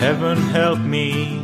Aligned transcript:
heaven 0.00 0.54
help 0.54 0.78
me. 0.92 1.36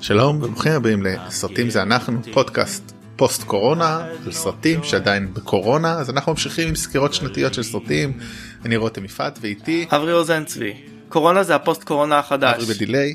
שלום 0.00 0.36
וברוכים 0.36 0.72
הבאים 0.72 1.02
לסרטים 1.02 1.70
זה 1.70 1.82
אנחנו 1.82 2.20
פודקאסט 2.32 2.92
פוסט 3.16 3.42
קורונה 3.42 4.06
על 4.26 4.32
סרטים 4.32 4.84
שעדיין 4.84 5.34
בקורונה 5.34 5.92
אז 5.92 6.10
אנחנו 6.10 6.32
ממשיכים 6.32 6.68
עם 6.68 6.74
סקירות 6.74 7.14
שנתיות 7.14 7.54
של 7.54 7.62
סרטים 7.62 8.18
אני 8.64 8.76
רותם 8.76 9.04
יפעת 9.04 9.38
ואיתי 9.40 9.86
אברי 9.90 10.12
רוזן 10.12 10.44
צבי 10.44 10.86
קורונה 11.08 11.42
זה 11.42 11.54
הפוסט 11.54 11.84
קורונה 11.84 12.18
החדש 12.18 12.62
אברי 12.62 12.74
ב 12.74 12.80
delay. 12.80 13.14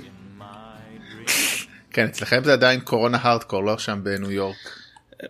כן 1.92 2.06
אצלכם 2.06 2.44
זה 2.44 2.54
עדיין 2.54 2.80
קורונה 2.80 3.18
הארדקור 3.22 3.64
לא 3.64 3.78
שם 3.78 4.00
בניו 4.04 4.32
יורק. 4.32 4.58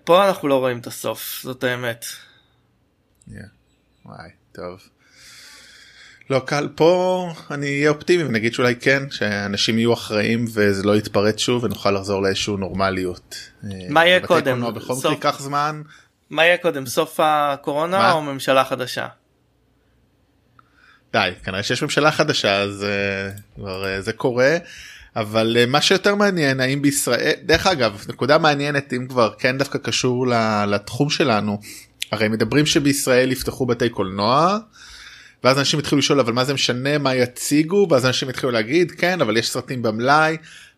פה 0.03 0.27
אנחנו 0.27 0.47
לא 0.47 0.55
רואים 0.55 0.79
את 0.79 0.87
הסוף 0.87 1.39
זאת 1.43 1.63
האמת. 1.63 2.05
Yeah. 3.29 3.33
וואי 4.05 4.29
טוב. 4.51 4.79
לא 6.29 6.39
קל 6.45 6.69
פה 6.75 7.31
אני 7.51 7.65
אהיה 7.65 7.89
אופטימי 7.89 8.23
ונגיד 8.23 8.53
שאולי 8.53 8.75
כן 8.75 9.03
שאנשים 9.11 9.77
יהיו 9.77 9.93
אחראים 9.93 10.45
וזה 10.53 10.83
לא 10.83 10.97
יתפרץ 10.97 11.39
שוב 11.39 11.63
ונוכל 11.63 11.91
לחזור 11.91 12.21
לאיזשהו 12.21 12.57
נורמליות. 12.57 13.35
מה 13.89 14.05
יהיה 14.05 14.19
קודם? 14.19 14.73
בכל 14.73 14.93
מקרה 14.93 15.11
ייקח 15.11 15.39
זמן. 15.39 15.81
מה 16.29 16.45
יהיה 16.45 16.57
קודם 16.57 16.85
סוף 16.85 17.19
הקורונה 17.23 17.97
מה? 17.97 18.11
או 18.11 18.21
ממשלה 18.21 18.65
חדשה? 18.65 19.07
די 21.13 21.31
כנראה 21.43 21.63
שיש 21.63 21.83
ממשלה 21.83 22.11
חדשה 22.11 22.61
אז 22.61 22.85
uh, 22.85 23.41
כבר 23.55 23.83
uh, 23.83 24.01
זה 24.01 24.13
קורה 24.13 24.57
אבל 25.15 25.57
מה 25.67 25.81
שיותר 25.81 26.15
מעניין 26.15 26.59
האם 26.59 26.81
בישראל 26.81 27.33
דרך 27.43 27.67
אגב 27.67 28.05
נקודה 28.09 28.37
מעניינת 28.37 28.93
אם 28.93 29.07
כבר 29.07 29.33
כן 29.39 29.57
דווקא 29.57 29.77
קשור 29.77 30.27
לתחום 30.67 31.09
שלנו 31.09 31.59
הרי 32.11 32.27
מדברים 32.27 32.65
שבישראל 32.65 33.31
יפתחו 33.31 33.65
בתי 33.65 33.89
קולנוע. 33.89 34.57
ואז 35.43 35.59
אנשים 35.59 35.79
התחילו 35.79 35.99
לשאול 35.99 36.19
אבל 36.19 36.33
מה 36.33 36.45
זה 36.45 36.53
משנה 36.53 36.97
מה 36.97 37.15
יציגו 37.15 37.87
ואז 37.89 38.05
אנשים 38.05 38.29
התחילו 38.29 38.51
להגיד 38.51 38.91
כן 38.91 39.21
אבל 39.21 39.37
יש 39.37 39.49
סרטים 39.49 39.81
במלאי 39.81 40.37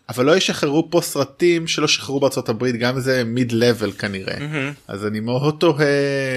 אבל 0.10 0.26
לא 0.26 0.38
ישחררו 0.38 0.88
פה 0.92 1.02
סרטים 1.02 1.68
שלא 1.68 1.88
שחררו 1.88 2.20
בארצות 2.20 2.50
הברית 2.50 2.76
גם 2.76 3.00
זה 3.00 3.24
מיד 3.24 3.52
לבל 3.52 3.92
כנראה 3.92 4.40
מהמם. 4.40 4.74
אז 4.88 5.06
אני 5.06 5.20
מאוד 5.20 5.56
תוהה 5.60 5.86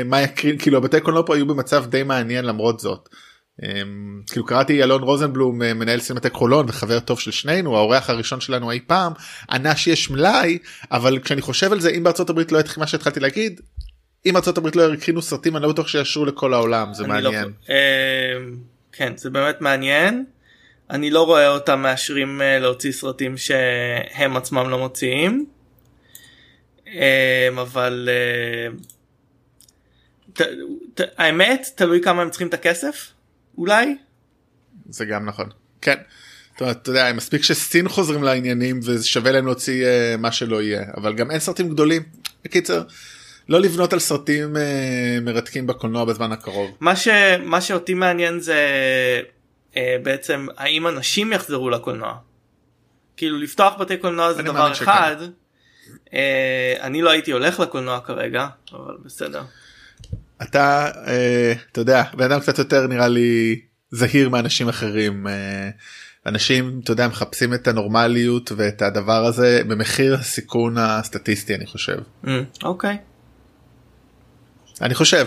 מה 0.04 0.22
יקרין 0.22 0.58
כאילו 0.58 0.78
הבתי 0.78 1.00
קולנוע 1.00 1.22
פה 1.26 1.34
היו 1.34 1.46
במצב 1.46 1.84
די 1.88 2.02
מעניין 2.02 2.44
למרות 2.44 2.80
זאת. 2.80 3.08
אמ, 3.62 4.20
כאילו 4.30 4.46
קראתי 4.46 4.82
אלון 4.82 5.02
רוזנבלום 5.02 5.62
אה, 5.62 5.74
מנהל 5.74 6.00
סינמטק 6.00 6.32
חולון 6.32 6.66
וחבר 6.68 7.00
טוב 7.00 7.20
של 7.20 7.30
שנינו 7.30 7.76
האורח 7.76 8.10
הראשון 8.10 8.40
שלנו 8.40 8.70
אי 8.70 8.80
פעם 8.86 9.12
ענה 9.50 9.76
שיש 9.76 10.10
מלאי 10.10 10.58
אבל 10.92 11.18
כשאני 11.18 11.40
חושב 11.40 11.72
על 11.72 11.80
זה 11.80 11.90
אם 11.90 12.02
בארצות 12.04 12.30
הברית 12.30 12.52
לא 12.52 12.58
יתחיל 12.58 12.80
מה 12.80 12.86
שהתחלתי 12.86 13.20
להגיד. 13.20 13.60
אם 14.26 14.36
ארצות 14.36 14.58
הברית 14.58 14.76
לא 14.76 14.94
יקרינו 14.94 15.22
סרטים 15.22 15.56
אני 15.56 15.62
לא 15.62 15.72
בטוח 15.72 15.88
שיאשרו 15.88 16.24
לכל 16.24 16.54
העולם 16.54 16.94
זה 16.94 17.02
לא- 17.02 17.08
מעניין. 17.08 17.52
אה, 17.70 17.74
כן 18.92 19.12
זה 19.16 19.30
באמת 19.30 19.60
מעניין. 19.60 20.24
אני 20.90 21.10
לא 21.10 21.22
רואה 21.26 21.48
אותם 21.48 21.80
מאשרים 21.82 22.42
אה, 22.42 22.58
להוציא 22.58 22.92
סרטים 22.92 23.36
שהם 23.36 24.36
עצמם 24.36 24.68
לא 24.70 24.78
מוציאים. 24.78 25.46
אה, 26.88 27.48
אבל 27.62 28.08
ת- 30.32 30.40
ת- 30.94 31.08
האמת 31.18 31.66
תלוי 31.74 32.00
כמה 32.02 32.22
הם 32.22 32.30
צריכים 32.30 32.48
את 32.48 32.54
הכסף 32.54 33.06
אולי 33.58 33.96
זה 34.88 35.04
גם 35.04 35.24
נכון. 35.26 35.48
כן. 35.80 35.94
זאת 36.52 36.60
אומרת, 36.60 36.76
אתה 36.82 36.90
יודע, 36.90 37.12
מספיק 37.12 37.42
שסין 37.42 37.88
חוזרים 37.88 38.22
לעניינים 38.22 38.80
וזה 38.82 39.06
שווה 39.06 39.32
להם 39.32 39.46
להוציא 39.46 39.86
מה 40.18 40.32
שלא 40.32 40.62
יהיה 40.62 40.82
אבל 40.96 41.14
גם 41.14 41.30
אין 41.30 41.40
סרטים 41.40 41.68
גדולים. 41.68 42.02
בקיצר 42.44 42.82
לא 43.48 43.60
לבנות 43.60 43.92
על 43.92 43.98
סרטים 43.98 44.56
אה, 44.56 45.18
מרתקים 45.22 45.66
בקולנוע 45.66 46.04
בזמן 46.04 46.32
הקרוב. 46.32 46.70
מה 46.80 46.96
ש... 46.96 47.08
מה 47.44 47.60
שאותי 47.60 47.94
מעניין 47.94 48.40
זה 48.40 48.56
אה, 49.76 49.96
בעצם 50.02 50.46
האם 50.56 50.86
אנשים 50.86 51.32
יחזרו 51.32 51.70
לקולנוע. 51.70 52.14
כאילו 53.16 53.38
לפתוח 53.38 53.74
בתי 53.80 53.96
קולנוע 53.96 54.32
זה 54.32 54.42
דבר 54.42 54.74
שכן. 54.74 54.84
אחד. 54.84 55.16
אה, 56.14 56.74
אני 56.80 57.02
לא 57.02 57.10
הייתי 57.10 57.32
הולך 57.32 57.60
לקולנוע 57.60 58.00
כרגע 58.00 58.46
אבל 58.72 58.94
בסדר. 59.04 59.42
אתה 60.42 60.90
אה, 61.06 61.52
אתה 61.72 61.80
יודע 61.80 62.02
בן 62.14 62.24
אדם 62.24 62.40
קצת 62.40 62.58
יותר 62.58 62.86
נראה 62.86 63.08
לי 63.08 63.60
זהיר 63.90 64.28
מאנשים 64.28 64.68
אחרים. 64.68 65.26
אה, 65.26 65.70
אנשים 66.26 66.80
אתה 66.84 66.92
יודע 66.92 67.08
מחפשים 67.08 67.54
את 67.54 67.68
הנורמליות 67.68 68.52
ואת 68.56 68.82
הדבר 68.82 69.24
הזה 69.24 69.62
במחיר 69.68 70.14
הסיכון 70.14 70.78
הסטטיסטי 70.78 71.54
אני 71.54 71.66
חושב. 71.66 71.98
אה, 72.26 72.40
אוקיי. 72.62 72.96
אני 74.80 74.94
חושב. 74.94 75.26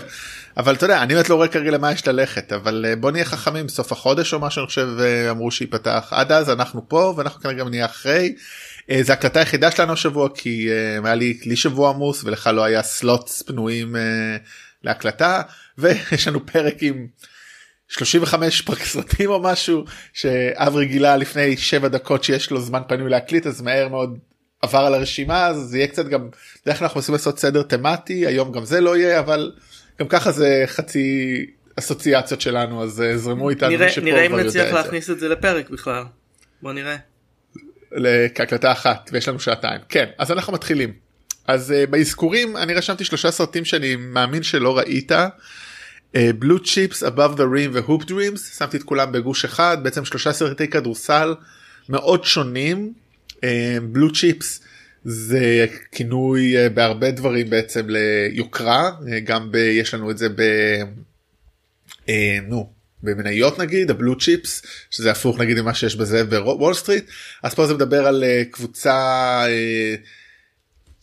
אבל 0.56 0.74
אתה 0.74 0.84
יודע 0.84 1.02
אני 1.02 1.14
באמת 1.14 1.28
לא 1.28 1.34
רואה 1.34 1.48
כרגע 1.48 1.70
למה 1.70 1.92
יש 1.92 2.08
ללכת 2.08 2.52
אבל 2.52 2.84
אה, 2.88 2.96
בוא 2.96 3.10
נהיה 3.10 3.24
חכמים 3.24 3.66
בסוף 3.66 3.92
החודש 3.92 4.34
או 4.34 4.38
מה 4.38 4.50
שאני 4.50 4.66
חושב 4.66 4.88
אה, 5.00 5.30
אמרו 5.30 5.50
שייפתח. 5.50 6.08
עד 6.10 6.32
אז 6.32 6.50
אנחנו 6.50 6.88
פה 6.88 7.14
ואנחנו 7.16 7.40
כנראה 7.40 7.58
גם 7.58 7.68
נהיה 7.68 7.84
אחרי. 7.84 8.34
אה, 8.90 8.98
זה 9.02 9.12
הקלטה 9.12 9.38
היחידה 9.38 9.70
שלנו 9.70 9.92
השבוע 9.92 10.28
כי 10.34 10.68
היה 11.04 11.14
לי 11.14 11.38
לי 11.44 11.56
שבוע 11.56 11.90
עמוס 11.90 12.24
ולך 12.24 12.50
לא 12.54 12.64
היה 12.64 12.82
סלוטס 12.82 13.42
פנויים 13.42 13.96
להקלטה. 14.82 15.42
ויש 15.78 16.28
לנו 16.28 16.46
פרק 16.46 16.74
עם 16.80 17.06
35 17.88 18.60
פרק 18.60 18.84
סרטים 18.84 19.30
או 19.30 19.42
משהו 19.42 19.84
שאברי 20.12 20.86
גילה 20.86 21.16
לפני 21.16 21.56
7 21.56 21.88
דקות 21.88 22.24
שיש 22.24 22.50
לו 22.50 22.60
זמן 22.60 22.82
פנוי 22.88 23.10
להקליט 23.10 23.46
אז 23.46 23.60
מהר 23.60 23.88
מאוד 23.88 24.18
עבר 24.62 24.78
על 24.78 24.94
הרשימה 24.94 25.46
אז 25.46 25.56
זה 25.56 25.78
יהיה 25.78 25.86
קצת 25.86 26.08
גם 26.08 26.28
כלל 26.64 26.74
אנחנו 26.80 26.98
מנסים 26.98 27.12
לעשות 27.12 27.38
סדר 27.38 27.62
תמטי 27.62 28.26
היום 28.26 28.52
גם 28.52 28.64
זה 28.64 28.80
לא 28.80 28.96
יהיה 28.96 29.20
אבל 29.20 29.52
גם 30.00 30.08
ככה 30.08 30.32
זה 30.32 30.64
חצי 30.66 31.46
אסוציאציות 31.78 32.40
שלנו 32.40 32.82
אז 32.82 33.00
אה, 33.00 33.18
זרמו 33.18 33.50
איתנו 33.50 33.70
נראה 33.70 33.88
נראה 34.02 34.26
אם 34.26 34.36
נצליח. 34.36 34.74
להכניס 34.74 35.10
את 35.10 35.20
זה 35.20 35.28
לפרק 35.28 35.70
בכלל. 35.70 36.04
בוא 36.62 36.72
נראה. 36.72 36.96
להקלטה 37.92 38.72
אחת 38.72 39.10
ויש 39.12 39.28
לנו 39.28 39.40
שעתיים 39.40 39.80
כן 39.88 40.06
אז 40.18 40.32
אנחנו 40.32 40.52
מתחילים 40.52 40.92
אז 41.46 41.70
uh, 41.70 41.90
באזכורים 41.90 42.56
אני 42.56 42.74
רשמתי 42.74 43.04
שלושה 43.04 43.30
סרטים 43.30 43.64
שאני 43.64 43.96
מאמין 43.96 44.42
שלא 44.42 44.78
ראית. 44.78 45.12
Blue 46.14 46.62
Chips 46.64 47.02
above 47.02 47.36
the 47.36 47.40
rim 47.40 47.70
ו 47.72 47.78
Hoop 47.78 48.04
Dreams 48.04 48.58
שמתי 48.58 48.76
את 48.76 48.82
כולם 48.82 49.12
בגוש 49.12 49.44
אחד 49.44 49.78
בעצם 49.82 50.04
שלושה 50.04 50.32
סרטי 50.32 50.68
כדורסל 50.68 51.34
מאוד 51.88 52.24
שונים 52.24 52.92
blue 53.92 54.12
chips 54.12 54.60
זה 55.04 55.66
כינוי 55.92 56.66
uh, 56.66 56.70
בהרבה 56.70 57.10
דברים 57.10 57.50
בעצם 57.50 57.86
ליוקרה 57.88 58.90
uh, 59.00 59.04
גם 59.24 59.52
ב, 59.52 59.56
יש 59.56 59.94
לנו 59.94 60.10
את 60.10 60.18
זה 60.18 60.28
ב... 60.28 60.42
uh, 62.06 62.10
נו 62.48 62.78
במניות 63.02 63.58
נגיד 63.58 63.90
ה 63.90 63.96
blue 63.96 64.18
chips 64.18 64.62
שזה 64.90 65.10
הפוך 65.10 65.38
נגיד 65.38 65.60
ממה 65.60 65.74
שיש 65.74 65.96
בזה 65.96 66.24
בוול 66.24 66.74
סטריט. 66.74 67.04
אז 67.42 67.54
פה 67.54 67.66
זה 67.66 67.74
מדבר 67.74 68.06
על 68.06 68.24
אה, 68.24 68.42
קבוצה 68.50 68.96
אה, 69.46 69.94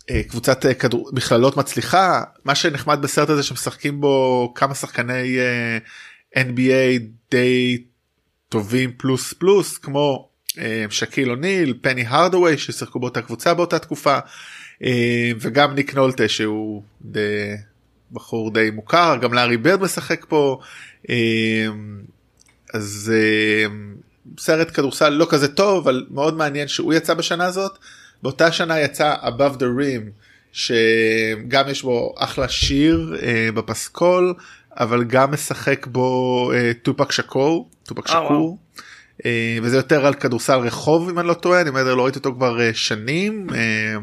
אה, 0.10 0.24
קבוצת 0.24 0.66
אה, 0.66 0.74
כדור 0.74 1.10
מכללות 1.14 1.58
מצליחה. 1.58 2.24
מה 2.46 2.56
שנחמד 2.56 3.02
בסרט 3.02 3.30
הזה 3.30 3.44
שמשחקים 3.44 4.02
בו 4.02 4.52
כמה 4.56 4.76
שחקני 4.76 5.38
אה, 5.40 5.78
NBA 6.44 7.02
די 7.32 7.84
טובים 8.50 8.92
פלוס 8.98 9.34
פלוס 9.34 9.78
כמו 9.78 10.30
אה, 10.32 10.35
שקיל 10.90 11.32
אוניל 11.32 11.74
פני 11.82 12.06
הרדווי 12.08 12.58
ששיחקו 12.58 13.00
באותה 13.00 13.22
קבוצה 13.22 13.54
באותה 13.54 13.80
תקופה 13.80 14.20
אה, 14.84 15.32
וגם 15.40 15.76
ניק 15.76 15.96
נולטה 15.96 16.28
שהוא 16.28 16.84
די, 17.02 17.56
בחור 18.12 18.54
די 18.54 18.70
מוכר 18.74 19.18
גם 19.22 19.34
לארי 19.34 19.58
ברד 19.58 19.82
משחק 19.82 20.26
פה 20.30 20.60
אה, 21.10 21.68
אז 22.74 23.14
אה, 23.16 23.76
סרט 24.40 24.76
כדורסל 24.76 25.10
לא 25.10 25.28
כזה 25.30 25.48
טוב 25.48 25.88
אבל 25.88 26.06
מאוד 26.10 26.38
מעניין 26.38 26.68
שהוא 26.68 26.94
יצא 26.94 27.14
בשנה 27.14 27.46
הזאת 27.46 27.78
באותה 28.24 28.52
שנה 28.52 28.80
יצא 28.80 29.16
above 29.22 29.58
the 29.58 29.66
rim 29.80 30.12
שגם 30.52 31.70
יש 31.70 31.84
בו 31.84 32.14
אחלה 32.18 32.50
שיר 32.50 33.16
אה, 33.22 33.50
בפסקול 33.54 34.34
אבל 34.78 35.04
גם 35.04 35.32
משחק 35.32 35.88
בו 35.88 36.52
אה, 36.54 36.72
טופאק 36.82 37.12
שאקור 37.12 37.70
טופאק 37.84 38.10
אה. 38.10 38.12
שאקור 38.12 38.58
אה, 38.60 38.65
וזה 39.64 39.78
יותר 39.78 40.06
על 40.06 40.14
כדורסל 40.14 40.58
רחוב 40.58 41.10
אם 41.10 41.20
אני 41.20 41.28
לא 41.28 41.34
טועה 41.34 41.62
אני 41.62 41.70
אומר 41.70 41.96
לא 41.96 42.04
ראיתי 42.04 42.20
אותו 42.20 42.34
כבר 42.34 42.62
אה, 42.62 42.74
שנים. 42.74 43.48
אה, 43.56 43.96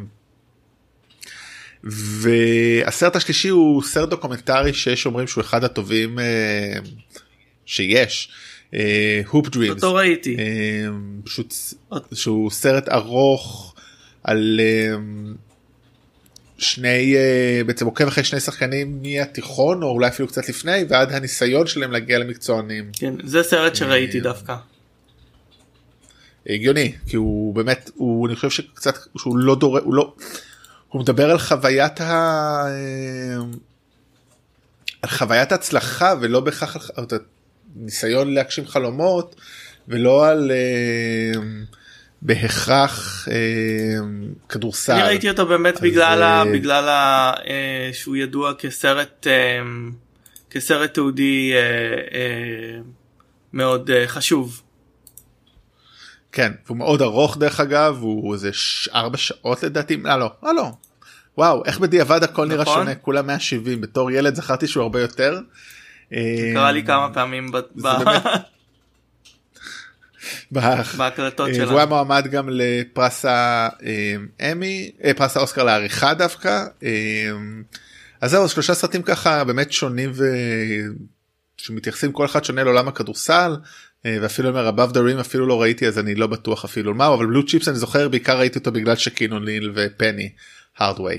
והסרט 1.85 3.17
השלישי 3.17 3.49
הוא 3.49 3.82
סרט 3.82 4.09
דוקומנטרי 4.09 4.75
שיש 4.75 5.06
אומרים 5.06 5.26
שהוא 5.26 5.43
אחד 5.43 5.64
הטובים 5.64 6.19
אה, 6.19 6.75
שיש. 7.67 8.32
הופ 9.26 9.49
דרימס. 9.49 9.75
אותו 9.75 9.94
ראיתי. 9.94 10.37
פשוט 11.25 11.55
שהוא 12.12 12.50
סרט 12.50 12.88
ארוך 12.88 13.75
על 14.25 14.61
אה, 14.61 14.97
שני 16.59 17.17
אה, 17.17 17.64
בעצם 17.67 17.87
עוקב 17.87 18.06
אחרי 18.06 18.25
שני 18.25 18.41
שחקנים 18.41 19.03
מהתיכון 19.03 19.82
או 19.82 19.88
אולי 19.88 20.09
אפילו 20.09 20.29
קצת 20.29 20.49
לפני 20.49 20.85
ועד 20.88 21.12
הניסיון 21.12 21.67
שלהם 21.67 21.93
להגיע 21.93 22.19
למקצוענים. 22.19 22.91
כן 22.93 23.14
זה 23.25 23.43
סרט 23.43 23.75
שראיתי 23.75 24.19
אה, 24.19 24.23
דווקא. 24.23 24.56
הגיוני 26.46 26.92
כי 27.06 27.16
הוא 27.16 27.54
באמת 27.54 27.90
הוא 27.94 28.26
אני 28.28 28.36
חושב 28.36 28.50
שקצת 28.50 28.94
שהוא 29.18 29.38
לא 29.38 29.54
דורש 29.54 29.82
הוא 29.84 29.94
לא 29.94 30.14
הוא 30.88 31.02
מדבר 31.02 31.30
על 31.30 31.38
חוויית 31.38 32.00
ה... 32.00 32.04
אה, 32.66 33.44
על 35.02 35.10
חוויית 35.10 35.52
הצלחה 35.52 36.14
ולא 36.20 36.40
בהכרח 36.40 36.90
על 36.96 37.04
ניסיון 37.76 38.34
להגשים 38.34 38.66
חלומות 38.66 39.36
ולא 39.88 40.26
על 40.26 40.50
אה, 40.50 41.40
בהכרח 42.22 43.28
כדורסל. 44.48 44.92
אני 44.92 45.02
ראיתי 45.02 45.30
אותו 45.30 45.46
באמת 45.46 45.80
בגלל, 45.80 46.22
ה, 46.22 46.44
בגלל 46.52 46.88
ה, 46.88 47.32
שהוא 47.92 48.16
ידוע 48.16 48.54
כסרט 48.54 49.26
כסרט 50.50 50.94
תיעודי 50.94 51.52
מאוד 53.52 53.90
חשוב. 54.06 54.62
כן, 56.32 56.52
הוא 56.69 56.76
מאוד 56.76 57.02
ארוך 57.02 57.37
דרך 57.37 57.61
אגב, 57.61 57.99
הוא 58.00 58.34
איזה 58.34 58.50
ארבע 58.94 59.17
שעות 59.17 59.62
לדעתי, 59.62 59.96
לא 59.96 60.17
לא, 60.17 60.31
לא, 60.43 60.55
לא. 60.55 60.70
וואו, 61.38 61.64
איך 61.64 61.79
בדיעבד 61.79 62.23
הכל 62.23 62.46
נראה 62.46 62.62
נכון? 62.62 62.75
שונה, 62.79 62.94
כולה 62.94 63.23
170, 63.23 63.81
בתור 63.81 64.11
ילד 64.11 64.34
זכרתי 64.34 64.67
שהוא 64.67 64.82
הרבה 64.82 65.00
יותר. 65.00 65.40
קרה 66.55 66.73
לי 66.73 66.84
כמה 66.84 67.14
פעמים 67.14 67.50
בהקלטות 70.52 71.49
אה, 71.49 71.55
שלנו. 71.55 71.69
והוא 71.69 71.79
היה 71.79 71.87
מועמד 71.87 72.26
גם 72.31 72.49
לפרס 72.50 73.25
האמי, 73.25 74.90
אה, 75.05 75.14
פרס 75.14 75.37
האוסקר 75.37 75.64
לעריכה 75.64 76.14
דווקא. 76.14 76.64
אה, 76.82 77.31
אז 78.20 78.31
זהו, 78.31 78.49
שלושה 78.49 78.75
סרטים 78.75 79.02
ככה 79.02 79.44
באמת 79.44 79.73
שונים 79.73 80.12
ושמתייחסים 81.58 82.12
כל 82.12 82.25
אחד 82.25 82.44
שונה 82.44 82.64
לעולם 82.64 82.88
הכדורסל. 82.88 83.56
ואפילו 84.04 84.49
אומר 84.49 84.69
above 84.69 84.93
the 84.93 84.96
rim 84.96 85.20
אפילו 85.20 85.46
לא 85.46 85.62
ראיתי 85.62 85.87
אז 85.87 85.99
אני 85.99 86.14
לא 86.14 86.26
בטוח 86.26 86.64
אפילו 86.64 86.94
מה 86.94 87.14
אבל 87.14 87.26
בלו 87.26 87.46
צ'יפס 87.46 87.69
אני 87.69 87.76
זוכר 87.76 88.08
בעיקר 88.08 88.38
ראיתי 88.38 88.58
אותו 88.58 88.72
בגלל 88.72 88.96
שקינו 88.96 89.40
ליל 89.40 89.72
ופני 89.75 90.32
הרדווי. 90.78 91.19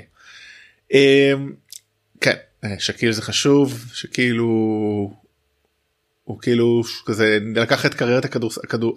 כן 2.22 2.36
שקיל 2.80 3.12
זה 3.12 3.22
חשוב 3.22 3.86
שכאילו 3.94 4.46
הוא 6.24 6.40
כאילו 6.42 6.82
כזה 7.06 7.40
לקח 7.56 7.86
את 7.86 7.94
קריירת. 7.94 8.26
הכדור... 8.26 8.96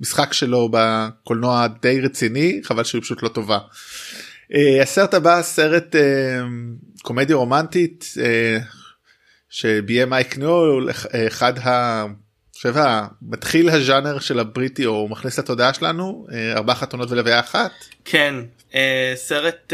המשחק 0.00 0.32
שלו 0.32 0.68
בקולנוע 0.72 1.66
די 1.82 2.00
רציני 2.00 2.60
חבל 2.62 2.84
שהוא 2.84 3.02
פשוט 3.02 3.22
לא 3.22 3.28
טובה. 3.28 3.58
אה, 4.54 4.82
הסרט 4.82 5.14
הבא 5.14 5.42
סרט 5.42 5.96
אה, 5.96 6.40
קומדיה 7.02 7.36
רומנטית 7.36 8.14
אה, 8.20 8.58
שביים 9.50 10.10
מייק 10.10 10.38
ניול 10.38 10.90
אחד 11.28 11.58
ה... 11.58 12.04
חושב 12.54 12.74
מתחיל 13.22 13.70
הז'אנר 13.70 14.18
של 14.18 14.38
הבריטי 14.38 14.86
או 14.86 15.08
מכניס 15.08 15.38
לתודעה 15.38 15.74
שלנו 15.74 16.26
ארבע 16.56 16.74
חתונות 16.74 17.10
ולוויה 17.10 17.40
אחת. 17.40 17.70
כן 18.04 18.34
סרט 19.14 19.72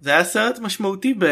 זה 0.00 0.10
היה 0.10 0.24
סרט 0.24 0.58
משמעותי 0.58 1.14
ב... 1.18 1.24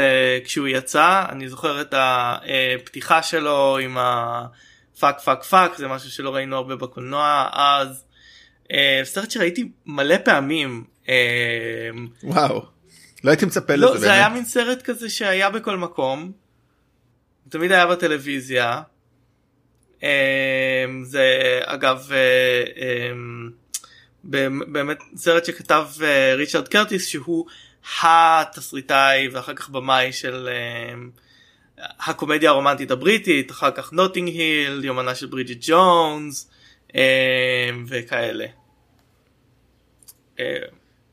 כשהוא 0.44 0.68
יצא 0.68 1.24
אני 1.28 1.48
זוכר 1.48 1.80
את 1.80 1.94
הפתיחה 1.96 3.22
שלו 3.22 3.78
עם 3.78 3.96
ה 3.98 4.23
fuck 4.23 5.20
fuck 5.20 5.42
fuck 5.42 5.76
זה 5.76 5.88
משהו 5.88 6.10
שלא 6.10 6.34
ראינו 6.34 6.56
הרבה 6.56 6.76
בקולנוע 6.76 7.48
אז 7.52 8.04
אה, 8.72 9.00
סרט 9.04 9.30
שראיתי 9.30 9.68
מלא 9.86 10.16
פעמים. 10.24 10.84
אה, 11.08 11.14
וואו 12.22 12.75
לא 13.26 13.30
הייתי 13.30 13.46
מצפה 13.46 13.76
לא, 13.76 13.90
לזה. 13.90 13.98
זה 13.98 14.06
באמת. 14.06 14.18
היה 14.18 14.28
מין 14.28 14.44
סרט 14.44 14.82
כזה 14.82 15.10
שהיה 15.10 15.50
בכל 15.50 15.76
מקום. 15.76 16.32
תמיד 17.48 17.72
היה 17.72 17.86
בטלוויזיה. 17.86 18.82
אה, 20.02 20.84
זה 21.02 21.60
אגב 21.64 22.10
באמת 24.72 24.98
סרט 25.16 25.44
שכתב 25.44 25.86
ריצ'רד 26.36 26.68
קרטיס 26.68 27.06
שהוא 27.06 27.46
התסריטאי 28.02 29.28
ואחר 29.28 29.54
כך 29.54 29.68
במאי 29.68 30.12
של 30.12 30.48
uh, 30.48 31.80
הקומדיה 32.00 32.50
הרומנטית 32.50 32.90
הבריטית, 32.90 33.50
אחר 33.50 33.70
כך 33.70 33.92
נוטינג 33.92 34.28
היל, 34.28 34.84
יומנה 34.84 35.14
של 35.14 35.26
ברידג'ט 35.26 35.58
ג'ונס 35.60 36.50
uh, 36.88 36.94
וכאלה. 37.88 38.46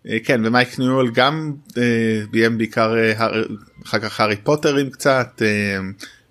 Uh, 0.06 0.10
כן 0.24 0.46
ומייק 0.46 0.80
ניול 0.80 1.12
גם 1.12 1.54
uh, 1.70 1.74
ביים 2.32 2.58
בעיקר 2.58 2.94
uh, 2.94 3.22
אחר 3.86 4.00
כך 4.00 4.20
הארי 4.20 4.36
פוטרים 4.36 4.90
קצת 4.90 5.42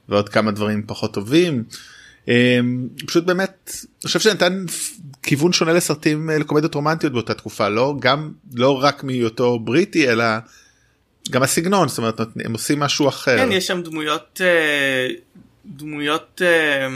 ועוד 0.09 0.29
כמה 0.29 0.51
דברים 0.51 0.83
פחות 0.87 1.15
טובים. 1.15 1.65
פשוט 3.07 3.25
באמת 3.25 3.71
אני 3.75 4.07
חושב 4.07 4.21
שנתן 4.21 4.65
כיוון 5.23 5.53
שונה 5.53 5.73
לסרטים 5.73 6.31
אה, 6.31 6.39
לקומדיות 6.39 6.75
רומנטיות 6.75 7.13
באותה 7.13 7.35
תקופה 7.35 7.69
לא 7.69 7.95
גם 8.01 8.33
לא 8.55 8.83
רק 8.83 9.05
מהיותו 9.05 9.59
בריטי 9.59 10.11
אלא 10.11 10.25
גם 11.31 11.43
הסגנון 11.43 11.89
זאת 11.89 11.99
אומרת 11.99 12.21
הם 12.45 12.53
עושים 12.53 12.81
משהו 12.81 13.09
אחר. 13.09 13.39
כן 13.39 13.53
יש 13.53 13.67
שם 13.67 13.83
דמויות 13.83 14.41
אה, 14.45 15.09
דמויות 15.67 16.43
אה, 16.45 16.89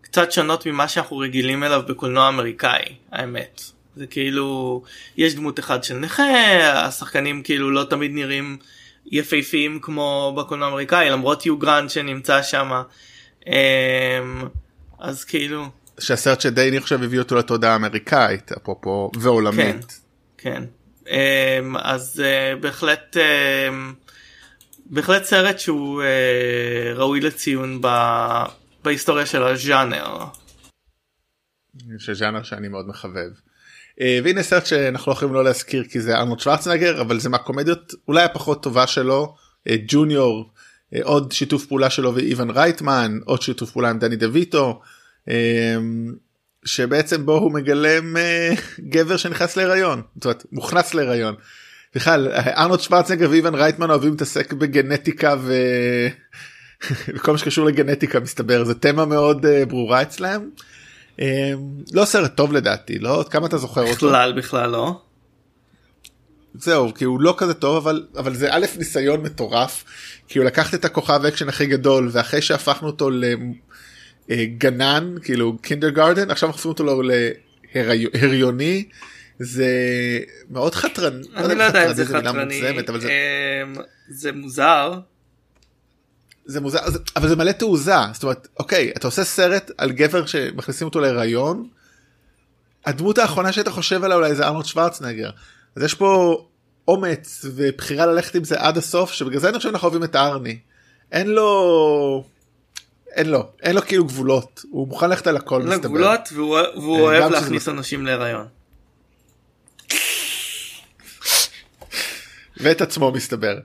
קצת 0.00 0.32
שונות 0.32 0.66
ממה 0.66 0.88
שאנחנו 0.88 1.18
רגילים 1.18 1.64
אליו 1.64 1.82
בקולנוע 1.88 2.28
אמריקאי 2.28 2.84
האמת. 3.12 3.62
זה 3.98 4.06
כאילו 4.06 4.82
יש 5.16 5.34
דמות 5.34 5.58
אחד 5.58 5.84
של 5.84 5.94
נכה 5.94 6.24
השחקנים 6.74 7.42
כאילו 7.42 7.70
לא 7.70 7.84
תמיד 7.90 8.10
נראים 8.14 8.56
יפהפיים 9.06 9.78
כמו 9.82 10.34
בקולנוע 10.36 10.68
האמריקאי 10.68 11.10
למרות 11.10 11.46
יו 11.46 11.58
גרנט 11.58 11.90
שנמצא 11.90 12.42
שם 12.42 12.82
אז 14.98 15.24
כאילו 15.24 15.66
שהסרט 16.00 16.40
שדי 16.40 16.68
אני 16.68 16.80
חושב 16.80 17.02
הביא 17.02 17.18
אותו 17.18 17.36
לתודעה 17.36 17.72
האמריקאית 17.72 18.52
אפרופו 18.52 19.10
ועולמית. 19.20 20.00
כן, 20.38 20.64
כן. 21.06 21.10
אמ, 21.10 21.76
אז 21.76 22.22
אה, 22.24 22.56
בהחלט 22.56 23.16
אמ, 23.16 23.94
בהחלט 24.86 25.24
סרט 25.24 25.58
שהוא 25.58 26.02
אה, 26.02 26.92
ראוי 26.94 27.20
לציון. 27.20 27.80
בהיסטוריה 28.84 29.26
של 29.26 29.42
הז'אנר. 29.42 30.24
ז'אנר 32.12 32.42
שאני 32.42 32.68
מאוד 32.68 32.88
מחבב. 32.88 33.30
אה, 34.00 34.18
והנה 34.24 34.42
סרט 34.42 34.66
שאנחנו 34.66 35.12
לא 35.12 35.16
יכולים 35.16 35.34
לא 35.34 35.44
להזכיר 35.44 35.84
כי 35.84 36.00
זה 36.00 36.16
ארנולד 36.16 36.40
שוורצנגר 36.40 37.00
אבל 37.00 37.20
זה 37.20 37.28
מהקומדיות 37.28 37.94
אולי 38.08 38.22
הפחות 38.24 38.62
טובה 38.62 38.86
שלו 38.86 39.34
ג'וניור 39.68 40.50
עוד 41.02 41.32
שיתוף 41.32 41.66
פעולה 41.66 41.90
שלו 41.90 42.14
ואיוון 42.14 42.50
רייטמן 42.50 43.18
עוד 43.24 43.42
שיתוף 43.42 43.70
פעולה 43.70 43.90
עם 43.90 43.98
דני 43.98 44.16
דויטו. 44.16 44.80
שבעצם 46.64 47.26
בו 47.26 47.38
הוא 47.38 47.52
מגלם 47.52 48.16
אה, 48.16 48.54
גבר 48.80 49.16
שנכנס 49.16 49.56
להיריון 49.56 50.02
זאת 50.14 50.24
אומרת 50.24 50.44
מוכנס 50.52 50.94
להיריון. 50.94 51.34
בכלל 51.94 52.28
ארנולד 52.32 52.80
שוורצנגר 52.80 53.30
ואיוון 53.30 53.54
רייטמן 53.54 53.90
אוהבים 53.90 54.10
להתעסק 54.10 54.52
בגנטיקה 54.52 55.34
ו... 55.40 55.54
וכל 57.14 57.32
מה 57.32 57.38
שקשור 57.38 57.66
לגנטיקה 57.66 58.20
מסתבר 58.20 58.64
זה 58.64 58.74
תמה 58.74 59.04
מאוד 59.04 59.46
ברורה 59.68 60.02
אצלם. 60.02 60.50
Um, 61.18 61.22
לא 61.92 62.04
סרט 62.04 62.34
טוב 62.34 62.52
לדעתי 62.52 62.98
לא 62.98 63.24
כמה 63.30 63.46
אתה 63.46 63.58
זוכר 63.58 63.82
אותו 63.82 64.06
בכלל 64.06 64.32
בכלל 64.32 64.70
לא. 64.70 65.00
זהו 66.54 66.94
כי 66.94 67.04
הוא 67.04 67.20
לא 67.20 67.34
כזה 67.38 67.54
טוב 67.54 67.76
אבל 67.76 68.06
אבל 68.16 68.34
זה 68.34 68.48
א' 68.54 68.66
ניסיון 68.78 69.22
מטורף 69.22 69.84
כי 70.28 70.38
הוא 70.38 70.46
לקח 70.46 70.74
את 70.74 70.84
הכוכב 70.84 71.24
אקשן 71.24 71.48
הכי 71.48 71.66
גדול 71.66 72.08
ואחרי 72.12 72.42
שהפכנו 72.42 72.86
אותו 72.86 73.10
אה, 74.30 74.44
גנן 74.58 75.14
כאילו 75.22 75.58
kindergarten 75.62 76.30
עכשיו 76.30 76.48
מחפשים 76.48 76.68
אותו 76.68 77.02
להריון 77.74 78.84
זה 79.38 79.68
מאוד 80.50 80.74
חתרני. 80.74 81.26
אני 81.36 81.54
לא 81.54 81.64
יודע 81.64 81.88
אם 81.88 81.94
זה 81.94 82.06
חתרני 82.06 82.60
אמ, 83.06 83.74
זה 84.08 84.32
מוזר. 84.32 85.00
זה 86.48 86.60
מוזר 86.60 86.78
אבל 87.16 87.28
זה 87.28 87.36
מלא 87.36 87.52
תעוזה 87.52 87.94
זאת 88.12 88.22
אומרת 88.22 88.48
אוקיי 88.58 88.92
אתה 88.96 89.06
עושה 89.06 89.24
סרט 89.24 89.70
על 89.78 89.92
גבר 89.92 90.26
שמכניסים 90.26 90.86
אותו 90.86 91.00
להיריון. 91.00 91.68
הדמות 92.86 93.18
האחרונה 93.18 93.52
שאתה 93.52 93.70
חושב 93.70 94.04
עליה 94.04 94.16
אולי 94.16 94.34
זה 94.34 94.46
ארנולד 94.46 94.64
שוורצנגר 94.64 95.30
אז 95.76 95.82
יש 95.82 95.94
פה 95.94 96.44
אומץ 96.88 97.44
ובחירה 97.54 98.06
ללכת 98.06 98.34
עם 98.34 98.44
זה 98.44 98.60
עד 98.60 98.78
הסוף 98.78 99.12
שבגלל 99.12 99.40
זה 99.40 99.48
אני 99.48 99.56
חושב 99.56 99.68
שאנחנו 99.68 99.88
אוהבים 99.88 100.04
את 100.04 100.16
ארני. 100.16 100.58
אין 101.12 101.28
לו 101.28 102.24
אין 103.14 103.30
לו 103.30 103.50
אין 103.62 103.74
לו 103.74 103.82
כאילו 103.82 104.04
גבולות 104.04 104.64
הוא 104.70 104.88
מוכן 104.88 105.10
ללכת 105.10 105.26
על 105.26 105.36
הכל 105.36 105.60
אין 105.60 105.70
לו 105.70 105.80
גבולות 105.80 106.20
והוא, 106.32 106.58
והוא 106.74 106.96
אה, 106.96 107.02
אוהב 107.02 107.32
להכניס 107.32 107.68
אנשים 107.68 108.06
להיריון. 108.06 108.46
ואת 112.56 112.80
עצמו 112.80 113.12
מסתבר. 113.12 113.58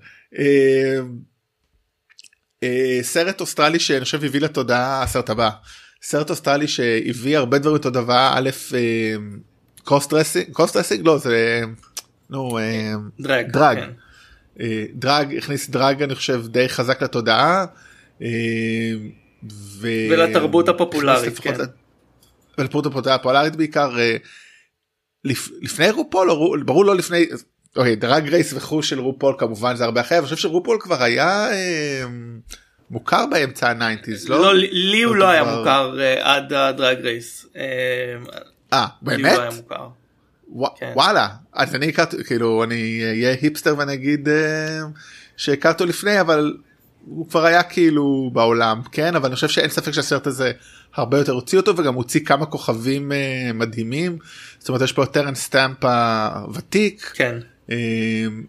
אה, 2.64 2.98
אה, 2.98 3.04
סרט 3.04 3.42
אוסטרלי 3.42 3.80
שאני 3.80 4.04
חושב 4.06 4.24
הביא 4.24 4.42
לתודעה 4.42 5.04
הסרט 5.04 5.30
הבא 5.30 5.50
סרט 6.02 6.30
אוסטרלי 6.30 6.68
שהביא 6.68 7.38
הרבה 7.38 7.58
דברים 7.58 7.76
לתודעה 7.76 8.34
א' 8.38 8.50
cross-dressing 9.84 10.52
cross-dressing 10.52 11.08
לא 11.08 11.18
זה 11.18 11.62
נו 12.30 12.60
drag 13.20 13.52
drag. 13.52 13.80
drag 14.94 15.38
הכניס 15.38 15.70
drag 15.70 16.04
אני 16.04 16.16
חושב 16.16 16.48
די 16.48 16.70
חזק 16.70 17.04
לתודעה. 17.04 17.66
ו... 19.52 19.88
ולתרבות 20.10 20.70
הפופולרית. 20.70 21.40
כן. 21.40 21.54
ולתרבות 22.58 22.86
הפופולרית 22.86 23.56
בעיקר 23.56 24.00
אה, 24.00 24.18
לפ... 25.24 25.50
לפני 25.62 25.92
רופול 25.92 26.64
ברור 26.66 26.86
לא 26.86 26.96
לפני 26.96 27.26
אוקיי 27.78 27.96
Drag 27.96 28.30
Race 28.30 28.54
וכו' 28.54 28.84
של 28.84 29.00
רופול 29.00 29.36
כמובן 29.38 29.76
זה 29.76 29.84
הרבה 29.86 30.02
אחרי 30.02 30.18
אני 30.18 30.24
חושב 30.24 30.38
שרופול 30.38 30.78
כבר 30.80 31.04
היה 31.04 31.52
אה, 31.52 32.04
מוכר 32.90 33.26
באמצע 33.32 33.70
ה 33.70 33.76
nineties 33.76 34.30
לא? 34.30 34.42
לא, 34.42 34.54
לי 34.72 35.04
הוא 35.04 35.16
לא 35.16 35.30
היה. 35.30 35.44
מוכר 35.44 36.00
אה, 36.00 36.36
עד 36.36 36.54
ה 36.54 36.62
Drag 36.62 36.98
Race. 37.00 37.46
אה, 37.56 37.64
אה 38.74 38.86
הוא 39.00 39.08
באמת? 39.08 39.40
לא 40.56 40.70
כן. 40.80 40.92
וואלה 40.96 41.28
אז 41.54 41.76
אני 41.76 41.90
הכרתי 41.90 42.24
כאילו 42.24 42.64
אני 42.64 43.04
אהיה 43.04 43.36
היפסטר 43.42 43.76
ואני 43.78 43.94
אגיד 43.94 44.30
אה, 44.30 44.80
שהכרתי 45.38 45.86
לפני 45.86 46.22
אבל 46.22 46.58
הוא 47.06 47.30
כבר 47.30 47.46
היה 47.46 47.64
כאילו 47.64 48.30
בעולם 48.34 48.82
כן 48.92 49.16
אבל 49.16 49.26
אני 49.26 49.36
חושב 49.36 49.48
שאין 49.48 49.70
ספק 49.70 49.92
שהסרט 49.92 50.28
הזה 50.28 50.52
הרבה 50.96 51.18
יותר 51.18 51.32
הוציא 51.32 51.58
אותו 51.58 51.78
וגם 51.78 51.94
הוציא 51.94 52.26
כמה 52.26 52.46
כוכבים 52.46 53.12
אה, 53.12 53.52
מדהימים 53.54 54.18
זאת 54.60 54.70
אומרת 54.70 54.82
יש 54.82 54.92
פה 54.92 55.04
את 55.04 55.12
טרנס 55.12 55.42
סטמפ 55.42 55.86
הוותיק 55.86 57.12
כן. 57.16 57.40
אה, 57.72 57.76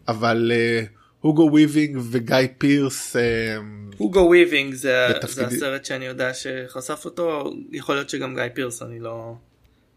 אבל 0.09 0.52
אה, 0.54 0.83
הוגו 1.21 1.49
וויבינג 1.52 1.99
וגאי 2.10 2.36
פירס 2.59 3.16
אה, 3.16 3.56
הוגו 3.97 4.18
וויבינג 4.21 4.75
זה 4.75 5.06
בתפקיד- 5.11 5.35
זה 5.49 5.56
הסרט 5.56 5.85
שאני 5.85 6.04
יודע 6.06 6.30
שחשף 6.35 7.02
אותו 7.04 7.52
יכול 7.73 7.94
להיות 7.94 8.11
שגם 8.11 8.35
גאי 8.34 8.42
פירס 8.54 8.83
אני 8.83 9.00
לא 9.00 9.35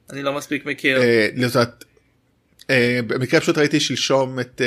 אני 0.09 0.23
לא 0.23 0.33
מספיק 0.33 0.65
מכיר. 0.65 1.01
אה, 1.01 1.27
לזאת, 1.35 1.83
אה, 2.69 2.99
במקרה 3.07 3.39
פשוט 3.39 3.57
ראיתי 3.57 3.79
שלשום 3.79 4.39
את 4.39 4.61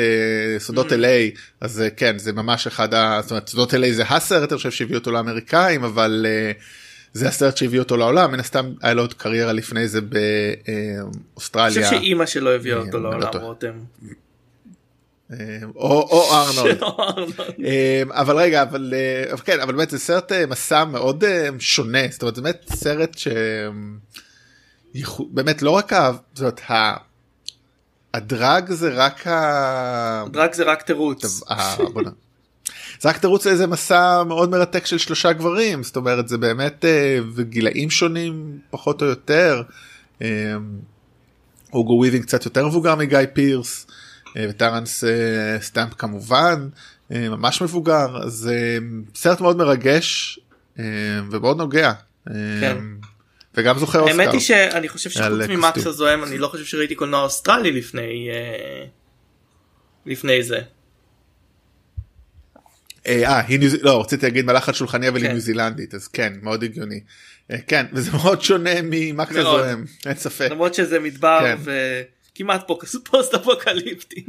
סודות 0.59 0.93
Mm. 0.93 0.95
LA 0.95 1.39
אז 1.61 1.83
כן 1.97 2.19
זה 2.19 2.33
ממש 2.33 2.67
אחד 2.67 2.95
ה... 2.95 3.19
זאת 3.23 3.31
אומרת 3.31 3.49
סודות 3.49 3.75
LA 3.75 3.93
זה 3.93 4.03
הסרט 4.09 4.53
אני 4.53 4.57
חושב 4.57 4.71
שהביא 4.71 4.97
אותו 4.97 5.11
לאמריקאים 5.11 5.85
אבל 5.85 6.27
זה 7.13 7.29
הסרט 7.29 7.57
שהביא 7.57 7.79
אותו 7.79 7.97
לעולם 7.97 8.33
מן 8.33 8.41
הסתם 8.41 8.73
היה 8.83 8.95
לו 8.95 9.03
עוד 9.03 9.15
קריירה 9.15 9.53
לפני 9.53 9.89
זה 9.89 9.99
אני 9.99 10.07
באוסטרליה 11.35 11.85
חושב 11.89 11.97
שאימא 12.01 12.27
שלו 12.27 12.51
הביאה 12.51 12.77
אה, 12.77 12.83
אותו 12.83 12.97
אני 12.97 13.05
לא 13.05 13.11
לעולם. 13.11 13.41
רותם. 13.41 13.73
אה, 15.33 15.37
או, 15.77 16.01
או 16.11 16.25
ארנולד. 16.37 16.83
אה, 17.65 18.03
אבל 18.11 18.37
רגע 18.37 18.63
אבל 18.63 18.95
אה, 18.97 19.33
אבל 19.33 19.41
כן 19.45 19.61
אבל 19.61 19.73
באמת 19.75 19.91
זה 19.91 19.99
סרט 19.99 20.33
מסע 20.33 20.85
מאוד 20.85 21.25
שונה 21.59 21.99
זאת 22.11 22.23
אומרת 22.23 22.35
זה 22.37 22.43
באמת 22.43 22.65
סרט 22.75 23.19
ש... 23.19 23.29
ייחו- 24.95 25.29
באמת 25.31 25.63
לא 25.63 25.71
רק. 25.71 25.93
זאת. 26.35 26.61
הדרג 28.15 28.71
זה 28.73 28.89
רק 28.95 29.27
ה... 29.27 30.25
דרג 30.33 30.53
זה 30.53 30.65
רק 30.65 30.83
תירוץ. 30.83 31.43
זה 33.01 33.09
רק 33.09 33.19
תירוץ 33.19 33.47
לאיזה 33.47 33.67
מסע 33.67 34.23
מאוד 34.23 34.51
מרתק 34.51 34.87
של 34.87 34.99
שלושה 34.99 35.33
גברים 35.33 35.83
זאת 35.83 35.97
אומרת 35.97 36.29
זה 36.29 36.39
באמת 36.39 36.85
וגילאים 37.35 37.91
שונים 37.91 38.59
פחות 38.71 39.03
או 39.03 39.07
יותר. 39.07 39.63
הוגו 41.73 41.93
וויבינג 41.93 42.25
קצת 42.25 42.45
יותר 42.45 42.67
מבוגר 42.67 42.95
מגיא 42.95 43.19
פירס 43.33 43.87
וטרנס 44.39 45.05
אה, 45.05 45.61
סטמפ 45.61 45.95
כמובן 45.99 46.69
אה, 47.13 47.29
ממש 47.29 47.63
מבוגר 47.63 48.23
אז 48.23 48.51
אה, 48.53 48.79
סרט 49.15 49.41
מאוד 49.41 49.57
מרגש 49.57 50.39
אה, 50.79 50.85
ומאוד 51.31 51.57
נוגע. 51.57 51.93
אה, 52.29 52.35
כן. 52.61 52.77
וגם 53.55 53.79
זוכה 53.79 53.99
אוסקר. 53.99 54.21
האמת 54.21 54.33
היא 54.33 54.41
שאני 54.41 54.89
חושב 54.89 55.11
שחוץ 55.11 55.49
ממקס. 55.49 55.87
הזועם 55.87 56.25
אני 56.25 56.39
לא 56.39 56.49
חושב 56.49 56.65
שראיתי 56.65 56.95
קולנוע 56.95 57.23
אוסטרלי 57.23 57.73
לפני 57.73 58.29
אה, 58.31 58.85
לפני 60.07 60.43
זה. 60.43 60.61
אה, 63.07 63.23
אה, 63.25 63.41
היא 63.41 63.59
ניו... 63.59 63.71
לא, 63.83 64.01
רציתי 64.01 64.27
להגיד 64.27 64.47
מלאך 64.47 64.69
על 64.69 64.75
שולחני 64.75 65.09
אבל 65.09 65.17
היא 65.17 65.27
כן. 65.27 65.33
ניו 65.33 65.41
זילנדית, 65.41 65.95
אז 65.95 66.09
כן, 66.09 66.33
מאוד 66.43 66.63
הגיוני. 66.63 67.01
אה, 67.51 67.57
כן, 67.67 67.87
וזה 67.93 68.11
מאוד 68.17 68.43
שונה 68.43 68.71
ממקס. 68.83 69.37
הזוהם, 69.37 69.85
אין 70.07 70.17
ספק. 70.17 70.49
למרות 70.51 70.75
שזה 70.75 70.99
מדבר 70.99 71.41
כן. 71.41 71.57
וכמעט 72.41 72.67
פוסט 73.05 73.35
אפוקליפטי. 73.35 74.25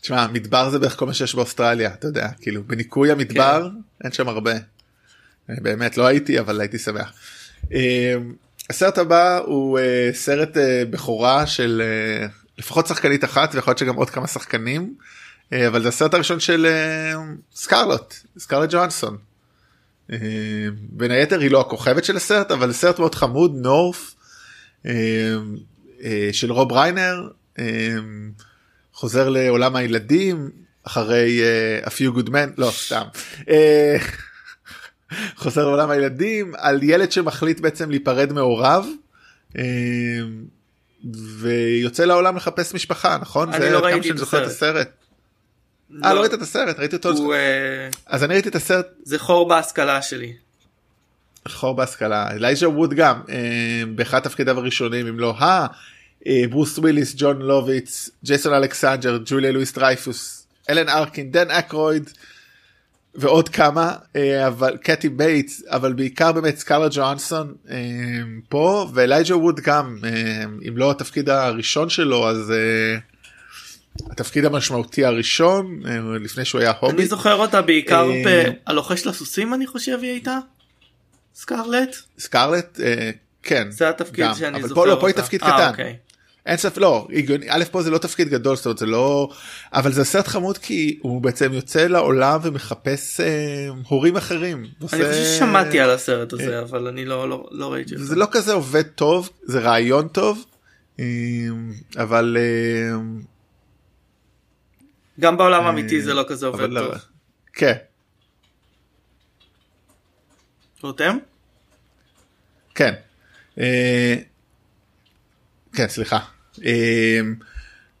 תשמע, 0.00 0.26
מדבר 0.26 0.70
זה 0.70 0.78
בערך 0.78 0.96
כל 0.96 1.06
מה 1.06 1.14
שיש 1.14 1.34
באוסטרליה, 1.34 1.94
אתה 1.94 2.06
יודע, 2.06 2.28
כאילו, 2.40 2.64
בניקוי 2.64 3.10
המדבר, 3.10 3.68
אין 4.04 4.12
שם 4.12 4.28
הרבה. 4.28 4.52
באמת, 5.48 5.96
לא 5.96 6.06
הייתי, 6.06 6.40
אבל 6.40 6.60
הייתי 6.60 6.78
שמח. 6.78 7.12
אה, 7.72 8.14
הסרט 8.70 8.98
הבא 8.98 9.38
הוא 9.38 9.78
אה, 9.78 10.10
סרט 10.12 10.56
אה, 10.56 10.82
בכורה 10.90 11.46
של 11.46 11.82
אה, 11.84 12.26
לפחות 12.58 12.86
שחקנית 12.86 13.24
אחת, 13.24 13.54
ויכול 13.54 13.70
להיות 13.70 13.78
שגם 13.78 13.94
עוד 13.94 14.10
כמה 14.10 14.26
שחקנים, 14.26 14.94
אבל 15.52 15.82
זה 15.82 15.88
הסרט 15.88 16.14
הראשון 16.14 16.40
של 16.40 16.66
סקרלוט, 17.54 18.14
סקרלוט 18.38 18.70
ג'ואנסון. 18.72 19.16
אה, 20.12 20.18
בין 20.90 21.10
היתר 21.10 21.40
היא 21.40 21.50
לא 21.50 21.60
הכוכבת 21.60 22.04
של 22.04 22.16
הסרט, 22.16 22.50
אבל 22.50 22.72
סרט 22.72 22.98
מאוד 22.98 23.14
חמוד, 23.14 23.54
נורף, 23.54 24.14
אה, 24.86 24.92
של 26.32 26.52
רוב 26.52 26.72
ריינר. 26.72 27.28
אה, 27.58 27.64
חוזר 28.92 29.28
לעולם 29.28 29.76
הילדים 29.76 30.50
אחרי 30.84 31.40
uh, 31.82 31.86
a 31.86 31.90
few 31.90 32.18
good 32.18 32.28
men 32.28 32.50
לא 32.58 32.70
סתם 32.70 33.02
אה, 33.48 33.96
חוזר 35.36 35.64
לעולם 35.64 35.90
הילדים 35.90 36.52
על 36.56 36.82
ילד 36.82 37.12
שמחליט 37.12 37.60
בעצם 37.60 37.90
להיפרד 37.90 38.32
מהוריו 38.32 38.84
אה, 39.58 39.62
ויוצא 41.38 42.04
לעולם 42.04 42.36
לחפש 42.36 42.74
משפחה 42.74 43.18
נכון 43.20 43.52
אני 43.52 43.70
לא 43.70 43.78
ראיתי 43.78 44.10
את 44.10 44.20
הסרט. 44.20 44.88
אה 46.04 46.14
לא 46.14 46.20
ראית 46.20 46.34
את 46.34 46.42
הסרט 46.42 46.78
ראיתי 46.78 46.96
אותו 46.96 47.32
אה, 47.32 47.88
אז 48.06 48.24
אני 48.24 48.34
ראיתי 48.34 48.48
את 48.48 48.54
הסרט 48.54 48.86
זה 49.02 49.18
חור 49.18 49.48
בהשכלה 49.48 50.02
שלי. 50.02 50.34
חור 51.48 51.76
בהשכלה 51.76 52.30
אלייז'ה 52.30 52.68
ווד 52.68 52.94
גם 52.94 53.20
אה, 53.28 53.82
באחד 53.94 54.18
תפקידיו 54.18 54.58
הראשונים 54.58 55.06
אם 55.06 55.18
לא 55.18 55.34
ה... 55.38 55.66
ברוס 56.50 56.78
וויליס 56.78 57.14
ג'ון 57.16 57.42
לוביץ 57.42 58.10
ג'ייסון 58.24 58.54
אלכסנדר 58.54 59.18
ג'וליה 59.24 59.52
לואיס 59.52 59.72
דרייפוס 59.72 60.46
אלן 60.70 60.88
ארקין 60.88 61.30
דן 61.30 61.50
אקרויד 61.50 62.10
ועוד 63.14 63.48
כמה 63.48 63.92
אה, 64.16 64.46
אבל 64.46 64.76
קתי 64.76 65.08
בייטס 65.08 65.62
אבל 65.70 65.92
בעיקר 65.92 66.32
באמת 66.32 66.56
סקארלה 66.56 66.88
ג'ואנסון 66.90 67.54
אה, 67.70 67.76
פה 68.48 68.90
ואלייג'ה 68.94 69.36
ווד 69.36 69.60
גם 69.60 69.98
אה, 70.04 70.44
אם 70.68 70.76
לא 70.76 70.90
התפקיד 70.90 71.28
הראשון 71.28 71.88
שלו 71.88 72.28
אז 72.28 72.52
התפקיד 74.10 74.44
המשמעותי 74.44 75.04
הראשון 75.04 75.80
לפני 76.20 76.44
שהוא 76.44 76.60
היה 76.60 76.70
אני 76.70 76.90
הוביט 76.90 77.10
זוכר 77.10 77.34
אותה 77.34 77.62
בעיקר 77.62 78.08
ב"הלוחש 78.24 79.06
לסוסים" 79.06 79.54
אני 79.54 79.66
חושב 79.66 79.98
היא 80.02 80.10
הייתה. 80.10 80.38
סקרלט? 81.38 81.96
סקארלט 82.18 82.80
אה, 82.80 83.10
כן 83.42 83.70
זה 83.70 83.88
התפקיד 83.88 84.24
גם, 84.24 84.34
שאני 84.34 84.58
אבל 84.60 84.68
זוכר 84.68 84.80
פה 84.80 84.86
לא. 84.86 84.96
פה 85.00 85.06
היא 85.06 85.14
תפקיד 85.14 85.42
אה, 85.42 85.52
קטן. 85.52 85.70
אוקיי. 85.70 85.96
אין 86.46 86.56
ספק 86.56 86.76
לא 86.78 87.08
א' 87.50 87.64
פה 87.70 87.82
זה 87.82 87.90
לא 87.90 87.98
תפקיד 87.98 88.28
גדול 88.28 88.56
זאת 88.56 88.66
אומרת 88.66 88.78
זה 88.78 88.86
לא 88.86 89.28
אבל 89.72 89.92
זה 89.92 90.04
סרט 90.04 90.26
חמוד 90.26 90.58
כי 90.58 90.98
הוא 91.02 91.22
בעצם 91.22 91.52
יוצא 91.52 91.86
לעולם 91.86 92.40
ומחפש 92.42 93.20
אה, 93.20 93.26
הורים 93.88 94.16
אחרים. 94.16 94.58
אני 94.58 94.70
עושה- 94.80 94.96
חושב 94.96 95.12
ששמעתי 95.24 95.80
על 95.80 95.90
הסרט 95.90 96.32
הזה 96.32 96.62
אבל 96.62 96.86
אני 96.86 97.04
לא 97.04 97.28
לא- 97.28 97.48
לא 97.50 97.72
ראיתי 97.72 97.94
אותו. 97.94 98.04
זה 98.04 98.16
לא 98.16 98.26
כזה 98.30 98.52
עובד 98.52 98.82
טוב 98.82 99.30
זה 99.42 99.60
רעיון 99.60 100.08
טוב 100.08 100.44
אה, 101.00 101.04
אבל 101.96 102.36
אה, 102.40 102.96
גם 105.20 105.36
בעולם 105.36 105.62
אה, 105.62 105.66
האמיתי 105.66 106.02
זה 106.02 106.14
לא 106.14 106.24
כזה 106.28 106.46
עובד 106.46 106.60
אבל 106.64 106.70
לא- 106.74 106.80
טוב. 106.92 106.98
כן 107.52 107.74
רותם? 110.82 111.18
כן. 112.78 112.94
אה, 113.60 114.14
כן 115.72 115.88
סליחה. 115.88 116.18
אה, 116.64 117.20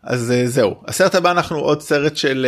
אז 0.02 0.30
אה, 0.30 0.46
זהו 0.46 0.82
הסרט 0.86 1.14
הבא 1.14 1.30
אנחנו 1.30 1.58
עוד 1.58 1.80
סרט 1.82 2.16
של 2.16 2.46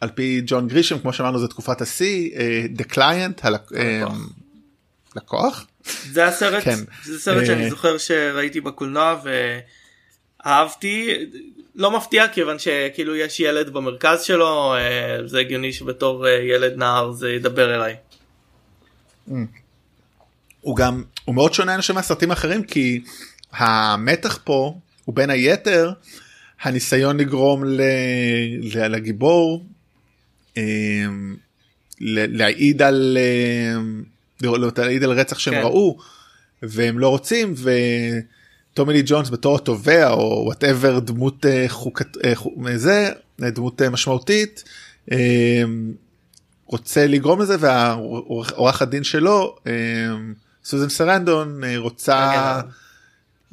על 0.00 0.08
פי 0.14 0.42
ג'ון 0.46 0.68
גרישם 0.68 0.98
כמו 0.98 1.12
שאמרנו 1.12 1.38
זה 1.38 1.48
תקופת 1.48 1.80
השיא 1.80 2.30
The 2.78 2.92
Client 2.92 3.40
הלק- 3.42 3.72
הלקוח. 3.72 4.18
לקוח 5.16 5.66
זה 6.10 6.24
הסרט 6.26 6.64
כן. 6.64 6.78
זה 7.04 7.20
סרט 7.20 7.46
שאני 7.46 7.70
זוכר 7.70 7.98
שראיתי 7.98 8.60
בקולנוע 8.60 9.20
ואהבתי 10.44 11.14
לא 11.74 11.90
מפתיע 11.90 12.28
כיוון 12.28 12.58
שכאילו 12.58 13.16
יש 13.16 13.40
ילד 13.40 13.70
במרכז 13.70 14.22
שלו 14.22 14.74
זה 15.26 15.38
הגיוני 15.38 15.72
שבתור 15.72 16.26
ילד 16.28 16.76
נער 16.76 17.12
זה 17.12 17.30
ידבר 17.30 17.74
אליי. 17.74 17.96
הוא 20.64 20.76
גם 20.76 21.02
הוא 21.24 21.34
מאוד 21.34 21.54
שונה 21.54 21.74
אני 21.74 21.80
חושב 21.80 21.94
מהסרטים 21.94 22.30
האחרים 22.30 22.62
כי 22.62 23.00
המתח 23.52 24.38
פה 24.44 24.78
הוא 25.04 25.14
בין 25.14 25.30
היתר 25.30 25.92
הניסיון 26.62 27.16
לגרום 27.16 27.64
ל... 27.64 27.80
ל... 28.60 28.86
לגיבור 28.86 29.64
אה, 30.56 30.62
ל... 32.00 32.38
להעיד 32.38 32.82
על 32.82 33.18
ל- 34.42 34.70
להעיד 34.78 35.04
על 35.04 35.12
רצח 35.12 35.38
שהם 35.38 35.54
כן. 35.54 35.60
ראו 35.60 35.98
והם 36.62 36.98
לא 36.98 37.08
רוצים 37.08 37.54
וטומי 38.72 38.92
לי 38.92 39.02
ג'ונס 39.06 39.30
בתור 39.30 39.56
התובע 39.56 40.10
או 40.10 40.42
whatever 40.44 40.98
דמות 40.98 41.46
אה, 41.46 41.64
חוק 41.68 42.16
אה, 42.24 42.78
זה 42.78 43.10
אה, 43.42 43.50
דמות 43.50 43.82
משמעותית. 43.82 44.64
אה, 45.12 45.62
רוצה 46.66 47.06
לגרום 47.06 47.40
לזה 47.40 47.56
והעורך 47.60 48.82
הדין 48.82 49.04
שלו 49.04 49.56
סוזן 50.64 50.88
סרנדון 50.88 51.64
אה, 51.64 51.78
רוצה. 51.78 52.60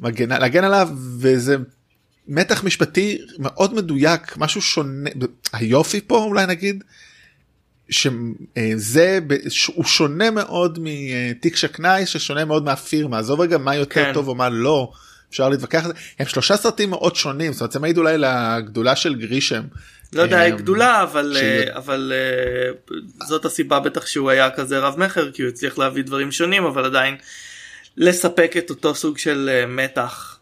מגנה 0.02 0.38
להגן 0.38 0.64
עליו 0.64 0.88
וזה 1.18 1.56
מתח 2.28 2.64
משפטי 2.64 3.18
מאוד 3.38 3.74
מדויק 3.74 4.36
משהו 4.36 4.62
שונה 4.62 5.10
היופי 5.52 6.00
פה 6.00 6.18
אולי 6.18 6.46
נגיד 6.46 6.84
שזה 7.90 9.18
הוא 9.74 9.84
שונה 9.84 10.30
מאוד 10.30 10.78
מתיק 10.82 11.56
שקנאי 11.56 12.06
ששונה 12.06 12.44
מאוד 12.44 12.64
מהפירמה 12.64 13.18
עזוב 13.18 13.40
רגע 13.40 13.58
מה 13.58 13.74
יותר 13.74 14.04
כן. 14.04 14.14
טוב 14.14 14.28
או 14.28 14.34
מה 14.34 14.48
לא 14.48 14.92
אפשר 15.30 15.48
להתווכח 15.48 15.84
על 15.84 15.86
זה 15.86 15.98
הם 16.18 16.26
שלושה 16.26 16.56
סרטים 16.56 16.90
מאוד 16.90 17.16
שונים 17.16 17.52
זאת 17.52 17.60
אומרת 17.60 17.72
זה 17.72 17.78
מעיד 17.78 17.98
אולי 17.98 18.18
לגדולה 18.18 18.96
של 18.96 19.14
גרישם. 19.14 19.62
לא 20.12 20.22
יודע 20.22 20.40
היא 20.40 20.54
גדולה 20.54 21.02
אבל 21.02 21.36
שהיא... 21.38 21.72
אבל 21.74 22.12
זאת 23.26 23.44
הסיבה 23.44 23.80
בטח 23.80 24.06
שהוא 24.06 24.30
היה 24.30 24.50
כזה 24.50 24.78
רב 24.78 24.94
מכר 24.98 25.32
כי 25.32 25.42
הוא 25.42 25.48
הצליח 25.48 25.78
להביא 25.78 26.04
דברים 26.04 26.32
שונים 26.32 26.64
אבל 26.64 26.84
עדיין 26.84 27.16
לספק 27.96 28.54
את 28.58 28.70
אותו 28.70 28.94
סוג 28.94 29.18
של 29.18 29.64
מתח. 29.68 30.38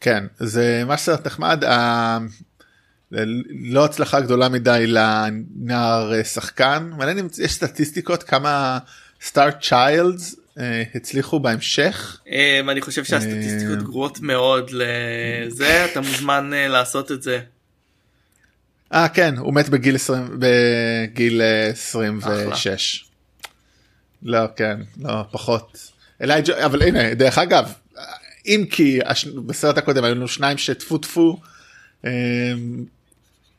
כן 0.00 0.24
זה 0.38 0.82
מה 0.86 0.96
סרט 0.96 1.26
נחמד. 1.26 1.64
לא 3.50 3.84
הצלחה 3.84 4.20
גדולה 4.20 4.48
מדי 4.48 4.84
לנער 4.86 6.14
אה, 6.14 6.24
שחקן 6.24 6.90
מעניין 6.96 7.18
אם 7.18 7.28
יש 7.38 7.52
סטטיסטיקות 7.52 8.22
כמה 8.22 8.78
סטארט 9.22 9.64
צ'יילדס 9.64 10.36
הצליחו 10.94 11.40
בהמשך. 11.40 12.20
אה, 12.30 12.60
אני 12.68 12.80
חושב 12.80 13.04
שהסטטיסטיקות 13.04 13.82
גרועות 13.82 14.20
מאוד 14.20 14.70
לזה 14.70 15.84
אתה 15.84 16.00
מוזמן 16.00 16.50
אה, 16.54 16.68
לעשות 16.68 17.12
את 17.12 17.22
זה. 17.22 17.40
אה 18.92 19.08
כן 19.08 19.34
הוא 19.36 19.54
מת 19.54 19.68
בגיל 19.68 19.94
20 19.94 20.38
בגיל 20.38 21.42
26. 21.70 23.04
לא 24.22 24.40
כן 24.56 24.80
לא 25.00 25.22
פחות. 25.30 25.90
אלייג'ה 26.22 26.66
אבל 26.66 26.82
הנה 26.82 27.14
דרך 27.14 27.38
אגב 27.38 27.72
אם 28.46 28.64
כי 28.70 29.00
בסרט 29.46 29.78
הקודם 29.78 30.04
היו 30.04 30.14
לנו 30.14 30.28
שניים 30.28 30.58
שטפו 30.58 30.98
טפו 30.98 31.38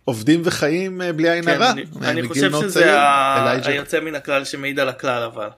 עובדים 0.09 0.41
וחיים 0.45 1.01
אה, 1.01 1.13
בלי 1.13 1.29
עין 1.29 1.45
כן, 1.45 1.51
הרע. 1.51 1.71
אני, 1.71 1.85
אני 2.01 2.27
חושב 2.27 2.51
שזה 2.51 2.99
ה... 2.99 3.67
היוצא 3.67 3.99
מן 3.99 4.15
הכלל 4.15 4.45
שמעיד 4.45 4.79
על 4.79 4.89
הכלל 4.89 5.23
אבל. 5.23 5.49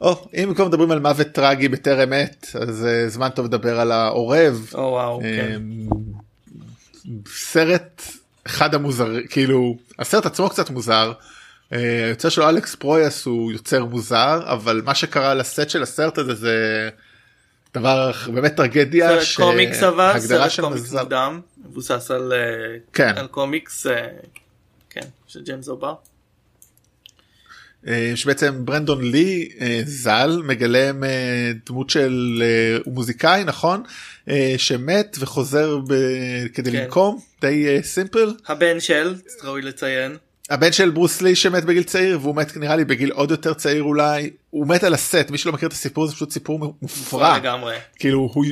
או 0.00 0.28
אם 0.34 0.52
כבר 0.54 0.68
מדברים 0.68 0.90
על 0.90 1.00
מוות 1.00 1.26
טרגי 1.26 1.68
בטרם 1.68 2.12
עת 2.12 2.56
אז 2.60 2.86
uh, 2.86 3.10
זמן 3.10 3.28
טוב 3.28 3.46
לדבר 3.46 3.80
על 3.80 3.92
העורב. 3.92 4.70
או 4.74 4.80
וואו, 4.80 5.20
כן. 5.20 5.62
סרט 7.28 8.02
אחד 8.46 8.74
המוזר 8.74 9.08
כאילו 9.30 9.76
הסרט 9.98 10.26
עצמו 10.26 10.50
קצת 10.50 10.70
מוזר. 10.70 11.12
יוצא 12.10 12.30
שלו 12.30 12.48
אלכס 12.48 12.74
פרויאס 12.74 13.26
הוא 13.26 13.52
יוצר 13.52 13.84
מוזר 13.84 14.40
אבל 14.44 14.82
מה 14.84 14.94
שקרה 14.94 15.34
לסט 15.34 15.70
של 15.70 15.82
הסרט 15.82 16.18
הזה 16.18 16.34
זה 16.34 16.88
דבר 17.74 18.12
באמת 18.34 18.56
טרגדיה. 18.56 19.24
סרט 19.24 19.46
קומיקס 19.46 19.82
אבל 19.82 20.18
סרט 20.18 20.60
קומיקס 20.60 20.92
מוקדם. 20.92 21.40
מבוסס 21.64 22.10
על, 22.10 22.32
אה, 22.32 22.76
כן. 22.92 23.12
על 23.16 23.26
קומיקס 23.26 23.86
אה, 23.86 24.06
כן, 24.90 25.06
של 25.26 25.42
ג'יימס 25.42 25.68
או'בר. 25.68 25.94
אה, 27.88 28.12
שבעצם 28.14 28.64
ברנדון 28.64 29.10
לי 29.10 29.48
ז"ל 29.84 30.42
מגלם 30.44 31.02
דמות 31.66 31.90
של 31.90 32.42
הוא 32.84 32.94
מוזיקאי 32.94 33.44
נכון 33.44 33.82
שמת 34.56 35.16
וחוזר 35.20 35.78
ב... 35.78 35.94
כדי 36.54 36.72
כן. 36.72 36.76
לנקום 36.76 37.20
די 37.40 37.82
סימפל. 37.82 38.34
הבן 38.48 38.80
של 38.80 39.14
ראוי 39.44 39.62
לציין. 39.62 40.16
הבן 40.50 40.72
של 40.72 40.90
ברוס 40.90 41.22
לי 41.22 41.36
שמת 41.36 41.64
בגיל 41.64 41.82
צעיר 41.82 42.18
והוא 42.22 42.36
מת 42.36 42.56
נראה 42.56 42.76
לי 42.76 42.84
בגיל 42.84 43.10
עוד 43.10 43.30
יותר 43.30 43.54
צעיר 43.54 43.82
אולי 43.82 44.30
הוא 44.50 44.68
מת 44.68 44.84
על 44.84 44.94
הסט 44.94 45.30
מי 45.30 45.38
שלא 45.38 45.52
מכיר 45.52 45.68
את 45.68 45.72
הסיפור 45.72 46.06
זה 46.06 46.14
פשוט 46.14 46.30
סיפור 46.30 46.74
מופרע 46.82 47.38
לגמרי 47.38 47.76
כאילו 47.98 48.30
הוא, 48.34 48.44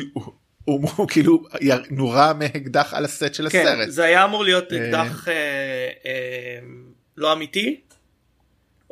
הוא, 0.65 0.89
הוא 0.97 1.09
כאילו 1.09 1.43
נורה 1.91 2.33
מאקדח 2.33 2.95
על 2.95 3.05
הסט 3.05 3.35
של 3.35 3.49
כן, 3.49 3.67
הסרט. 3.67 3.91
זה 3.91 4.05
היה 4.05 4.25
אמור 4.25 4.45
להיות 4.45 4.73
אה. 4.73 4.77
אקדח 4.77 5.29
אה, 5.29 5.35
אה, 6.07 6.59
לא 7.17 7.33
אמיתי 7.33 7.81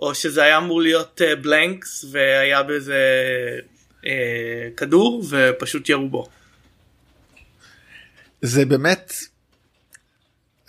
או 0.00 0.14
שזה 0.14 0.42
היה 0.42 0.58
אמור 0.58 0.82
להיות 0.82 1.22
אה, 1.24 1.36
בלנקס 1.36 2.04
והיה 2.10 2.62
בזה 2.62 3.02
אה, 4.06 4.68
כדור 4.76 5.24
ופשוט 5.30 5.88
ירו 5.88 6.08
בו. 6.08 6.28
זה 8.42 8.64
באמת 8.64 9.12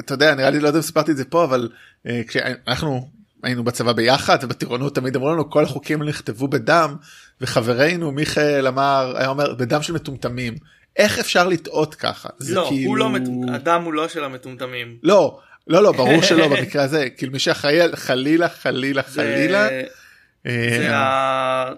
אתה 0.01 0.13
יודע 0.13 0.35
נראה 0.35 0.49
לי 0.49 0.59
לא 0.59 0.67
יודע 0.67 0.77
אם 0.77 0.83
סיפרתי 0.83 1.11
את 1.11 1.17
זה 1.17 1.25
פה 1.25 1.43
אבל 1.43 1.69
אה, 2.07 2.21
כשאנחנו 2.27 3.09
היינו 3.43 3.63
בצבא 3.63 3.93
ביחד 3.93 4.37
ובטירונות 4.41 4.95
תמיד 4.95 5.15
אמרו 5.15 5.31
לנו 5.31 5.49
כל 5.49 5.63
החוקים 5.63 6.03
נכתבו 6.03 6.47
בדם 6.47 6.95
וחברנו 7.41 8.11
מיכאל 8.11 8.67
אמר 8.67 9.13
היה 9.17 9.27
אומר 9.27 9.53
בדם 9.53 9.81
של 9.81 9.93
מטומטמים 9.93 10.55
איך 10.97 11.19
אפשר 11.19 11.47
לטעות 11.47 11.95
ככה? 11.95 12.29
לא, 12.49 12.65
כאילו... 12.69 12.89
הוא 12.89 12.97
לא 12.97 13.09
מטומטם, 13.09 13.53
הדם 13.53 13.81
הוא 13.85 13.93
לא 13.93 14.07
של 14.07 14.23
המטומטמים. 14.23 14.97
לא, 15.03 15.39
לא, 15.67 15.83
לא, 15.83 15.91
ברור 15.91 16.21
שלא 16.21 16.47
במקרה 16.47 16.83
הזה, 16.83 17.09
כאילו 17.17 17.31
מי 17.31 17.39
שאחראי 17.39 17.81
על 17.81 17.95
חלילה, 17.95 18.49
חלילה, 18.49 19.03
חלילה. 19.03 19.69
אה. 20.45 21.71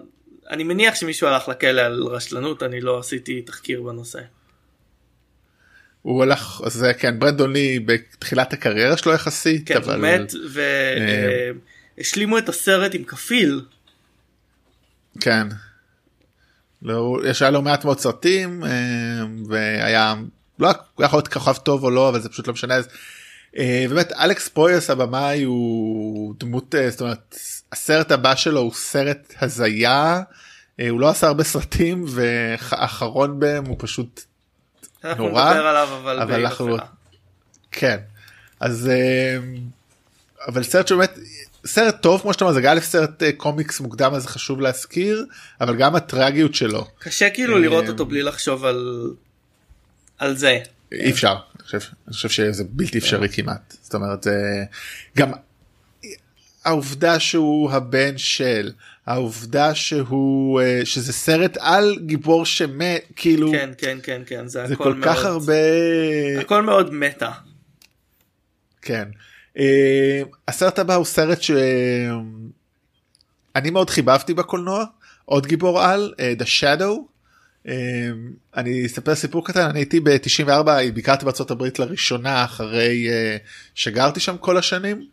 אני 0.50 0.64
מניח 0.64 0.94
שמישהו 0.94 1.28
הלך 1.28 1.48
לכלא 1.48 1.80
על 1.80 2.02
רשלנות, 2.02 2.62
אני 2.62 2.80
לא 2.80 2.98
עשיתי 2.98 3.42
תחקיר 3.42 3.82
בנושא. 3.82 4.20
הוא 6.02 6.22
הלך, 6.22 6.60
זה 6.66 6.94
כן, 6.94 7.18
ברנדון 7.18 7.52
לי 7.52 7.80
בתחילת 7.80 8.52
הקריירה 8.52 8.96
שלו 8.96 9.12
יחסית, 9.12 9.68
כן, 9.68 9.76
אבל... 9.76 9.96
מת 9.96 10.32
והשלימו 11.98 12.36
אה, 12.36 12.40
את 12.40 12.48
הסרט 12.48 12.94
עם 12.94 13.04
כפיל. 13.04 13.60
כן. 15.20 15.46
לא, 16.82 17.18
יש 17.24 17.42
היה 17.42 17.50
לו 17.50 17.62
מעט 17.62 17.84
מאוד 17.84 17.98
סרטים 17.98 18.64
אה, 18.64 18.70
והיה 19.48 20.14
לא 20.58 20.74
יכול 20.98 21.16
להיות 21.16 21.28
כוכב 21.28 21.56
טוב 21.56 21.84
או 21.84 21.90
לא 21.90 22.08
אבל 22.08 22.20
זה 22.20 22.28
פשוט 22.28 22.46
לא 22.46 22.52
משנה 22.52 22.74
אז 22.74 22.88
באמת 23.88 24.12
אלכס 24.12 24.48
פרויוס 24.48 24.90
הבמאי 24.90 25.42
הוא 25.42 26.34
דמות 26.38 26.74
אה, 26.74 26.90
זאת 26.90 27.00
אומרת 27.00 27.38
הסרט 27.72 28.10
הבא 28.10 28.34
שלו 28.34 28.60
הוא 28.60 28.72
סרט 28.74 29.34
הזיה. 29.40 30.22
הוא 30.90 31.00
לא 31.00 31.08
עשה 31.08 31.26
הרבה 31.26 31.44
סרטים 31.44 32.04
והאחרון 32.08 33.40
בהם 33.40 33.64
הוא 33.64 33.76
פשוט 33.78 34.20
נורא. 35.18 35.50
עליו, 35.50 35.88
אבל, 36.02 36.20
אבל 36.20 36.40
אנחנו 36.40 36.76
כן. 37.70 37.96
אז 38.60 38.90
אבל 40.48 40.62
סרט 40.62 40.88
שבאמת 40.88 41.18
סרט 41.66 42.02
טוב 42.02 42.20
כמו 42.20 42.32
שאתה 42.32 42.44
אומר 42.44 42.54
זה 42.54 42.60
גם 42.60 42.80
סרט 42.80 43.22
אה, 43.22 43.32
קומיקס 43.32 43.80
מוקדם 43.80 44.14
אז 44.14 44.26
חשוב 44.26 44.60
להזכיר 44.60 45.26
אבל 45.60 45.76
גם 45.76 45.94
הטרגיות 45.94 46.54
שלו. 46.54 46.86
קשה 46.98 47.30
כאילו 47.30 47.58
לראות 47.58 47.84
אה, 47.84 47.90
אותו 47.90 48.06
בלי 48.06 48.22
לחשוב 48.22 48.64
על 48.64 49.10
על 50.18 50.36
זה. 50.36 50.58
אי 50.92 51.10
אפשר 51.10 51.34
חושב, 51.64 51.78
אני 52.06 52.14
חושב 52.14 52.28
שזה 52.28 52.64
בלתי 52.68 52.98
אפשרי 52.98 53.28
כמעט 53.28 53.74
זאת 53.82 53.94
אומרת 53.94 54.22
זה 54.22 54.64
גם 55.16 55.32
העובדה 56.64 57.20
שהוא 57.20 57.70
הבן 57.70 58.18
של 58.18 58.72
העובדה 59.06 59.74
שהוא 59.74 60.60
אה, 60.60 60.80
שזה 60.84 61.12
סרט 61.12 61.56
על 61.60 61.96
גיבור 62.06 62.46
שמת 62.46 63.02
כאילו 63.16 63.52
כן 63.52 63.70
כן 63.78 63.98
כן 64.02 64.22
כן 64.26 64.48
זה, 64.48 64.66
זה 64.66 64.76
כל 64.76 64.94
מאוד, 64.94 65.04
כך 65.04 65.24
הרבה 65.24 65.54
הכל 66.40 66.62
מאוד 66.62 66.94
מטה. 66.94 67.32
כן. 68.82 69.08
Uh, 69.56 69.60
הסרט 70.48 70.78
הבא 70.78 70.94
הוא 70.94 71.04
סרט 71.04 71.42
שאני 71.42 71.60
מאוד 73.70 73.90
חיבבתי 73.90 74.34
בקולנוע 74.34 74.84
עוד 75.24 75.46
גיבור 75.46 75.82
על 75.82 76.14
The 76.38 76.44
Shadow. 76.44 77.13
Uh, 77.66 77.70
אני 78.56 78.86
אספר 78.86 79.14
סיפור 79.14 79.46
קטן 79.46 79.68
אני 79.68 79.78
הייתי 79.78 80.00
ב-94 80.00 80.68
ביקרתי 80.94 81.24
בארצות 81.24 81.50
הברית 81.50 81.78
לראשונה 81.78 82.44
אחרי 82.44 83.08
uh, 83.08 83.40
שגרתי 83.74 84.20
שם 84.20 84.36
כל 84.36 84.58
השנים. 84.58 85.06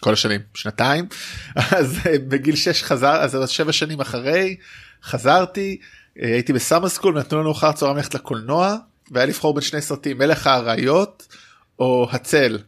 כל 0.00 0.12
השנים 0.12 0.40
שנתיים 0.54 1.06
אז 1.78 1.98
uh, 1.98 2.08
בגיל 2.28 2.56
6 2.56 2.82
חזר 2.82 3.22
אז 3.22 3.30
זה 3.30 3.46
שבע 3.46 3.72
שנים 3.72 4.00
אחרי 4.00 4.56
חזרתי 5.02 5.78
uh, 5.80 6.20
הייתי 6.22 6.52
בסאמר 6.52 6.88
סקול 6.88 7.18
נתנו 7.18 7.40
לנו 7.40 7.52
אחר 7.52 7.72
צהריים 7.72 7.96
ללכת 7.96 8.14
לקולנוע 8.14 8.76
והיה 9.10 9.26
לבחור 9.26 9.54
בין 9.54 9.62
שני 9.62 9.80
סרטים 9.80 10.18
מלך 10.18 10.46
האריות 10.46 11.36
או 11.78 12.08
הצל 12.12 12.58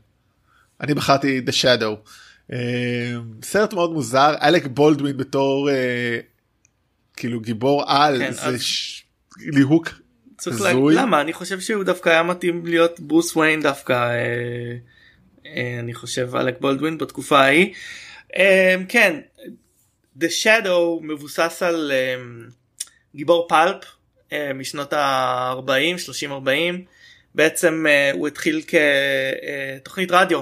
אני 0.81 0.95
בחרתי 0.95 1.43
The 1.47 1.53
Shadow. 1.53 2.09
Uh, 2.51 2.55
סרט 3.43 3.73
מאוד 3.73 3.93
מוזר 3.93 4.35
אלק 4.43 4.67
בולדווין 4.67 5.17
בתור 5.17 5.71
כאילו 7.17 7.41
גיבור 7.41 7.85
על 7.87 8.19
כן, 8.19 8.33
זה 8.33 8.43
אז... 8.43 8.63
ש... 8.63 9.02
ליהוק 9.39 9.89
הזוי. 10.47 10.95
למה 10.95 11.21
אני 11.21 11.33
חושב 11.33 11.61
שהוא 11.61 11.85
דווקא 11.85 12.09
היה 12.09 12.23
מתאים 12.23 12.67
להיות 12.67 13.01
ברוס 13.01 13.37
ויין 13.37 13.63
דווקא 13.63 13.93
אה, 13.93 14.77
אה, 15.47 15.77
אני 15.79 15.95
חושב 15.95 16.37
אלק 16.37 16.61
בולדווין 16.61 16.99
בתקופה 16.99 17.41
ההיא. 17.41 17.75
אה, 18.37 18.77
כן 18.89 19.21
The 20.21 20.27
Shadow 20.43 21.03
מבוסס 21.03 21.63
על 21.63 21.93
אה, 21.95 22.23
גיבור 23.15 23.49
פלפ 23.49 23.85
אה, 24.33 24.53
משנות 24.53 24.93
ה-40 24.93 25.99
30 25.99 26.33
40 26.33 26.85
בעצם 27.35 27.87
אה, 27.89 28.11
הוא 28.13 28.29
התחיל 28.29 28.63
כתוכנית 29.83 30.13
אה, 30.13 30.21
רדיו 30.21 30.41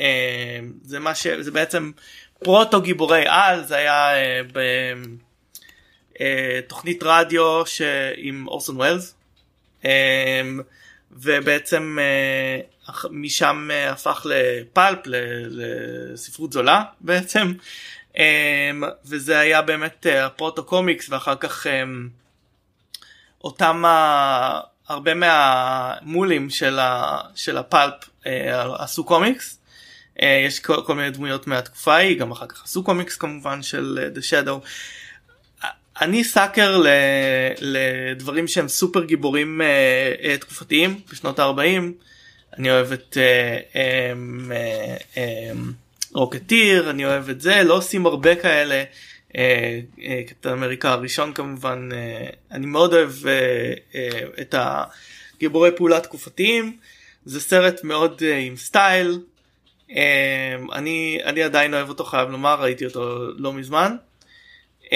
אה, 0.00 0.58
זה 0.82 0.98
מה 0.98 1.14
ש... 1.14 1.26
זה 1.26 1.50
בעצם 1.50 1.90
פרוטו 2.44 2.80
גיבורי 2.80 3.24
על 3.26 3.64
זה 3.64 3.76
היה 3.76 4.10
בתוכנית 4.52 5.25
אה, 6.20 6.60
רדיו 7.02 7.66
ש... 7.66 7.82
עם 8.16 8.48
אורסון 8.48 8.76
ווילס. 8.76 9.14
ובעצם 11.12 11.98
uh, 12.88 12.92
משם 13.10 13.68
הפך 13.90 14.26
לפלפ 14.30 14.98
לספרות 15.50 16.52
זולה 16.52 16.82
בעצם 17.00 17.52
וזה 19.04 19.38
היה 19.38 19.62
באמת 19.62 20.06
הפרוטו 20.20 20.64
קומיקס 20.64 21.10
ואחר 21.10 21.36
כך 21.36 21.66
אותם 23.44 23.84
uh, 23.84 24.66
הרבה 24.88 25.14
מהמולים 25.14 26.50
של, 26.50 26.78
ה, 26.78 27.20
של 27.34 27.56
הפלפ 27.58 27.94
עשו 28.78 29.04
קומיקס. 29.04 29.58
יש 30.46 30.60
כל, 30.60 30.82
כל 30.86 30.94
מיני 30.94 31.10
דמויות 31.10 31.46
מהתקופה 31.46 31.94
ההיא 31.94 32.18
גם 32.18 32.30
אחר 32.30 32.46
כך 32.46 32.64
עשו 32.64 32.84
קומיקס 32.84 33.16
כמובן 33.16 33.62
של 33.62 34.10
The 34.14 34.18
Shadow. 34.18 34.66
אני 36.00 36.24
סאקר 36.24 36.82
לדברים 37.60 38.48
שהם 38.48 38.68
סופר 38.68 39.04
גיבורים 39.04 39.60
uh, 39.60 40.24
uh, 40.24 40.40
תקופתיים 40.40 41.00
בשנות 41.12 41.38
ה-40 41.38 41.82
אני 42.58 42.70
אוהב 42.70 42.92
את 42.92 43.16
רוקטיר 46.12 46.90
אני 46.90 47.04
אוהב 47.04 47.30
את 47.30 47.40
זה 47.40 47.62
לא 47.62 47.76
עושים 47.76 48.06
הרבה 48.06 48.34
כאלה. 48.34 48.84
uh, 49.28 49.34
uh, 49.96 50.00
קפטן 50.26 50.50
אמריקה 50.50 50.92
הראשון 50.92 51.32
כמובן 51.32 51.88
uh, 51.92 52.34
אני 52.50 52.66
מאוד 52.66 52.94
אוהב 52.94 53.10
uh, 53.10 53.92
uh, 53.92 54.40
את 54.40 54.54
הגיבורי 54.58 55.70
פעולה 55.76 56.00
תקופתיים. 56.00 56.76
זה 57.24 57.40
סרט 57.40 57.84
מאוד 57.84 58.22
uh, 58.22 58.24
עם 58.40 58.56
סטייל. 58.56 59.20
uh, 59.88 59.92
אני 60.72 61.18
אני 61.24 61.42
עדיין 61.42 61.74
אוהב 61.74 61.88
אותו 61.88 62.04
חייב 62.04 62.30
לומר 62.30 62.60
ראיתי 62.60 62.86
אותו 62.86 63.30
לא 63.36 63.52
מזמן. 63.52 63.96
Uh, 64.84 64.88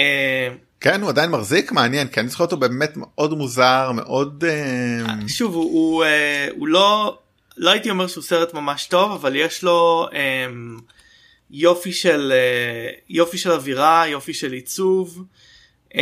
כן 0.81 1.01
הוא 1.01 1.09
עדיין 1.09 1.31
מחזיק 1.31 1.71
מעניין 1.71 2.07
כי 2.07 2.19
אני 2.19 2.29
זוכר 2.29 2.43
אותו 2.43 2.57
באמת 2.57 2.93
מאוד 2.95 3.33
מוזר 3.33 3.91
מאוד 3.91 4.43
uh... 4.43 5.29
שוב 5.29 5.53
הוא, 5.53 5.63
הוא, 5.63 6.03
uh, 6.03 6.53
הוא 6.57 6.67
לא 6.67 7.17
לא 7.57 7.69
הייתי 7.69 7.89
אומר 7.89 8.07
שהוא 8.07 8.23
סרט 8.23 8.53
ממש 8.53 8.85
טוב 8.85 9.11
אבל 9.11 9.35
יש 9.35 9.63
לו 9.63 10.07
um, 10.11 10.81
יופי 11.51 11.91
של 11.91 12.33
יופי 13.09 13.37
של 13.37 13.51
אווירה 13.51 14.03
יופי 14.07 14.33
של 14.33 14.51
עיצוב 14.51 15.23
um, 15.89 15.95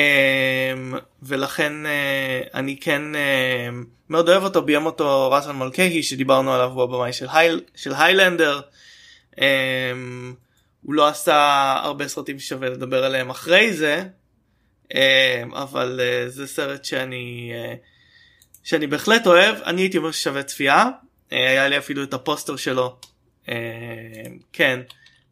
ולכן 1.23 1.73
אני 2.53 2.77
כן 2.81 3.01
uh, 3.13 3.75
מאוד 4.09 4.29
אוהב 4.29 4.43
אותו 4.43 4.61
ביים 4.61 4.85
אותו 4.85 5.31
רסן 5.31 5.55
מלכהי 5.55 6.03
שדיברנו 6.03 6.53
עליו 6.53 6.69
הוא 6.69 6.83
הבמאי 6.83 7.13
של, 7.13 7.27
הייל, 7.31 7.61
של 7.75 7.93
היילנדר. 7.93 8.61
Um, 9.35 9.39
הוא 10.81 10.93
לא 10.93 11.07
עשה 11.07 11.73
הרבה 11.83 12.07
סרטים 12.07 12.39
ששווה 12.39 12.69
לדבר 12.69 13.05
עליהם 13.05 13.29
אחרי 13.29 13.73
זה 13.73 14.03
אבל 15.53 15.99
אה, 16.03 16.29
זה 16.29 16.47
סרט 16.47 16.85
שאני 16.85 17.51
אה, 17.55 17.73
שאני 18.63 18.87
בהחלט 18.87 19.27
אוהב. 19.27 19.55
אני 19.65 19.81
הייתי 19.81 19.97
אומר 19.97 20.11
ששווה 20.11 20.43
צפייה. 20.43 20.85
אה, 21.31 21.49
היה 21.49 21.67
לי 21.67 21.77
אפילו 21.77 22.03
את 22.03 22.13
הפוסטר 22.13 22.55
שלו. 22.55 22.97
אמ, 23.47 23.53
כן. 24.53 24.79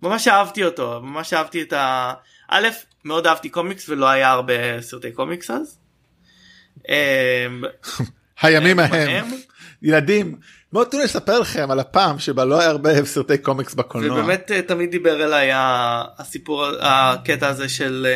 ממש 0.02 0.28
אהבתי 0.28 0.64
אותו. 0.64 1.02
ממש 1.04 1.34
אהבתי 1.34 1.62
את 1.62 1.74
ה... 1.74 2.14
א' 2.50 2.68
מאוד 3.04 3.28
אהבתי 3.28 3.50
קומיקס 3.50 3.90
ולא 3.90 4.10
היה 4.10 4.32
הרבה 4.32 4.82
סרטי 4.82 5.12
קומיקס 5.12 5.52
אז. 5.52 5.80
אמ, 6.90 7.64
הימים 8.42 8.80
ההם. 8.80 9.26
ילדים 9.82 10.36
בואו 10.74 10.86
תנו 10.86 11.00
לספר 11.00 11.40
לכם 11.40 11.72
על 11.72 11.80
הפעם 11.80 12.20
שבה 12.20 12.46
לא 12.46 12.60
היה 12.60 12.70
הרבה 12.70 13.06
סרטי 13.06 13.38
קומיקס 13.38 13.74
בקולנוע. 13.74 14.20
ובאמת 14.20 14.52
תמיד 14.52 14.92
דיבר 14.92 15.24
אליי 15.24 15.50
הסיפור 15.54 16.66
הקטע 16.82 17.48
הזה 17.48 17.70
של 17.70 18.08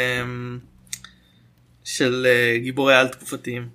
של 1.96 2.28
uh, 2.28 2.64
גיבורי 2.64 2.96
על 2.96 3.08
תקופתיים. 3.08 3.70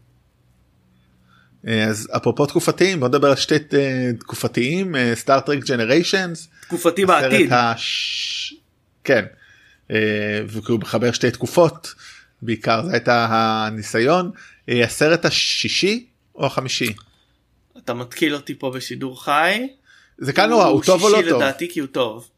אה, 1.66 1.84
אז 1.84 2.08
אפרופו 2.16 2.46
תקופתיים 2.46 3.00
בוא 3.00 3.08
נדבר 3.08 3.28
על 3.28 3.36
שתי 3.36 3.56
uh, 3.56 4.20
תקופתיים 4.20 4.94
סטארטרק 5.14 5.64
ג'נריישנס. 5.64 6.48
תקופתי 6.60 7.06
בעתיד. 7.06 7.52
הש... 7.52 8.54
כן. 9.04 9.24
והוא 10.48 10.80
מחבר 10.80 11.12
שתי 11.12 11.30
תקופות 11.30 11.94
בעיקר 12.42 12.84
זה 12.86 12.92
הייתה 12.92 13.26
הניסיון 13.30 14.30
הסרט 14.68 15.24
השישי 15.24 16.06
או 16.34 16.46
החמישי. 16.46 16.92
אתה 17.78 17.94
מתקיל 17.94 18.34
אותי 18.34 18.54
פה 18.58 18.70
בשידור 18.70 19.24
חי. 19.24 19.68
זה 20.18 20.32
כאן 20.32 20.50
נורא 20.50 20.64
הוא 20.64 20.82
טוב 20.82 21.02
או 21.02 21.08
לא 21.08 21.14
טוב. 21.14 21.22
הוא 21.22 21.24
שישי 21.24 21.36
לדעתי 21.36 21.68
כי 21.70 21.80
הוא 21.80 21.88
טוב. 21.88 22.28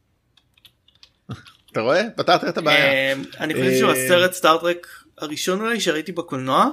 אתה 1.73 1.81
רואה? 1.81 2.03
פתרת 2.17 2.45
את 2.45 2.59
הבעיה. 2.59 3.15
אני 3.41 3.55
חושב 3.55 3.79
שהוא 3.79 3.91
הסרט 3.91 4.33
סטארטרק 4.33 4.87
הראשון 5.21 5.61
אולי 5.61 5.81
שראיתי 5.81 6.13
בקולנוע. 6.13 6.71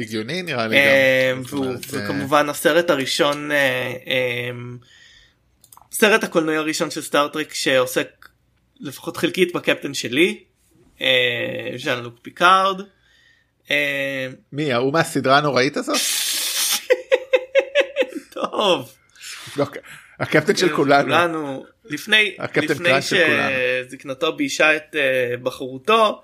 הגיוני 0.00 0.42
נראה 0.42 0.66
לי 0.66 0.76
גם. 0.76 0.82
אה, 0.82 1.32
וכמובן 1.90 2.48
הסרט 2.48 2.90
הראשון 2.90 3.52
אה, 3.52 3.92
אה, 4.06 4.50
סרט 5.92 6.24
הקולנועי 6.24 6.56
הראשון 6.56 6.90
של 6.90 7.02
Star 7.02 7.28
Trek 7.28 7.54
שעוסק 7.54 8.28
לפחות 8.80 9.16
חלקית 9.16 9.54
בקפטן 9.54 9.94
שלי 9.94 10.44
ז'אן 11.76 12.02
לוק 12.02 12.14
פיקארד. 12.22 12.80
מי 14.52 14.72
ההוא 14.72 14.92
מהסדרה 14.92 15.38
הנוראית 15.38 15.76
הזאת? 15.76 15.96
טוב. 18.34 18.92
לא, 19.56 19.66
הקפטן 20.20 20.56
של 20.56 20.76
כולנו. 20.76 21.64
לפני 21.84 22.36
שזקנתו 23.02 24.36
ביישה 24.36 24.76
את 24.76 24.96
בחרותו 25.42 26.22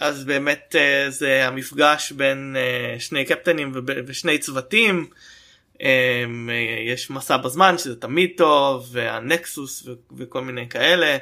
אז 0.00 0.24
באמת 0.24 0.74
uh, 0.74 1.10
זה 1.10 1.46
המפגש 1.46 2.12
בין 2.12 2.56
uh, 2.56 3.00
שני 3.00 3.24
קפטנים 3.24 3.72
ושני 4.06 4.38
צוותים. 4.38 5.06
Um, 5.74 5.78
יש 6.86 7.10
מסע 7.10 7.36
בזמן 7.36 7.78
שזה 7.78 8.00
תמיד 8.00 8.30
טוב 8.36 8.88
והנקסוס 8.92 9.88
וכל 10.16 10.40
מיני 10.40 10.68
כאלה. 10.68 11.16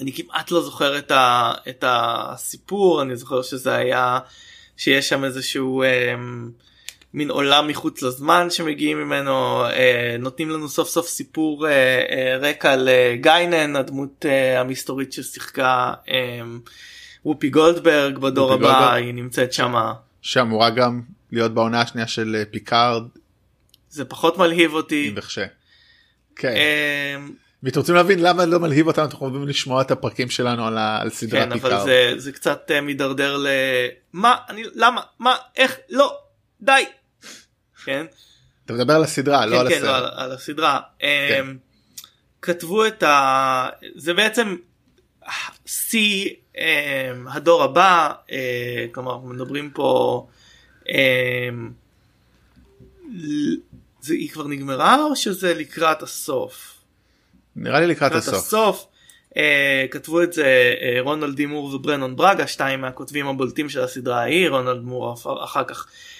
אני 0.00 0.12
כמעט 0.12 0.50
לא 0.50 0.62
זוכר 0.62 0.98
את, 0.98 1.12
את 1.68 1.84
הסיפור 1.86 3.02
אני 3.02 3.16
זוכר 3.16 3.42
שזה 3.42 3.74
היה 3.74 4.18
שיש 4.76 5.08
שם 5.08 5.24
איזשהו 5.24 5.84
um, 5.84 5.86
מין 7.14 7.30
עולם 7.30 7.68
מחוץ 7.68 8.02
לזמן 8.02 8.50
שמגיעים 8.50 8.98
ממנו 8.98 9.64
אה, 9.64 10.16
נותנים 10.18 10.50
לנו 10.50 10.68
סוף 10.68 10.88
סוף 10.88 11.08
סיפור 11.08 11.66
אה, 11.66 11.72
אה, 11.72 12.36
רקע 12.36 12.76
לגיינן 12.78 13.76
הדמות 13.76 14.26
אה, 14.28 14.60
המסתורית 14.60 15.12
ששיחקה 15.12 15.92
אה, 16.08 16.40
וופי 17.24 17.50
גולדברג 17.50 18.18
בדור 18.18 18.52
הבא 18.52 18.62
גולדברג. 18.62 19.02
היא 19.02 19.14
נמצאת 19.14 19.52
שמה. 19.52 19.92
שאמורה 20.22 20.70
גם 20.70 21.02
להיות 21.32 21.54
בעונה 21.54 21.80
השנייה 21.80 22.06
של 22.06 22.36
אה, 22.38 22.44
פיקארד. 22.44 23.02
זה 23.90 24.04
פחות 24.04 24.38
מלהיב 24.38 24.74
אותי. 24.74 25.14
כן. 26.36 26.54
אה, 26.56 27.16
ואתם 27.62 27.80
רוצים 27.80 27.94
להבין 27.94 28.18
למה 28.18 28.46
לא 28.46 28.60
מלהיב 28.60 28.86
אותנו 28.86 29.04
אנחנו 29.04 29.26
יכולים 29.26 29.48
לשמוע 29.48 29.82
את 29.82 29.90
הפרקים 29.90 30.30
שלנו 30.30 30.66
על, 30.66 30.78
ה, 30.78 31.00
על 31.00 31.10
סדרת 31.10 31.48
כן, 31.48 31.54
פיקארד. 31.54 31.72
אבל 31.72 31.84
זה, 31.84 32.12
זה 32.16 32.32
קצת 32.32 32.70
uh, 32.70 32.80
מידרדר 32.80 33.36
ל... 33.36 33.46
מה 34.12 34.36
אני 34.48 34.62
למה 34.74 35.00
מה 35.18 35.36
איך 35.56 35.76
לא 35.90 36.18
די 36.60 36.84
כן? 37.88 38.06
אתה 38.64 38.72
מדבר 38.72 38.94
על 38.94 39.04
הסדרה 39.04 39.42
כן, 39.42 39.48
לא 39.48 39.60
על 39.60 39.68
כן, 39.68 39.76
הסרט. 39.76 40.02
לא, 40.02 40.22
על, 40.22 40.32
הסדרה. 40.32 40.80
כן. 40.98 41.44
Um, 41.48 41.56
כתבו 42.42 42.86
את 42.86 43.02
ה... 43.02 43.68
זה 43.94 44.14
בעצם 44.14 44.56
שיא 45.66 46.30
um, 46.54 46.58
הדור 47.28 47.62
הבא, 47.62 48.12
uh, 48.26 48.30
כלומר 48.92 49.18
מדברים 49.18 49.70
פה, 49.70 50.26
um, 50.82 50.90
זה, 54.00 54.14
היא 54.14 54.30
כבר 54.30 54.46
נגמרה 54.46 55.04
או 55.04 55.16
שזה 55.16 55.54
לקראת 55.54 56.02
הסוף? 56.02 56.74
נראה 57.56 57.80
לי 57.80 57.86
לקראת, 57.86 58.10
לקראת 58.10 58.22
הסוף. 58.22 58.34
הסוף. 58.34 58.86
Uh, 59.30 59.36
כתבו 59.90 60.22
את 60.22 60.32
זה 60.32 60.74
uh, 60.78 61.00
רונלד 61.00 61.36
דימור 61.36 61.74
וברנון 61.74 62.16
ברגה, 62.16 62.46
שתיים 62.46 62.80
מהכותבים 62.80 63.26
הבולטים 63.26 63.68
של 63.68 63.80
הסדרה 63.80 64.20
ההיא, 64.20 64.48
רונלד 64.48 64.82
מור 64.82 65.14
אחר 65.44 65.64
כך 65.64 65.86
אה, 65.86 66.17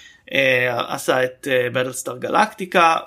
עשה 0.87 1.23
את 1.23 1.47
Battlestar 1.73 2.17
Galactica 2.17 2.97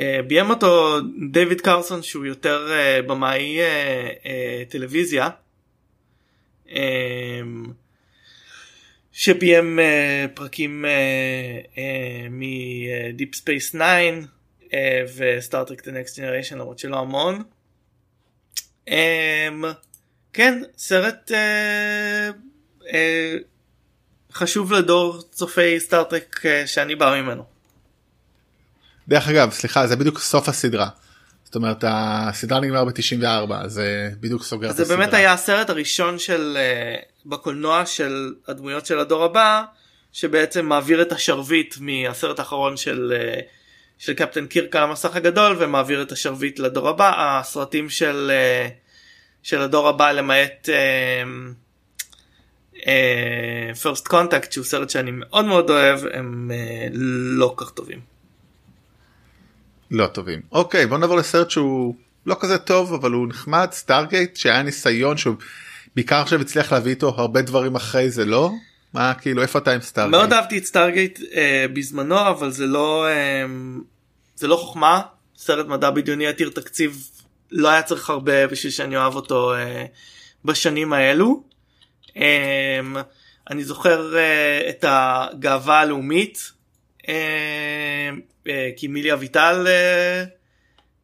וביים 0.00 0.50
אותו 0.50 1.00
דיוויד 1.30 1.60
קרסון 1.60 2.02
שהוא 2.02 2.26
יותר 2.26 2.68
אה, 2.72 3.02
במאי 3.02 3.60
אה, 3.60 4.62
טלוויזיה. 4.68 5.28
שביים 9.12 9.78
פרקים 10.34 10.84
מ 12.30 12.51
Deep 12.51 13.34
Space 13.34 13.76
9 13.76 13.78
ו 15.16 15.24
Star 15.24 15.54
Trek 15.54 15.84
The 15.88 15.92
Next 15.92 16.18
Generation 16.18 16.58
למרות 16.58 16.78
שלא 16.78 16.98
המון. 16.98 17.42
כן 20.32 20.62
סרט 20.76 21.30
חשוב 24.34 24.72
לדור 24.72 25.22
צופי 25.30 25.80
סטארטרק 25.80 26.46
אה, 26.46 26.66
שאני 26.66 26.94
בא 26.94 27.20
ממנו. 27.20 27.44
דרך 29.08 29.28
אגב 29.28 29.50
סליחה 29.50 29.86
זה 29.86 29.96
בדיוק 29.96 30.18
סוף 30.18 30.48
הסדרה. 30.48 30.88
זאת 31.44 31.54
אומרת 31.54 31.84
הסדרה 31.86 32.60
נגמר 32.60 32.84
ב-94 32.84 33.66
זה 33.66 34.10
בדיוק 34.20 34.42
סוגר 34.42 34.70
את 34.70 34.76
זה 34.76 34.82
הסדרה. 34.82 34.96
באמת 34.96 35.14
היה 35.14 35.32
הסרט 35.32 35.70
הראשון 35.70 36.18
של 36.18 36.56
אה, 36.60 36.96
בקולנוע 37.26 37.86
של 37.86 38.34
הדמויות 38.48 38.86
של 38.86 38.98
הדור 38.98 39.24
הבא 39.24 39.62
שבעצם 40.12 40.66
מעביר 40.66 41.02
את 41.02 41.12
השרביט 41.12 41.74
מהסרט 41.80 42.38
האחרון 42.38 42.76
של 42.76 43.12
אה, 43.16 43.40
של 43.98 44.14
קפטן 44.14 44.46
קירק 44.46 44.76
על 44.76 44.82
המסך 44.82 45.16
הגדול 45.16 45.56
ומעביר 45.58 46.02
את 46.02 46.12
השרביט 46.12 46.58
לדור 46.58 46.88
הבא 46.88 47.12
הסרטים 47.16 47.90
של 47.90 48.30
אה, 48.34 48.68
של 49.42 49.60
הדור 49.60 49.88
הבא 49.88 50.12
למעט 50.12 50.68
First 53.82 54.08
Contact 54.08 54.52
שהוא 54.52 54.64
סרט 54.64 54.90
שאני 54.90 55.10
מאוד 55.10 55.44
מאוד 55.44 55.70
אוהב 55.70 56.00
הם 56.12 56.50
לא 57.38 57.52
כל 57.56 57.64
כך 57.64 57.70
טובים. 57.70 58.00
לא 59.90 60.06
טובים. 60.06 60.40
אוקיי 60.52 60.86
בוא 60.86 60.98
נעבור 60.98 61.16
לסרט 61.16 61.50
שהוא 61.50 61.94
לא 62.26 62.36
כזה 62.40 62.58
טוב 62.58 62.94
אבל 62.94 63.12
הוא 63.12 63.28
נחמד 63.28 63.68
Stargate 63.72 64.36
שהיה 64.36 64.62
ניסיון 64.62 65.16
שהוא 65.16 65.34
בעיקר 65.96 66.16
עכשיו 66.16 66.40
הצליח 66.40 66.72
להביא 66.72 66.90
איתו 66.90 67.08
הרבה 67.08 67.42
דברים 67.42 67.74
אחרי 67.74 68.10
זה 68.10 68.24
לא? 68.24 68.50
מה 68.94 69.14
כאילו 69.14 69.42
איפה 69.42 69.58
אתה 69.58 69.72
עם 69.72 69.80
Stargate? 69.80 70.14
מאוד 70.20 70.32
אהבתי 70.32 70.58
את 70.58 70.64
Stargate 70.64 71.18
אה, 71.34 71.66
בזמנו 71.72 72.28
אבל 72.28 72.50
זה 72.50 72.66
לא 72.66 73.06
אה, 73.06 73.44
זה 74.36 74.48
לא 74.48 74.56
חוכמה 74.56 75.02
סרט 75.36 75.66
מדע 75.66 75.90
בדיוני 75.90 76.26
עתיר 76.26 76.50
תקציב 76.54 77.08
לא 77.50 77.68
היה 77.68 77.82
צריך 77.82 78.10
הרבה 78.10 78.46
בשביל 78.46 78.72
שאני 78.72 78.96
אוהב 78.96 79.14
אותו 79.14 79.54
אה, 79.54 79.84
בשנים 80.44 80.92
האלו. 80.92 81.53
אה, 82.16 82.80
אני 83.50 83.64
זוכר 83.64 84.16
אה, 84.16 84.68
את 84.68 84.84
הגאווה 84.88 85.80
הלאומית 85.80 86.52
אה, 87.08 88.10
אה, 88.48 88.70
כי 88.76 88.88
מילי 88.88 89.12
אביטל 89.12 89.66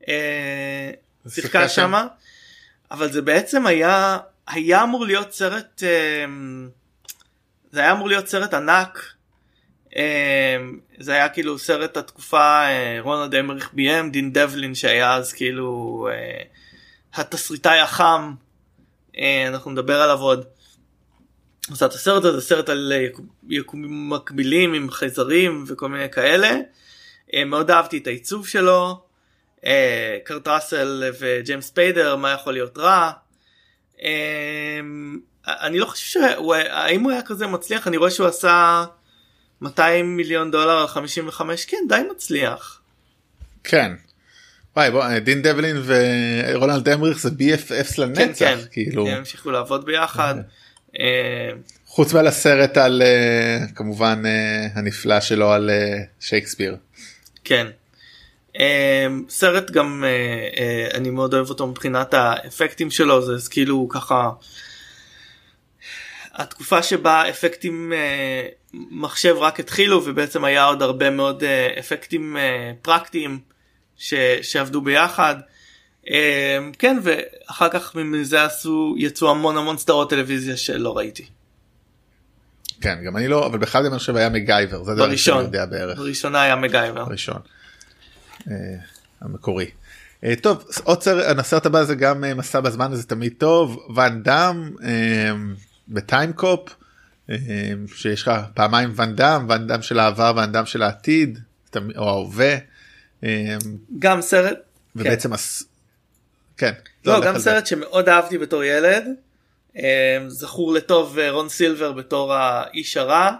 אה, 0.08 0.90
שיחקה 1.28 1.68
שמה. 1.68 2.06
אבל 2.90 3.12
זה 3.12 3.22
בעצם 3.22 3.66
היה 3.66 4.18
היה 4.48 4.82
אמור 4.82 5.06
להיות 5.06 5.32
סרט 5.32 5.82
זה 7.72 7.80
היה 7.80 7.92
אמור 7.92 8.08
להיות 8.08 8.28
סרט 8.28 8.54
ענק. 8.54 9.12
זה 10.98 11.12
היה 11.12 11.28
כאילו 11.28 11.58
סרט 11.58 11.96
התקופה 11.96 12.62
רונלד 13.00 13.34
אמריך 13.34 13.70
ביים 13.72 14.10
דין 14.10 14.32
דבלין 14.32 14.74
שהיה 14.74 15.14
אז 15.14 15.32
כאילו 15.32 16.08
התסריטאי 17.14 17.80
החם. 17.80 18.34
אנחנו 19.48 19.70
נדבר 19.70 20.00
עליו 20.02 20.18
עוד. 20.18 20.44
את 21.74 21.92
הסרט 21.92 22.24
הזה 22.24 22.40
סרט 22.40 22.68
על 22.68 22.92
יקומים 23.48 24.10
מקבילים 24.10 24.74
עם 24.74 24.90
חייזרים 24.90 25.64
וכל 25.66 25.88
מיני 25.88 26.10
כאלה 26.10 26.56
אה, 27.34 27.44
מאוד 27.44 27.70
אהבתי 27.70 27.98
את 27.98 28.06
העיצוב 28.06 28.46
שלו, 28.46 29.02
אה, 29.66 30.18
קרט 30.24 30.48
ראסל 30.48 31.10
וג'יימס 31.20 31.66
ספיידר, 31.66 32.16
מה 32.16 32.32
יכול 32.32 32.52
להיות 32.52 32.78
רע. 32.78 33.10
אה, 34.02 34.80
אני 35.46 35.78
לא 35.78 35.86
חושב 35.86 36.06
שהוא, 36.06 36.54
האם 36.54 37.02
הוא 37.02 37.12
היה 37.12 37.22
כזה 37.22 37.46
מצליח, 37.46 37.88
אני 37.88 37.96
רואה 37.96 38.10
שהוא 38.10 38.26
עשה 38.26 38.84
200 39.60 40.16
מיליון 40.16 40.50
דולר 40.50 40.78
על 40.78 40.86
55, 40.86 41.64
כן 41.64 41.76
די 41.88 42.00
מצליח. 42.10 42.80
כן. 43.64 43.92
וואי 44.76 44.90
בוא 44.90 45.18
דין 45.18 45.42
דבלין 45.42 45.76
ורונלד 45.84 46.88
אמריך 46.88 47.18
זה 47.18 47.28
BFFs 47.28 47.94
לנצח 47.98 48.38
כן, 48.38 48.56
כן. 48.56 48.66
כאילו. 48.70 49.08
הם 49.08 49.16
המשיכו 49.16 49.50
לעבוד 49.50 49.84
ביחד. 49.84 50.34
חוץ 51.86 52.12
מהסרט 52.14 52.76
על 52.76 53.02
כמובן 53.74 54.22
הנפלא 54.74 55.20
שלו 55.20 55.52
על 55.52 55.70
שייקספיר. 56.20 56.76
כן. 57.44 57.66
סרט 59.28 59.70
גם 59.70 60.04
אה, 60.04 60.10
אה, 60.60 60.88
אני 60.94 61.10
מאוד 61.10 61.34
אוהב 61.34 61.48
אותו 61.50 61.66
מבחינת 61.66 62.14
האפקטים 62.14 62.90
שלו 62.90 63.22
זה 63.22 63.50
כאילו 63.50 63.88
ככה 63.88 64.30
התקופה 66.34 66.82
שבה 66.82 67.28
אפקטים 67.28 67.92
אה, 67.92 68.48
מחשב 68.74 69.36
רק 69.38 69.60
התחילו 69.60 70.02
ובעצם 70.04 70.44
היה 70.44 70.64
עוד 70.64 70.82
הרבה 70.82 71.10
מאוד 71.10 71.44
אפקטים 71.78 72.36
פרקטיים 72.82 73.38
ש, 73.96 74.14
שעבדו 74.42 74.80
ביחד. 74.80 75.34
אמ, 76.08 76.14
כן 76.78 76.98
ואחר 77.02 77.68
כך 77.68 77.94
מזה 77.94 78.44
עשו 78.44 78.94
יצאו 78.98 79.30
המון 79.30 79.56
המון 79.56 79.78
סדרות 79.78 80.10
טלוויזיה 80.10 80.56
שלא 80.56 80.96
ראיתי. 80.96 81.26
כן 82.80 82.98
גם 83.06 83.16
אני 83.16 83.28
לא 83.28 83.46
אבל 83.46 83.58
בכלל 83.58 83.86
אני 83.86 83.98
חושב 83.98 84.16
היה 84.16 84.28
מגייבר 84.28 84.84
זה 84.84 84.94
דבר 84.94 85.16
שאני 85.16 85.38
יודע 85.38 85.66
בערך. 85.66 85.98
בראשונה 85.98 86.42
היה 86.42 86.56
מגייבר. 86.56 87.02
ראשון. 87.02 87.40
אה, 88.50 88.54
המקורי. 89.20 89.70
אה, 90.24 90.34
טוב 90.42 90.64
עוד 90.84 91.02
סרט 91.02 91.38
הסרט 91.38 91.66
הבא 91.66 91.84
זה 91.84 91.94
גם 91.94 92.24
אה, 92.24 92.34
מסע 92.34 92.60
בזמן 92.60 92.92
הזה 92.92 93.02
תמיד 93.02 93.34
טוב 93.38 93.86
ואן 93.94 94.22
דאם 94.22 94.70
בטיים 95.88 96.32
קופ 96.32 96.76
שיש 97.86 98.22
לך 98.22 98.30
פעמיים 98.54 98.92
ואן 98.96 99.16
דאם 99.16 99.48
ואן 99.48 99.66
דאם 99.66 99.82
של 99.82 99.98
העבר 99.98 100.32
ואן 100.36 100.52
דאם 100.52 100.66
של 100.66 100.82
העתיד 100.82 101.38
או 101.96 102.08
ההווה. 102.08 102.56
גם 103.98 104.22
סרט. 104.22 104.58
ובעצם 104.96 105.28
כן. 105.28 105.34
כן. 106.60 106.72
לא 107.04 107.20
גם 107.20 107.38
סרט 107.38 107.66
שמאוד 107.66 108.08
אהבתי 108.08 108.38
בתור 108.38 108.64
ילד. 108.64 109.04
אמ, 109.76 109.82
זכור 110.28 110.72
לטוב 110.72 111.18
אה, 111.18 111.30
רון 111.30 111.48
סילבר 111.48 111.92
בתור 111.92 112.34
האיש 112.34 112.96
הרע. 112.96 113.30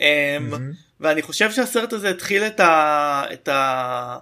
אמ, 0.00 0.70
ואני 1.00 1.22
חושב 1.22 1.52
שהסרט 1.52 1.92
הזה 1.92 2.10
התחיל 2.10 2.42
את 2.42 2.60
ה... 2.60 3.24
את 3.32 3.48
ה... 3.48 4.18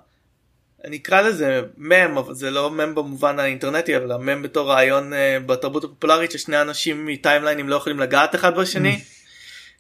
אני 0.85 0.97
אקרא 0.97 1.21
לזה 1.21 1.63
מם 1.77 2.19
אבל 2.19 2.35
זה 2.35 2.51
לא 2.51 2.71
מם 2.71 2.95
במובן 2.95 3.39
האינטרנטי 3.39 3.97
אבל 3.97 4.13
המם 4.13 4.43
בתור 4.43 4.69
רעיון 4.69 5.13
uh, 5.13 5.17
בתרבות 5.47 5.85
הפופולרית 5.85 6.31
ששני 6.33 6.61
אנשים 6.61 7.07
מטיימליינים 7.07 7.69
לא 7.69 7.77
יכולים 7.77 8.01
לגעת 8.01 8.35
אחד 8.35 8.59
בשני. 8.59 9.01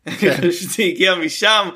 זה 0.75 0.83
הגיע 0.83 1.15
משם 1.15 1.69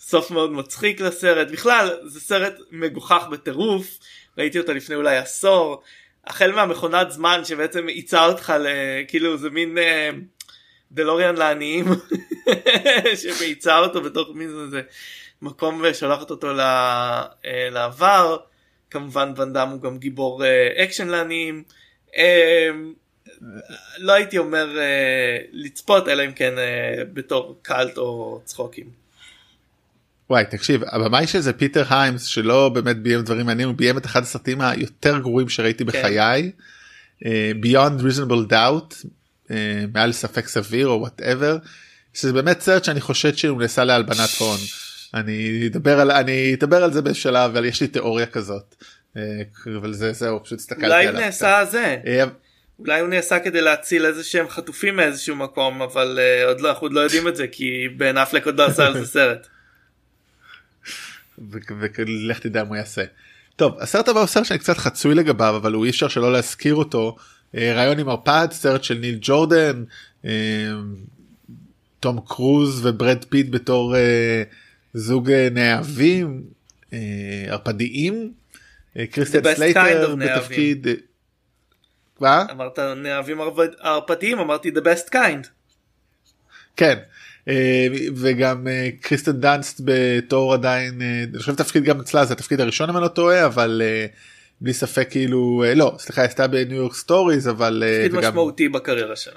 סוף 0.00 0.30
מאוד 0.30 0.52
מצחיק 0.52 1.00
לסרט 1.00 1.48
בכלל 1.50 1.90
זה 2.06 2.20
סרט 2.20 2.54
מגוחך 2.70 3.22
בטירוף 3.30 3.98
ראיתי 4.38 4.58
אותו 4.58 4.74
לפני 4.74 4.94
אולי 4.94 5.16
עשור 5.16 5.82
החל 6.26 6.52
מהמכונת 6.52 7.10
זמן 7.10 7.44
שבעצם 7.44 7.88
יצא 7.88 8.26
אותך 8.26 8.52
כאילו 9.08 9.36
זה 9.36 9.50
מין 9.50 9.78
אה, 9.78 10.10
דלוריאן 10.92 11.36
לעניים 11.36 11.84
שמאיצה 13.22 13.78
אותו 13.78 14.02
בתוך 14.02 14.28
מין 14.34 14.48
איזה 14.64 14.82
מקום 15.42 15.82
ושולחת 15.84 16.30
אותו 16.30 16.58
אה, 16.58 17.24
לעבר 17.70 18.36
כמובן 18.90 19.32
ואן 19.36 19.52
דאם 19.52 19.68
הוא 19.68 19.80
גם 19.80 19.98
גיבור 19.98 20.44
אה, 20.44 20.84
אקשן 20.84 21.08
לעניים. 21.08 21.62
לא 23.98 24.12
הייתי 24.12 24.38
אומר 24.38 24.78
לצפות 25.52 26.08
אלא 26.08 26.24
אם 26.24 26.32
כן 26.32 26.54
בתור 27.12 27.58
cult 27.62 27.98
או 27.98 28.40
צחוקים. 28.44 29.01
וואי 30.32 30.44
תקשיב 30.44 30.82
הבמאי 30.86 31.26
של 31.26 31.40
זה 31.40 31.52
פיטר 31.52 31.84
היימס 31.90 32.24
שלא 32.24 32.68
באמת 32.68 32.98
ביים 32.98 33.22
דברים 33.22 33.46
מעניינים 33.46 33.68
הוא 33.68 33.76
ביים 33.76 33.98
את 33.98 34.06
אחד 34.06 34.22
הסרטים 34.22 34.60
היותר 34.60 35.18
גרועים 35.18 35.48
שראיתי 35.48 35.84
כן. 35.84 35.90
בחיי 35.90 36.50
uh, 37.20 37.26
Beyond 37.64 38.02
Reasonable 38.02 38.50
Doubt 38.50 39.04
uh, 39.48 39.52
מעל 39.94 40.12
ספק 40.12 40.48
סביר 40.48 40.88
או 40.88 41.00
whatever 41.00 41.56
שזה 42.14 42.32
באמת 42.32 42.60
סרט 42.60 42.84
שאני 42.84 43.00
חושד 43.00 43.36
שהוא 43.36 43.62
נעשה 43.62 43.84
להלבנת 43.84 44.30
הון 44.38 44.58
אני 45.14 45.68
אדבר 45.72 46.00
על 46.00 46.10
אני 46.10 46.54
אדבר 46.54 46.84
על 46.84 46.92
זה 46.92 47.02
בשלב 47.02 47.50
אבל 47.50 47.64
יש 47.64 47.80
לי 47.80 47.88
תיאוריה 47.88 48.26
כזאת 48.26 48.74
uh, 49.14 49.18
אבל 49.76 49.92
זה 49.92 50.12
זהו 50.12 50.44
פשוט 50.44 50.58
הסתכלתי 50.58 50.84
עליו. 50.86 51.12
אולי 51.12 51.24
נעשה 51.24 51.64
זה. 51.70 51.96
Uh, 52.04 52.28
אולי 52.78 53.00
הוא 53.00 53.08
נעשה 53.08 53.38
כדי 53.38 53.60
להציל 53.60 54.06
איזה 54.06 54.24
שהם 54.24 54.48
חטופים 54.48 54.96
מאיזשהו 54.96 55.36
מקום 55.36 55.82
אבל 55.82 56.18
עוד 56.46 56.60
לא 56.60 56.68
אנחנו 56.68 56.86
עוד 56.86 56.92
לא 56.92 57.00
יודעים 57.00 57.28
את 57.28 57.36
זה 57.36 57.46
כי 57.46 57.88
בן 57.96 58.16
אפלק 58.16 58.46
עוד 58.46 58.58
לא 58.58 58.66
עשה 58.66 58.86
על 58.86 58.98
זה 58.98 59.06
סרט. 59.06 59.46
ולך 61.38 62.38
תדע 62.38 62.64
מה 62.64 62.78
יעשה. 62.78 63.04
טוב 63.56 63.78
הסרט 63.80 64.08
הבא 64.08 64.20
הוא 64.20 64.26
סרט 64.26 64.44
שאני 64.44 64.58
קצת 64.58 64.78
חצוי 64.78 65.14
לגביו 65.14 65.56
אבל 65.56 65.72
הוא 65.72 65.84
אי 65.84 65.90
אפשר 65.90 66.08
שלא 66.08 66.32
להזכיר 66.32 66.74
אותו 66.74 67.16
אה, 67.56 67.72
רעיון 67.74 67.98
עם 67.98 68.08
ערפד 68.08 68.48
סרט 68.50 68.84
של 68.84 68.94
ניל 68.94 69.18
ג'ורדן 69.20 69.84
אה, 70.24 70.30
תום 72.00 72.20
קרוז 72.26 72.86
וברד 72.86 73.24
פיט 73.24 73.46
בתור 73.50 73.96
אה, 73.96 74.42
זוג 74.94 75.30
נאהבים 75.30 76.42
ערפדיים 77.48 78.32
כריסטיאן 79.10 79.54
סלייטר 79.54 80.16
בתפקיד. 80.16 80.86
מה? 82.20 82.46
אמרת 82.50 82.78
נאהבים 82.78 83.38
ערפדיים 83.80 84.38
אמרתי 84.38 84.70
the 84.70 84.80
best 84.80 85.12
kind. 85.12 85.46
כן 86.76 86.98
אה, 86.98 87.02
וגם 88.16 88.66
אה, 88.68 88.88
קירסטן 89.00 89.32
דאנסט 89.32 89.80
בתור 89.84 90.54
עדיין 90.54 91.02
אה, 91.02 91.24
אני 91.30 91.38
חושב 91.38 91.54
תפקיד 91.54 91.84
גם 91.84 92.00
אצלה 92.00 92.24
זה 92.24 92.32
התפקיד 92.34 92.60
הראשון 92.60 92.90
אם 92.90 92.96
אני 92.96 93.02
לא 93.02 93.08
טועה 93.08 93.46
אבל 93.46 93.82
בלי 94.60 94.72
ספק 94.74 95.06
כאילו 95.10 95.64
לא 95.76 95.96
סליחה 95.98 96.22
עשתה 96.24 96.46
ב 96.46 96.54
New 96.54 96.76
York 96.76 96.94
Stories 96.94 97.48
אבל 97.48 97.82
תפקיד 98.04 98.14
וגם, 98.18 98.28
משמעותי 98.30 98.68
בקריירה 98.68 99.16
שלה. 99.16 99.34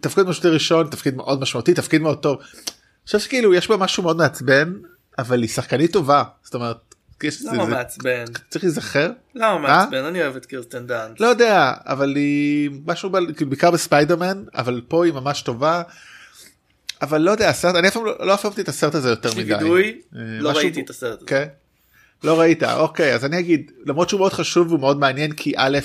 תפקיד 0.00 0.24
משמעותי 0.26 0.48
ראשון 0.48 0.86
תפקיד 0.90 1.16
מאוד 1.16 1.40
משמעותי 1.40 1.74
תפקיד 1.74 2.02
מאוד 2.02 2.18
טוב. 2.18 2.38
אני 2.38 2.46
חושב 3.06 3.18
שכאילו 3.18 3.54
יש 3.54 3.68
בה 3.68 3.76
משהו 3.76 4.02
מאוד 4.02 4.16
מעצבן 4.16 4.72
אבל 5.18 5.40
היא 5.42 5.48
שחקנית 5.50 5.92
טובה 5.92 6.22
זאת 6.44 6.54
אומרת 6.54 6.76
יש- 7.22 7.42
למה 7.42 7.64
זה- 7.66 7.70
מעצבן? 7.70 8.24
צריך 8.50 8.64
להיזכר 8.64 9.10
למה 9.34 9.58
מה? 9.58 9.78
מעצבן? 9.78 10.04
אני 10.04 10.22
אוהב 10.22 10.36
את 10.36 10.46
קירסטן 10.46 10.86
דאנס. 10.86 11.20
לא 11.20 11.26
יודע 11.26 11.72
אבל 11.86 12.16
היא 12.16 12.70
משהו 12.86 13.10
כאילו, 13.36 13.50
בעיקר 13.50 13.70
בספיידרמן 13.70 14.44
אבל 14.54 14.80
פה 14.88 15.04
היא 15.04 15.12
ממש 15.12 15.42
טובה. 15.42 15.82
אבל 17.02 17.20
לא 17.20 17.30
יודע 17.30 17.48
הסרט 17.48 17.74
אני 17.74 17.88
אף 17.88 17.94
פעם 17.94 18.04
לא 18.04 18.26
לא 18.26 18.32
אהבתי 18.32 18.60
את 18.60 18.68
הסרט 18.68 18.94
הזה 18.94 19.08
יותר 19.10 19.28
יש 19.28 19.36
לי 19.36 19.44
מדי. 19.44 19.54
וידוי, 19.54 20.00
אה, 20.16 20.20
לא 20.40 20.50
ראיתי 20.50 20.80
את 20.80 20.90
הסרט 20.90 21.18
הזה. 21.18 21.26
כן. 21.26 21.46
לא 22.24 22.40
ראית 22.40 22.62
אוקיי 22.62 23.14
אז 23.14 23.24
אני 23.24 23.38
אגיד 23.38 23.72
למרות 23.86 24.08
שהוא 24.08 24.18
מאוד 24.18 24.32
חשוב 24.32 24.68
והוא 24.68 24.80
מאוד 24.80 24.98
מעניין 24.98 25.32
כי 25.32 25.52
א' 25.56 25.78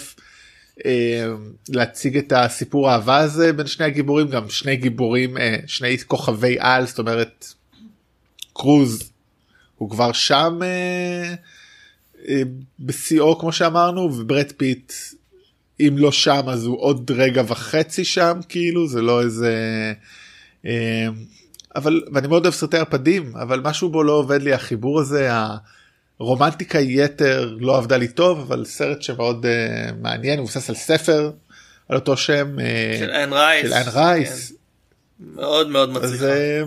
אה, 0.85 1.27
להציג 1.69 2.17
את 2.17 2.33
הסיפור 2.35 2.89
האהבה 2.89 3.17
הזה 3.17 3.53
בין 3.53 3.67
שני 3.67 3.85
הגיבורים 3.85 4.27
גם 4.27 4.49
שני 4.49 4.75
גיבורים 4.75 5.37
אה, 5.37 5.57
שני 5.67 5.97
כוכבי 6.07 6.55
על 6.59 6.87
זאת 6.87 6.99
אומרת 6.99 7.53
קרוז 8.53 9.11
הוא 9.77 9.89
כבר 9.89 10.11
שם 10.11 10.59
בשיאו 12.79 13.39
כמו 13.39 13.51
שאמרנו 13.51 14.01
וברד 14.01 14.51
פיט 14.57 14.93
אם 15.79 15.95
לא 15.97 16.11
שם 16.11 16.41
אז 16.47 16.65
הוא 16.65 16.79
עוד 16.79 17.11
רגע 17.11 17.43
וחצי 17.47 18.05
שם 18.05 18.39
כאילו 18.49 18.87
זה 18.87 19.01
לא 19.01 19.21
איזה 19.21 19.53
אבל 21.75 22.01
ואני 22.13 22.27
מאוד 22.27 22.45
אוהב 22.45 22.53
סרטי 22.53 22.77
ערפדים 22.77 23.33
אבל 23.35 23.59
משהו 23.59 23.89
בו 23.89 24.03
לא 24.03 24.11
עובד 24.11 24.41
לי 24.41 24.53
החיבור 24.53 24.99
הזה 24.99 25.29
הרומנטיקה 26.19 26.79
יתר 26.79 27.55
לא 27.59 27.77
עבדה 27.77 27.97
לי 27.97 28.07
טוב 28.07 28.39
אבל 28.39 28.65
סרט 28.65 29.01
שמאוד 29.01 29.45
uh, 29.45 29.93
מעניין 30.01 30.39
מבוסס 30.39 30.69
על 30.69 30.75
ספר 30.75 31.31
על 31.89 31.97
אותו 31.97 32.17
שם 32.17 32.59
אה, 32.59 32.95
של 32.99 33.09
אן 33.09 33.33
רייס. 33.33 33.65
של 33.65 33.73
אן 33.73 33.87
רייס. 33.87 34.49
כן. 34.49 34.55
מאוד 35.19 35.69
מאוד 35.69 35.89
אז 35.89 36.13
מצליחה. 36.13 36.25
אה, 36.25 36.61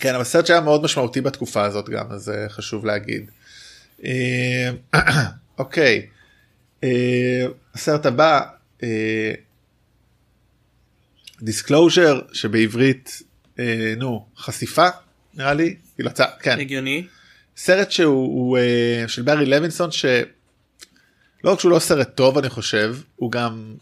כן 0.00 0.14
אבל 0.14 0.24
סרט 0.24 0.46
שהיה 0.46 0.60
מאוד 0.60 0.82
משמעותי 0.82 1.20
בתקופה 1.20 1.64
הזאת 1.64 1.88
גם 1.88 2.06
אז 2.10 2.22
זה 2.22 2.46
חשוב 2.48 2.86
להגיד. 2.86 3.30
אוקיי 5.58 6.06
אה, 6.84 7.46
הסרט 7.74 8.06
הבא 8.06 8.40
Disclosure 11.42 12.20
שבעברית 12.32 13.22
אה, 13.58 13.94
נו 13.96 14.26
חשיפה 14.36 14.88
נראה 15.34 15.54
לי 15.54 15.76
כאילו 15.94 16.10
כן 16.40 16.60
הגיוני. 16.60 17.06
סרט 17.56 17.90
שהוא 17.90 18.24
הוא, 18.24 18.58
אה, 18.58 19.04
של 19.08 19.22
ברי 19.22 19.46
לוינסון 19.46 19.90
שלא 19.90 20.22
רק 21.44 21.60
שהוא 21.60 21.70
לא 21.70 21.78
סרט 21.78 22.14
טוב 22.14 22.38
אני 22.38 22.48
חושב 22.48 22.96
הוא 23.16 23.32
גם 23.32 23.74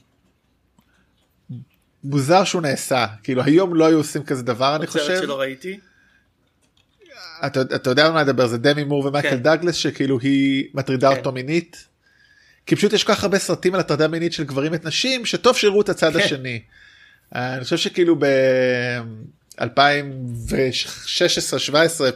מוזר 2.05 2.44
שהוא 2.44 2.62
נעשה 2.62 3.07
כאילו 3.23 3.42
היום 3.42 3.75
לא 3.75 3.87
היו 3.87 3.99
עושים 3.99 4.23
כזה 4.23 4.42
דבר 4.42 4.77
אני 4.77 4.87
סרט 4.87 5.03
חושב 5.03 5.18
שלא 5.23 5.40
ראיתי. 5.40 5.79
אתה, 7.47 7.61
אתה 7.62 7.90
יודע 7.90 8.07
על 8.07 8.12
מה 8.12 8.23
לדבר 8.23 8.47
זה 8.47 8.59
דמי 8.59 8.85
מור 8.85 9.07
ומייקל 9.07 9.31
כן. 9.31 9.42
דאגלס 9.42 9.75
שכאילו 9.75 10.21
היא 10.21 10.64
מטרידה 10.75 11.11
כן. 11.11 11.18
אותו 11.18 11.33
מינית. 11.33 11.88
כי 12.66 12.77
פשוט 12.77 12.92
יש 12.92 13.05
כל 13.05 13.14
כך 13.14 13.25
הרבה 13.25 13.38
סרטים 13.38 13.75
על 13.75 13.81
הטרדה 13.81 14.09
מינית 14.09 14.33
של 14.33 14.44
גברים 14.44 14.75
את 14.75 14.85
נשים 14.85 15.27
שטוב 15.27 15.57
שיראו 15.57 15.81
את 15.81 15.88
הצד 15.88 16.12
כן. 16.12 16.18
השני. 16.18 16.62
אה, 17.37 17.55
אני 17.55 17.64
חושב 17.64 17.77
שכאילו 17.77 18.17
ב 18.19 18.25
2016-17 19.61 19.64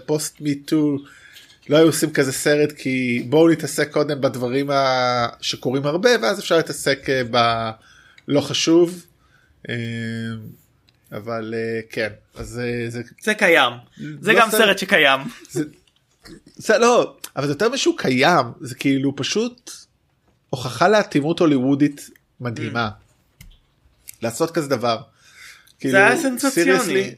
פוסט 0.06 0.40
מיטו 0.40 0.96
לא 1.68 1.76
היו 1.76 1.86
עושים 1.86 2.12
כזה 2.12 2.32
סרט 2.32 2.72
כי 2.72 3.26
בואו 3.28 3.48
נתעסק 3.48 3.90
קודם 3.92 4.20
בדברים 4.20 4.70
ה... 4.70 5.26
שקורים 5.40 5.86
הרבה 5.86 6.10
ואז 6.22 6.40
אפשר 6.40 6.56
להתעסק 6.56 7.06
אה, 7.10 7.22
בלא 8.28 8.40
חשוב. 8.40 9.06
אה, 9.68 9.74
אבל 11.12 11.54
כן 11.90 12.08
אז 12.34 12.60
זה 12.88 13.00
זה 13.22 13.34
קיים. 13.34 13.72
זה 14.20 14.32
לא 14.32 14.40
גם 14.40 14.50
סרט- 14.50 14.58
סרט 14.60 14.78
שקיים. 14.78 15.20
זה 16.56 16.78
לא 16.78 17.16
אבל 17.36 17.46
זה 17.46 17.52
יותר 17.52 17.68
משהו 17.68 17.96
קיים 17.96 18.46
זה 18.60 18.74
כאילו 18.74 19.16
פשוט 19.16 19.70
הוכחה 20.50 20.88
לאטימות 20.88 21.38
הוליוודית 21.40 22.10
מדהימה. 22.40 22.90
לעשות 24.22 24.50
כזה 24.50 24.68
דבר. 24.68 24.98
כאילו, 25.80 25.98
היה 25.98 26.16
סנסציוני. 26.16 27.14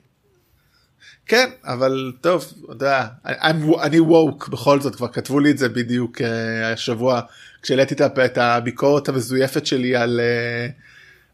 כן 1.26 1.50
אבל 1.64 2.12
טוב 2.20 2.44
אתה 2.64 2.72
יודע 2.72 3.06
I'm- 3.26 3.80
אני 3.82 4.00
ווק 4.00 4.48
בכל 4.48 4.80
זאת 4.80 4.94
כבר 4.96 5.08
כתבו 5.08 5.40
לי 5.40 5.50
את 5.50 5.58
זה 5.58 5.68
בדיוק 5.68 6.20
אה, 6.20 6.72
השבוע 6.72 7.20
כשהעליתי 7.62 7.94
את 8.24 8.38
הביקורת 8.38 9.08
המזויפת 9.08 9.66
שלי 9.66 9.96
על 9.96 10.20
אה, 10.20 10.66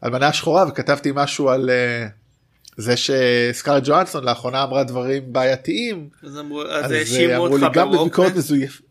על 0.01 0.11
מנה 0.11 0.27
השחורה 0.27 0.65
וכתבתי 0.67 1.11
משהו 1.15 1.49
על 1.49 1.69
אה, 1.69 2.07
זה 2.77 2.93
שסקארט 2.97 3.83
ג'ואנסון 3.85 4.23
לאחרונה 4.23 4.63
אמרה 4.63 4.83
דברים 4.83 5.33
בעייתיים 5.33 6.09
אז 6.23 6.37
אמרו- 6.39 6.63
אז 6.63 6.91
אז 6.91 7.15
אמרו 7.35 7.57
לי 7.57 7.65
גם 7.73 7.91
בביקורת. 7.91 8.35
מזויפת 8.35 8.81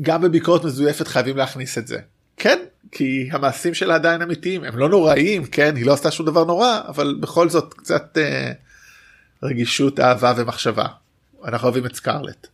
גם 0.00 0.22
בביקורת 0.22 0.64
מזויפת 0.64 1.08
חייבים 1.08 1.36
להכניס 1.36 1.78
את 1.78 1.86
זה. 1.86 1.98
כן 2.36 2.58
כי 2.92 3.28
המעשים 3.32 3.74
שלה 3.74 3.94
עדיין 3.94 4.22
אמיתיים 4.22 4.64
הם 4.64 4.78
לא 4.78 4.88
נוראים 4.88 5.46
כן 5.46 5.76
היא 5.76 5.86
לא 5.86 5.92
עשתה 5.92 6.10
שום 6.10 6.26
דבר 6.26 6.44
נורא 6.44 6.80
אבל 6.88 7.16
בכל 7.20 7.48
זאת 7.48 7.74
קצת 7.74 8.18
אה, 8.18 8.52
רגישות 9.42 10.00
אהבה 10.00 10.32
ומחשבה. 10.36 10.86
אנחנו 11.44 11.68
אוהבים 11.68 11.86
את 11.86 11.96
סקארלט. 11.96 12.46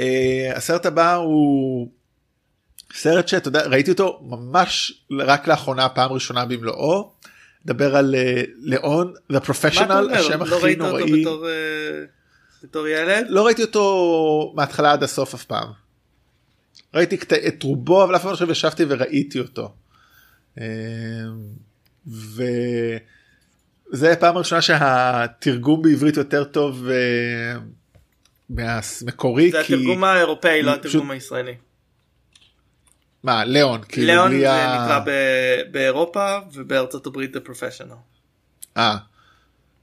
אה, 0.00 0.52
הסרט 0.56 0.86
הבא 0.86 1.14
הוא 1.14 1.88
סרט 2.94 3.28
שאתה 3.28 3.48
יודע 3.48 3.66
ראיתי 3.66 3.90
אותו 3.90 4.20
ממש 4.22 5.02
רק 5.12 5.48
לאחרונה 5.48 5.88
פעם 5.88 6.12
ראשונה 6.12 6.44
במלואו. 6.44 7.10
דבר 7.66 7.96
על 7.96 8.14
אה, 8.14 8.42
ליאון 8.58 9.12
the 9.32 9.34
מה 9.34 9.38
אתה 9.38 9.52
professional 9.52 9.92
אומר? 9.92 10.14
השם 10.18 10.42
לא 10.42 10.56
הכי 10.56 10.64
ראית 10.64 10.80
אותו 10.80 10.90
נוראי. 10.90 11.20
בתור, 11.22 11.48
אה, 11.48 11.52
בתור 12.62 12.86
ילד? 12.86 13.26
לא 13.28 13.46
ראיתי 13.46 13.62
אותו 13.62 14.52
מההתחלה 14.56 14.92
עד 14.92 15.02
הסוף 15.02 15.34
אף 15.34 15.44
פעם. 15.44 15.85
ראיתי 16.96 17.16
קט- 17.16 17.32
את 17.32 17.62
רובו 17.62 18.04
אבל 18.04 18.16
אף 18.16 18.22
פעם 18.22 18.30
לא 18.30 18.36
חושב 18.36 18.50
ישבתי 18.50 18.84
וראיתי 18.88 19.38
אותו. 19.40 19.74
אמ, 20.58 20.64
וזה 22.06 22.52
הפעם 24.12 24.36
הראשונה 24.36 24.62
שהתרגום 24.62 25.82
בעברית 25.82 26.16
יותר 26.16 26.44
טוב 26.44 26.86
אה, 26.88 27.58
מהמקורי 28.50 29.50
זה 29.50 29.62
כי 29.66 29.74
התרגום 29.74 30.04
האירופאי 30.04 30.62
לא 30.62 30.72
פשוט- 30.72 30.86
התרגום 30.86 31.10
הישראלי. 31.10 31.54
מה 33.22 33.44
ליאון 33.44 33.80
כאילו 33.88 34.06
ליאון 34.06 34.38
זה 34.40 34.52
ה- 34.52 34.84
נקרא 34.84 34.98
ב- 35.06 35.72
באירופה 35.72 36.38
ובארצות 36.52 37.06
הברית 37.06 37.36
The 37.36 37.40
Professional. 37.48 37.96
אה. 38.76 38.96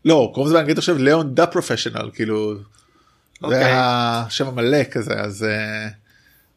לא 0.05 0.31
קוראים 0.33 0.47
לזה 0.47 0.57
באנגלית 0.57 0.77
עכשיו 0.77 0.97
ליאון 0.97 1.35
דה 1.35 1.47
פרופשיונל 1.47 2.09
כאילו. 2.13 2.55
זה 2.57 2.63
אוקיי. 3.43 3.71
השם 3.75 4.47
המלא 4.47 4.83
כזה 4.91 5.13
אז, 5.13 5.43
אה, 5.43 5.87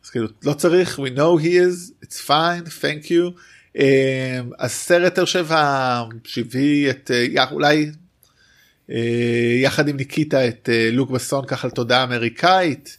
אז 0.07 0.11
כאילו 0.11 0.27
לא 0.45 0.53
צריך 0.53 0.99
we 0.99 1.19
know 1.19 1.43
he 1.43 1.47
is 1.47 2.05
it's 2.05 2.27
fine 2.27 2.69
thank 2.81 3.07
you. 3.07 3.41
אה, 3.79 4.41
הסרט 4.59 5.19
אני 5.19 5.25
חושב 5.25 5.53
ה- 5.53 6.03
שהביא 6.25 6.91
את 6.91 7.11
יא- 7.35 7.41
אולי 7.53 7.91
אה, 8.91 8.97
יחד 9.63 9.89
עם 9.89 9.97
ניקיטה 9.97 10.49
את 10.49 10.69
אה, 10.73 10.89
לוק 10.93 11.11
בסון 11.11 11.45
ככה 11.47 11.69
לתודעה 11.69 12.05
אמריקאית. 12.05 12.99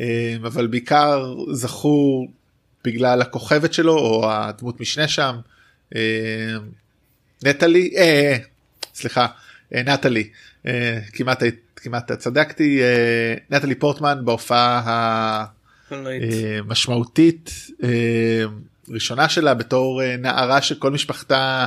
אה, 0.00 0.34
אבל 0.42 0.66
בעיקר 0.66 1.34
זכור 1.52 2.28
בגלל 2.84 3.22
הכוכבת 3.22 3.72
שלו 3.72 3.98
או 3.98 4.30
הדמות 4.32 4.80
משנה 4.80 5.08
שם. 5.08 5.36
אה, 5.96 6.00
נטלי 7.44 7.90
אה, 7.96 8.36
סליחה 8.94 9.26
נטלי. 9.72 10.28
כמעט 11.12 11.42
כמעט 11.76 12.12
צדקתי 12.12 12.80
נטלי 13.50 13.74
פורטמן 13.74 14.24
בהופעה 14.24 15.44
קולנועית. 15.94 16.22
המשמעותית 16.58 17.50
אה, 17.82 17.88
ראשונה 18.88 19.28
שלה 19.28 19.54
בתור 19.54 20.02
אה, 20.02 20.16
נערה 20.16 20.62
שכל 20.62 20.90
משפחתה 20.90 21.66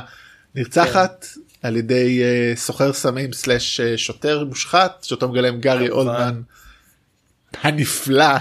נרצחת 0.54 1.26
על 1.62 1.76
ידי 1.76 2.22
אה, 2.22 2.52
סוחר 2.56 2.92
סמים 2.92 3.32
סלאש 3.32 3.80
אה, 3.80 3.98
שוטר 3.98 4.44
מושחת 4.44 5.04
שאותו 5.08 5.28
מגלם 5.28 5.60
גארי. 5.60 5.88
אולדמן 5.90 6.40
הנפלא. 7.62 8.24
אה, 8.24 8.36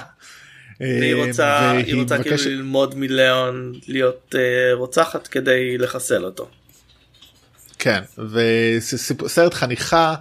והיא 1.00 1.16
רוצה, 1.16 1.72
היא 1.72 1.96
רוצה 1.96 2.16
כאילו 2.18 2.30
מבקשת- 2.36 2.46
ללמוד 2.50 2.96
מליאון 2.96 3.74
להיות 3.88 4.36
אה, 4.38 4.42
רוצחת 4.74 5.28
כדי 5.28 5.78
לחסל 5.78 6.26
אותו. 6.26 6.50
כן 7.80 8.02
וסרט 8.34 9.54
חניכה 9.54 10.16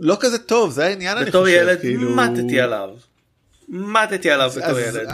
לא 0.00 0.16
כזה 0.20 0.38
טוב 0.38 0.70
זה 0.72 0.84
העניין 0.86 1.16
אני 1.16 1.26
בתור 1.26 1.44
חושב 1.44 1.56
ילד 1.56 1.80
כאילו 1.80 2.16
מתתי 2.16 2.60
עליו. 2.60 2.88
מתתי 3.68 4.30
עליו 4.30 4.50
בתור 4.50 4.78
ילד. 4.78 5.08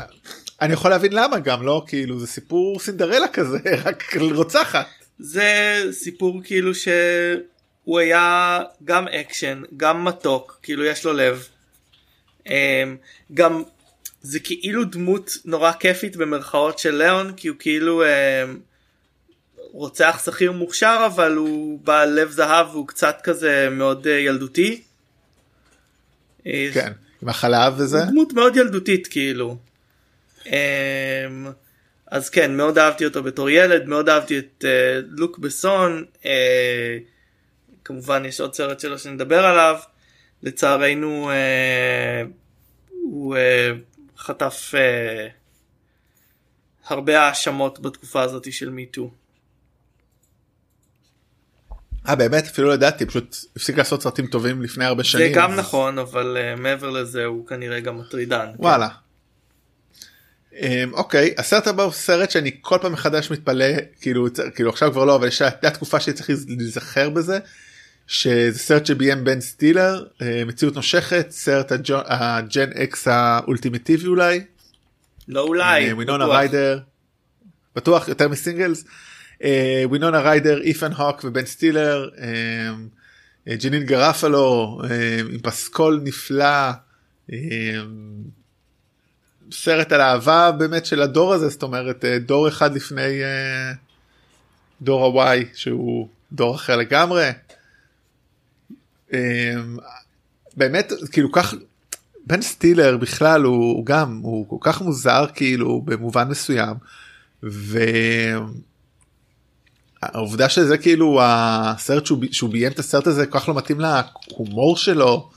אני 0.60 0.72
יכול 0.72 0.90
להבין 0.90 1.12
למה 1.12 1.38
גם 1.38 1.62
לא 1.62 1.84
כאילו 1.86 2.20
זה 2.20 2.26
סיפור 2.26 2.80
סינדרלה 2.80 3.28
כזה 3.28 3.58
רק 3.84 4.16
רוצחת. 4.34 4.86
זה 5.18 5.82
סיפור 5.92 6.40
כאילו 6.44 6.72
שהוא 6.74 7.98
היה 7.98 8.60
גם 8.84 9.08
אקשן 9.08 9.62
גם 9.76 10.04
מתוק 10.04 10.58
כאילו 10.62 10.84
יש 10.84 11.04
לו 11.04 11.12
לב. 11.12 11.48
אמ, 12.46 12.96
גם 13.34 13.62
זה 14.22 14.40
כאילו 14.40 14.84
דמות 14.84 15.36
נורא 15.44 15.72
כיפית 15.72 16.16
במרכאות 16.16 16.78
של 16.78 16.94
ליאון 16.94 17.32
כי 17.36 17.48
הוא 17.48 17.56
כאילו 17.58 18.02
אמ, 18.04 18.58
רוצח 19.72 20.22
שכיר 20.24 20.52
מוכשר 20.52 21.02
אבל 21.06 21.36
הוא 21.36 21.80
בעל 21.84 22.20
לב 22.20 22.30
זהב 22.30 22.66
והוא 22.70 22.88
קצת 22.88 23.16
כזה 23.22 23.68
מאוד 23.70 24.06
אה, 24.06 24.12
ילדותי. 24.12 24.82
אה, 26.46 26.68
כן. 26.74 26.92
עם 27.24 27.28
החלב 27.28 27.74
וזה. 27.76 27.98
דמות 28.10 28.32
מאוד 28.32 28.56
ילדותית 28.56 29.06
כאילו. 29.06 29.56
אמ, 30.46 30.52
אז 32.06 32.30
כן 32.30 32.56
מאוד 32.56 32.78
אהבתי 32.78 33.04
אותו 33.04 33.22
בתור 33.22 33.50
ילד 33.50 33.88
מאוד 33.88 34.08
אהבתי 34.08 34.38
את 34.38 34.64
אה, 34.64 35.00
לוק 35.08 35.38
בסון 35.38 36.04
אה, 36.26 36.98
כמובן 37.84 38.24
יש 38.24 38.40
עוד 38.40 38.54
סרט 38.54 38.80
שלו 38.80 38.98
שנדבר 38.98 39.44
עליו 39.46 39.76
לצערנו 40.42 41.30
אה, 41.30 42.22
הוא 42.90 43.36
אה, 43.36 43.70
חטף 44.18 44.72
אה, 44.74 45.28
הרבה 46.86 47.20
האשמות 47.20 47.80
בתקופה 47.80 48.22
הזאת 48.22 48.52
של 48.52 48.70
מיטו. 48.70 49.10
אה 52.08 52.14
באמת 52.14 52.44
אפילו 52.44 52.68
לא 52.68 52.74
ידעתי 52.74 53.06
פשוט 53.06 53.36
הפסיק 53.56 53.78
לעשות 53.78 54.02
סרטים 54.02 54.26
טובים 54.26 54.62
לפני 54.62 54.84
הרבה 54.84 55.02
זה 55.02 55.08
שנים. 55.08 55.32
גם 55.34 55.52
אז- 55.52 55.58
נכון 55.58 55.98
אבל 55.98 56.36
אה, 56.40 56.56
מעבר 56.56 56.90
לזה 56.90 57.24
הוא 57.24 57.46
כנראה 57.46 57.80
גם 57.80 57.98
מטרידן. 57.98 58.46
כן. 58.56 58.62
וואלה. 58.62 58.88
אמ, 60.60 60.90
אוקיי 60.92 61.34
הסרט 61.38 61.66
הבא 61.66 61.82
הוא 61.82 61.92
סרט 61.92 62.30
שאני 62.30 62.50
כל 62.60 62.78
פעם 62.82 62.92
מחדש 62.92 63.30
מתפלא 63.30 63.64
כאילו 64.00 64.26
כאילו 64.54 64.70
עכשיו 64.70 64.92
כבר 64.92 65.04
לא 65.04 65.16
אבל 65.16 65.28
יש 65.28 65.42
הייתה 65.42 65.70
תקופה 65.70 66.00
שאני 66.00 66.16
צריך 66.16 66.30
להיזכר 66.58 67.10
בזה. 67.10 67.38
שזה 68.06 68.58
סרט 68.58 68.86
שביים 68.86 69.24
בן 69.24 69.40
סטילר 69.40 70.04
אה, 70.22 70.42
מציאות 70.46 70.74
נושכת 70.74 71.26
סרט 71.30 71.72
ה 72.06 72.22
Gen 72.22 72.70
X 72.72 73.08
האולטימטיבי 73.08 74.06
אולי. 74.06 74.40
לא 75.28 75.40
אולי. 75.40 75.88
אה, 75.90 75.96
וינונה 75.96 76.24
בטוח. 76.24 76.36
ריידר. 76.36 76.78
בטוח 77.76 78.08
יותר 78.08 78.28
מ 78.28 78.34
Singles. 78.34 78.84
אה, 79.44 79.84
וינונה 79.90 80.20
ריידר 80.20 80.62
איתן 80.62 80.92
הוק 80.92 81.24
ובן 81.24 81.46
סטילר. 81.46 82.08
אה, 82.18 82.26
אה, 83.48 83.56
ג'נין 83.56 83.84
גרופלו 83.84 84.80
אה, 84.84 85.20
עם 85.30 85.38
פסקול 85.38 86.00
נפלא. 86.04 86.70
סרט 89.52 89.92
על 89.92 90.00
אהבה 90.00 90.52
באמת 90.52 90.86
של 90.86 91.02
הדור 91.02 91.34
הזה 91.34 91.48
זאת 91.48 91.62
אומרת 91.62 92.04
דור 92.26 92.48
אחד 92.48 92.74
לפני 92.74 93.20
דור 94.82 95.04
הוואי 95.04 95.44
שהוא 95.54 96.08
דור 96.32 96.54
אחר 96.54 96.76
לגמרי. 96.76 97.28
באמת 100.56 100.92
כאילו 101.12 101.32
כך 101.32 101.54
בן 102.26 102.42
סטילר 102.42 102.96
בכלל 102.96 103.42
הוא, 103.42 103.56
הוא 103.56 103.86
גם 103.86 104.20
הוא 104.22 104.48
כל 104.48 104.56
כך 104.60 104.80
מוזר 104.82 105.26
כאילו 105.34 105.82
במובן 105.82 106.28
מסוים 106.28 106.74
והעובדה 110.12 110.48
שזה 110.48 110.78
כאילו 110.78 111.18
הסרט 111.22 112.06
שהוא, 112.06 112.18
שהוא 112.32 112.50
ביים 112.50 112.72
את 112.72 112.78
הסרט 112.78 113.06
הזה 113.06 113.26
כל 113.26 113.38
כך 113.38 113.48
לא 113.48 113.54
מתאים 113.54 113.80
להומור 113.80 114.76
שלו 114.76 115.30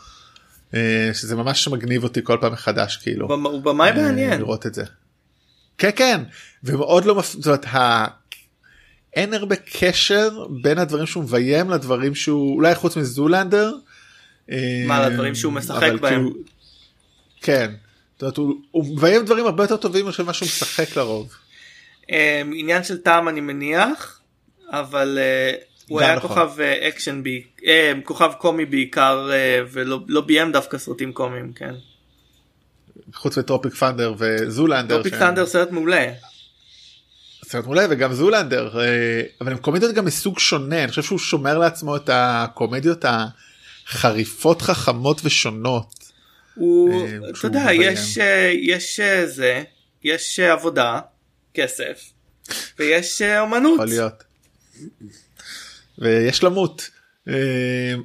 אה, 0.73 1.09
שזה 1.13 1.35
ממש 1.35 1.67
מגניב 1.67 2.03
אותי 2.03 2.19
כל 2.23 2.37
פעם 2.41 2.53
מחדש 2.53 2.97
כאילו. 2.97 3.27
הוא 3.27 3.35
במ- 3.35 3.45
הוא 3.45 3.61
במאי 3.61 3.89
אה, 3.89 3.95
מעניין. 3.95 4.39
לראות 4.39 4.65
את 4.65 4.73
זה. 4.73 4.83
כן 5.77 5.89
כן 5.95 6.23
ומאוד 6.63 7.05
לא 7.05 7.15
מפ... 7.15 7.25
זאת 7.33 7.45
אומרת, 7.45 7.65
ה... 7.65 8.05
אין 9.13 9.33
הרבה 9.33 9.55
קשר 9.55 10.29
בין 10.61 10.77
הדברים 10.77 11.05
שהוא 11.05 11.23
מביים 11.23 11.69
לדברים 11.69 12.15
שהוא 12.15 12.55
אולי 12.55 12.75
חוץ 12.75 12.97
מזולנדר. 12.97 13.73
מה, 14.49 14.55
אה, 15.03 15.09
לדברים 15.09 15.35
שהוא 15.35 15.53
משחק 15.53 15.81
בהם? 15.81 15.99
כאילו- 16.01 16.31
כן. 17.41 17.71
זאת 18.15 18.21
אומרת, 18.21 18.37
הוא, 18.37 18.53
הוא 18.71 18.95
מביים 18.97 19.25
דברים 19.25 19.45
הרבה 19.45 19.63
יותר 19.63 19.77
טובים 19.77 20.05
מאשר 20.05 20.23
מה 20.23 20.33
שהוא 20.33 20.45
משחק 20.47 20.95
לרוב. 20.97 21.33
עניין 22.53 22.83
של 22.83 22.97
טעם 22.97 23.29
אני 23.29 23.41
מניח 23.41 24.16
אבל 24.71 25.17
אה, 25.21 25.51
הוא 25.87 25.99
היה 26.01 26.15
נכון. 26.15 26.29
כוכב 26.29 26.59
אה, 26.59 26.87
אקשן 26.87 27.23
בי 27.23 27.43
אה, 27.65 27.91
כוכב 28.03 28.31
קומי 28.37 28.65
בעיקר 28.65 29.29
אה, 29.33 29.59
ולא 29.71 29.99
לא 30.07 30.21
ביים 30.21 30.51
דווקא 30.51 30.77
סרטים 30.77 31.13
קומיים 31.13 31.53
כן. 31.53 31.73
חוץ 33.13 33.37
מ 33.37 33.43
Tropic 33.43 33.73
Thunder 33.73 34.13
ו 34.17 34.25
Zoolander. 34.25 34.97
Tropic 34.97 35.13
שהם- 35.13 35.19
Thunder 35.21 35.45
סרט 35.45 35.71
מעולה. 35.71 36.05
סרט 37.45 37.63
מעולה 37.65 37.85
וגם 37.89 38.13
Zoolander 38.13 38.79
אה, 38.81 39.21
אבל 39.41 39.51
הם 39.51 39.57
קומדיות 39.57 39.95
גם 39.95 40.05
מסוג 40.05 40.39
שונה 40.39 40.79
אני 40.83 40.87
חושב 40.89 41.01
שהוא 41.03 41.19
שומר 41.19 41.57
לעצמו 41.57 41.95
את 41.95 42.09
הקומדיות 42.13 43.05
החריפות 43.87 44.61
חכמות 44.61 45.21
ושונות. 45.23 45.93
הוא 46.55 46.93
אה, 47.07 47.17
אתה 47.29 47.47
יודע 47.47 47.59
מביים. 47.63 47.81
יש 47.81 48.17
אה, 48.17 48.51
יש 48.61 48.99
אה, 48.99 49.27
זה 49.27 49.63
יש 50.03 50.39
אה, 50.39 50.51
עבודה 50.53 50.99
כסף 51.53 52.01
ויש 52.79 53.21
אה, 53.21 53.39
אומנות. 53.39 53.73
יכול 53.73 53.85
להיות. 53.87 54.23
ויש 55.99 56.43
למות. 56.43 56.89
אה, 57.27 57.95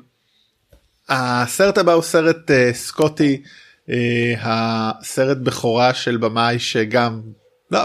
הסרט 1.09 1.79
הבא 1.79 1.93
הוא 1.93 2.03
סרט 2.03 2.51
אה, 2.51 2.71
סקוטי 2.73 3.43
אה, 3.91 4.35
הסרט 4.41 5.37
בכורה 5.37 5.95
של 5.95 6.17
במאי 6.17 6.59
שגם 6.59 7.21
לא 7.71 7.85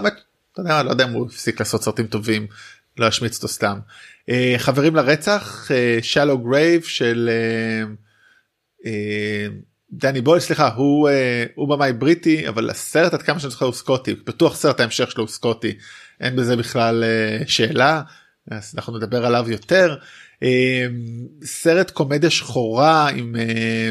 אתה 0.53 0.61
יודע, 0.61 0.83
לא 0.83 0.89
יודע 0.89 1.05
אם 1.05 1.11
הוא 1.11 1.27
הפסיק 1.27 1.59
לעשות 1.59 1.83
סרטים 1.83 2.07
טובים 2.07 2.47
לא 2.97 3.07
אשמיץ 3.07 3.35
אותו 3.35 3.47
סתם. 3.47 3.79
אה, 4.29 4.55
חברים 4.57 4.95
לרצח 4.95 5.69
Shallow 6.01 6.37
Grave 6.37 6.83
של 6.83 7.29
דני 9.91 10.21
בויל 10.21 10.41
סליחה 10.41 10.67
הוא 10.67 11.09
הוא 11.55 11.69
במאי 11.69 11.93
בריטי 11.93 12.47
אבל 12.47 12.69
הסרט 12.69 13.13
עד 13.13 13.21
כמה 13.21 13.39
שאני 13.39 13.51
זוכר 13.51 13.65
הוא 13.65 13.73
סקוטי 13.73 14.15
בטוח 14.15 14.55
סרט 14.55 14.79
ההמשך 14.79 15.11
שלו 15.11 15.23
הוא 15.23 15.29
סקוטי 15.29 15.77
אין 16.19 16.35
בזה 16.35 16.55
בכלל 16.55 17.03
שאלה 17.47 18.01
אז 18.51 18.73
אנחנו 18.75 18.97
נדבר 18.97 19.25
עליו 19.25 19.45
יותר. 19.49 19.95
אה, 20.43 20.87
סרט 21.43 21.91
קומדיה 21.91 22.29
שחורה 22.29 23.09
עם 23.09 23.35
אה, 23.35 23.89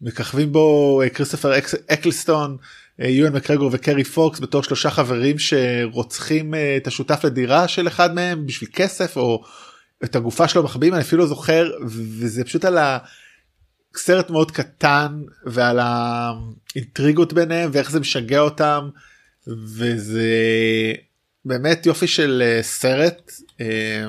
מככבים 0.00 0.52
בו 0.52 1.02
כריסטופר 1.14 1.52
אקלסטון 1.86 2.56
יואן 2.98 3.32
מקרגור 3.32 3.70
וקרי 3.72 4.04
פוקס 4.04 4.40
בתור 4.40 4.62
שלושה 4.62 4.90
חברים 4.90 5.36
שרוצחים 5.38 6.54
אה, 6.54 6.76
את 6.76 6.86
השותף 6.86 7.24
לדירה 7.24 7.68
של 7.68 7.88
אחד 7.88 8.14
מהם 8.14 8.46
בשביל 8.46 8.70
כסף 8.72 9.16
או 9.16 9.44
את 10.04 10.16
הגופה 10.16 10.48
שלו 10.48 10.62
מחביאים 10.62 10.94
אני 10.94 11.02
אפילו 11.02 11.22
לא 11.22 11.28
זוכר 11.28 11.70
וזה 11.86 12.44
פשוט 12.44 12.64
על 12.64 12.78
ה... 12.78 12.98
סרט 13.96 14.30
מאוד 14.30 14.50
קטן 14.50 15.22
ועל 15.46 15.78
האינטריגות 15.82 17.32
ביניהם 17.32 17.70
ואיך 17.72 17.90
זה 17.90 18.00
משגע 18.00 18.40
אותם 18.40 18.88
וזה 19.46 20.32
באמת 21.44 21.86
יופי 21.86 22.06
של 22.06 22.42
אה, 22.44 22.62
סרט 22.62 23.32
אה, 23.60 24.04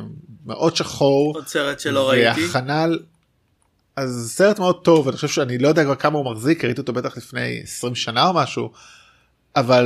מאוד 0.46 0.76
שחור 0.76 1.34
עוד 1.36 1.48
סרט 1.48 1.80
שלא 1.80 2.10
ראיתי. 2.10 2.42
והכנה 2.46 2.84
על- 2.84 3.00
אז 3.96 4.34
סרט 4.36 4.60
מאוד 4.60 4.84
טוב 4.84 5.08
אני 5.08 5.16
חושב 5.16 5.28
שאני 5.28 5.58
לא 5.58 5.68
יודע 5.68 5.84
כבר 5.84 5.96
כמה 5.96 6.18
הוא 6.18 6.32
מחזיק 6.32 6.66
ראיתי 6.66 6.82
אותו 6.82 6.94
בטח 6.94 7.18
לפני 7.18 7.60
20 7.64 7.96
שנה 7.96 8.28
או 8.28 8.34
משהו 8.34 8.72
אבל 9.56 9.86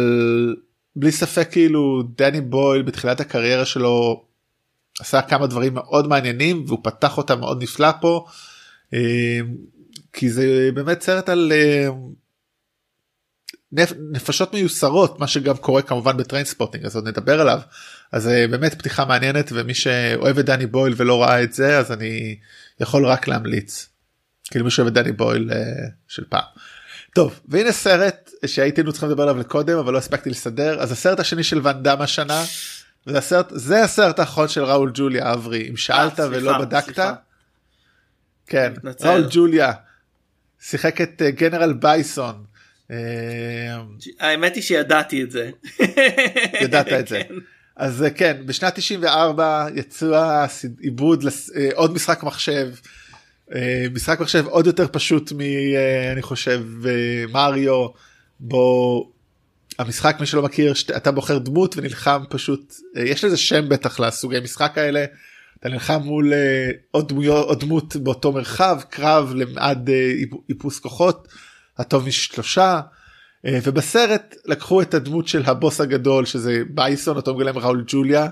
בלי 0.95 1.11
ספק 1.11 1.47
כאילו 1.51 2.03
דני 2.17 2.41
בויל 2.41 2.81
בתחילת 2.81 3.19
הקריירה 3.19 3.65
שלו 3.65 4.23
עשה 4.99 5.21
כמה 5.21 5.47
דברים 5.47 5.73
מאוד 5.73 6.07
מעניינים 6.07 6.63
והוא 6.67 6.79
פתח 6.83 7.17
אותם 7.17 7.39
מאוד 7.39 7.63
נפלא 7.63 7.89
פה 8.01 8.25
אה, 8.93 9.39
כי 10.13 10.29
זה 10.29 10.69
באמת 10.73 11.01
סרט 11.01 11.29
על 11.29 11.51
נפ, 13.71 13.93
נפשות 14.11 14.53
מיוסרות 14.53 15.19
מה 15.19 15.27
שגם 15.27 15.57
קורה 15.57 15.81
כמובן 15.81 16.17
ב 16.17 16.22
Trainspotting 16.22 16.85
אז 16.85 16.95
עוד 16.95 17.07
נדבר 17.07 17.41
עליו 17.41 17.59
אז 18.11 18.23
זה 18.23 18.45
באמת 18.49 18.73
פתיחה 18.73 19.05
מעניינת 19.05 19.49
ומי 19.53 19.73
שאוהב 19.73 20.39
את 20.39 20.45
דני 20.45 20.65
בויל 20.65 20.93
ולא 20.97 21.23
ראה 21.23 21.43
את 21.43 21.53
זה 21.53 21.77
אז 21.77 21.91
אני 21.91 22.37
יכול 22.79 23.05
רק 23.05 23.27
להמליץ. 23.27 23.89
כאילו 24.51 24.65
מי 24.65 24.71
שאוהב 24.71 24.87
את 24.87 24.93
דני 24.93 25.11
בויל 25.11 25.51
אה, 25.53 25.57
של 26.07 26.23
פעם. 26.29 26.43
טוב 27.15 27.39
והנה 27.47 27.71
סרט 27.71 28.31
שהיינו 28.45 28.91
צריכים 28.91 29.09
לדבר 29.09 29.23
עליו 29.23 29.37
לקודם 29.37 29.77
אבל 29.77 29.93
לא 29.93 29.97
הספקתי 29.97 30.29
לסדר 30.29 30.79
אז 30.79 30.91
הסרט 30.91 31.19
השני 31.19 31.43
של 31.43 31.59
ואן 31.63 32.01
השנה. 32.01 32.43
זה 33.05 33.17
הסרט 33.17 33.47
זה 33.51 33.83
הסרט 33.83 34.19
האחרון 34.19 34.47
של 34.47 34.63
ראול 34.63 34.91
ג'וליה 34.93 35.33
אברי 35.33 35.69
אם 35.69 35.77
שאלת 35.77 36.19
אה, 36.19 36.27
ולא 36.27 36.39
סליחה, 36.39 36.59
בדקת. 36.59 36.85
סליחה. 36.85 37.13
כן 38.47 38.73
מתנצל. 38.77 39.07
ראול 39.07 39.27
ג'וליה 39.29 39.71
שיחק 40.59 41.01
את 41.01 41.21
אה, 41.21 41.31
גנרל 41.31 41.73
בייסון. 41.73 42.54
אה, 42.91 42.97
האמת 44.19 44.55
היא 44.55 44.63
שידעתי 44.63 45.23
את 45.23 45.31
זה. 45.31 45.49
ידעת 46.61 46.93
את 46.93 47.07
זה. 47.07 47.21
כן. 47.27 47.33
אז 47.75 48.03
אה, 48.03 48.09
כן 48.09 48.37
בשנת 48.45 48.75
94 48.75 49.67
יצא 49.75 50.05
הסד- 50.45 50.79
עיבוד 50.79 51.23
אה, 51.55 51.69
עוד 51.73 51.93
משחק 51.93 52.23
מחשב. 52.23 52.69
משחק 53.93 54.19
מחשב 54.19 54.45
עוד 54.47 54.67
יותר 54.67 54.87
פשוט 54.91 55.31
מ... 55.31 55.39
אני 56.11 56.21
חושב 56.21 56.63
מריו 57.29 57.87
בו 58.39 59.11
המשחק 59.79 60.17
מי 60.19 60.25
שלא 60.25 60.41
מכיר 60.41 60.73
אתה 60.97 61.11
בוחר 61.11 61.37
דמות 61.37 61.77
ונלחם 61.77 62.23
פשוט 62.29 62.73
יש 62.95 63.23
לזה 63.23 63.37
שם 63.37 63.69
בטח 63.69 63.99
לסוגי 63.99 64.39
משחק 64.39 64.77
האלה. 64.77 65.05
אתה 65.59 65.69
נלחם 65.69 66.01
מול 66.01 66.33
עוד 66.91 67.09
דמויות 67.09 67.45
עוד 67.47 67.59
דמות 67.59 67.95
באותו 67.95 68.31
מרחב 68.31 68.81
קרב 68.89 69.33
למעד 69.35 69.89
איפ- 69.89 70.37
איפוס 70.49 70.79
כוחות 70.79 71.27
הטוב 71.77 72.07
משלושה. 72.07 72.81
אה, 73.45 73.59
ובסרט 73.63 74.35
לקחו 74.45 74.81
את 74.81 74.93
הדמות 74.93 75.27
של 75.27 75.43
הבוס 75.45 75.81
הגדול 75.81 76.25
שזה 76.25 76.61
בייסון 76.69 77.15
אותו 77.17 77.35
מגלם 77.35 77.57
ראול 77.57 77.83
ג'וליה. 77.87 78.27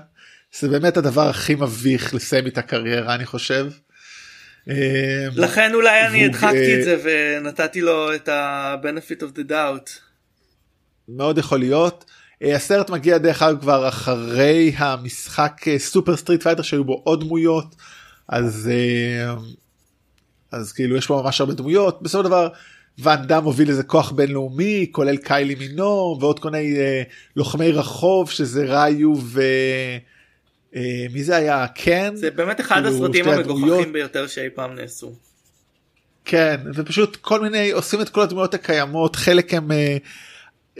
זה 0.58 0.68
באמת 0.68 0.96
הדבר 0.96 1.28
הכי 1.28 1.54
מביך 1.54 2.14
לסיים 2.14 2.46
את 2.46 2.58
הקריירה 2.58 3.14
אני 3.14 3.26
חושב. 3.26 3.66
אה, 4.70 5.26
לכן 5.34 5.74
אולי 5.74 6.06
אני 6.06 6.24
הדחקתי 6.24 6.74
אה, 6.74 6.78
את 6.78 6.84
זה 6.84 6.96
ונתתי 7.04 7.80
לו 7.80 8.14
את 8.14 8.28
ה-benefit 8.28 9.20
of 9.20 9.38
the 9.38 9.50
doubt. 9.50 9.90
מאוד 11.08 11.38
יכול 11.38 11.58
להיות. 11.58 12.04
אה, 12.42 12.56
הסרט 12.56 12.90
מגיע 12.90 13.18
דרך 13.18 13.42
אגב 13.42 13.60
כבר 13.60 13.88
אחרי 13.88 14.72
המשחק 14.76 15.60
אה, 15.68 15.78
Super 15.78 16.16
Street 16.16 16.42
Fighter 16.42 16.62
שהיו 16.62 16.84
בו 16.84 17.02
עוד 17.04 17.20
דמויות 17.20 17.76
אז 18.28 18.70
אה, 18.72 19.34
אז 20.52 20.72
כאילו 20.72 20.96
יש 20.96 21.06
פה 21.06 21.22
ממש 21.24 21.40
הרבה 21.40 21.54
דמויות 21.54 22.02
בסופו 22.02 22.22
של 22.22 22.28
דבר 22.28 22.48
ואן 22.98 23.26
דאם 23.26 23.44
הוביל 23.44 23.68
איזה 23.68 23.82
כוח 23.82 24.10
בינלאומי 24.10 24.86
כולל 24.92 25.16
קיילי 25.16 25.54
מינוג 25.54 26.18
ועוד 26.20 26.38
כל 26.38 26.50
מיני 26.50 26.76
אה, 26.76 27.02
לוחמי 27.36 27.72
רחוב 27.72 28.30
שזה 28.30 28.64
ריו 28.64 29.14
ו... 29.22 29.42
אה, 30.76 31.06
מי 31.12 31.24
זה 31.24 31.36
היה 31.36 31.66
קן 31.68 32.16
זה 32.16 32.30
באמת 32.30 32.60
אחד 32.60 32.82
כאילו, 32.82 32.88
הסרטים 32.88 33.28
המגוחכים. 33.28 33.92
ביותר 33.92 34.26
שאי 34.26 34.50
פעם 34.54 34.74
נעשו. 34.74 35.12
כן 36.24 36.60
ופשוט 36.74 37.16
כל 37.16 37.40
מיני 37.40 37.70
עושים 37.70 38.00
את 38.00 38.08
כל 38.08 38.20
הדמויות 38.20 38.54
הקיימות 38.54 39.16
חלק 39.16 39.54
הם 39.54 39.72
אה, 39.72 39.96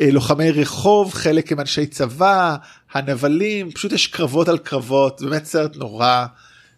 אה, 0.01 0.11
לוחמי 0.11 0.51
רחוב 0.51 1.15
חלק 1.15 1.53
הם 1.53 1.61
אנשי 1.61 1.87
צבא 1.87 2.57
הנבלים 2.93 3.71
פשוט 3.71 3.93
יש 3.93 4.07
קרבות 4.07 4.49
על 4.49 4.59
קרבות 4.59 5.23
באמת 5.23 5.45
סרט 5.45 5.77
נורא 5.77 6.27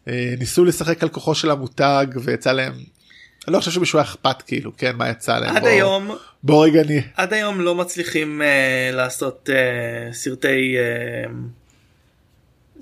אה, 0.08 0.34
ניסו 0.38 0.64
לשחק 0.64 1.02
על 1.02 1.08
כוחו 1.08 1.34
של 1.34 1.50
המותג 1.50 2.06
ויצא 2.22 2.52
להם. 2.52 2.95
אני 3.46 3.54
לא 3.54 3.58
חושב 3.58 3.70
שמישהו 3.70 3.98
היה 3.98 4.04
אכפת 4.08 4.42
כאילו 4.42 4.76
כן 4.76 4.96
מה 4.96 5.08
יצא 5.10 5.38
להם 5.38 5.56
עד 5.56 5.62
בוא- 5.62 5.68
היום 5.68 6.16
בוא 6.42 6.64
רגע 6.66 6.80
אני 6.82 7.00
עד 7.14 7.32
היום 7.32 7.60
לא 7.60 7.74
מצליחים 7.74 8.42
uh, 8.42 8.94
לעשות 8.96 9.48
uh, 9.52 10.14
סרטי 10.14 10.76
uh, 10.76 11.30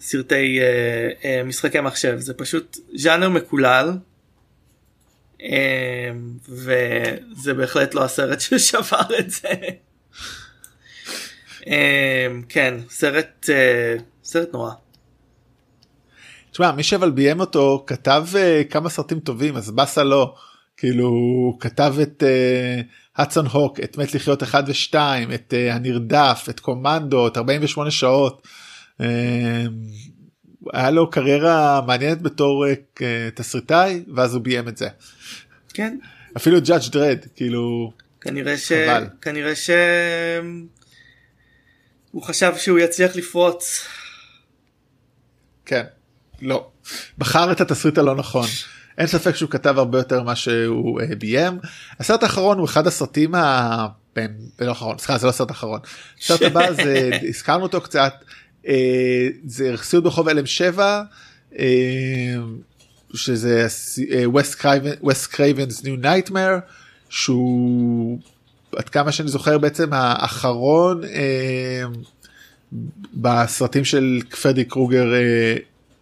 סרטי 0.00 0.60
uh, 0.60 0.64
uh, 1.22 1.46
משחקי 1.46 1.80
מחשב 1.80 2.16
זה 2.18 2.34
פשוט 2.34 2.76
ז'אנר 2.94 3.28
מקולל 3.28 3.90
uh, 5.38 5.42
וזה 6.48 7.54
בהחלט 7.56 7.94
לא 7.94 8.04
הסרט 8.04 8.40
ששבר 8.58 9.00
את 9.18 9.30
זה. 9.30 9.48
uh, 11.60 11.66
כן 12.48 12.74
סרט 12.90 13.46
uh, 13.48 14.02
סרט 14.24 14.48
נורא. 14.52 14.70
תשמע 16.52 16.72
מי 16.72 16.82
שאבל 16.82 17.10
ביים 17.10 17.40
אותו 17.40 17.84
כתב 17.86 18.24
uh, 18.32 18.72
כמה 18.72 18.90
סרטים 18.90 19.20
טובים 19.20 19.56
אז 19.56 19.70
באסה 19.70 20.02
לא 20.04 20.34
כאילו 20.76 21.04
הוא 21.06 21.60
כתב 21.60 21.94
את 22.02 22.22
האדסון 23.16 23.46
הוק 23.46 23.80
את 23.80 23.98
מת 23.98 24.14
לחיות 24.14 24.42
1 24.42 24.64
ו2 24.68 24.94
את 25.34 25.54
uh, 25.54 25.72
הנרדף 25.72 26.46
את 26.50 26.60
קומנדו 26.60 27.26
את 27.26 27.36
48 27.36 27.90
שעות. 27.90 28.46
Uh, 29.00 29.04
היה 30.72 30.90
לו 30.90 31.10
קריירה 31.10 31.80
מעניינת 31.86 32.22
בתור 32.22 32.66
uh, 32.66 33.00
תסריטאי 33.34 34.04
ואז 34.14 34.34
הוא 34.34 34.42
ביים 34.42 34.68
את 34.68 34.76
זה 34.76 34.88
כן 35.74 35.98
אפילו 36.36 36.58
judge 36.58 36.90
דרד 36.92 37.18
כאילו 37.36 37.92
כנראה 38.20 38.58
ש... 38.58 38.72
חבל. 38.72 39.06
כנראה 39.20 39.56
ש... 39.56 39.70
הוא 42.10 42.22
חשב 42.22 42.52
שהוא 42.56 42.78
יצליח 42.78 43.16
לפרוץ. 43.16 43.86
כן 45.66 45.84
לא 46.42 46.70
בחר 47.18 47.52
את 47.52 47.60
התסריט 47.60 47.98
הלא 47.98 48.14
נכון 48.14 48.46
אין 48.98 49.06
ספק 49.06 49.36
שהוא 49.36 49.50
כתב 49.50 49.78
הרבה 49.78 49.98
יותר 49.98 50.22
ממה 50.22 50.36
שהוא 50.36 51.00
אה, 51.00 51.16
ביים 51.18 51.58
הסרט 52.00 52.22
האחרון 52.22 52.58
הוא 52.58 52.66
אחד 52.66 52.86
הסרטים 52.86 53.34
ה... 53.34 53.86
בין, 54.16 54.36
לא 54.60 54.72
אחרון 54.72 54.98
סליחה 54.98 55.18
זה 55.18 55.26
לא 55.26 55.30
הסרט 55.30 55.50
האחרון. 55.50 55.80
הסרט 56.22 56.42
הבא 56.42 56.72
זה 56.84 57.10
הזכרנו 57.28 57.62
אותו 57.62 57.80
קצת 57.80 58.12
אה, 58.66 59.28
זה 59.46 59.74
סיוט 59.82 60.04
ברחוב 60.04 60.28
אלם 60.28 60.46
7 60.46 61.02
אה, 61.58 61.64
שזה 63.14 63.66
Wes 65.02 65.30
Craven's 65.30 65.84
New 65.84 65.96
Nightmare 65.96 66.58
שהוא 67.08 68.18
עד 68.76 68.88
כמה 68.88 69.12
שאני 69.12 69.28
זוכר 69.28 69.58
בעצם 69.58 69.88
האחרון 69.92 71.00
בסרטים 73.14 73.84
של 73.84 74.20
פרדי 74.42 74.64
קרוגר 74.64 75.12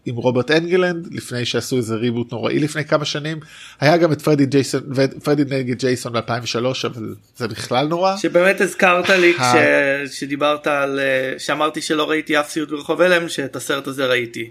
עם 0.05 0.17
רוברט 0.17 0.51
אנגלנד 0.51 1.09
לפני 1.15 1.45
שעשו 1.45 1.77
איזה 1.77 1.95
reboot 1.95 2.33
נוראי 2.33 2.59
לפני 2.59 2.85
כמה 2.85 3.05
שנים 3.05 3.41
היה 3.81 3.97
גם 3.97 4.13
את 4.13 4.23
פרדי 4.23 4.47
ג'ייסון 4.47 4.83
פרדי 5.23 5.43
נגד 5.45 5.79
ג'ייסון 5.79 6.17
ב2003 6.17 6.87
אבל 6.87 7.15
זה 7.37 7.49
בכלל 7.49 7.87
נורא 7.87 8.17
שבאמת 8.17 8.61
הזכרת 8.61 9.09
לי 9.09 9.35
כש... 9.35 10.19
שדיברת 10.19 10.67
על 10.67 11.01
אה, 11.01 11.39
שאמרתי 11.39 11.83
שלא 11.83 12.11
ראיתי 12.11 12.41
אף 12.41 12.51
סיוט 12.51 12.71
ברחוב 12.71 13.01
הלם 13.01 13.29
שאת 13.29 13.57
הסרט 13.57 13.87
הזה 13.87 14.07
ראיתי. 14.07 14.51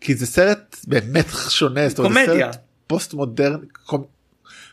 כי 0.00 0.14
זה 0.14 0.26
סרט 0.26 0.76
באמת 0.86 1.26
שונה 1.48 1.88
זאת 1.88 1.98
אומרת, 1.98 2.28
קומדיה. 2.28 2.50
פוסט 2.86 3.14
מודרני 3.14 3.66
קומ... 3.86 4.04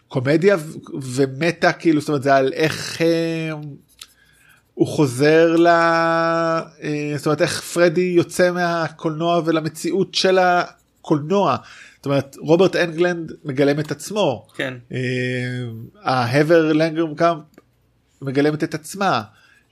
קומדיה 0.07 0.57
ומטה 1.01 1.71
כאילו 1.71 2.01
זאת 2.01 2.09
אומרת 2.09 2.23
זה 2.23 2.35
על 2.35 2.53
איך 2.53 3.01
אה, 3.01 3.51
הוא 4.73 4.87
חוזר 4.87 5.55
ל... 5.55 5.67
אה, 5.67 6.67
זאת 7.17 7.25
אומרת 7.25 7.41
איך 7.41 7.61
פרדי 7.61 8.13
יוצא 8.15 8.51
מהקולנוע 8.51 9.41
ולמציאות 9.45 10.15
של 10.15 10.39
הקולנוע. 10.41 11.55
זאת 11.95 12.05
אומרת 12.05 12.35
רוברט 12.39 12.75
אנגלנד 12.75 13.31
מגלם 13.45 13.79
את 13.79 13.91
עצמו. 13.91 14.47
כן. 14.55 14.73
אה, 14.91 14.99
הת'ר 16.03 16.73
לנגנקאמפ 16.73 17.39
מגלמת 18.21 18.63
את 18.63 18.73
עצמה. 18.73 19.21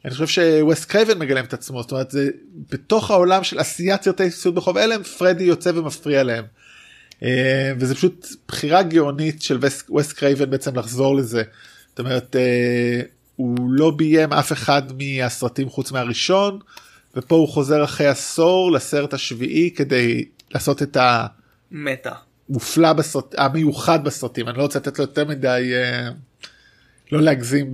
אני 0.06 0.14
חושב 0.14 0.28
שווס 0.28 0.86
קרייבן 0.90 1.20
מגלם 1.20 1.46
את 1.46 1.54
עצמו 1.54 1.82
זאת 1.82 1.92
אומרת 1.92 2.12
זה 2.12 2.30
בתוך 2.72 3.12
העולם 3.12 3.44
של 3.44 3.60
עשיית 3.60 4.04
סרטי 4.04 4.32
סיוט 4.32 4.56
ברחוב 4.56 4.78
אלם 4.78 5.04
פרדי 5.04 5.44
יוצא 5.44 5.72
ומפריע 5.76 6.24
להם. 6.24 6.44
אה, 7.24 7.72
וזה 7.80 7.96
פשוט 7.96 8.28
בחירה 8.48 8.84
גאונית 8.84 9.42
של 9.42 9.58
וס- 9.62 9.84
ווס 9.90 10.14
קרייבן 10.14 10.50
בעצם 10.50 10.80
לחזור 10.80 11.16
לזה. 11.16 11.44
זאת 11.90 12.00
אומרת 12.00 12.36
הוא 13.40 13.72
לא 13.72 13.92
ביים 13.92 14.34
אף 14.34 14.52
אחד 14.52 14.82
מהסרטים 14.98 15.70
חוץ 15.70 15.92
מהראשון 15.92 16.60
ופה 17.16 17.36
הוא 17.36 17.48
חוזר 17.48 17.84
אחרי 17.84 18.08
עשור 18.08 18.72
לסרט 18.72 19.14
השביעי 19.14 19.72
כדי 19.76 20.26
לעשות 20.52 20.82
את 20.82 20.98
ה... 20.98 21.26
meta. 21.72 22.12
מופלא 22.50 22.94
בסרט 22.94 23.36
המיוחד 23.38 24.04
בסרטים 24.04 24.48
אני 24.48 24.58
לא 24.58 24.62
רוצה 24.64 24.80
לתת 24.80 25.00
לו 25.00 25.04
יותר 25.04 25.26
מדי 25.26 25.72
אה, 25.74 26.10
לא 27.12 27.22
להגזים 27.22 27.74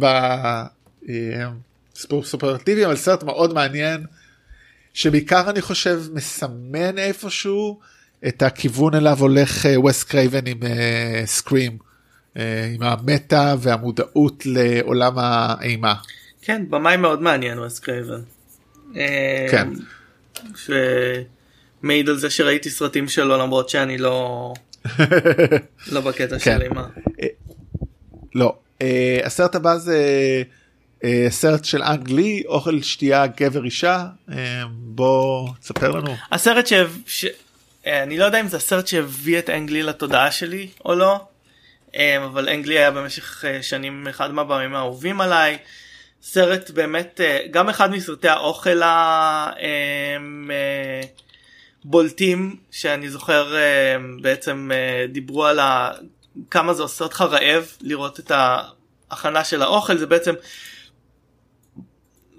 בסופרלטיבים 2.04 2.86
אבל 2.86 2.96
סרט 2.96 3.24
מאוד 3.24 3.54
מעניין 3.54 4.06
שבעיקר 4.94 5.50
אני 5.50 5.62
חושב 5.62 6.02
מסמן 6.14 6.98
איפשהו 6.98 7.80
את 8.28 8.42
הכיוון 8.42 8.96
אליו 8.96 9.18
הולך 9.20 9.66
ווס 9.76 10.10
קרייבן 10.10 10.48
עם 10.48 10.60
Scream 11.26 11.78
עם 12.76 12.82
ה 12.82 12.96
meta 12.96 13.56
והמודעות 13.60 14.46
לעולם 14.46 15.14
האימה. 15.18 15.94
כן 16.42 16.66
במאי 16.70 16.98
מאוד 16.98 17.22
מעניין 17.22 17.60
וס 17.60 17.80
קרייבן. 17.80 18.22
אה, 18.98 19.46
כן. 19.52 19.68
שמעיד 21.82 22.10
על 22.10 22.18
זה 22.18 22.30
שראיתי 22.30 22.70
סרטים 22.70 23.08
שלו 23.08 23.38
למרות 23.38 23.70
שאני 23.70 23.98
לא 23.98 24.54
לא 25.94 26.02
בקטע 26.02 26.40
כן. 26.40 26.58
של 26.58 26.62
אימה. 26.62 26.88
לא 28.36 28.56
אה, 28.82 29.20
הסרט 29.24 29.56
הבא 29.56 29.78
זה 29.78 29.98
אה, 31.04 31.28
סרט 31.30 31.66
של 31.66 31.84
אנג 31.84 32.10
לי 32.10 32.44
אוכל 32.48 32.82
שתייה 32.82 33.28
גבר 33.28 33.66
אישה 33.66 34.06
אה, 34.32 34.64
בוא 34.72 35.50
תספר 35.60 35.92
לנו 35.92 36.16
הסרט 36.32 36.68
ש... 36.68 36.74
ש... 37.08 37.26
אה, 37.88 38.04
אני 38.04 38.18
לא 38.18 38.26
יודע 38.26 38.40
אם 38.40 38.48
זה 38.48 38.58
הסרט 38.58 38.88
שהביא 38.88 39.40
את 39.40 39.50
אנגלי 39.50 39.84
לתודעה 39.84 40.32
שלי 40.32 40.68
או 40.86 40.96
לא 40.96 41.14
אה, 41.14 41.18
אבל 42.26 42.50
אנגלי 42.50 42.78
היה 42.78 42.92
במשך 42.92 43.46
אה, 43.46 43.64
שנים 43.64 44.08
אחד 44.08 44.34
מהבמים 44.34 44.76
האהובים 44.76 45.22
עליי. 45.22 45.58
סרט 46.22 46.70
באמת 46.70 47.22
אה, 47.22 47.40
גם 47.52 47.70
אחד 47.70 47.92
מסרטי 47.92 48.30
האוכל 48.30 48.82
הבולטים 51.86 52.56
שאני 52.72 53.10
זוכר 53.10 53.56
אה, 53.56 53.96
בעצם 54.22 54.72
אה, 54.74 55.06
דיברו 55.08 55.46
על. 55.46 55.60
כמה 56.52 56.74
זה 56.74 56.84
עושה 56.84 57.04
אותך 57.04 57.22
רעב 57.22 57.72
לראות 57.82 58.20
את 58.20 58.32
ההכנה 58.32 59.44
של 59.44 59.62
האוכל 59.62 59.98
זה 59.98 60.06
בעצם 60.08 60.34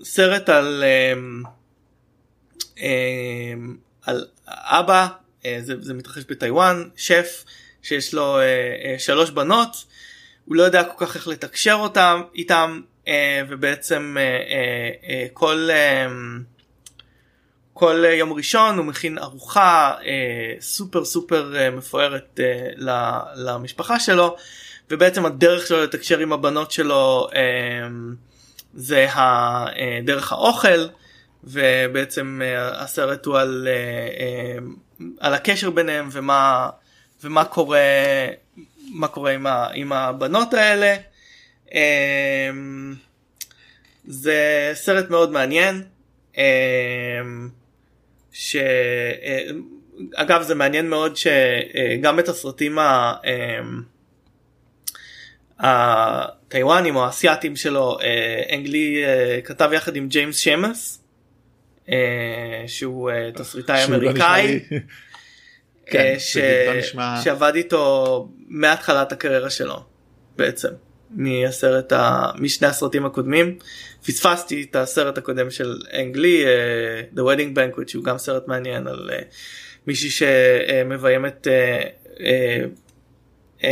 סרט 0.03 0.49
על 0.49 0.85
אה, 0.85 1.15
אה, 2.79 3.55
על 4.03 4.27
אבא 4.47 5.09
אה, 5.45 5.59
זה, 5.61 5.75
זה 5.81 5.95
מתרחש 5.95 6.25
בטיוואן 6.29 6.89
שף 6.97 7.45
שיש 7.87 8.15
לו 8.15 8.39
אה, 8.39 8.43
אה, 8.85 8.99
שלוש 8.99 9.31
בנות 9.31 9.85
הוא 10.45 10.57
לא 10.57 10.63
יודע 10.63 10.85
כל 10.85 11.07
כך 11.07 11.17
איך 11.17 11.29
לתקשר 11.29 11.75
אותם 11.81 12.23
איתם 12.35 12.81
אה, 13.09 13.43
ובעצם 13.49 14.17
כל 15.33 15.69
כל 17.73 18.05
יום 18.13 18.33
ראשון 18.33 18.79
הוא 18.79 18.85
מכין 18.85 19.19
ארוחה 19.19 19.95
סופר 20.61 21.05
סופר 21.05 21.53
מפוארת 21.73 22.41
למשפחה 23.35 24.01
שלו 24.01 24.37
ובעצם 24.91 25.27
הדרך 25.27 25.67
שלו 25.67 25.83
לתקשר 25.83 26.19
עם 26.19 26.33
הבנות 26.33 26.71
שלו 26.71 27.29
זה 28.75 29.07
דרך 30.05 30.33
האוכל 30.33 30.87
ובעצם 31.45 32.41
הסרט 32.75 33.27
הוא 33.27 33.39
על, 33.39 33.69
על 35.21 35.35
הקשר 35.35 35.71
ביניהם 35.71 36.09
ומה 36.13 36.69
ומה 37.25 37.45
קורה 37.45 37.79
מה 38.91 39.09
קורה 39.09 39.33
עם, 39.33 39.47
ה, 39.47 39.69
עם 39.75 39.93
הבנות 39.93 40.55
האלה. 40.55 40.97
אמ, 41.75 42.95
זה 44.05 44.71
סרט 44.75 45.11
מאוד 45.11 45.33
מעניין. 45.33 45.83
אמ, 46.37 46.43
ש... 48.33 48.57
אה, 48.57 49.47
אגב 50.15 50.43
זה 50.43 50.55
מעניין 50.55 50.89
מאוד 50.91 51.17
שגם 51.17 52.19
את 52.19 52.29
הסרטים 52.29 52.79
ה... 52.79 53.15
אמ, 53.25 53.83
הטיוואנים 55.59 56.97
או 56.97 57.05
האסייתים 57.05 57.57
שלו 57.57 57.99
אה, 58.03 58.43
אנגלי 58.55 59.05
אה, 59.05 59.41
כתב 59.45 59.71
יחד 59.73 59.97
עם 59.97 60.09
ג'יימס 60.09 60.37
שמאס 60.37 61.03
שהוא 62.67 63.11
תסריטאי 63.35 63.81
לא 63.89 63.97
אמריקאי. 63.97 64.61
כן, 65.87 65.99
אה, 65.99 66.19
ש... 66.19 66.37
לא 66.37 66.79
נשמע- 66.79 67.21
שעבד 67.25 67.53
איתו 67.55 68.29
מהתחלת 68.49 69.13
הקריירה 69.13 69.51
שלו 69.51 69.83
בעצם 70.37 70.69
מהסרט 71.11 71.93
ה... 71.93 72.31
משני 72.39 72.69
הסרטים 72.69 73.07
הקודמים 73.07 73.59
פספסתי 74.07 74.67
את 74.71 74.77
הסרט 74.77 75.19
הקודם 75.19 75.51
של 75.51 75.79
אנגלי 76.01 76.45
uh, 76.45 77.19
The 77.19 77.21
Wedding 77.21 77.57
Banquet 77.57 77.89
שהוא 77.89 78.05
גם 78.05 78.19
סרט 78.19 78.49
מעניין 78.49 78.87
על 78.87 79.11
uh, 79.11 79.23
מישהי 79.87 80.11
שמביימת 80.11 81.47
uh, 81.47 82.21
um, 83.61 83.65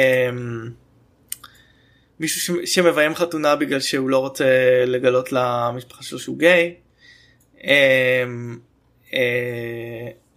מישהו 2.21 2.41
ש... 2.67 2.75
שמביים 2.75 3.15
חתונה 3.15 3.57
בגלל 3.57 3.81
שהוא 3.81 4.11
לא 4.11 4.19
רוצה 4.19 4.45
לגלות 4.87 5.33
למשפחה 5.33 6.03
שלו 6.03 6.19
שהוא 6.19 6.39
גיי. 6.39 6.75
Um, 7.59 7.65
uh, 9.11 9.15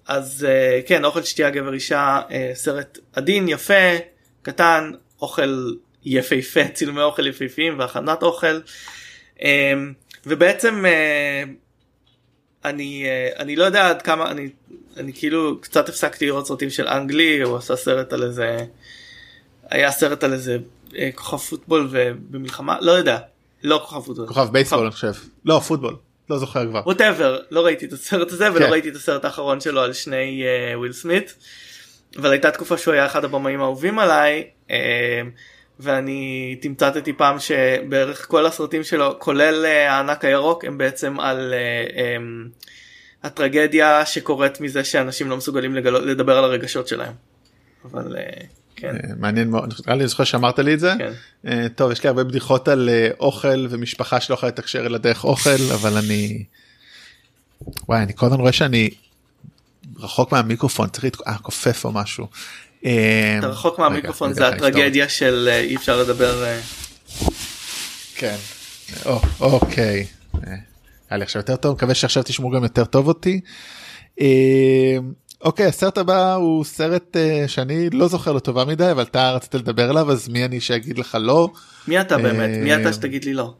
אז 0.07 0.47
אה, 0.49 0.79
כן 0.85 1.05
אוכל 1.05 1.23
שתייה 1.23 1.49
גבר 1.49 1.73
אישה 1.73 2.21
אה, 2.31 2.51
סרט 2.53 2.99
עדין 3.13 3.47
יפה 3.47 3.97
קטן 4.41 4.91
אוכל 5.21 5.71
יפהפה 6.05 6.67
צילומי 6.73 7.01
אוכל 7.01 7.27
יפהפיים 7.27 7.79
והכנת 7.79 8.23
אוכל. 8.23 8.59
אה, 9.43 9.73
ובעצם 10.25 10.85
אני 12.65 13.05
אני 13.39 13.55
לא 13.55 13.63
יודע 13.63 13.89
עד 13.89 14.01
כמה 14.01 14.31
אני 14.31 14.49
אני 14.97 15.13
כאילו 15.13 15.61
קצת 15.61 15.89
הפסקתי 15.89 16.25
לראות 16.25 16.47
סרטים 16.47 16.69
של 16.69 16.87
אנגלי 16.87 17.41
הוא 17.41 17.57
עשה 17.57 17.75
סרט 17.75 18.13
על 18.13 18.23
איזה 18.23 18.57
היה 19.69 19.91
סרט 19.91 20.23
על 20.23 20.33
איזה 20.33 20.57
כוכב 21.15 21.37
פוטבול 21.37 21.87
ובמלחמה 21.91 22.77
לא 22.81 22.91
יודע. 22.91 23.19
לא 23.63 23.79
כוכב 23.85 24.01
פוטבול. 24.05 24.27
כוכב 24.27 24.47
בייסבול 24.51 24.81
אני 24.81 24.91
חושב. 24.91 25.13
לא 25.45 25.59
פוטבול 25.59 25.95
לא 26.29 26.37
זוכר 26.37 26.69
כבר 26.69 26.81
whatever 26.85 27.39
לא 27.51 27.65
ראיתי 27.65 27.85
את 27.85 27.93
הסרט 27.93 28.31
הזה 28.31 28.53
ולא 28.53 28.65
כן. 28.65 28.71
ראיתי 28.71 28.89
את 28.89 28.95
הסרט 28.95 29.25
האחרון 29.25 29.59
שלו 29.59 29.81
על 29.81 29.93
שני 29.93 30.43
אה, 30.43 30.77
וויל 30.77 30.93
סמית. 30.93 31.35
אבל 32.17 32.31
הייתה 32.31 32.51
תקופה 32.51 32.77
שהוא 32.77 32.93
היה 32.93 33.05
אחד 33.05 33.25
הבמאים 33.25 33.61
האהובים 33.61 33.99
עליי 33.99 34.47
אה, 34.67 34.71
ואני 35.79 36.55
תמצתתי 36.61 37.13
פעם 37.13 37.39
שבערך 37.39 38.27
כל 38.27 38.45
הסרטים 38.45 38.83
שלו 38.83 39.15
כולל 39.19 39.65
אה, 39.65 39.67
הענק 39.67 40.25
הירוק 40.25 40.65
הם 40.65 40.77
בעצם 40.77 41.19
על 41.19 41.53
אה, 41.53 41.91
אמ, 41.95 42.65
הטרגדיה 43.23 44.05
שקורית 44.05 44.61
מזה 44.61 44.83
שאנשים 44.83 45.29
לא 45.29 45.37
מסוגלים 45.37 45.75
לגלות, 45.75 46.03
לדבר 46.03 46.37
על 46.37 46.43
הרגשות 46.43 46.87
שלהם. 46.87 47.13
אבל 47.85 48.15
אה, 48.15 48.43
כן. 48.79 48.87
אה, 48.95 49.09
מעניין 49.19 49.49
מאוד 49.49 49.73
נראה 49.87 49.97
לי 49.97 50.07
זוכר 50.07 50.23
שאמרת 50.23 50.59
לי 50.59 50.73
את 50.73 50.79
זה 50.79 50.93
כן. 50.97 51.11
אה, 51.47 51.67
טוב 51.75 51.91
יש 51.91 52.03
לי 52.03 52.09
הרבה 52.09 52.23
בדיחות 52.23 52.67
על 52.67 52.89
אה, 52.89 53.09
אוכל 53.19 53.67
ומשפחה 53.69 54.21
שלא 54.21 54.35
יכולה 54.35 54.51
לתקשר 54.51 54.85
אלא 54.85 54.97
דרך 54.97 55.23
אוכל 55.23 55.49
אבל 55.73 55.97
אני 55.97 56.43
וואי 57.89 57.99
אני 58.01 58.13
כל 58.15 58.25
הזמן 58.25 58.39
רואה 58.39 58.51
שאני 58.51 58.89
רחוק 59.99 60.31
מהמיקרופון 60.31 60.89
צריך 60.89 61.03
להתכ- 61.05 61.27
אה, 61.27 61.37
כופף 61.37 61.85
או 61.85 61.91
משהו. 61.91 62.27
אתה 62.81 62.87
רחוק 63.47 63.79
מהמיקרופון 63.79 64.33
זה. 64.33 64.47
הטרגדיה 64.47 65.09
של 65.09 65.49
אי 65.51 65.75
אפשר 65.75 66.01
לדבר. 66.01 66.45
כן. 68.15 68.35
או, 69.05 69.19
אוקיי. 69.39 70.05
היה 71.09 71.17
לי 71.17 71.23
עכשיו 71.23 71.39
יותר 71.39 71.55
טוב 71.55 71.75
מקווה 71.75 71.93
שעכשיו 71.95 72.23
תשמעו 72.23 72.49
גם 72.51 72.63
יותר 72.63 72.85
טוב 72.85 73.07
אותי. 73.07 73.41
אוקיי 75.41 75.65
הסרט 75.65 75.97
הבא 75.97 76.33
הוא 76.33 76.63
סרט 76.65 77.17
אה, 77.17 77.43
שאני 77.47 77.89
לא 77.89 78.07
זוכר 78.07 78.31
לו 78.31 78.39
טובה 78.39 78.65
מדי 78.65 78.91
אבל 78.91 79.03
אתה 79.03 79.31
רצית 79.31 79.55
לדבר 79.55 79.89
עליו 79.89 80.11
אז 80.11 80.29
מי 80.29 80.45
אני 80.45 80.61
שאגיד 80.61 80.97
לך 80.97 81.17
לא 81.21 81.49
מי 81.87 82.01
אתה 82.01 82.17
באמת? 82.17 82.49
מי 82.63 82.75
אתה 82.75 82.93
שתגיד 82.93 83.25
לי 83.25 83.33
לא? 83.33 83.53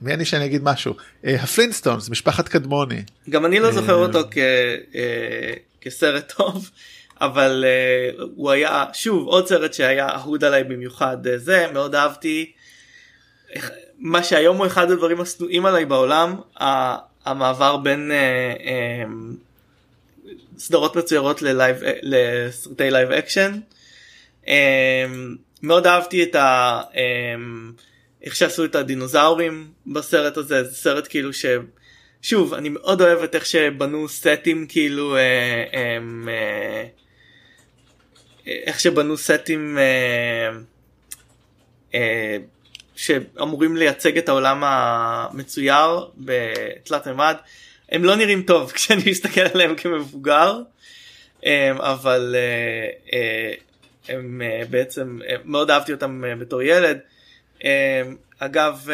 מי 0.00 0.14
אני 0.14 0.24
שאני 0.24 0.44
אגיד 0.44 0.62
משהו 0.64 0.94
אה, 1.24 1.34
ה 1.42 1.48
Flintstones 1.48 2.10
משפחת 2.10 2.48
קדמוני 2.48 3.02
גם 3.30 3.46
אני 3.46 3.60
לא 3.60 3.72
זוכר 3.72 3.94
אותו 3.94 4.20
כ, 4.30 4.38
אה, 4.94 5.52
כסרט 5.80 6.32
טוב 6.36 6.70
אבל 7.20 7.64
אה, 7.66 8.24
הוא 8.36 8.50
היה 8.50 8.84
שוב 8.92 9.26
עוד 9.26 9.46
סרט 9.46 9.74
שהיה 9.74 10.08
אהוב 10.08 10.44
עליי 10.44 10.64
במיוחד 10.64 11.26
אה, 11.26 11.38
זה 11.38 11.66
מאוד 11.72 11.94
אהבתי. 11.94 12.52
מה 13.98 14.22
שהיום 14.22 14.56
הוא 14.56 14.66
אחד 14.66 14.90
הדברים 14.90 15.20
השנואים 15.20 15.66
עליי 15.66 15.84
בעולם 15.84 16.36
המעבר 17.24 17.76
בין 17.76 18.10
אה, 18.10 18.16
אה, 18.64 19.04
סדרות 20.58 20.96
מצוירות 20.96 21.42
ל 21.42 21.49
live 21.49 21.76
לסרטי 22.02 22.90
live 22.90 23.10
action. 23.10 23.58
אה, 24.48 25.04
מאוד 25.62 25.86
אהבתי 25.86 26.22
את 26.22 26.34
ה... 26.34 26.80
אה, 26.96 27.34
איך 28.22 28.36
שעשו 28.36 28.64
את 28.64 28.74
הדינוזאורים 28.74 29.70
בסרט 29.86 30.36
הזה 30.36 30.64
זה 30.64 30.74
סרט 30.74 31.06
כאילו 31.10 31.32
ש... 31.32 31.46
שוב 32.22 32.54
אני 32.54 32.68
מאוד 32.68 33.02
אוהב 33.02 33.22
את 33.22 33.34
איך 33.34 33.46
שבנו 33.46 34.08
סטים 34.08 34.66
כאילו 34.68 35.16
אה, 35.16 35.20
אה, 35.74 35.98
אה, 36.28 36.84
איך 38.46 38.80
שבנו 38.80 39.16
סטים 39.16 39.78
אה, 39.78 40.50
אה, 41.94 42.36
שאמורים 42.96 43.76
לייצג 43.76 44.18
את 44.18 44.28
העולם 44.28 44.62
המצויר 44.64 46.08
בתלת 46.16 47.06
מימד 47.06 47.36
הם 47.88 48.04
לא 48.04 48.16
נראים 48.16 48.42
טוב 48.42 48.70
כשאני 48.74 49.02
מסתכל 49.10 49.40
עליהם 49.40 49.74
כמבוגר 49.76 50.62
אה, 51.46 51.92
אבל 51.92 52.34
אה, 52.38 52.88
אה, 53.12 53.52
הם 54.08 54.42
בעצם 54.70 55.18
מאוד 55.44 55.70
אהבתי 55.70 55.92
אותם 55.92 56.24
בתור 56.40 56.62
ילד. 56.62 56.98
אגב 58.38 58.88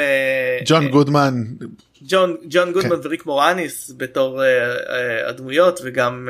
ג'ון 0.65 0.89
גודמן 0.89 1.45
ג'ון 2.03 2.37
ג'ון 2.49 2.73
גודמן 2.73 2.97
כן. 2.97 3.07
וריק 3.07 3.27
מורניס 3.27 3.93
בתור 3.97 4.43
הדמויות 5.29 5.81
וגם 5.85 6.29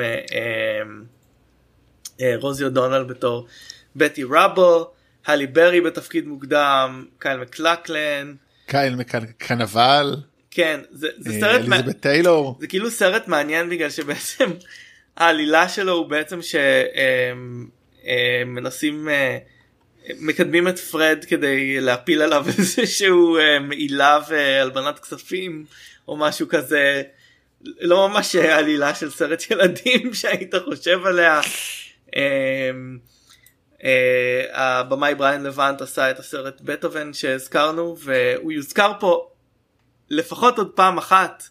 רוזי 2.35 2.63
אודונל 2.63 3.03
בתור 3.03 3.47
בטי 3.95 4.23
רבו, 4.23 4.91
הלי 5.25 5.47
ברי 5.47 5.81
בתפקיד 5.81 6.27
מוקדם, 6.27 7.05
קייל 7.19 7.37
מקלקלן, 7.37 8.33
קייל 8.67 8.95
מקנבל 8.95 10.15
כן 10.53 10.79
זה, 10.91 11.07
זה 11.17 11.29
אה, 11.29 11.39
סרט 11.39 11.61
אליזבת 11.61 11.99
טיילור 11.99 12.57
זה 12.59 12.67
כאילו 12.67 12.91
סרט 12.91 13.27
מעניין 13.27 13.69
בגלל 13.69 13.89
שבעצם 13.89 14.51
העלילה 15.17 15.69
שלו 15.69 15.93
הוא 15.93 16.05
בעצם 16.05 16.39
שמנסים 18.43 19.07
מקדמים 20.19 20.67
את 20.67 20.79
פרד 20.79 21.25
כדי 21.27 21.81
להפיל 21.81 22.21
עליו 22.21 22.45
איזשהו 22.59 23.37
אה, 23.37 23.59
מעילה 23.59 24.19
והלבנת 24.29 24.99
כספים 24.99 25.65
או 26.07 26.17
משהו 26.17 26.47
כזה 26.47 27.03
לא 27.61 28.09
ממש 28.09 28.35
עלילה 28.35 28.95
של 28.95 29.09
סרט 29.09 29.43
ילדים 29.51 30.13
שהיית 30.13 30.55
חושב 30.55 31.05
עליה. 31.05 31.41
אה, 32.15 32.71
אה, 33.83 34.45
הבמאי 34.53 35.15
בריין 35.15 35.43
לבנט 35.43 35.81
עשה 35.81 36.11
את 36.11 36.19
הסרט 36.19 36.61
בטהובן 36.61 37.13
שהזכרנו 37.13 37.97
והוא 37.99 38.51
יוזכר 38.51 38.91
פה 38.99 39.29
לפחות 40.13 40.57
עוד 40.57 40.71
פעם 40.75 40.97
אחת 40.97 41.43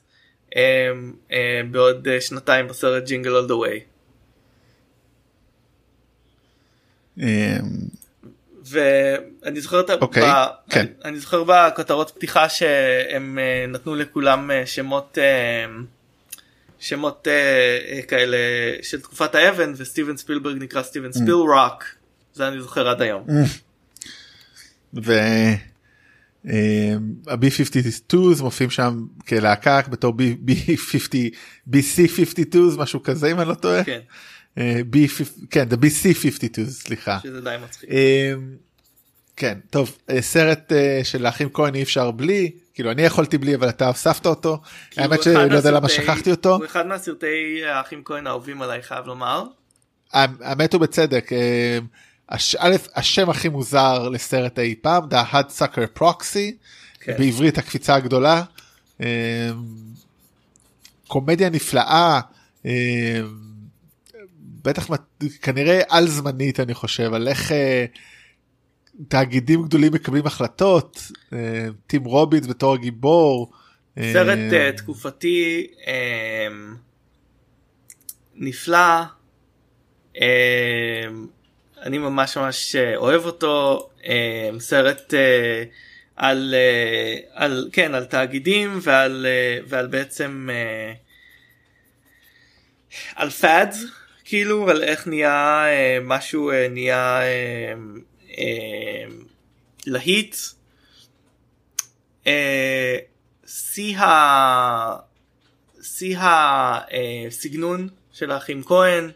אה, 0.57 0.91
אה, 1.33 1.61
בעוד 1.71 2.09
אה, 2.09 2.21
שנתיים 2.21 2.69
בסרט 2.69 3.05
ג'ינגל 3.05 3.37
אול 3.37 3.47
דה 3.47 3.57
ווי. 3.57 3.81
אה, 7.21 7.57
ואני 8.65 9.61
זוכר 9.61 9.81
את 9.81 9.91
ה... 9.91 9.95
אוקיי, 9.95 10.23
ב... 10.23 10.47
כן. 10.71 10.87
אני, 11.05 11.19
זוכר 11.19 11.45
בכותרות 11.47 12.11
פתיחה 12.11 12.49
שהם 12.49 13.39
אה, 13.39 13.67
נתנו 13.69 13.95
לכולם 13.95 14.51
אה, 14.51 14.67
שמות 14.67 15.19
שמות 16.79 17.29
כאלה 18.09 18.37
של 18.83 19.01
תקופת 19.01 19.35
האבן 19.35 19.73
וסטיבן 19.77 20.17
ספילברג 20.17 20.63
נקרא 20.63 20.83
סטיבן 20.83 21.13
ספיל 21.13 21.35
רוק 21.35 21.85
זה 22.35 22.49
אני 22.49 22.61
זוכר 22.61 22.89
עד 22.89 23.03
היום. 23.03 23.27
וה-B52 26.45 28.17
מופיעים 28.41 28.71
שם 28.71 29.05
כלהקה 29.29 29.81
בתור 29.89 30.15
B50 30.49 31.15
BC52 31.71 32.57
משהו 32.79 33.03
כזה 33.03 33.31
אם 33.31 33.41
אני 33.41 33.49
לא 33.49 33.55
טועה. 33.55 33.85
כן, 33.85 34.01
אה, 34.59 34.81
B50 34.93 35.47
כן 35.51 35.69
the 35.71 35.77
BC52 35.77 36.71
סליחה. 36.71 37.19
שזה 37.23 37.41
די 37.41 37.57
מצחיק. 37.65 37.91
אה, 37.91 38.35
כן 39.37 39.59
טוב 39.71 39.99
אה, 40.11 40.23
סרט 40.23 40.73
של 41.03 41.27
האחים 41.27 41.49
כהן 41.53 41.75
אי 41.75 41.83
אפשר 41.83 42.11
בלי 42.11 42.51
כאילו 42.75 42.91
אני 42.91 43.03
יכולתי 43.03 43.39
בלי 43.39 43.55
אבל 43.55 43.69
אתה 43.69 43.87
הוספת 43.87 44.27
אותו. 44.27 44.61
כי 44.91 45.01
האמת 45.01 45.21
אחד 45.21 45.31
שלא 45.49 45.57
יודע 45.57 45.71
למה 45.71 45.89
שכחתי 45.89 46.31
אותו. 46.31 46.57
הוא 46.57 46.65
אחד 46.65 46.87
מהסרטי 46.87 47.65
האחים 47.65 48.03
כהן 48.05 48.27
האהובים 48.27 48.63
עליי 48.63 48.83
חייב 48.83 49.07
לומר. 49.07 49.45
האמת 50.13 50.73
הוא 50.73 50.81
בצדק. 50.81 51.31
אה, 52.33 52.37
הש, 52.37 52.57
א', 52.59 52.77
השם 52.95 53.31
הכי 53.31 53.49
מוזר 53.49 54.09
לסרט 54.09 54.59
אי 54.59 54.75
פעם, 54.81 55.09
The 55.11 55.35
Hudsucker 55.35 55.99
Proxy, 55.99 56.53
כן. 57.01 57.17
בעברית 57.19 57.59
הקפיצה 57.59 57.95
הגדולה. 57.95 58.43
אה, 59.01 59.51
קומדיה 61.09 61.51
נפלאה, 61.51 62.21
אה, 62.67 63.21
בטח 64.65 64.89
כנראה 65.43 65.81
על 65.89 66.09
זמנית 66.09 66.61
אני 66.61 66.75
חושב, 66.75 67.15
על 67.15 67.29
איך 67.29 67.53
תאגידים 69.09 69.63
גדולים 69.63 69.93
מקבלים 69.93 70.27
החלטות, 70.27 71.11
טים 71.87 72.05
רובינס 72.05 72.47
בתור 72.47 72.75
הגיבור. 72.75 73.53
סרט 74.13 74.39
תקופתי 74.77 75.67
נפלא. 78.35 79.03
אני 81.83 81.99
ממש 81.99 82.37
ממש 82.37 82.77
אה, 82.77 82.97
אוהב 82.97 83.25
אותו 83.25 83.89
אה, 84.07 84.51
סרט 84.59 85.15
אה, 85.15 85.65
על 86.17 86.55
על 87.33 87.69
כן 87.73 87.95
על 87.95 88.05
תאגידים 88.05 88.79
ועל 88.83 89.27
ועל 89.67 89.87
בעצם 89.87 90.49
על 93.15 93.31
פאדס 93.31 93.85
כאילו 94.25 94.71
על 94.71 94.83
איך 94.83 95.07
נהיה 95.07 95.65
משהו 96.03 96.51
נהיה 96.71 97.21
להיט. 99.87 100.37
שיא 105.83 106.19
הסגנון 106.19 107.89
של 108.13 108.31
האחים 108.31 108.63
כהן 108.63 109.11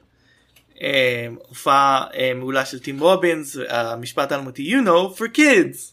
הופעה 1.39 2.05
אה, 2.15 2.33
מעולה 2.35 2.65
של 2.65 2.79
טים 2.79 3.01
רובינס, 3.01 3.57
המשפט 3.69 4.33
האלמותי 4.33 4.75
you 4.75 4.87
know 4.87 5.19
for 5.19 5.37
kids, 5.37 5.93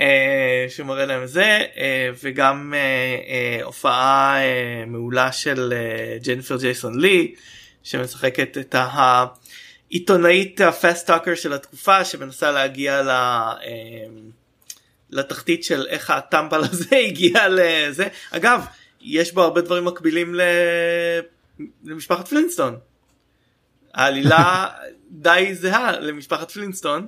אה, 0.00 0.66
שמראה 0.68 1.06
להם 1.06 1.26
זה, 1.26 1.62
וגם 2.22 2.74
הופעה 3.62 4.36
מעולה 4.86 5.32
של 5.32 5.72
ג'ניפר 6.24 6.56
ג'ייסון 6.56 7.00
לי, 7.00 7.34
שמשחקת 7.82 8.58
את 8.58 8.74
העיתונאית 9.90 10.60
הפסט 10.60 11.06
טאקר 11.06 11.34
של 11.34 11.52
התקופה, 11.52 12.04
שמנסה 12.04 12.50
להגיע 12.50 13.02
ל... 13.02 13.10
לתחתית 15.10 15.64
של 15.64 15.86
איך 15.88 16.10
הטמבל 16.10 16.60
הזה 16.64 16.96
הגיע 17.08 17.48
לזה. 17.48 18.08
אגב, 18.30 18.64
יש 19.00 19.32
בו 19.32 19.42
הרבה 19.42 19.60
דברים 19.60 19.84
מקבילים 19.84 20.34
למשפחת 21.84 22.28
פלינסטון. 22.28 22.76
העלילה 23.94 24.66
די 25.10 25.50
זהה 25.54 26.00
למשפחת 26.00 26.50
פלינסטון. 26.50 27.06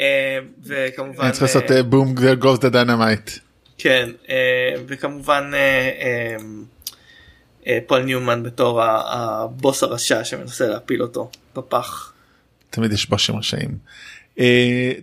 אה, 0.00 0.38
וכמובן 0.64 1.24
אני 1.24 1.32
צריך 1.32 1.42
לעשות 1.42 1.64
Boom 1.86 2.14
goes 2.38 2.58
the 2.58 2.68
dynamite. 2.68 3.30
כן 3.78 4.10
אה, 4.28 4.74
וכמובן 4.86 5.50
אה, 7.66 7.80
פול 7.86 8.02
ניומן 8.02 8.42
בתור 8.42 8.82
הבוס 8.82 9.82
הרשע 9.82 10.24
שמנסה 10.24 10.66
להפיל 10.66 11.02
אותו 11.02 11.30
בפח. 11.56 12.12
תמיד 12.70 12.92
יש 12.92 13.08
בושים 13.08 13.36
רשעים. 13.36 13.78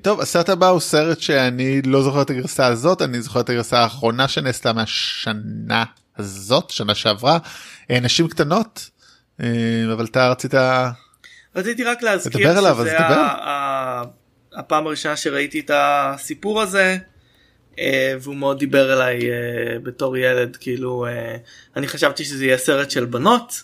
טוב 0.01 0.21
הסרט 0.21 0.49
הבא 0.49 0.67
הוא 0.67 0.79
סרט 0.79 1.19
שאני 1.19 1.81
לא 1.81 2.03
זוכר 2.03 2.21
את 2.21 2.29
הגרסה 2.29 2.67
הזאת 2.67 3.01
אני 3.01 3.21
זוכר 3.21 3.39
את 3.39 3.49
הגרסה 3.49 3.79
האחרונה 3.79 4.27
שנעשתה 4.27 4.73
מהשנה 4.73 5.83
הזאת 6.17 6.69
שנה 6.69 6.95
שעברה 6.95 7.37
נשים 7.89 8.27
קטנות 8.27 8.89
אה, 8.89 8.96
אבל 9.93 10.05
אתה 10.05 10.29
רצית 10.29 10.53
רציתי 11.55 11.83
רק 11.83 12.03
להזכיר 12.03 12.49
שזה 12.49 12.57
עליו, 12.57 12.77
הפעם 14.53 14.88
הראשונה 14.88 15.17
שראיתי 15.17 15.59
את 15.59 15.71
הסיפור 15.73 16.61
הזה 16.61 16.97
אה, 17.79 18.15
והוא 18.21 18.35
מאוד 18.35 18.59
דיבר 18.59 18.93
אליי 18.93 19.31
אה, 19.31 19.79
בתור 19.83 20.17
ילד 20.17 20.55
כאילו 20.55 21.05
אני 21.75 21.88
חשבתי 21.88 22.25
שזה 22.25 22.45
יהיה 22.45 22.57
סרט 22.57 22.91
של 22.91 23.05
בנות 23.05 23.63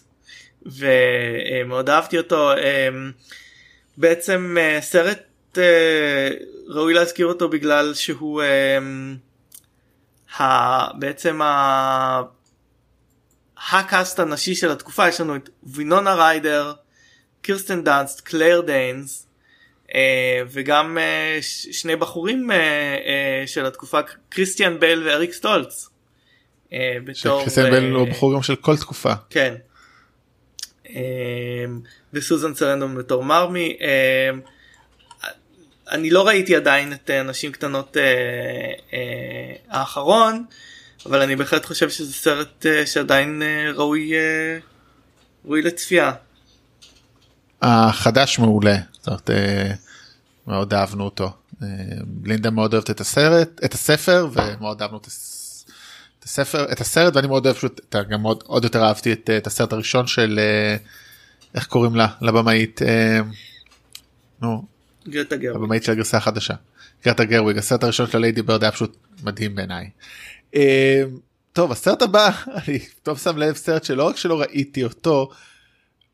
ומאוד 0.66 1.90
אהבתי 1.90 2.18
אותו. 2.18 2.52
בעצם 3.98 4.58
סרט 4.80 5.58
ראוי 6.68 6.94
להזכיר 6.94 7.26
אותו 7.26 7.50
בגלל 7.50 7.94
שהוא 7.94 8.44
בעצם 11.00 11.40
הקאסט 13.72 14.20
הנשי 14.20 14.56
של 14.56 14.72
התקופה 14.72 15.08
יש 15.08 15.22
לנו 15.22 15.36
את 15.36 15.50
וינונה 15.64 16.14
ריידר, 16.14 16.74
קירסטן 17.42 17.84
דאנסט, 17.84 18.22
קלייר 18.22 18.62
דיינס 18.62 19.28
אה, 19.96 20.42
וגם 20.50 20.98
אה, 20.98 21.38
שני 21.72 21.96
בחורים 21.96 22.52
אה, 22.52 23.44
של 23.46 23.66
התקופה 23.66 24.00
קריסטיאן 24.30 24.80
בל 24.80 25.04
ואריק 25.08 25.34
סטולץ. 25.34 25.90
קריסטיאן 27.44 27.72
בל 27.72 27.92
הוא 27.92 28.08
בחור 28.08 28.34
גם 28.34 28.44
של 28.44 28.56
כל 28.56 28.78
תקופה. 28.78 29.14
כן. 29.30 29.56
וסוזן 32.14 32.56
סרנדום 32.56 32.96
בתור 32.96 33.24
מרמי. 33.24 33.78
אני 35.92 36.10
לא 36.10 36.28
ראיתי 36.28 36.56
עדיין 36.56 36.94
את 36.94 37.10
נשים 37.10 37.52
קטנות 37.52 37.98
אה, 37.98 38.04
אה, 38.94 39.56
האחרון. 39.70 40.46
אבל 41.06 41.22
אני 41.22 41.36
בהחלט 41.36 41.66
חושב 41.66 41.90
שזה 41.90 42.14
סרט 42.14 42.66
uh, 42.66 42.86
שעדיין 42.86 43.42
uh, 43.42 43.78
ראוי, 43.78 44.12
uh, 44.12 44.62
ראוי 45.46 45.62
לצפייה. 45.62 46.12
החדש 47.62 48.40
מעולה, 48.40 48.76
זאת 48.92 49.08
אומרת, 49.08 49.30
מאוד 50.48 50.74
אהבנו 50.74 51.04
אותו. 51.04 51.32
לינדה 52.24 52.50
מאוד 52.50 52.74
אוהבת 52.74 52.90
את 52.90 53.02
הסרט, 53.02 53.50
את 53.66 53.74
הספר 53.74 54.28
ומאוד 54.34 54.82
אהבנו 54.82 54.98
את, 54.98 56.24
הספר, 56.24 56.72
את 56.72 56.82
הסרט 56.82 57.16
ואני 57.16 57.28
מאוד 57.28 57.46
אוהב 57.46 57.58
פשוט, 57.58 57.96
גם 58.10 58.22
מאוד, 58.22 58.44
עוד 58.46 58.64
יותר 58.64 58.84
אהבתי 58.84 59.14
את, 59.14 59.30
את 59.38 59.48
הסרט 59.48 59.74
הראשון 59.74 60.08
של 60.08 60.40
איך 61.56 61.68
קוראים 61.68 61.96
לה, 61.96 62.08
לבמאית, 62.22 62.82
נו, 64.42 64.66
גרטה 65.10 65.36
גרוויג, 65.36 65.64
הבמאית 65.64 65.84
של 65.84 65.92
הגרסה 65.92 66.18
החדשה, 66.18 66.54
גרטה 67.06 67.26
גרוויג, 67.26 67.58
הסרט 67.58 67.84
הראשון 67.84 68.08
של 68.08 68.18
ליידי 68.18 68.42
ברד 68.42 68.64
היה 68.64 68.72
פשוט 68.72 68.98
מדהים 69.24 69.56
בעיניי. 69.56 69.90
אה, 70.56 71.04
טוב 71.54 71.72
הסרט 71.72 72.02
הבא 72.02 72.30
אני 72.68 72.80
טוב 73.04 73.18
שם 73.18 73.38
לב 73.38 73.56
סרט 73.56 73.84
שלא 73.84 74.04
רק 74.04 74.18
שלא 74.18 74.42
ראיתי 74.42 74.84
אותו 74.84 75.30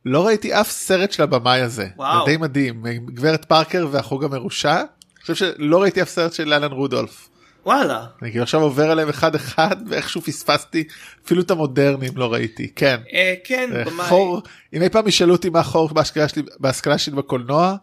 לא 0.06 0.26
ראיתי 0.28 0.54
אף 0.54 0.72
סרט 0.72 1.12
של 1.12 1.24
הבמאי 1.24 1.62
הזה 1.62 1.88
וואו. 1.96 2.26
זה 2.26 2.32
די 2.32 2.38
מדהים 2.38 2.84
גברת 3.06 3.46
פארקר 3.46 3.88
והחוג 3.92 4.24
המרושע. 4.24 4.76
אני 4.76 5.22
חושב 5.22 5.36
שלא 5.36 5.82
ראיתי 5.82 6.02
אף 6.02 6.10
סרט 6.10 6.34
של 6.34 6.54
אלן 6.54 6.72
רודולף. 6.72 7.30
וואלה. 7.66 8.06
אני 8.22 8.30
כאילו 8.32 8.44
עכשיו 8.44 8.62
עובר 8.62 8.92
עליהם 8.92 9.10
אחד 9.10 9.36
אחד 9.36 9.76
ואיכשהו 9.88 10.22
פספסתי 10.22 10.84
אפילו 11.26 11.42
את 11.42 11.52
המודרניים 11.52 12.18
לא 12.18 12.34
ראיתי 12.34 12.72
כן. 12.76 12.98
אה, 13.14 13.34
כן 13.44 13.70
במאי. 13.86 14.06
חור 14.06 14.42
אם 14.74 14.82
אי 14.82 14.90
פעם 14.90 15.08
ישאלו 15.08 15.34
אותי 15.34 15.50
מה 15.50 15.64
חור 15.64 15.94
בהשכלה 15.94 16.28
שלי 16.28 16.42
בהשכלה 16.60 16.98
שלי 16.98 17.16
בקולנוע 17.16 17.76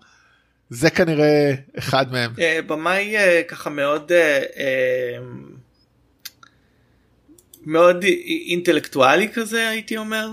זה 0.70 0.90
כנראה 0.90 1.54
אחד 1.78 2.12
מהם. 2.12 2.32
אה, 2.38 2.60
במאי 2.66 3.16
אה, 3.16 3.42
ככה 3.48 3.70
מאוד. 3.70 4.12
אה, 4.12 4.42
אה, 4.56 5.18
מאוד 7.66 8.04
אינטלקטואלי 8.46 9.28
כזה 9.28 9.68
הייתי 9.68 9.96
אומר. 9.96 10.28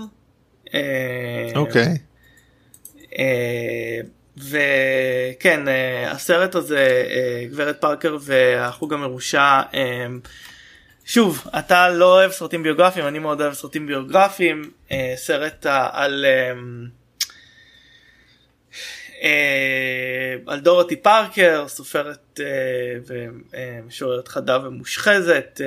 אה, 0.74 1.50
אוקיי. 1.54 1.98
אה, 3.18 4.00
וכן 4.36 5.60
הסרט 6.06 6.54
הזה 6.54 7.04
גברת 7.50 7.80
פארקר 7.80 8.16
והחוג 8.20 8.92
המרושע 8.92 9.60
שוב 11.04 11.46
אתה 11.58 11.88
לא 11.88 12.14
אוהב 12.14 12.30
סרטים 12.30 12.62
ביוגרפיים 12.62 13.06
אני 13.06 13.18
מאוד 13.18 13.40
אוהב 13.40 13.54
סרטים 13.54 13.86
ביוגרפיים 13.86 14.70
סרט 15.16 15.66
על 15.92 16.26
על 20.46 20.60
דורותי 20.60 20.96
פארקר 20.96 21.64
סופרת 21.68 22.40
ומשוררת 23.06 24.28
חדה 24.28 24.58
ומושחזת 24.66 25.60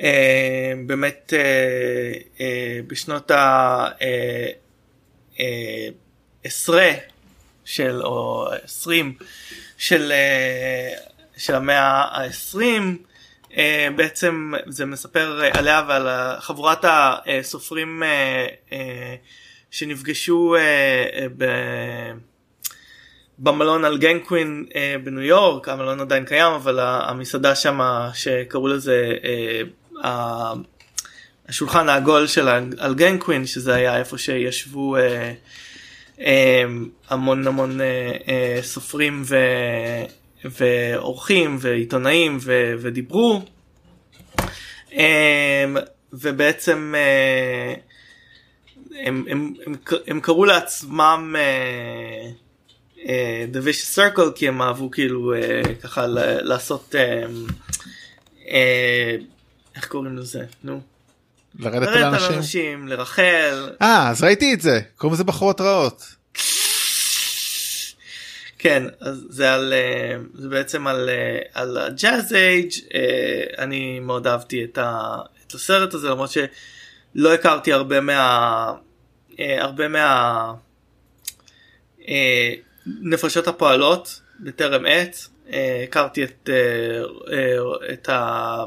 אה, 0.00 0.72
באמת 0.86 1.32
אה, 1.36 2.12
אה, 2.40 2.80
בשנות 2.86 3.30
העשרה 6.44 6.90
של 7.64 8.02
או 8.02 8.48
עשרים 8.64 9.14
של, 9.78 10.12
של 11.36 11.54
המאה 11.54 12.04
העשרים 12.10 13.02
בעצם 13.96 14.52
זה 14.66 14.86
מספר 14.86 15.42
עליה 15.52 15.84
ועל 15.88 16.40
חבורת 16.40 16.84
הסופרים 16.84 18.02
שנפגשו. 19.70 20.56
במלון 23.38 23.84
על 23.84 23.98
גנקווין 23.98 24.66
אה, 24.74 24.96
בניו 25.04 25.22
יורק 25.22 25.68
המלון 25.68 26.00
עדיין 26.00 26.24
קיים 26.24 26.52
אבל 26.52 26.78
המסעדה 26.80 27.54
שם 27.54 27.80
שקראו 28.14 28.68
לזה 28.68 29.12
אה, 30.04 30.52
השולחן 31.48 31.88
העגול 31.88 32.26
של 32.26 32.48
אלגנקווין 32.80 33.46
שזה 33.46 33.74
היה 33.74 33.98
איפה 33.98 34.18
שישבו 34.18 34.96
אה, 34.96 35.32
אה, 36.20 36.64
המון 37.08 37.46
המון 37.46 37.80
אה, 37.80 38.12
אה, 38.28 38.58
סופרים 38.62 39.22
ו, 39.24 39.36
ואורחים 40.44 41.56
ועיתונאים 41.60 42.38
ו, 42.40 42.74
ודיברו. 42.78 43.42
אה, 44.92 45.64
ובעצם 46.12 46.94
אה, 46.96 47.74
הם, 49.00 49.24
הם, 49.28 49.54
הם, 49.66 49.74
הם 50.06 50.20
קראו 50.20 50.44
לעצמם 50.44 51.34
אה, 51.38 52.30
The 53.52 53.66
Vicious 53.66 53.98
Circle 53.98 54.32
כי 54.34 54.48
הם 54.48 54.62
אהבו 54.62 54.90
כאילו 54.90 55.34
אה, 55.34 55.62
ככה 55.82 56.06
לעשות 56.42 56.94
אה, 56.94 57.24
אה, 58.48 59.16
איך 59.76 59.86
קוראים 59.88 60.16
לזה 60.16 60.44
נו. 60.64 60.80
לרדת 61.58 61.88
על 61.88 62.04
אנשים. 62.04 62.32
אנשים 62.36 62.88
לרחל. 62.88 63.70
אה 63.82 64.10
אז 64.10 64.22
ראיתי 64.22 64.54
את 64.54 64.60
זה 64.60 64.80
קוראים 64.96 65.14
לזה 65.14 65.24
בחורות 65.24 65.60
רעות. 65.60 66.14
כן 68.58 68.82
אז 69.00 69.26
זה 69.28 69.54
על 69.54 69.72
אה, 69.72 70.16
זה 70.34 70.48
בעצם 70.48 70.86
על 70.86 71.08
אה, 71.08 71.38
על 71.54 71.76
הג'אז 71.76 72.34
אייג' 72.34 72.70
אני 73.58 74.00
מאוד 74.00 74.26
אהבתי 74.26 74.64
את, 74.64 74.78
ה, 74.78 75.16
את 75.46 75.54
הסרט 75.54 75.94
הזה 75.94 76.08
למרות 76.08 76.30
שלא 76.30 77.34
הכרתי 77.34 77.72
הרבה 77.72 78.00
מה 78.00 78.72
הרבה 79.38 79.88
מה 79.88 80.52
נפשות 82.86 83.48
הפועלות 83.48 84.20
בטרם 84.40 84.84
עת 84.86 85.16
הכרתי 85.84 86.24
את, 86.24 86.50
את 87.92 88.08
ה... 88.08 88.64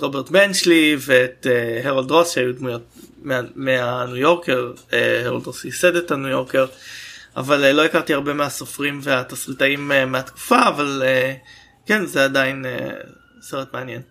רוברט 0.00 0.30
בנצ'לי 0.30 0.96
ואת 1.00 1.46
הרולד 1.84 2.10
רוס 2.10 2.34
שהיו 2.34 2.54
דמויות 2.54 2.82
מה, 3.22 3.40
מהניו 3.54 4.16
יורקר, 4.16 4.72
הרולד 5.24 5.46
רוס 5.46 5.64
ייסד 5.64 5.96
את 5.96 6.10
הניו 6.10 6.28
יורקר, 6.28 6.66
אבל 7.36 7.72
לא 7.72 7.84
הכרתי 7.84 8.14
הרבה 8.14 8.32
מהסופרים 8.32 9.00
והתסריטאים 9.02 9.92
מהתקופה, 10.06 10.68
אבל 10.68 11.02
כן 11.86 12.06
זה 12.06 12.24
עדיין 12.24 12.64
סרט 13.40 13.72
מעניין. 13.72 14.02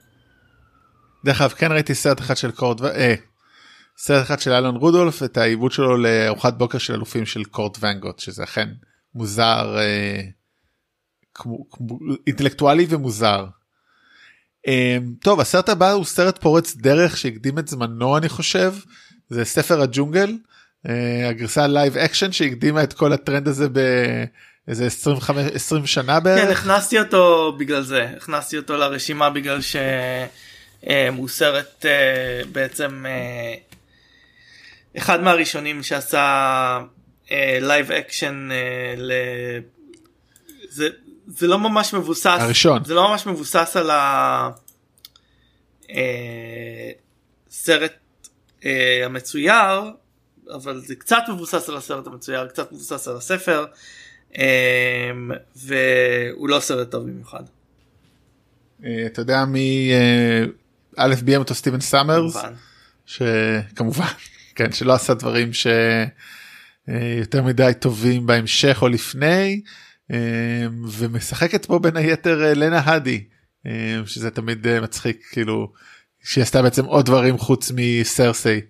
דרך 1.26 1.42
אגב 1.42 1.50
כן 1.50 1.72
ראיתי 1.72 1.96
סרט 1.96 2.20
אחד 2.20 2.38
של 2.38 2.52
קורט, 2.52 2.82
אה, 2.82 3.16
סרט 3.98 4.26
אחד 4.26 4.40
של 4.40 4.52
אלון 4.52 4.76
רודולף 4.76 5.24
את 5.24 5.38
העיבוד 5.38 5.72
שלו 5.72 5.98
לארוחת 5.98 6.54
בוקר 6.54 6.78
של 6.78 6.94
אלופים 6.94 7.26
של 7.26 7.44
קורט 7.44 7.78
ונגוט 7.82 8.20
שזה 8.20 8.44
אכן 8.44 8.70
מוזר 9.16 9.78
אה, 9.78 10.22
כמו, 11.34 11.70
כמו, 11.70 12.00
אינטלקטואלי 12.28 12.86
ומוזר. 12.90 13.46
אמ, 14.68 15.14
טוב 15.22 15.40
הסרט 15.40 15.70
הבא 15.70 15.92
הוא 15.92 16.06
סרט 16.06 16.38
פורץ 16.42 16.76
דרך 16.76 17.18
שהקדים 17.18 17.60
את 17.60 17.68
זמנו 17.68 18.18
אני 18.18 18.30
חושב 18.30 18.74
זה 19.30 19.46
ספר 19.46 19.82
הג'ונגל 19.82 20.38
אה, 20.90 21.30
הגרסה 21.30 21.68
live 21.68 21.98
action 21.98 22.32
שהקדימה 22.32 22.84
את 22.84 22.94
כל 22.94 23.14
הטרנד 23.14 23.48
הזה 23.48 23.68
באיזה 23.70 24.86
25 24.86 25.52
20 25.54 25.86
שנה 25.88 26.20
בערך. 26.20 26.46
כן 26.46 26.52
הכנסתי 26.52 27.00
אותו 27.00 27.54
בגלל 27.60 27.82
זה 27.82 28.10
הכנסתי 28.18 28.58
אותו 28.58 28.78
לרשימה 28.78 29.30
בגלל 29.30 29.62
שהוא 29.62 29.82
אמ, 30.88 31.28
סרט 31.28 31.86
אה, 31.86 32.42
בעצם 32.52 33.06
אה, 33.06 33.54
אחד 34.98 35.22
מהראשונים 35.22 35.84
שעשה 35.84 36.80
live 37.62 37.92
action 37.92 38.50
זה 40.70 40.90
זה 41.28 41.48
לא 41.48 41.60
ממש 41.60 41.94
מבוסס 41.94 42.26
הראשון. 42.40 42.84
זה 42.86 42.94
לא 42.94 43.10
ממש 43.10 43.28
מבוסס 43.28 43.78
על 43.78 43.90
הסרט 47.50 47.94
אה, 48.66 48.70
אה, 48.70 49.06
המצויר 49.06 49.92
אבל 50.56 50.80
זה 50.80 50.96
קצת 50.96 51.24
מבוסס 51.30 51.70
על 51.70 51.78
הסרט 51.78 52.08
המצויר 52.08 52.48
קצת 52.48 52.72
מבוסס 52.72 53.08
על 53.08 53.18
הספר 53.18 53.66
אה, 54.38 55.12
והוא 55.56 56.50
לא 56.50 56.60
סרט 56.60 56.92
טוב 56.92 57.04
במיוחד. 57.04 57.44
אה, 58.86 59.06
אתה 59.06 59.22
יודע 59.22 59.46
מי 59.46 59.92
אה, 59.94 60.44
א' 60.98 61.16
ביים 61.24 61.40
אותו 61.40 61.56
סטיבן 61.56 61.80
סאמרס? 61.80 62.38
שכמובן 63.06 64.06
כן 64.56 64.72
שלא 64.72 64.94
עשה 64.94 65.14
דברים 65.14 65.54
שיותר 66.90 67.44
מדי 67.44 67.72
טובים 67.80 68.26
בהמשך 68.26 68.80
או 68.82 68.88
לפני. 68.88 69.62
אמ, 70.12 70.86
ומשחקת 70.92 71.66
פה 71.66 71.80
בין 71.80 71.98
היתר 71.98 72.44
אה, 72.44 72.54
לנה 72.54 72.80
האדי 72.80 73.24
שזה 74.06 74.32
תמיד 74.32 74.68
אה, 74.68 74.82
מצחיק 74.82 75.26
כאילו 75.32 75.72
שהיא 76.24 76.42
עשתה 76.42 76.62
בעצם 76.62 76.86
עוד 76.86 77.06
דברים 77.06 77.38
חוץ 77.38 77.72
מסרסי 77.76 78.62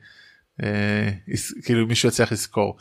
אה, 0.63 1.09
כאילו 1.63 1.88
מישהו 1.88 2.09
יצליח 2.09 2.32
לזכור. 2.32 2.78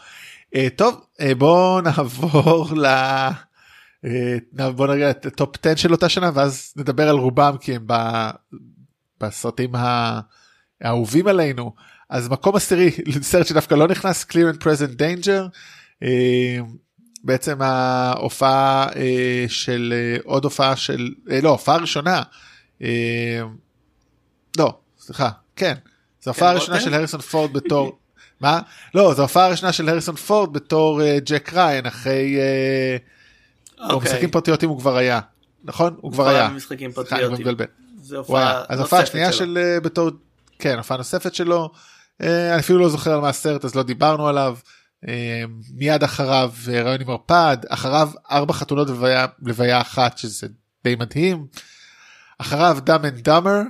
טוב 0.77 1.07
בוא 1.39 1.81
נעבור 1.87 2.69
ל... 2.77 2.87
בוא 4.53 4.87
נראה 4.87 5.11
את 5.11 5.27
הטופ 5.27 5.67
10 5.67 5.77
של 5.77 5.93
אותה 5.93 6.09
שנה 6.09 6.31
ואז 6.35 6.73
נדבר 6.77 7.09
על 7.09 7.17
רובם 7.17 7.57
כי 7.61 7.75
הם 7.75 7.87
בסרטים 9.21 9.73
האהובים 10.83 11.27
עלינו 11.27 11.75
אז 12.11 12.29
מקום 12.29 12.57
עשירי 12.57 12.91
סרט 13.23 13.47
שדווקא 13.47 13.75
לא 13.75 13.89
נכנס 13.89 14.27
clear 14.31 14.55
and 14.55 14.63
present 14.63 15.01
danger. 15.01 15.49
בעצם 17.25 17.63
ההופעה 17.63 18.89
אה, 18.97 19.45
של 19.49 19.95
אה, 19.97 20.21
עוד 20.25 20.45
הופעה 20.45 20.77
של 20.77 21.09
אה, 21.31 21.41
לא 21.41 21.49
הופעה 21.49 21.77
ראשונה 21.77 22.23
אה, 22.83 23.41
לא 24.59 24.79
סליחה 25.01 25.31
כן 25.57 25.75
זו 26.23 26.31
הופעה 26.31 26.51
כן, 26.51 26.61
ראשונה 26.61 26.81
של 26.81 26.95
הריסון 26.95 27.21
פורד 27.21 27.53
בתור 27.59 27.99
מה? 28.41 28.61
לא 28.95 29.15
זו 29.15 29.23
הופעה 29.23 29.49
ראשונה 29.49 29.73
של 29.73 29.89
הריסון 29.89 30.17
פורד 30.17 30.53
בתור 30.53 31.03
אה, 31.03 31.19
ג'ק 31.25 31.53
ריין 31.53 31.87
אחרי 31.87 32.37
אה, 32.39 32.97
אוקיי. 33.91 34.11
משחקים 34.11 34.31
פרטיות 34.31 34.63
הוא 34.63 34.79
כבר 34.79 34.97
היה 34.97 35.21
נכון? 35.65 35.97
הוא 36.01 36.13
כבר 36.13 36.29
היה. 36.29 36.49
משחקים 36.49 36.93
פרטיות 36.93 37.33
אז 38.69 38.81
הופעה 38.81 39.07
שנייה 39.07 39.33
של 39.33 39.59
אה, 39.59 39.81
בתור 39.81 40.11
כן 40.59 40.77
הופעה 40.77 40.99
נוספת 40.99 41.35
שלו 41.35 41.63
אה, 41.63 41.69
אני 42.21 42.59
אפילו 42.59 42.79
לא 42.79 42.89
זוכר 42.89 43.13
על 43.15 43.21
מה 43.21 43.29
הסרט 43.29 43.65
אז 43.65 43.75
לא 43.75 43.83
דיברנו 43.83 44.29
עליו. 44.29 44.57
אה, 45.09 45.45
מיד 45.75 46.03
אחריו 46.03 46.53
אה, 46.69 46.83
ראיון 46.83 47.01
עם 47.01 47.11
ערפד 47.11 47.57
אחריו 47.69 48.11
ארבע 48.31 48.53
חתונות 48.53 48.89
לוויה, 48.89 49.27
לוויה 49.43 49.81
אחת 49.81 50.19
שזה 50.19 50.47
די 50.85 50.97
מדהים. 50.97 51.47
אחריו 52.39 52.79
Dumb 52.85 53.05
and 53.05 53.21
Dumber 53.21 53.63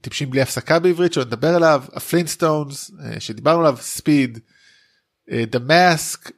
טיפשים 0.00 0.30
בלי 0.30 0.42
הפסקה 0.42 0.78
בעברית 0.78 1.12
שלא 1.12 1.24
נדבר 1.24 1.54
עליו 1.54 1.84
ה 1.92 2.00
Flintstones 2.00 2.90
אה, 3.04 3.20
שדיברנו 3.20 3.60
עליו 3.60 3.76
Speed 3.80 4.38
דה 5.50 5.58
מאסק 5.58 6.30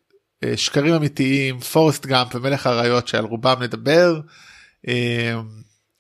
שקרים 0.56 0.94
אמיתיים 0.94 1.60
פורסט 1.60 2.06
גאמפ 2.06 2.34
ומלך 2.34 2.66
האריות 2.66 3.08
שעל 3.08 3.24
רובם 3.24 3.62
נדבר 3.62 4.20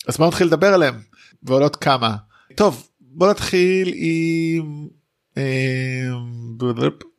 אז 0.08 0.16
בוא 0.18 0.26
נתחיל 0.26 0.46
לדבר 0.46 0.74
עליהם 0.74 1.02
ועוד 1.42 1.62
עוד 1.62 1.76
כמה 1.76 2.16
טוב 2.56 2.88
בוא 3.16 3.30
נתחיל 3.30 3.92
עם 3.96 4.88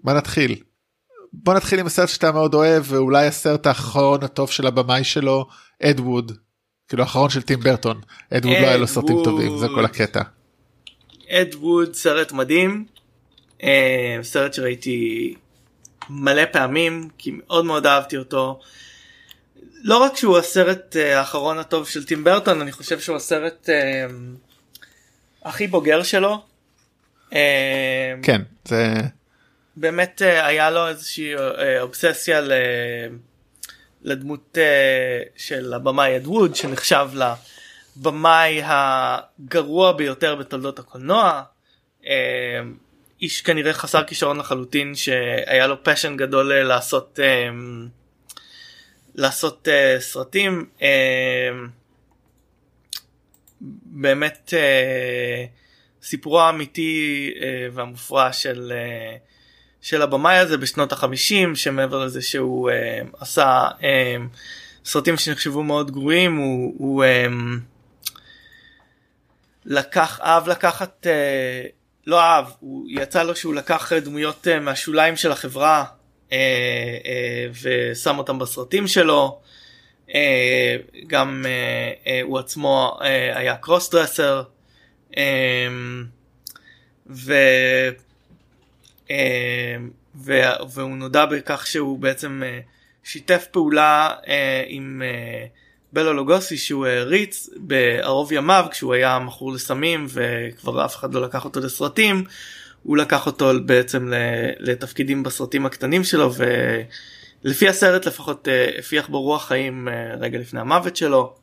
מה 0.03 0.13
נתחיל? 0.13 0.55
בוא 1.33 1.53
נתחיל 1.53 1.79
עם 1.79 1.85
הסרט 1.85 2.09
שאתה 2.09 2.31
מאוד 2.31 2.53
אוהב 2.53 2.83
ואולי 2.87 3.27
הסרט 3.27 3.67
האחרון 3.67 4.23
הטוב 4.23 4.51
של 4.51 4.67
הבמאי 4.67 5.03
שלו 5.03 5.45
אד 5.83 5.99
ווד 5.99 6.31
כאילו 6.87 7.03
האחרון 7.03 7.29
של 7.29 7.41
טים 7.41 7.59
ברטון 7.59 8.01
אד 8.33 8.45
ווד 8.45 8.57
לא 8.61 8.67
היה 8.67 8.77
לו 8.77 8.87
סרטים 8.87 9.17
טובים 9.23 9.57
זה 9.57 9.67
כל 9.67 9.85
הקטע. 9.85 10.21
אד 11.29 11.55
ווד 11.55 11.93
סרט 11.93 12.31
מדהים 12.31 12.85
אה, 13.63 14.19
סרט 14.21 14.53
שראיתי 14.53 15.33
מלא 16.09 16.45
פעמים 16.51 17.09
כי 17.17 17.31
מאוד 17.31 17.65
מאוד 17.65 17.85
אהבתי 17.85 18.17
אותו. 18.17 18.59
לא 19.83 19.97
רק 19.97 20.17
שהוא 20.17 20.37
הסרט 20.37 20.95
אה, 20.95 21.19
האחרון 21.19 21.57
הטוב 21.57 21.87
של 21.87 22.05
טים 22.05 22.23
ברטון 22.23 22.61
אני 22.61 22.71
חושב 22.71 22.99
שהוא 22.99 23.15
הסרט 23.15 23.69
אה, 23.69 24.05
הכי 25.43 25.67
בוגר 25.67 26.03
שלו. 26.03 26.41
כן 28.23 28.41
זה 28.65 28.93
באמת 29.77 30.21
אה, 30.21 30.47
היה 30.47 30.69
לו 30.69 30.87
איזושהי 30.87 31.35
אה, 31.35 31.81
אובססיה 31.81 32.41
ל... 32.41 32.51
לדמות 34.01 34.57
אה, 34.57 35.21
של 35.35 35.73
הבמאי 35.73 36.15
אד 36.15 36.27
ווד 36.27 36.55
שנחשב 36.55 37.09
לבמאי 37.97 38.61
הגרוע 38.63 39.91
ביותר 39.91 40.35
בתולדות 40.35 40.79
הקולנוע. 40.79 41.43
איש 43.21 43.41
כנראה 43.41 43.73
חסר 43.73 44.03
כישרון 44.03 44.37
לחלוטין 44.37 44.95
שהיה 44.95 45.67
לו 45.67 45.83
פשן 45.83 46.17
גדול 46.17 46.53
לעשות 46.53 47.19
לעשות 49.15 49.67
סרטים 49.99 50.65
באמת 54.01 54.53
סיפורו 56.01 56.41
האמיתי 56.41 57.33
והמופרע 57.73 58.33
של 58.33 58.71
של 59.81 60.01
הבמאי 60.01 60.37
הזה 60.37 60.57
בשנות 60.57 60.91
החמישים 60.91 61.55
שמעבר 61.55 62.05
לזה 62.05 62.21
שהוא 62.21 62.69
אה, 62.69 63.01
עשה 63.19 63.67
אה, 63.83 64.15
סרטים 64.85 65.17
שנחשבו 65.17 65.63
מאוד 65.63 65.91
גרועים 65.91 66.35
הוא, 66.35 66.73
הוא 66.77 67.03
אה, 67.03 67.27
לקח 69.65 70.19
אהב 70.23 70.49
לקחת 70.49 71.07
אה, 71.07 71.63
לא 72.07 72.21
אהב 72.21 72.45
הוא 72.59 72.85
יצא 72.89 73.23
לו 73.23 73.35
שהוא 73.35 73.53
לקח 73.53 73.93
דמויות 73.93 74.47
אה, 74.47 74.59
מהשוליים 74.59 75.15
של 75.15 75.31
החברה 75.31 75.85
אה, 76.31 76.37
אה, 77.05 77.47
ושם 77.61 78.17
אותם 78.17 78.39
בסרטים 78.39 78.87
שלו. 78.87 79.39
אה, 80.15 80.75
גם 81.07 81.45
אה, 81.45 81.91
אה, 82.07 82.21
הוא 82.23 82.39
עצמו 82.39 82.97
היה 83.33 83.55
קרוס 83.55 83.89
דרסר. 83.91 84.43
אה, 85.17 85.67
ו... 87.09 87.33
אה, 89.11 89.75
והוא 90.73 90.97
נודע 90.97 91.25
בכך 91.25 91.67
שהוא 91.67 91.99
בעצם 91.99 92.43
שיתף 93.03 93.45
פעולה 93.51 94.11
עם 94.67 95.01
בלו 95.93 96.13
לוגוסי 96.13 96.57
שהוא 96.57 96.85
העריץ 96.85 97.49
בערוב 97.55 98.31
ימיו 98.31 98.65
כשהוא 98.71 98.93
היה 98.93 99.19
מכור 99.19 99.53
לסמים 99.53 100.07
וכבר 100.09 100.85
אף 100.85 100.95
אחד 100.95 101.13
לא 101.13 101.21
לקח 101.21 101.45
אותו 101.45 101.59
לסרטים 101.59 102.23
הוא 102.83 102.97
לקח 102.97 103.25
אותו 103.25 103.51
בעצם 103.65 104.11
לתפקידים 104.59 105.23
בסרטים 105.23 105.65
הקטנים 105.65 106.03
שלו 106.03 106.31
ולפי 107.45 107.67
הסרט 107.69 108.05
לפחות 108.05 108.47
הפיח 108.79 109.09
בו 109.09 109.21
רוח 109.21 109.47
חיים 109.47 109.87
רגע 110.19 110.39
לפני 110.39 110.59
המוות 110.59 110.95
שלו. 110.95 111.33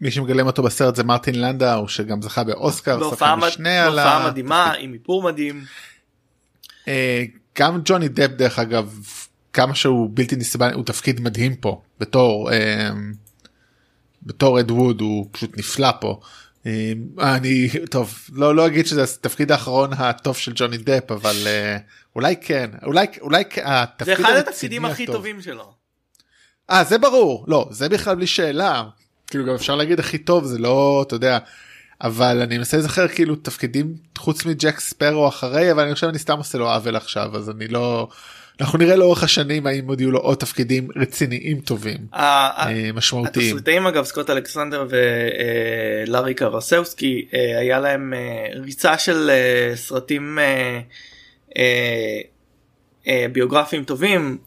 מי 0.00 0.10
שמגלם 0.10 0.46
אותו 0.46 0.62
בסרט 0.62 0.96
זה 0.96 1.04
מרטין 1.04 1.40
לנדאו 1.40 1.88
שגם 1.88 2.22
זכה 2.22 2.44
באוסקר, 2.44 2.98
בהופעה 2.98 3.36
מדהימה 4.30 4.72
עם 4.72 4.92
איפור 4.92 5.22
מדהים. 5.22 5.64
אה, 6.88 7.24
גם 7.58 7.80
ג'וני 7.84 8.08
דפ 8.08 8.30
דרך 8.30 8.58
אגב 8.58 8.98
כמה 9.52 9.74
שהוא 9.74 10.10
בלתי 10.14 10.36
נסבל 10.36 10.74
הוא 10.74 10.84
תפקיד 10.84 11.20
מדהים 11.20 11.56
פה 11.56 11.82
בתור 12.00 12.52
אה, 12.52 12.90
בתור 14.22 14.60
אד 14.60 14.70
ווד 14.70 15.00
הוא 15.00 15.28
פשוט 15.32 15.58
נפלא 15.58 15.90
פה. 16.00 16.20
אה, 16.66 16.92
אני 17.20 17.68
טוב 17.90 18.14
לא 18.32 18.54
לא 18.54 18.66
אגיד 18.66 18.86
שזה 18.86 19.02
התפקיד 19.02 19.52
האחרון 19.52 19.92
הטוב 19.92 20.36
של 20.36 20.52
ג'וני 20.54 20.78
דפ 20.78 21.10
אבל 21.10 21.36
אולי 22.16 22.36
כן 22.40 22.70
אולי 22.82 23.06
אולי 23.20 23.44
התפקיד 23.64 24.16
זה 24.16 24.22
אחד 24.22 24.36
התפקידים 24.36 24.84
הכי 24.84 25.06
טובים 25.06 25.40
שלו. 25.40 25.74
אה 26.70 26.84
זה 26.84 26.98
ברור 26.98 27.44
לא 27.48 27.68
זה 27.70 27.88
בכלל 27.88 28.14
בלי 28.14 28.26
שאלה 28.26 28.84
כאילו 29.26 29.46
גם 29.46 29.54
אפשר 29.54 29.74
להגיד 29.74 30.00
הכי 30.00 30.18
טוב 30.18 30.44
זה 30.44 30.58
לא 30.58 31.04
אתה 31.06 31.14
יודע 31.14 31.38
אבל 32.02 32.42
אני 32.42 32.58
מנסה 32.58 32.76
לזכר 32.76 33.08
כאילו 33.08 33.36
תפקידים 33.36 33.94
חוץ 34.18 34.44
מג'ק 34.44 34.80
ספרו 34.80 35.28
אחרי 35.28 35.72
אבל 35.72 35.82
אני 35.82 35.94
חושב 35.94 36.06
אני 36.06 36.18
סתם 36.18 36.38
עושה 36.38 36.58
לו 36.58 36.70
עוול 36.70 36.96
עכשיו 36.96 37.36
אז 37.36 37.50
אני 37.50 37.68
לא 37.68 38.08
אנחנו 38.62 38.78
נראה 38.78 38.96
לאורך 38.96 39.22
השנים 39.22 39.66
האם 39.66 39.88
עוד 39.88 40.00
יהיו 40.00 40.10
לו 40.10 40.18
עוד 40.18 40.38
תפקידים 40.38 40.88
רציניים 40.96 41.60
טובים 41.60 41.98
אה, 42.14 42.90
משמעותיים. 42.94 43.46
התסריטאים 43.46 43.86
אגב 43.86 44.04
סקוט 44.04 44.30
אלכסנדר 44.30 44.86
ולארי 44.88 46.34
קרסאוסקי 46.34 47.26
אה, 47.34 47.58
היה 47.58 47.80
להם 47.80 48.14
אה, 48.14 48.46
ריצה 48.54 48.98
של 48.98 49.30
סרטים 49.74 50.38
ביוגרפיים 53.32 53.84
טובים 53.84 54.38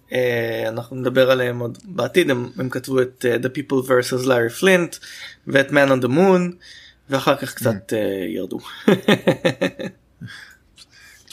אנחנו 0.68 0.95
נדבר 0.95 1.32
עליהם 1.32 1.59
עוד 1.59 1.78
בעתיד 1.86 2.30
הם, 2.30 2.49
הם 2.57 2.70
כתבו 2.70 3.01
את 3.01 3.26
The 3.43 3.47
People 3.47 3.88
vs. 3.88 4.26
Larry 4.26 4.61
Flint 4.61 4.99
ואת 5.47 5.70
Man 5.70 5.89
on 5.89 6.03
the 6.05 6.09
Moon. 6.09 6.55
ואחר 7.09 7.36
כך 7.36 7.53
קצת 7.53 7.93
uh, 7.93 7.95
ירדו. 8.36 8.59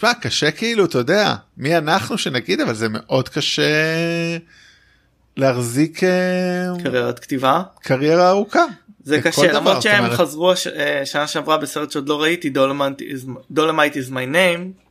תשמע 0.02 0.14
קשה 0.14 0.50
כאילו 0.50 0.84
אתה 0.84 0.98
יודע 0.98 1.34
מי 1.56 1.76
אנחנו 1.76 2.18
שנגיד 2.18 2.60
אבל 2.60 2.74
זה 2.74 2.86
מאוד 2.88 3.28
קשה 3.28 3.62
להחזיק 5.36 6.04
אה, 6.04 6.68
קריירת 6.82 7.18
כתיבה 7.18 7.62
קריירה 7.82 8.30
ארוכה. 8.30 8.64
זה 9.04 9.22
קשה 9.22 9.52
למרות 9.52 9.82
שהם 9.82 10.04
אומרת... 10.04 10.18
חזרו 10.18 10.52
הש... 10.52 10.66
אה, 10.66 11.06
שנה 11.06 11.26
שעברה 11.26 11.58
בסרט 11.58 11.90
שעוד 11.90 12.08
לא 12.08 12.22
ראיתי 12.22 12.50
דולמייט 13.50 13.96
is 13.96 14.10
my 14.10 14.34
name 14.34 14.82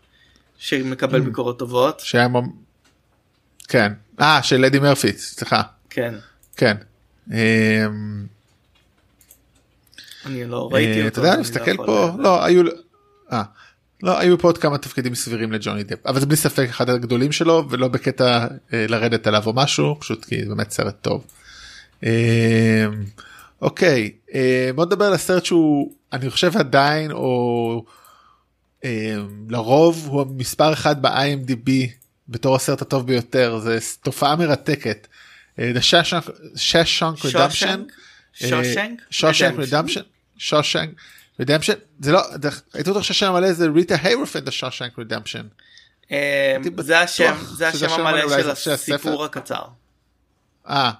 שמקבל 0.58 1.20
mm. 1.20 1.24
ביקורות 1.24 1.60
טובות. 1.60 2.00
שהם... 2.00 2.34
כן 3.68 3.94
אה 4.22 4.44
של 4.44 4.62
לדי 4.62 4.80
מרפי 4.80 5.14
סליחה 5.14 5.62
כן 5.90 6.14
כן. 6.58 6.78
אני 10.26 10.46
לא 10.46 10.70
ראיתי 10.72 11.00
אותו. 11.00 11.08
אתה 11.08 11.20
יודע, 11.20 11.30
אני 11.30 11.38
לא 11.38 11.42
מסתכל 11.42 11.78
פה, 11.78 12.10
לא, 12.20 12.46
היו... 12.46 12.64
אה, 14.04 14.10
לא, 14.10 14.20
היו 14.20 14.40
פה 14.40 14.48
עוד 14.48 14.58
כמה 14.58 14.78
תפקידים 14.78 15.16
סבירים 15.16 15.52
לג'וני 15.52 15.84
דפ, 15.84 16.06
אבל 16.06 16.20
זה 16.20 16.26
בלי 16.26 16.36
ספק 16.36 16.68
אחד 16.70 16.90
הגדולים 16.90 17.32
שלו, 17.32 17.68
ולא 17.70 17.88
בקטע 17.88 18.48
אה, 18.74 18.86
לרדת 18.88 19.28
עליו 19.28 19.44
או 19.46 19.54
משהו, 19.54 19.98
פשוט 20.00 20.26
כי 20.26 20.44
זה 20.44 20.50
באמת 20.50 20.72
סרט 20.72 20.96
טוב. 21.02 21.26
אה, 22.04 22.86
אוקיי, 23.62 24.12
בוא 24.76 24.86
נדבר 24.86 25.06
על 25.06 25.14
הסרט 25.14 25.46
שהוא, 25.46 25.94
אני 26.14 26.30
חושב 26.30 26.58
עדיין, 26.58 27.12
או 27.12 27.86
לרוב 29.50 30.08
הוא 30.08 30.26
מספר 30.38 30.74
אחד 30.74 31.02
ב-IMDb 31.02 31.70
בתור 32.30 32.56
הסרט 32.56 32.82
הטוב 32.82 33.08
ביותר, 33.08 33.60
זה 33.60 33.78
תופעה 34.04 34.36
מרתקת. 34.36 35.08
The 35.58 35.82
Shawshank 35.82 37.22
Redemption. 37.22 37.80
Shawshank? 38.34 39.02
Shawshank 39.10 39.60
Redemption? 39.60 40.02
Shawshank 40.38 40.90
Redemption? 41.42 41.74
זה 42.00 42.12
לא, 42.12 42.22
הייתי 42.74 42.92
בטוח 42.92 43.04
שהשם 43.04 43.26
המלא 43.26 43.54
זה 43.54 43.68
Rita 43.76 43.96
Hayworth 44.02 44.30
and 44.30 44.40
the 44.40 44.52
Shawshank 44.52 45.00
Redemption. 45.00 45.46
זה 46.78 47.00
השם, 47.00 47.36
זה 47.54 47.68
השם 47.68 47.92
המלא 47.92 48.56
של 48.56 48.72
הסיפור 48.72 49.26
הקצר. 49.26 49.62
אה, 50.70 50.92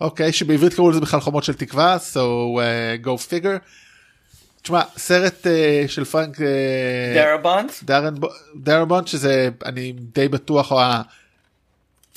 אוקיי, 0.00 0.32
שבעברית 0.32 0.74
קראו 0.74 0.90
לזה 0.90 1.00
בכלל 1.00 1.20
חומות 1.20 1.44
של 1.44 1.54
תקווה, 1.54 1.96
so 2.12 2.16
uh, 2.16 3.06
go 3.06 3.08
figure. 3.08 3.58
תשמע, 4.62 4.82
סרט 4.96 5.46
אה, 5.46 5.88
של 5.88 6.04
פרנק 6.04 6.38
דרבונט, 7.14 7.72
דרבונט 8.56 9.06
שזה 9.06 9.48
אני 9.64 9.92
די 9.92 10.28
בטוח 10.28 10.72
או 10.72 10.80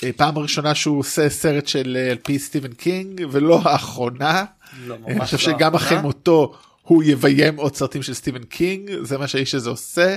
הפעם 0.02 0.36
הראשונה 0.36 0.74
שהוא 0.74 0.98
עושה 0.98 1.28
סרט 1.28 1.66
של 1.66 2.08
על 2.10 2.18
פי 2.22 2.38
סטיבן 2.38 2.72
קינג 2.72 3.26
ולא 3.30 3.60
האחרונה. 3.64 4.44
לא, 4.86 4.96
אני 5.06 5.20
חושב 5.20 5.36
לא 5.36 5.42
שגם 5.42 5.74
אחרי 5.74 5.98
מותו 5.98 6.54
הוא 6.82 7.02
יביים 7.02 7.56
עוד 7.56 7.76
סרטים 7.76 8.02
של 8.02 8.14
סטיבן 8.14 8.42
קינג 8.42 8.90
זה 9.02 9.18
מה 9.18 9.28
שהאיש 9.28 9.54
הזה 9.54 9.70
עושה. 9.70 10.16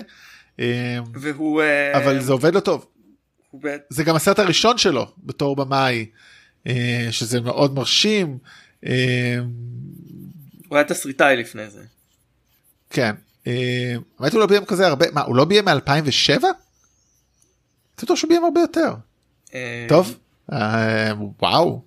אמ, 0.59 0.65
והוא 1.13 1.61
אה, 1.61 1.97
אבל 1.97 2.19
זה 2.19 2.31
עובד 2.31 2.53
לו 2.53 2.59
טוב. 2.59 2.85
זה 3.89 4.03
גם 4.03 4.15
הסרט 4.15 4.39
הראשון 4.39 4.77
שלו 4.77 5.07
בתור 5.23 5.55
במאי 5.55 6.05
אה, 6.67 7.07
שזה 7.11 7.41
מאוד 7.41 7.75
מרשים. 7.75 8.37
אמ, 8.85 8.91
הוא 10.67 10.77
היה 10.77 10.83
תסריטאי 10.83 11.37
לפני 11.37 11.69
זה. 11.69 11.83
כן. 12.89 13.15
אה, 13.47 13.95
האמת 14.19 14.33
הוא 14.33 14.39
לא 14.39 14.45
ביים 14.45 14.65
כזה 14.65 14.87
הרבה 14.87 15.05
מה 15.11 15.21
הוא 15.21 15.35
לא 15.35 15.45
ביים 15.45 15.65
מ-2007? 15.65 16.43
אני 17.97 18.15
שהוא 18.15 18.29
ביים 18.29 18.43
הרבה 18.43 18.61
יותר. 18.61 18.93
טוב 19.87 20.17
וואו 21.39 21.81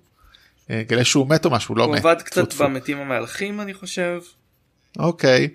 גלה 0.71 1.05
שהוא 1.05 1.27
מת 1.29 1.45
או 1.45 1.49
משהו 1.49 1.75
לא 1.75 1.91
מת. 1.91 2.03
הוא 2.03 2.11
עבד 2.11 2.21
קצת 2.21 2.53
במתים 2.53 2.97
המהלכים 2.97 3.61
אני 3.61 3.73
חושב. 3.73 4.21
אוקיי. 4.99 5.49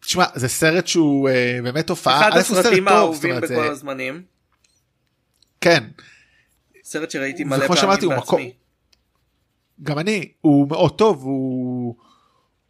תשמע 0.00 0.24
זה 0.34 0.48
סרט 0.48 0.86
שהוא 0.86 1.28
uh, 1.28 1.62
באמת 1.62 1.90
הופעה. 1.90 2.28
אחד 2.28 2.38
הסרטים 2.38 2.88
האהובים 2.88 3.36
בכל 3.36 3.46
זה... 3.46 3.70
הזמנים. 3.70 4.22
כן. 5.60 5.84
סרט 6.84 7.10
שראיתי 7.10 7.44
מלא 7.44 7.66
פעמים 7.66 7.82
שמעתי, 7.82 8.06
בעצמי. 8.06 8.22
מקום... 8.22 8.40
גם 9.82 9.98
אני 9.98 10.32
הוא 10.40 10.68
מאוד 10.68 10.98
טוב 10.98 11.22
הוא 11.22 11.94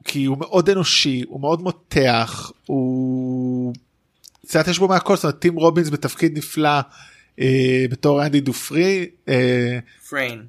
כי 0.04 0.24
הוא 0.24 0.38
מאוד 0.38 0.70
אנושי 0.70 1.22
הוא 1.28 1.40
מאוד 1.40 1.62
מותח 1.62 2.52
הוא. 2.66 3.74
קצת 4.46 4.68
יש 4.68 4.78
בו 4.78 4.88
מהכל 4.88 5.16
זאת 5.16 5.24
אומרת 5.24 5.38
טים 5.38 5.56
רובינס 5.56 5.90
בתפקיד 5.90 6.38
נפלא. 6.38 6.80
אה, 7.40 7.84
בתור 7.90 8.26
אנדי 8.26 8.40
דופרי. 8.40 9.06
אה, 9.28 9.78
פריין. 10.08 10.46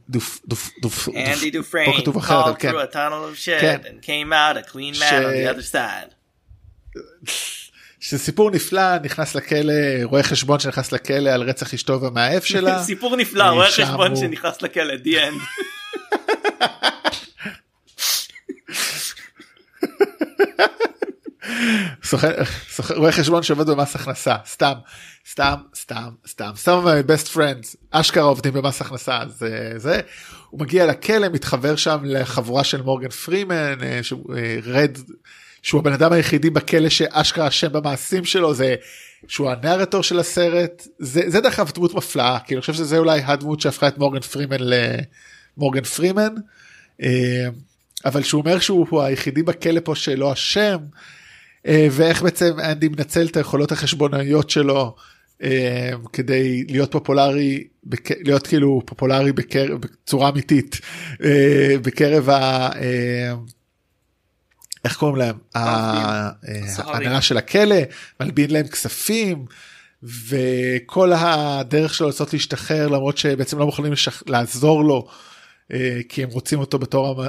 אנדי 1.36 1.51
דופריין. 1.51 1.91
פה 1.91 1.97
כתוב 1.97 2.17
אחרת, 2.17 2.57
כן. 2.59 2.71
כן. 3.61 3.77
שזה 7.99 8.19
סיפור 8.19 8.51
נפלא 8.51 8.99
נכנס 9.03 9.36
לכלא 9.36 9.73
רואה 10.03 10.23
חשבון 10.23 10.59
שנכנס 10.59 10.91
לכלא 10.91 11.29
על 11.29 11.41
רצח 11.41 11.73
אשתו 11.73 12.01
והמאהב 12.01 12.41
שלה. 12.41 12.83
סיפור 12.83 13.15
נפלא 13.15 13.43
רואה 13.43 13.71
חשבון 13.71 14.15
שנכנס 14.15 14.61
לכלא 14.61 14.93
the 14.93 15.17
רואה 22.95 23.11
חשבון 23.11 23.43
שעובד 23.43 23.70
במס 23.70 23.95
הכנסה 23.95 24.36
סתם 24.45 24.74
סתם 25.32 25.55
סתם 25.76 26.09
סתם 26.28 26.51
סתם 26.55 26.86
best 27.07 27.36
friends 27.36 27.76
אשכרה 27.91 28.24
עובדים 28.24 28.53
במס 28.53 28.82
הכנסה 28.82 29.20
זה 29.28 29.74
זה 29.78 30.01
הוא 30.49 30.59
מגיע 30.59 30.86
לכלא 30.86 31.30
מתחבר 31.30 31.76
שם 31.76 31.97
לחבורה 32.03 32.63
של 32.63 32.82
מורגן 32.82 33.09
פרימן 33.09 33.78
אה, 33.84 33.99
אה, 34.36 34.57
רד 34.63 34.97
שהוא 35.61 35.80
הבן 35.80 35.93
אדם 35.93 36.13
היחידי 36.13 36.49
בכלא 36.49 36.89
שאשכרה 36.89 37.47
אשם 37.47 37.74
במעשים 37.74 38.26
שלו 38.26 38.53
זה 38.53 38.76
שהוא 39.28 39.51
הנרטור 39.51 40.03
של 40.03 40.20
הסרט 40.20 40.88
זה 40.99 41.22
זה 41.28 41.41
דרך 41.41 41.59
אגב 41.59 41.72
דמות 41.72 41.93
מפלאה 41.93 42.39
כי 42.39 42.53
אני 42.53 42.61
חושב 42.61 42.74
שזה 42.74 42.97
אולי 42.97 43.22
הדמות 43.26 43.61
שהפכה 43.61 43.88
את 43.88 43.97
מורגן 43.97 44.20
פרימן 44.20 44.57
למורגן 44.59 45.84
פרימן. 45.84 46.36
אה, 47.03 47.47
אבל 48.05 48.24
שהוא 48.24 48.41
אומר 48.41 48.59
שהוא 48.59 49.01
היחידי 49.01 49.43
בכלא 49.43 49.80
פה 49.84 49.95
שלא 49.95 50.34
אשם 50.34 50.78
אה, 50.80 50.99
ואיך 51.68 52.22
בעצם 52.22 52.59
אנדי 52.59 52.88
מנצל 52.88 53.26
את 53.26 53.38
היכולות 53.38 53.72
החשבונאיות 53.72 54.49
שלו 54.49 54.95
אה, 55.43 55.91
כדי 56.13 56.66
להיות 56.70 56.91
פופולרי 56.91 57.68
להיות 58.09 58.47
כאילו 58.47 58.82
פופולרי 58.86 59.32
בקר, 59.32 59.78
בצורה 59.78 60.30
אמיתית 60.30 60.80
אה, 61.24 61.76
בקרב 61.82 62.30
ה... 62.30 62.70
איך 64.86 64.97
קוראים 64.97 65.18
להם? 65.18 65.36
ההנהלה 65.55 67.22
של 67.22 67.38
הכלא 67.38 67.76
מלבין 68.20 68.51
להם 68.51 68.68
כספים 68.68 69.45
וכל 70.03 71.13
הדרך 71.16 71.93
שלו 71.93 72.07
לנסות 72.07 72.34
להשתחרר 72.34 72.88
למרות 72.88 73.18
שבעצם 73.18 73.59
לא 73.59 73.66
מוכנים 73.66 73.91
לשח... 73.91 74.24
לעזור 74.28 74.84
לו 74.84 75.07
אה, 75.07 75.13
כי 76.09 76.24
הם 76.24 76.30
רוצים 76.30 76.59
אותו 76.59 76.80
בתור 76.80 77.24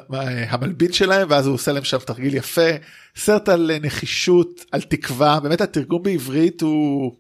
המלבין 0.49 0.93
שלהם 0.93 1.26
ואז 1.30 1.47
הוא 1.47 1.55
עושה 1.55 1.72
להם 1.72 1.84
שם 1.84 1.99
תרגיל 1.99 2.34
יפה. 2.34 2.70
סרט 3.16 3.49
על 3.49 3.70
נחישות 3.82 4.64
על 4.72 4.82
תקווה. 4.82 5.41
באמת 5.41 5.61
התרגום 5.61 6.03
בעברית 6.03 6.61
הוא 6.61 7.12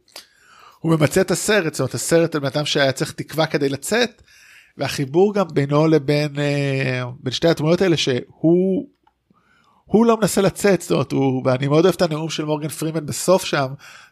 הוא 0.80 0.96
ממצה 0.96 1.20
את 1.20 1.30
הסרט. 1.30 1.74
זאת 1.74 1.80
אומרת 1.80 1.94
הסרט 1.94 2.34
על 2.34 2.40
בן 2.40 2.46
אדם 2.46 2.66
שהיה 2.66 2.92
צריך 2.92 3.12
תקווה 3.12 3.46
כדי 3.46 3.68
לצאת 3.68 4.22
והחיבור 4.78 5.34
גם 5.34 5.46
בינו 5.52 5.86
לבין 5.86 6.38
אה, 6.38 7.04
בין 7.20 7.32
שתי 7.32 7.48
הדמויות 7.48 7.82
האלה 7.82 7.96
שהוא 7.96 8.88
הוא 9.84 10.06
לא 10.06 10.16
מנסה 10.16 10.40
לצאת. 10.40 10.82
זאת 10.82 10.90
אומרת 10.90 11.12
הוא 11.12 11.42
ואני 11.44 11.68
מאוד 11.68 11.84
אוהב 11.84 11.94
את 11.94 12.02
הנאום 12.02 12.30
של 12.30 12.44
מורגן 12.44 12.68
פרימן 12.68 13.06
בסוף 13.06 13.44
שם 13.44 13.66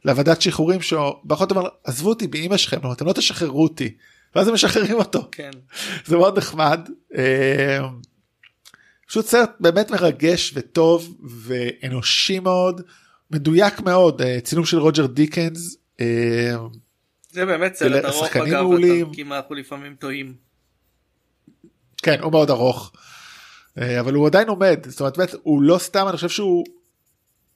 לוועדת 0.05 0.42
שחרורים 0.42 0.82
שהוא 0.82 1.12
פחות 1.28 1.50
אומר 1.50 1.68
עזבו 1.84 2.09
אותי 2.09 2.26
באמא 2.26 2.57
שלכם. 2.57 2.92
אתם 2.92 3.07
לא 3.07 3.12
תשחררו 3.12 3.62
אותי 3.62 3.94
ואז 4.35 4.49
הם 4.49 4.55
משחררים 4.55 4.97
אותו 4.97 5.28
כן 5.32 5.51
זה 6.07 6.16
מאוד 6.16 6.39
נחמד 6.39 6.89
אה, 7.16 7.78
פשוט 9.07 9.26
סרט 9.26 9.51
באמת 9.61 9.91
מרגש 9.91 10.53
וטוב 10.55 11.16
ואנושי 11.22 12.39
מאוד 12.39 12.80
מדויק 13.30 13.80
מאוד 13.80 14.22
אה, 14.22 14.41
צילום 14.41 14.64
של 14.64 14.78
רוג'ר 14.78 15.07
דיקנס. 15.07 15.76
אה, 16.01 16.57
זה 17.30 17.47
באמת 17.47 17.74
סרט 17.74 18.05
ארוך 18.05 18.37
אגב, 18.37 18.66
כי 19.12 19.22
אנחנו 19.22 19.55
לפעמים 19.55 19.95
טועים. 19.95 20.35
כן 22.03 22.20
הוא 22.20 22.32
מאוד 22.32 22.51
ארוך. 22.51 22.93
אבל 24.01 24.14
הוא 24.14 24.26
עדיין 24.26 24.49
עומד 24.49 24.87
זאת 24.89 25.01
אומרת 25.01 25.18
באמת 25.18 25.35
הוא 25.43 25.62
לא 25.62 25.78
סתם 25.78 26.09
אני 26.09 26.16
חושב 26.16 26.28
שהוא 26.28 26.64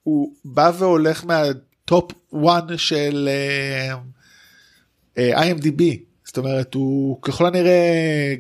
הוא 0.03 0.35
בא 0.45 0.73
והולך 0.79 1.25
מהטופ 1.25 2.13
1 2.47 2.65
של 2.77 3.29
uh, 3.29 5.19
uh, 5.19 5.39
IMDb 5.39 6.08
זאת 6.29 6.39
אומרת 6.39 6.75
הוא 6.75 7.23
ככל 7.23 7.47
הנראה 7.47 8.35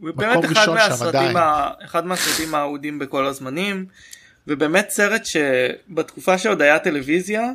הוא 0.00 0.10
באמת 0.10 0.44
אחד 0.44 0.66
מהסרטים, 0.68 1.36
ה... 1.36 1.70
אחד 1.84 2.06
מהסרטים 2.06 2.54
האהודים 2.54 2.98
בכל 2.98 3.26
הזמנים 3.26 3.86
ובאמת 4.46 4.90
סרט 4.90 5.22
שבתקופה 5.24 6.38
שעוד 6.38 6.62
היה 6.62 6.78
טלוויזיה 6.78 7.52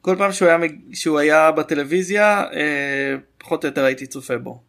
כל 0.00 0.16
פעם 0.18 0.32
שהוא 0.32 0.48
היה, 0.48 0.58
שהוא 0.92 1.18
היה 1.18 1.52
בטלוויזיה 1.52 2.44
פחות 3.38 3.64
או 3.64 3.68
יותר 3.68 3.84
הייתי 3.84 4.06
צופה 4.06 4.38
בו. 4.38 4.62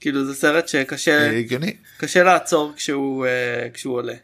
כאילו 0.00 0.24
זה 0.26 0.34
סרט 0.34 0.68
שקשה 0.68 1.30
הגיוני 1.30 1.76
קשה 1.98 2.22
לעצור 2.22 2.72
כשהוא 2.76 3.26
כשהוא 3.74 3.94
עולה. 3.94 4.14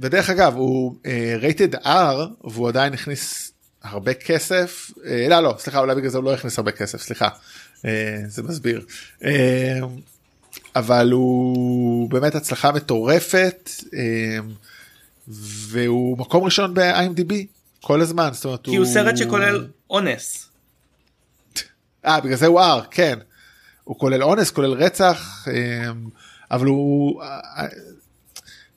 ודרך 0.00 0.30
אגב 0.30 0.54
הוא 0.54 0.96
רייטד 1.40 1.74
R 1.74 2.16
והוא 2.44 2.68
עדיין 2.68 2.92
הכניס 2.92 3.51
הרבה 3.82 4.14
כסף 4.14 4.90
uh, 4.96 5.30
לא 5.30 5.40
לא 5.40 5.54
סליחה 5.58 5.78
אולי 5.78 5.94
בגלל 5.94 6.10
זה 6.10 6.18
הוא 6.18 6.24
לא 6.24 6.34
הכניס 6.34 6.58
הרבה 6.58 6.72
כסף 6.72 7.02
סליחה 7.02 7.28
uh, 7.28 7.84
זה 8.26 8.42
מסביר 8.42 8.84
uh, 9.20 9.24
אבל 10.76 11.10
הוא 11.12 12.10
באמת 12.10 12.34
הצלחה 12.34 12.72
מטורפת 12.72 13.70
uh, 13.84 13.92
והוא 15.28 16.18
מקום 16.18 16.44
ראשון 16.44 16.74
ב-IMDb 16.74 17.34
כל 17.80 18.00
הזמן 18.00 18.30
זאת 18.32 18.44
אומרת 18.44 18.64
כי 18.64 18.70
הוא, 18.70 18.86
הוא 18.86 18.94
סרט 18.94 19.16
שכולל 19.16 19.66
אונס. 19.90 20.48
אה 22.06 22.20
בגלל 22.20 22.36
זה 22.36 22.46
הוא 22.46 22.60
R 22.60 22.86
כן. 22.90 23.18
הוא 23.84 23.98
כולל 23.98 24.22
אונס 24.22 24.50
כולל 24.50 24.72
רצח 24.72 25.46
אמ, 25.48 26.08
אבל 26.50 26.66
הוא 26.66 27.22
אה, 27.22 27.66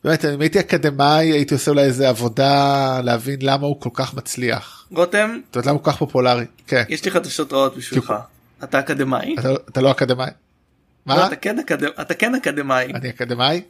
באמת 0.05 0.25
אם 0.25 0.41
הייתי 0.41 0.59
אקדמאי 0.59 1.31
הייתי 1.31 1.53
עושה 1.53 1.71
אולי 1.71 1.83
איזה 1.83 2.09
עבודה 2.09 3.01
להבין 3.03 3.39
למה 3.41 3.67
הוא 3.67 3.81
כל 3.81 3.89
כך 3.93 4.13
מצליח. 4.13 4.87
רותם? 4.91 5.39
אתה 5.51 5.59
יודע 5.59 5.69
למה 5.69 5.79
הוא 5.79 5.83
כל 5.83 5.91
כך 5.91 5.97
פופולרי? 5.97 6.45
כן. 6.67 6.83
יש 6.89 7.05
לי 7.05 7.11
חדשות 7.11 7.53
רעות 7.53 7.77
בשבילך. 7.77 8.13
אתה 8.63 8.79
אקדמאי? 8.79 9.35
אתה, 9.39 9.53
אתה 9.53 9.81
לא 9.81 9.91
אקדמאי. 9.91 10.29
מה? 11.05 11.17
לא, 11.17 11.27
אתה 11.27 11.35
כן, 11.35 11.59
אקדמ... 11.59 11.89
אתה 12.01 12.13
כן 12.13 12.35
אקדמאי. 12.35 12.85
אני 12.85 13.09
אקדמאי? 13.09 13.61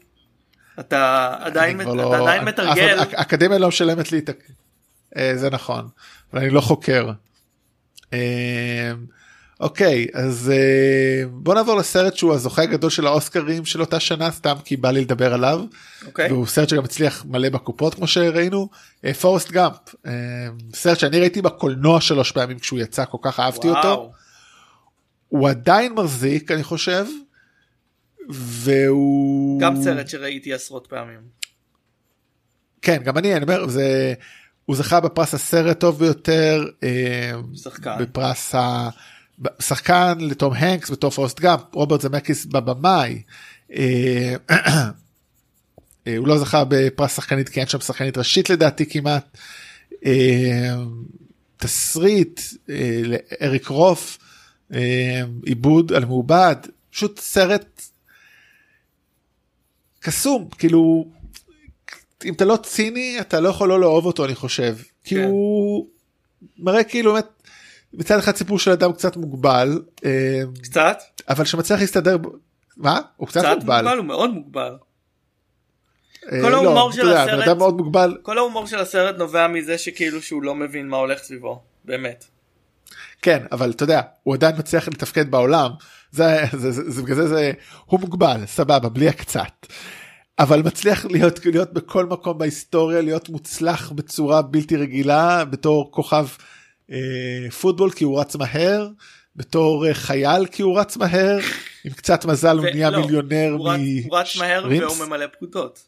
אתה 0.80 1.34
עדיין, 1.40 1.78
מת... 1.78 1.86
לא... 1.86 2.16
אתה 2.16 2.24
עדיין 2.24 2.44
מתרגל. 2.44 2.98
אקדמיה 3.14 3.58
לא 3.58 3.68
משלמת 3.68 4.12
לי 4.12 4.20
את... 4.20 4.30
אה, 5.18 5.32
זה 5.36 5.50
נכון. 5.50 5.88
אבל 6.34 6.42
אני 6.42 6.50
לא 6.50 6.62
חוקר. 6.62 7.12
אוקיי 9.60 10.08
אז 10.14 10.52
uh, 10.52 11.28
בוא 11.30 11.56
נעבור 11.56 11.76
לסרט 11.76 12.16
שהוא 12.16 12.34
הזוכה 12.34 12.62
הגדול 12.62 12.90
של 12.90 13.08
האוסקרים 13.08 13.66
של 13.66 13.82
אותה 13.82 14.00
שנה 14.00 14.32
סתם 14.32 14.56
כי 14.66 14.78
בא 14.78 14.92
לי 14.92 15.02
לדבר 15.02 15.34
עליו. 15.34 15.62
אוקיי. 16.06 16.32
והוא 16.32 16.48
סרט 16.48 16.70
שגם 16.70 16.84
הצליח 16.84 17.26
מלא 17.26 17.50
בקופות 17.50 17.94
כמו 17.96 18.08
שראינו 18.08 18.70
פורסט 19.22 19.50
uh, 19.50 19.52
גאמפ 19.54 19.76
uh, 19.88 20.10
סרט 20.74 21.00
שאני 21.00 21.20
ראיתי 21.20 21.42
בקולנוע 21.42 22.02
שלוש 22.02 22.32
פעמים 22.32 22.60
כשהוא 22.60 22.80
יצא 22.80 23.06
כל 23.06 23.18
כך 23.22 23.40
אהבתי 23.40 23.68
וואו. 23.68 23.78
אותו. 23.78 24.12
הוא 25.28 25.50
עדיין 25.50 25.94
מחזיק 25.94 26.52
אני 26.52 26.64
חושב. 26.64 27.06
והוא 28.30 29.62
גם 29.62 29.84
סרט 29.84 30.08
שראיתי 30.08 30.54
עשרות 30.54 30.88
פעמים. 30.88 31.20
כן 32.82 33.04
גם 33.04 33.18
אני 33.18 33.36
אני 33.36 33.44
אומר 33.44 33.68
זה 33.68 34.14
הוא 34.66 34.76
זכה 34.76 35.00
בפרס 35.00 35.34
הסרט 35.34 35.80
טוב 35.80 36.00
ביותר 36.00 36.66
שחקן 37.56 37.96
בפרס 38.00 38.56
ה... 38.56 38.90
שחקן 39.60 40.18
לתום 40.20 40.54
הנקס 40.54 40.92
בתור 40.92 41.12
פורסט 41.12 41.40
גאמפ 41.40 41.62
רוברט 41.74 42.02
זמקיס 42.02 42.46
בבמאי. 42.46 43.22
אה, 43.74 44.36
אה, 46.08 46.18
הוא 46.18 46.28
לא 46.28 46.38
זכה 46.38 46.64
בפרס 46.68 47.16
שחקנית 47.16 47.50
כי 47.50 47.60
אין 47.60 47.68
שם 47.68 47.80
שחקנית 47.80 48.18
ראשית 48.18 48.50
לדעתי 48.50 48.86
כמעט. 48.86 49.38
אה, 50.06 50.76
תסריט 51.58 52.42
לאריק 53.42 53.68
רות' 53.68 54.18
עיבוד 55.46 55.94
על 55.94 56.06
מעובד 56.06 56.56
פשוט 56.92 57.20
סרט 57.20 57.82
קסום 60.00 60.50
כאילו 60.58 61.06
אם 62.26 62.34
אתה 62.34 62.46
לא 62.46 62.58
ציני 62.64 63.18
אתה 63.22 63.40
לא 63.40 63.50
יכול 63.50 63.70
לא 63.70 63.80
לאהוב 63.80 64.06
אותו 64.06 64.26
אני 64.26 64.36
חושב 64.36 64.78
כי 65.04 65.16
כן. 65.16 65.24
הוא 65.24 65.88
מראה 66.58 66.84
כאילו 66.84 67.14
באמת 67.14 67.35
מצד 67.98 68.18
אחד 68.18 68.36
סיפור 68.36 68.60
של 68.60 68.72
אדם 68.72 68.94
קצת 68.94 69.18
מוגבל 69.18 69.82
אה, 70.06 70.42
קצת 70.64 70.98
אבל 71.30 71.46
שמצליח 71.46 71.80
להסתדר 71.80 72.18
מה 72.78 73.02
הוא 73.18 73.28
קצת, 73.28 73.40
קצת 73.40 73.56
מוגבל. 73.56 73.76
מוגבל 73.76 73.98
הוא 73.98 74.06
מאוד 74.06 74.34
מוגבל. 74.34 74.78
אה, 76.32 76.42
כל 76.42 76.54
ההומור 76.54 76.88
לא, 76.88 76.92
של 76.92 77.02
יודע, 77.02 77.24
הסרט 77.24 77.58
מאוד 77.58 77.78
מוגבל 77.78 78.18
כל 78.22 78.38
ההומור 78.38 78.68
של 78.68 78.80
הסרט 78.80 79.16
נובע 79.18 79.48
מזה 79.48 79.78
שכאילו 79.78 80.22
שהוא 80.22 80.44
לא 80.44 80.56
מבין 80.56 80.88
מה 80.88 80.98
הולך 80.98 81.20
סביבו 81.20 81.62
באמת. 81.86 82.26
כן 83.22 83.44
אבל 83.52 83.72
אתה 83.72 83.84
יודע 83.84 84.02
הוא 84.24 84.34
עדיין 84.34 84.56
מצליח 84.58 84.88
לתפקד 84.88 85.32
בעולם 85.32 85.72
זה 86.12 86.38
זה 86.52 86.72
זה 86.72 86.92
זה 86.92 87.02
בגלל 87.02 87.16
זה 87.16 87.28
זה 87.28 87.52
הוא 87.86 88.00
מוגבל 88.00 88.46
סבבה 88.46 88.90
בלי 88.90 89.10
הקצת. 89.10 89.68
אבל 90.40 90.62
מצליח 90.62 91.06
להיות 91.06 91.46
להיות 91.46 91.74
בכל 91.74 92.06
מקום 92.06 92.38
בהיסטוריה 92.38 93.02
להיות 93.02 93.30
מוצלח 93.30 93.92
בצורה 93.92 94.42
בלתי 94.42 94.76
רגילה 94.76 95.46
בתור 95.46 95.92
כוכב 95.92 96.26
פוטבול 97.62 97.92
כי 97.92 98.04
הוא 98.04 98.20
רץ 98.20 98.36
מהר, 98.36 98.88
בתור 99.36 99.88
אה, 99.88 99.94
חייל 99.94 100.46
כי 100.46 100.62
הוא 100.62 100.80
רץ 100.80 100.98
מהר, 100.98 101.38
עם 101.86 101.94
קצת 101.94 102.26
מזל 102.26 102.58
הוא 102.58 102.66
נהיה 102.66 102.90
לא, 102.90 103.02
מיליונר 103.02 103.52
הוא, 103.52 103.70
הוא 104.10 104.18
רץ 104.18 104.38
מהר 104.38 104.68
והוא 104.70 105.06
ממלא 105.06 105.26
פרוטות. 105.40 105.84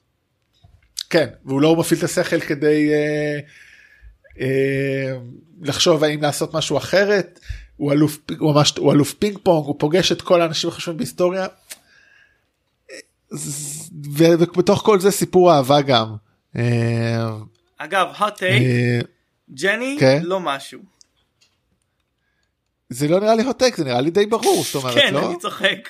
כן, 1.09 1.27
והוא 1.45 1.61
לא 1.61 1.75
מפעיל 1.75 1.99
את 1.99 2.03
השכל 2.03 2.39
כדי 2.39 2.91
אה, 2.93 3.39
אה, 4.39 5.17
לחשוב 5.61 6.03
האם 6.03 6.21
לעשות 6.21 6.53
משהו 6.53 6.77
אחרת, 6.77 7.39
הוא 7.77 7.91
אלוף, 7.91 8.17
הוא 8.39 8.55
ממש, 8.55 8.73
הוא 8.77 8.93
אלוף 8.93 9.13
פינג 9.13 9.37
פונג, 9.43 9.65
הוא 9.65 9.75
פוגש 9.79 10.11
את 10.11 10.21
כל 10.21 10.41
האנשים 10.41 10.69
החשובים 10.69 10.97
בהיסטוריה. 10.97 11.47
ובתוך 13.91 14.81
כל 14.81 14.99
זה 14.99 15.11
סיפור 15.11 15.53
אהבה 15.53 15.81
גם. 15.81 16.15
אה, 16.57 17.29
אגב, 17.77 18.07
hot 18.19 18.37
take, 18.37 18.43
אה, 18.43 18.99
ג'ני 19.49 19.97
כן? 19.99 20.19
לא 20.23 20.39
משהו. 20.39 20.79
זה 22.89 23.07
לא 23.07 23.19
נראה 23.19 23.35
לי 23.35 23.43
הוטק 23.43 23.75
זה 23.75 23.83
נראה 23.83 24.01
לי 24.01 24.11
די 24.11 24.25
ברור 24.25 24.63
זאת 24.63 24.75
אומרת 24.75 24.93
כן, 24.93 25.13
לא? 25.13 25.29
אני 25.29 25.39
צוחק. 25.39 25.89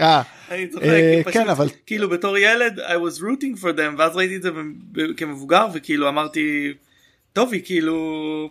אה, 0.00 0.22
אני 0.50 0.68
צוחק, 0.68 0.84
אה, 0.84 1.20
פשוט, 1.24 1.34
כן 1.34 1.48
אבל 1.48 1.68
כאילו 1.86 2.08
בתור 2.08 2.38
ילד 2.38 2.80
I 2.80 2.82
was 2.82 3.20
rooting 3.20 3.60
for 3.60 3.76
them 3.76 3.98
ואז 3.98 4.16
ראיתי 4.16 4.36
את 4.36 4.42
זה 4.42 4.50
כמבוגר 5.16 5.66
וכאילו 5.74 6.08
אמרתי 6.08 6.74
טוב 7.32 7.52
היא 7.52 7.62
כאילו 7.64 8.50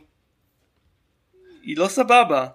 היא 1.63 1.77
לא 1.77 1.87
סבבה. 1.87 2.47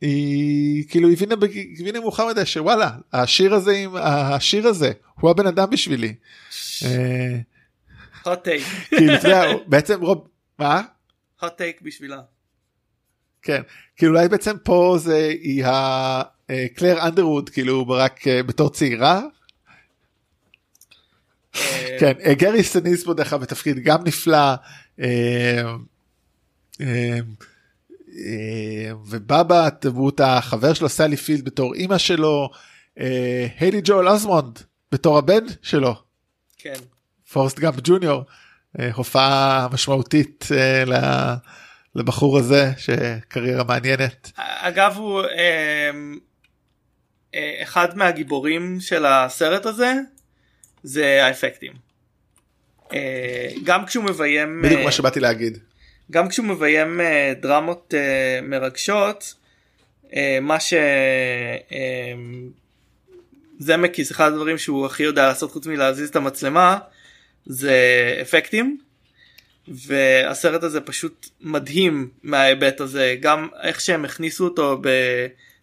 היא 0.00 0.84
כאילו 0.88 1.10
הבינה, 1.10 1.34
הבינה 1.80 2.00
מאוחר 2.00 2.28
מדי 2.28 2.46
שוואלה 2.46 2.90
השיר 3.12 3.54
הזה 3.54 3.72
עם 3.72 3.96
השיר 3.96 4.68
הזה 4.68 4.92
הוא 5.20 5.30
הבן 5.30 5.46
אדם 5.46 5.70
בשבילי. 5.70 6.14
אה, 6.84 7.38
hot 8.24 8.46
take. 8.46 8.94
בעצם 9.66 10.00
רוב, 10.00 10.28
מה? 10.58 10.82
hot 11.40 11.44
take 11.44 11.82
בשבילה. 11.82 12.20
כן, 13.42 13.62
כאילו 13.96 14.12
אולי 14.12 14.28
בעצם 14.28 14.56
פה 14.64 14.96
זה 14.98 15.16
היא 15.42 15.64
הקלר 15.66 17.06
אנדרווד 17.08 17.50
כאילו 17.50 17.88
רק 17.88 18.28
אה, 18.28 18.42
בתור 18.42 18.70
צעירה. 18.70 19.22
אה, 21.56 21.96
כן, 22.00 22.12
אה, 22.24 22.34
גרי 22.34 22.62
סניס 22.62 23.04
פה 23.04 23.14
דרך 23.14 23.32
אגב 23.32 23.42
בתפקיד 23.42 23.78
גם 23.78 24.04
נפלא. 24.04 24.54
אה, 25.00 25.74
אה, 26.80 27.18
אה, 28.16 28.90
ובאבא 29.06 29.68
דמות 29.80 30.20
החבר 30.20 30.74
שלו 30.74 30.88
סלי 30.88 31.16
פילד 31.16 31.44
בתור 31.44 31.74
אימא 31.74 31.98
שלו. 31.98 32.50
אה, 33.00 33.46
היילי 33.58 33.80
ג'ואל 33.84 34.08
אזמונד 34.08 34.58
בתור 34.92 35.18
הבן 35.18 35.44
שלו. 35.62 35.94
כן. 36.58 36.74
פורסט 37.32 37.58
גאמפ 37.58 37.76
ג'וניור. 37.84 38.24
אה, 38.80 38.90
הופעה 38.94 39.68
משמעותית 39.72 40.48
אה, 40.56 40.84
ל- 40.84 41.34
לבחור 41.94 42.38
הזה 42.38 42.70
שקריירה 42.76 43.64
מעניינת. 43.64 44.32
אגב 44.36 44.94
הוא 44.96 45.22
אה, 45.22 45.90
אחד 47.62 47.98
מהגיבורים 47.98 48.76
של 48.80 49.06
הסרט 49.06 49.66
הזה 49.66 49.92
זה 50.82 51.24
האפקטים. 51.26 51.72
גם 53.64 53.86
כשהוא 53.86 54.04
מביים 54.04 54.62
בדיוק 54.62 54.80
מה 54.84 54.92
שבאתי 54.92 55.20
להגיד. 55.20 55.58
גם 56.10 56.28
כשהוא 56.28 56.46
מביים 56.46 57.00
דרמות 57.40 57.94
מרגשות 58.42 59.34
מה 60.40 60.60
ש... 60.60 60.74
זמקיס 63.58 64.12
אחד 64.12 64.32
הדברים 64.32 64.58
שהוא 64.58 64.86
הכי 64.86 65.02
יודע 65.02 65.26
לעשות 65.26 65.52
חוץ 65.52 65.66
מלהזיז 65.66 66.08
את 66.08 66.16
המצלמה 66.16 66.78
זה 67.46 67.74
אפקטים 68.22 68.78
והסרט 69.68 70.62
הזה 70.62 70.80
פשוט 70.80 71.28
מדהים 71.40 72.08
מההיבט 72.22 72.80
הזה. 72.80 73.16
גם 73.20 73.48
איך 73.62 73.80
שהם 73.80 74.04
הכניסו 74.04 74.44
אותו 74.44 74.78
ב... 74.80 74.88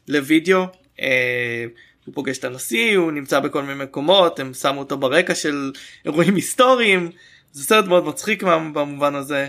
לוידאו 0.07 0.65
אה, 1.01 1.65
הוא 2.05 2.15
פוגש 2.15 2.37
את 2.37 2.43
הנשיא 2.43 2.97
הוא 2.97 3.11
נמצא 3.11 3.39
בכל 3.39 3.63
מיני 3.63 3.83
מקומות 3.83 4.39
הם 4.39 4.53
שמו 4.53 4.79
אותו 4.79 4.97
ברקע 4.97 5.35
של 5.35 5.71
אירועים 6.05 6.35
היסטוריים. 6.35 7.11
זה 7.51 7.63
סרט 7.63 7.85
מאוד 7.85 8.05
מצחיק 8.05 8.43
במובן 8.43 9.15
הזה. 9.15 9.47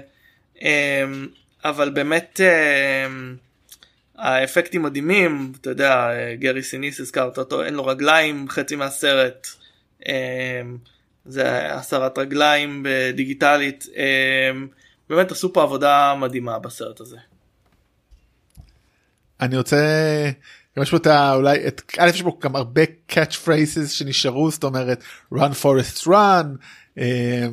אה, 0.62 1.04
אבל 1.64 1.90
באמת 1.90 2.40
אה, 2.44 3.06
האפקטים 4.18 4.82
מדהימים. 4.82 5.52
אתה 5.60 5.70
יודע 5.70 6.10
אה, 6.10 6.34
גרי 6.34 6.62
סיניס 6.62 7.00
הזכרת 7.00 7.38
אותו 7.38 7.64
אין 7.64 7.74
לו 7.74 7.86
רגליים 7.86 8.48
חצי 8.48 8.76
מהסרט. 8.76 9.46
אה, 10.08 10.62
זה 11.24 11.74
הסרת 11.74 12.18
רגליים 12.18 12.86
דיגיטלית 13.14 13.86
אה, 13.96 14.50
באמת 15.08 15.30
עשו 15.32 15.52
פה 15.52 15.62
עבודה 15.62 16.14
מדהימה 16.20 16.58
בסרט 16.58 17.00
הזה. 17.00 17.16
אני 19.40 19.56
רוצה 19.56 19.76
יש 20.76 20.90
פה 20.90 20.96
את 20.96 21.06
ה... 21.06 21.34
אולי 21.34 21.68
את 21.68 21.82
א' 21.98 22.08
יש 22.08 22.22
פה 22.22 22.38
גם 22.42 22.56
הרבה 22.56 22.82
catch 23.12 23.32
phrases 23.44 23.88
שנשארו 23.88 24.50
זאת 24.50 24.64
אומרת 24.64 25.02
run 25.34 25.52
forest 25.62 26.06
run. 26.06 26.46
אה, 26.98 27.46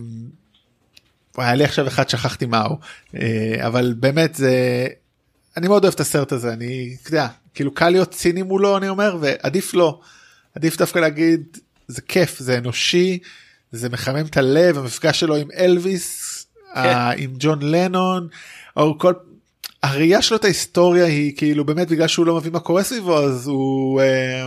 היה 1.38 1.56
לי 1.56 1.64
עכשיו 1.64 1.88
אחד 1.88 2.10
שכחתי 2.10 2.46
מהו 2.46 2.78
אה, 3.16 3.68
אבל 3.68 3.94
באמת 4.00 4.36
זה 4.36 4.88
אני 5.58 5.68
מאוד 5.68 5.84
אוהב 5.84 5.94
את 5.94 6.00
הסרט 6.00 6.32
הזה 6.32 6.54
אני 6.54 6.98
יודע 7.06 7.28
כאילו 7.54 7.74
קל 7.74 7.90
להיות 7.90 8.12
ציני 8.12 8.42
מולו 8.42 8.78
אני 8.78 8.90
אומר 8.90 9.18
ועדיף 9.22 9.74
לא 9.74 10.00
עדיף 10.56 10.78
דווקא 10.78 11.00
להגיד 11.00 11.58
זה 11.88 12.02
כיף 12.02 12.40
זה 12.40 12.58
אנושי 12.58 13.20
זה 13.72 13.90
מחמם 13.90 14.26
את 14.26 14.38
הלב 14.38 14.78
המפגש 14.78 15.20
שלו 15.20 15.36
עם 15.36 15.48
אלוויס 15.58 16.46
ה- 16.74 17.12
עם 17.12 17.34
ג'ון 17.40 17.60
לנון 17.62 18.28
או 18.78 18.98
כל 19.00 19.14
הראייה 19.84 20.22
שלו 20.22 20.38
את 20.38 20.44
ההיסטוריה 20.44 21.06
היא 21.06 21.34
כאילו 21.38 21.66
באמת 21.66 21.88
בגלל 21.90 22.08
שהוא 22.08 22.26
לא 22.26 22.36
מבין 22.38 22.54
מה 22.54 22.60
קורה 22.60 22.84
סביבו 22.84 23.18
אז 23.20 23.48
הוא 23.48 24.02
אה, 24.02 24.46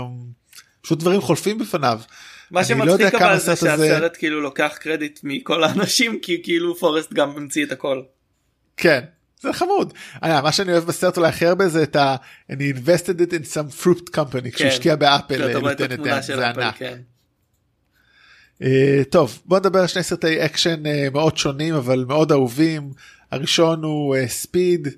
פשוט 0.83 0.99
דברים 0.99 1.21
חולפים 1.21 1.59
בפניו. 1.59 2.01
מה 2.51 2.61
אני 2.71 2.79
לא 2.79 2.97
שמצחיק 2.99 3.19
כמה 3.19 3.31
אבל 3.31 3.39
זה 3.39 3.53
הסרט 3.53 3.71
הזה- 3.71 3.89
שהסרט 3.89 4.17
כאילו 4.19 4.41
לוקח 4.41 4.73
קרדיט 4.81 5.21
מכל 5.23 5.65
האנשים 5.65 6.19
כי 6.23 6.41
כאילו 6.43 6.75
פורסט 6.77 7.13
גם 7.13 7.31
המציא 7.31 7.65
את 7.65 7.73
הכל. 7.73 8.03
כן 8.77 9.01
זה 9.41 9.53
חמוד. 9.53 9.93
אה, 10.25 10.43
מה 10.43 10.53
שאני 10.53 10.73
אוהב 10.73 10.85
בסרט 10.85 11.17
אולי 11.17 11.29
הכי 11.29 11.47
הרבה 11.47 11.69
זה 11.69 11.83
את 11.83 11.97
ה... 11.97 12.17
אני 12.51 12.73
invested 12.73 13.21
it 13.21 13.33
in 13.33 13.45
some 13.55 13.83
fruit 13.85 14.17
company 14.17 14.51
כשהוא 14.55 14.69
השקיע 14.69 14.97
באפל. 14.97 15.35
כשאתה 15.39 15.59
רואה 15.59 15.73
את 15.73 15.81
lieutenant 15.81 15.85
התמונה 15.93 16.23
של 16.23 16.41
אפל. 16.41 16.71
כן. 16.79 16.99
אה, 18.63 19.03
טוב 19.11 19.43
בוא 19.45 19.59
נדבר 19.59 19.81
על 19.81 19.87
שני 19.87 20.03
סרטי 20.03 20.45
אקשן 20.45 20.87
אה, 20.87 21.09
מאוד 21.13 21.37
שונים 21.37 21.75
אבל 21.75 22.05
מאוד 22.09 22.33
אהובים 22.33 22.91
הראשון 23.33 23.83
הוא 23.85 24.17
אה, 24.17 24.29
Speed 24.29 24.89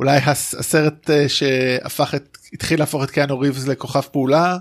אולי 0.00 0.16
הס- 0.16 0.54
הסרט 0.54 1.10
שהפך 1.28 2.14
את 2.14 2.38
התחיל 2.52 2.78
להפוך 2.78 3.04
את 3.04 3.10
קיאנו 3.10 3.40
ריבס 3.40 3.66
לכוכב 3.66 4.00
פעולה 4.00 4.56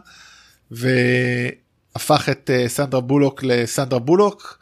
והפך 0.71 2.29
את 2.31 2.49
סנדרה 2.67 3.01
בולוק 3.01 3.43
לסנדרה 3.43 3.99
בולוק. 3.99 4.59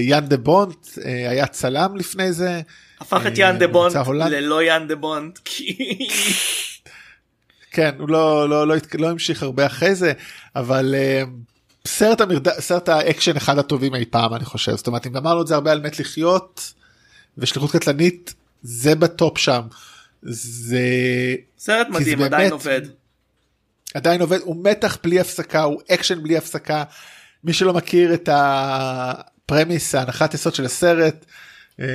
יאן 0.00 0.26
דה 0.26 0.36
בונט 0.36 0.86
היה 1.28 1.46
צלם 1.46 1.96
לפני 1.96 2.32
זה. 2.32 2.60
הפך 3.00 3.26
את 3.26 3.38
יאן 3.38 3.58
דה 3.58 3.66
הולנד. 4.06 4.32
ללא 4.32 4.62
יאן 4.62 4.88
דה 4.88 4.94
בונד 4.96 5.38
כי 5.44 5.76
כן 7.70 7.90
הוא 7.98 8.08
לא 8.08 8.48
לא 8.48 8.66
לא, 8.66 8.76
לא 8.94 9.10
המשיך 9.10 9.42
הרבה 9.42 9.66
אחרי 9.66 9.94
זה 9.94 10.12
אבל 10.56 10.94
סרט 11.86 12.20
המרד... 12.20 12.60
סרט 12.60 12.88
האקשן 12.88 13.36
אחד 13.36 13.58
הטובים 13.58 13.94
אי 13.94 14.04
פעם 14.04 14.34
אני 14.34 14.44
חושב. 14.44 14.76
זאת 14.76 14.86
אומרת 14.86 15.06
אם 15.06 15.16
אמרנו 15.16 15.42
את 15.42 15.46
זה 15.46 15.54
הרבה 15.54 15.72
על 15.72 15.80
מת 15.80 16.00
לחיות 16.00 16.72
ושליחות 17.38 17.72
קטלנית 17.72 18.34
זה 18.62 18.94
בטופ 18.94 19.38
שם. 19.38 19.62
זה 20.22 20.80
סרט 21.58 21.86
זה 21.86 21.98
מדהים 21.98 22.18
באמת- 22.18 22.32
עדיין 22.32 22.52
עובד. 22.52 22.80
עדיין 23.94 24.20
עובד 24.20 24.38
הוא 24.40 24.64
מתח 24.64 24.98
בלי 25.02 25.20
הפסקה 25.20 25.62
הוא 25.62 25.80
אקשן 25.90 26.22
בלי 26.22 26.36
הפסקה. 26.36 26.84
מי 27.44 27.52
שלא 27.52 27.72
מכיר 27.72 28.14
את 28.14 28.28
ה 28.32 28.52
premise 28.52 29.94
ההנחת 29.94 30.34
יסוד 30.34 30.54
של 30.54 30.64
הסרט 30.64 31.24
אה, 31.80 31.86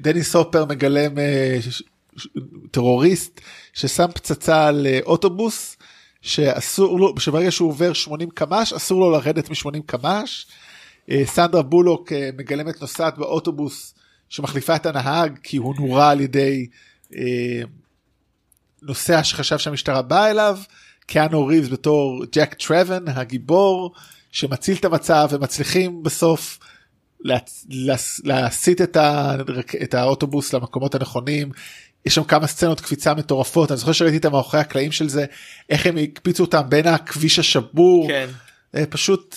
דניס 0.00 0.24
הופר 0.24 0.64
מגלם 0.64 1.18
אה, 1.18 1.58
טרוריסט 2.70 3.40
ששם 3.74 4.06
פצצה 4.14 4.66
על 4.66 4.86
אה, 4.86 4.98
אוטובוס 5.06 5.76
שאסור 6.22 7.00
לו 7.00 7.14
שברגע 7.20 7.50
שהוא 7.50 7.68
עובר 7.68 7.92
80 7.92 8.30
קמ"ש 8.30 8.72
אסור 8.72 9.00
לו 9.00 9.10
לרדת 9.10 9.50
מ-80 9.50 9.80
קמ"ש. 9.86 10.46
אה, 11.10 11.22
סנדרה 11.26 11.62
בולוק 11.62 12.12
אה, 12.12 12.30
מגלמת 12.38 12.80
נוסעת 12.80 13.18
באוטובוס 13.18 13.94
שמחליפה 14.28 14.76
את 14.76 14.86
הנהג 14.86 15.38
כי 15.42 15.56
הוא 15.56 15.74
נורה 15.78 16.10
על 16.10 16.20
ידי 16.20 16.66
אה, 17.16 17.60
נוסע 18.82 19.24
שחשב 19.24 19.58
שהמשטרה 19.58 20.02
באה 20.02 20.30
אליו, 20.30 20.58
קיאנו 21.06 21.46
ריבס 21.46 21.68
בתור 21.68 22.24
ג'ק 22.32 22.54
טרוון 22.54 23.08
הגיבור 23.08 23.92
שמציל 24.32 24.76
את 24.76 24.84
המצב 24.84 25.28
ומצליחים 25.32 26.02
בסוף 26.02 26.58
להצ- 27.24 27.66
להס- 27.68 28.20
להסיט 28.24 28.80
את, 28.80 28.96
ה... 28.96 29.34
את 29.82 29.94
האוטובוס 29.94 30.52
למקומות 30.52 30.94
הנכונים. 30.94 31.50
יש 32.06 32.14
שם 32.14 32.24
כמה 32.24 32.46
סצנות 32.46 32.80
קפיצה 32.80 33.14
מטורפות 33.14 33.70
אני 33.70 33.78
זוכר 33.78 33.92
שראיתי 33.92 34.16
את 34.16 34.24
המאחורי 34.24 34.60
הקלעים 34.60 34.92
של 34.92 35.08
זה 35.08 35.24
איך 35.70 35.86
הם 35.86 35.96
הקפיצו 35.96 36.44
אותם 36.44 36.62
בין 36.68 36.86
הכביש 36.86 37.38
השבור 37.38 38.08
כן. 38.08 38.28
אה, 38.74 38.86
פשוט 38.86 39.36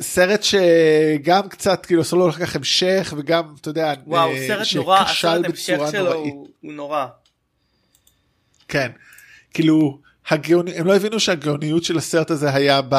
סרט 0.00 0.42
שגם 0.42 1.48
קצת 1.48 1.86
כאילו 1.86 2.02
אסור 2.02 2.18
לו 2.18 2.28
לקח 2.28 2.56
המשך 2.56 3.14
וגם 3.16 3.54
אתה 3.60 3.70
יודע 3.70 3.94
וואו 4.06 4.30
אה, 4.30 4.48
סרט 4.48 4.66
נורא 4.74 5.00
הסרט 5.00 5.44
המשך 5.44 5.72
בצורה 5.72 5.90
שלו 5.90 6.04
נוראית. 6.04 6.34
הוא 6.34 6.48
הוא 6.60 6.72
נורא. 6.72 7.06
כן 8.68 8.90
כאילו 9.54 9.98
הגאוני 10.28 10.78
הם 10.78 10.86
לא 10.86 10.96
הבינו 10.96 11.20
שהגאוניות 11.20 11.84
של 11.84 11.98
הסרט 11.98 12.30
הזה 12.30 12.54
היה 12.54 12.80
ב... 12.88 12.94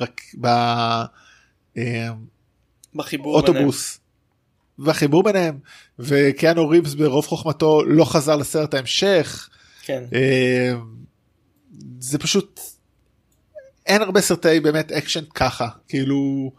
רק 0.00 0.20
ב... 0.40 0.46
אה, 0.46 2.08
בחיבור 2.94 3.40
ביניהם. 3.40 3.56
אוטובוס. 3.56 3.99
והחיבור 4.80 5.22
ביניהם 5.22 5.58
וקיאנו 5.98 6.68
ריבס 6.68 6.94
ברוב 6.94 7.26
חוכמתו 7.26 7.84
לא 7.84 8.04
חזר 8.04 8.36
לסרט 8.36 8.74
ההמשך 8.74 9.48
כן. 9.82 10.04
אה, 10.14 10.72
זה 12.00 12.18
פשוט 12.18 12.60
אין 13.86 14.02
הרבה 14.02 14.20
סרטי 14.20 14.60
באמת 14.60 14.92
אקשן 14.92 15.24
ככה 15.34 15.68
כאילו 15.88 16.52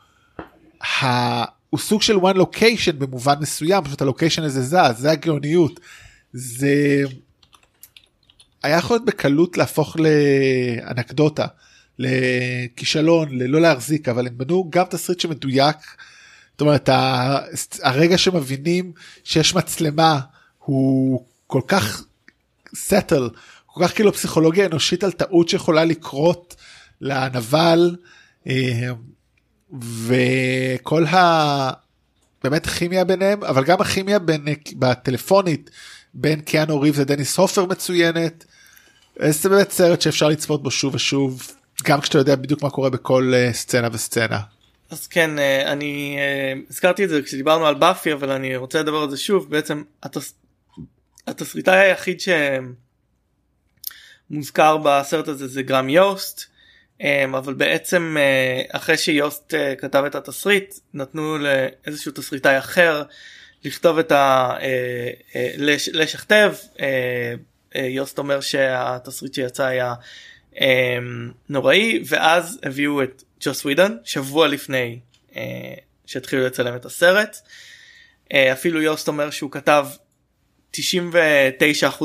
ה... 0.84 1.06
הוא 1.70 1.80
סוג 1.80 2.02
של 2.02 2.16
one 2.16 2.36
location 2.36 2.92
במובן 2.98 3.36
מסוים 3.40 3.84
פשוט 3.84 4.02
הלוקיישן 4.02 4.44
הזה 4.44 4.62
זז 4.62 4.98
זה 4.98 5.12
הגאוניות 5.12 5.80
זה 6.34 7.04
היה 8.64 8.78
יכול 8.78 8.96
להיות 8.96 9.06
בקלות 9.06 9.58
להפוך 9.58 9.98
לאנקדוטה 10.00 11.46
לכישלון 12.00 13.38
ללא 13.38 13.62
להחזיק 13.62 14.10
אבל 14.10 14.28
הם 14.28 14.38
בנו 14.38 14.70
גם 14.70 14.86
תסריט 14.90 15.20
שמדויק. 15.20 15.78
זאת 16.62 16.66
אומרת 16.66 16.90
הרגע 17.82 18.18
שמבינים 18.18 18.92
שיש 19.24 19.56
מצלמה 19.56 20.20
הוא 20.58 21.26
כל 21.48 21.62
כך 21.68 22.04
סטל 22.76 23.30
כל 23.66 23.84
כך 23.84 23.96
כאילו 23.96 24.14
פסיכולוגיה 24.14 24.66
אנושית 24.66 25.04
על 25.04 25.12
טעות 25.12 25.50
שיכולה 25.50 25.86
לקרות 25.86 26.56
לנבל 27.02 27.96
אה, 28.48 28.90
וכל 30.06 31.06
ה... 31.06 31.72
באמת 32.44 32.68
כימיה 32.68 33.04
ביניהם 33.04 33.44
אבל 33.44 33.64
גם 33.64 33.82
הכימיה 33.82 34.20
בין 34.20 34.46
בטלפונית 34.76 35.70
בין 36.14 36.42
קיאנו 36.42 36.82
ריב 36.82 37.00
לדניס 37.00 37.38
הופר 37.38 37.66
מצוינת. 37.66 38.46
זה 39.30 39.50
באמת 39.50 39.72
סרט 39.72 40.02
שאפשר 40.02 40.28
לצפות 40.28 40.64
בו 40.64 40.72
שוב 40.72 40.96
ושוב 40.96 41.52
גם 41.84 42.02
כשאתה 42.02 42.18
יודע 42.18 42.36
בדיוק 42.36 42.64
מה 42.64 42.70
קורה 42.70 42.90
בכל 42.90 43.34
uh, 43.34 43.54
סצנה 43.54 43.88
וסצנה. 43.92 44.40
אז 44.92 45.08
כן 45.08 45.40
אה, 45.40 45.72
אני 45.72 46.18
אה, 46.20 46.54
הזכרתי 46.70 47.04
את 47.04 47.10
זה 47.10 47.22
כשדיברנו 47.22 47.66
על 47.66 47.76
באפי 47.76 48.14
אבל 48.14 48.32
אני 48.32 48.56
רוצה 48.56 48.80
לדבר 48.80 48.98
על 48.98 49.10
זה 49.10 49.18
שוב. 49.18 49.50
בעצם 49.50 49.84
התס... 50.04 50.34
התסריטאי 51.28 51.80
היחיד 51.80 52.22
שמוזכר 54.30 54.78
בסרט 54.78 55.28
הזה 55.28 55.48
זה 55.48 55.64
גרם 55.64 55.90
יוסט 55.90 56.52
אבל 57.38 57.54
בעצם 57.54 58.18
אחרי 58.72 58.98
שיוסט 58.98 59.54
כתב 59.78 60.04
את 60.08 60.16
התסריט 60.16 60.76
נתנו 60.94 61.38
לאיזשהו 61.38 62.12
תסריטאי 62.12 62.58
אחר 62.58 63.04
לכתוב 63.64 64.00
את 64.00 64.12
ה... 64.12 64.54
לשכתב. 65.94 66.54
יוסט 67.76 68.18
אומר 68.18 68.42
שהתסריט 68.42 69.34
שיצא 69.34 69.64
היה 69.64 69.94
נוראי 71.50 72.04
ואז 72.08 72.60
הביאו 72.64 73.04
את 73.04 73.24
ג'וס 73.42 73.66
ווידון 73.66 73.98
שבוע 74.04 74.48
לפני 74.48 75.00
אה, 75.36 75.74
שהתחילו 76.06 76.46
לצלם 76.46 76.76
את 76.76 76.86
הסרט. 76.86 77.38
אה, 78.34 78.54
אפילו 78.54 78.82
יוסט 78.82 79.08
אומר 79.08 79.30
שהוא 79.30 79.52
כתב 79.52 79.88
99% 80.76 80.80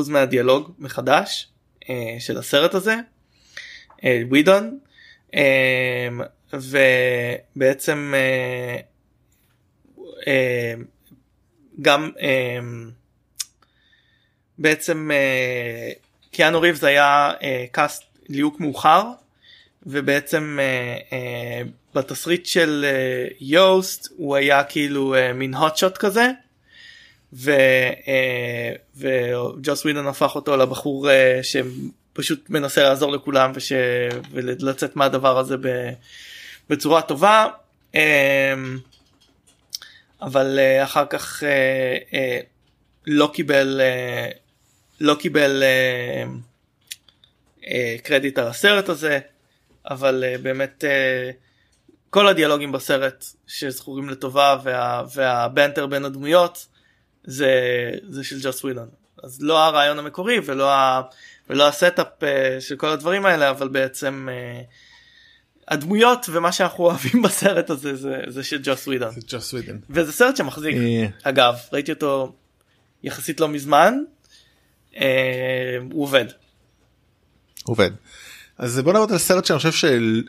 מהדיאלוג 0.09 0.73
מחדש 0.79 1.49
אה, 1.91 2.17
של 2.19 2.39
הסרט 2.39 2.75
הזה. 2.75 2.97
אה, 4.05 4.23
ווידון. 4.29 4.79
אה, 5.35 6.09
ובעצם 6.53 8.15
אה, 8.17 8.77
אה, 10.27 10.75
גם 11.83 12.11
אה, 12.21 12.59
בעצם 14.59 15.11
אה, 15.11 15.91
קיאנו 16.31 16.61
ריבס 16.61 16.85
היה 16.85 17.33
אה, 17.43 17.65
קאסט 17.73 18.03
ליהוק 18.29 18.61
מאוחר 18.61 19.13
ובעצם 19.87 20.59
אה, 20.61 20.97
אה, 21.13 21.63
בתסריט 21.95 22.47
של 22.47 22.85
אה, 22.89 23.29
יוסט 23.41 24.09
הוא 24.17 24.37
היה 24.37 24.65
כאילו 24.65 25.15
אה, 25.15 25.33
מין 25.33 25.55
hot 25.55 25.77
shot 25.77 25.97
כזה 25.99 26.31
ו, 27.33 27.51
אה, 28.09 28.73
וג'וס 28.97 29.85
ווידון 29.85 30.07
הפך 30.07 30.35
אותו 30.35 30.57
לבחור 30.57 31.11
אה, 31.11 31.41
שפשוט 31.43 32.51
מנסה 32.51 32.83
לעזור 32.83 33.13
לכולם 33.13 33.53
וש, 33.55 33.73
ולצאת 34.31 34.97
מהדבר 34.97 35.39
הזה 35.39 35.57
ב, 35.57 35.69
בצורה 36.69 37.03
טובה. 37.03 37.47
אה, 37.95 38.55
אבל 40.23 40.59
אה, 40.59 40.85
אחר 40.85 41.07
כך 41.07 41.43
אה, 41.43 41.97
אה, 42.15 42.41
לא 43.07 43.31
קיבל 43.35 43.81
לא 45.01 45.15
קיבל 45.15 45.63
קרדיט 48.03 48.39
על 48.39 48.47
הסרט 48.47 48.89
הזה 48.89 49.19
אבל 49.91 50.25
uh, 50.25 50.43
באמת 50.43 50.85
uh, 50.85 51.35
כל 52.11 52.29
הדיאלוגים 52.29 52.73
בסרט 52.73 53.25
שזכורים 53.47 54.11
לטובה 54.11 54.59
וה, 54.63 55.03
וה 55.15 55.33
banter 55.33 55.87
בין 55.87 56.05
הדמויות 56.05 56.67
זה, 57.25 57.51
זה 58.09 58.25
של 58.25 58.37
ג'וס 58.43 58.65
ווידון. 58.65 58.89
אז 59.23 59.43
לא 59.43 59.65
הרעיון 59.65 59.99
המקורי 59.99 60.39
ולא, 60.45 60.73
ה, 60.73 61.03
ולא 61.51 61.69
ה 61.69 61.75
setup 61.75 62.07
uh, 62.21 62.25
של 62.61 62.77
כל 62.77 62.89
הדברים 62.89 63.27
האלה 63.27 63.51
אבל 63.51 63.69
בעצם 63.69 64.29
uh, 64.29 64.65
הדמויות 65.69 66.27
ומה 66.29 66.53
שאנחנו 66.53 66.85
אוהבים 66.87 67.23
בסרט 67.23 67.71
הזה 67.71 67.97
זה, 67.97 68.21
זה 68.29 68.45
של 68.45 68.61
ג'וס 68.63 68.87
ווידון. 68.87 69.15
וזה 69.91 70.13
סרט 70.13 70.37
שמחזיק 70.37 70.77
אגב 71.23 71.55
ראיתי 71.73 71.93
אותו 71.93 72.33
יחסית 73.03 73.41
לא 73.41 73.49
מזמן 73.49 73.95
uh, 74.93 74.97
הוא 75.93 76.03
עובד. 76.03 76.27
עובד. 77.65 77.91
אז 78.59 78.81
בוא 78.81 78.93
נעבוד 78.93 79.13
על 79.13 79.19
סרט 79.19 79.45
שאני 79.45 79.57
חושב 79.57 79.73
של 79.73 80.23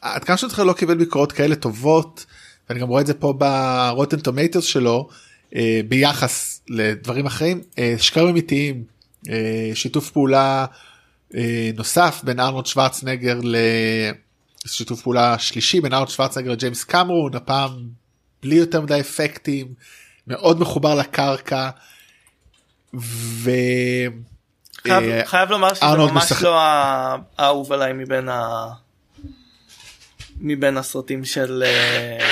עד 0.00 0.24
כמה 0.24 0.36
שאתה 0.36 0.64
לא 0.64 0.72
קיבל 0.72 0.94
ביקורות 0.94 1.32
כאלה 1.32 1.56
טובות 1.56 2.26
ואני 2.68 2.80
גם 2.80 2.88
רואה 2.88 3.00
את 3.00 3.06
זה 3.06 3.14
פה 3.14 3.32
ברוטן 3.32 4.20
טומטוס 4.20 4.64
שלו 4.64 5.08
אה, 5.56 5.80
ביחס 5.88 6.60
לדברים 6.68 7.26
אחרים 7.26 7.60
אה, 7.78 7.94
שקרים 7.98 8.28
אמיתיים 8.28 8.84
אה, 9.28 9.70
שיתוף 9.74 10.10
פעולה 10.10 10.66
אה, 11.34 11.70
נוסף 11.74 12.20
בין 12.24 12.40
ארנולד 12.40 12.66
שוורצנגר 12.66 13.40
לשיתוף 14.64 15.02
פעולה 15.02 15.38
שלישי 15.38 15.80
בין 15.80 15.92
ארנולד 15.92 16.10
שוורצנגר 16.10 16.50
לג'יימס 16.50 16.84
קמרון 16.84 17.34
הפעם 17.34 17.88
בלי 18.42 18.54
יותר 18.54 18.80
מדי 18.80 19.00
אפקטים 19.00 19.74
מאוד 20.26 20.60
מחובר 20.60 20.94
לקרקע. 20.94 21.70
ו... 22.94 23.50
חייב, 24.82 25.02
אה, 25.10 25.26
חייב 25.26 25.50
לומר 25.50 25.74
שזה 25.74 25.86
ממש 25.86 26.12
משחק- 26.24 26.42
לא 26.42 26.60
האהוב 27.38 27.72
עליי 27.72 27.92
מבין 27.92 28.28
ה... 28.28 28.68
מבין 30.40 30.76
הסרטים 30.76 31.24
של 31.24 31.62
אה, 31.66 32.26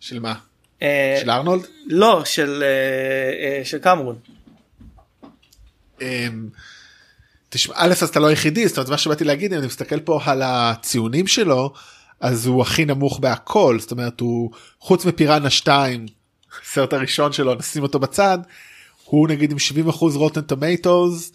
של 0.00 0.18
מה? 0.18 0.34
אה, 0.82 1.18
של 1.20 1.30
ארנולד? 1.30 1.62
לא 1.86 2.24
של 2.24 2.62
אה, 2.62 3.64
של 3.64 3.78
קמרון 3.78 4.16
אמ, 6.02 6.48
תשמע, 7.48 7.74
א' 7.78 7.92
אז 7.92 8.02
אתה 8.08 8.20
לא 8.20 8.26
היחידי, 8.26 8.68
זאת 8.68 8.76
אומרת 8.78 8.90
מה 8.90 8.98
שבאתי 8.98 9.24
להגיד 9.24 9.52
אם 9.52 9.58
אני 9.58 9.66
מסתכל 9.66 10.00
פה 10.00 10.20
על 10.24 10.42
הציונים 10.44 11.26
שלו 11.26 11.72
אז 12.20 12.46
הוא 12.46 12.62
הכי 12.62 12.84
נמוך 12.84 13.18
בהכל 13.18 13.76
זאת 13.80 13.90
אומרת 13.90 14.20
הוא 14.20 14.50
חוץ 14.80 15.04
מפיראנה 15.04 15.50
2 15.50 16.06
הסרט 16.62 16.92
הראשון 16.92 17.32
שלו 17.32 17.54
נשים 17.54 17.82
אותו 17.82 17.98
בצד 17.98 18.38
הוא 19.04 19.28
נגיד 19.28 19.52
עם 19.52 19.58
70 19.58 19.88
אחוז 19.88 20.16
Rotten 20.16 20.40
Tomatoes 20.40 21.32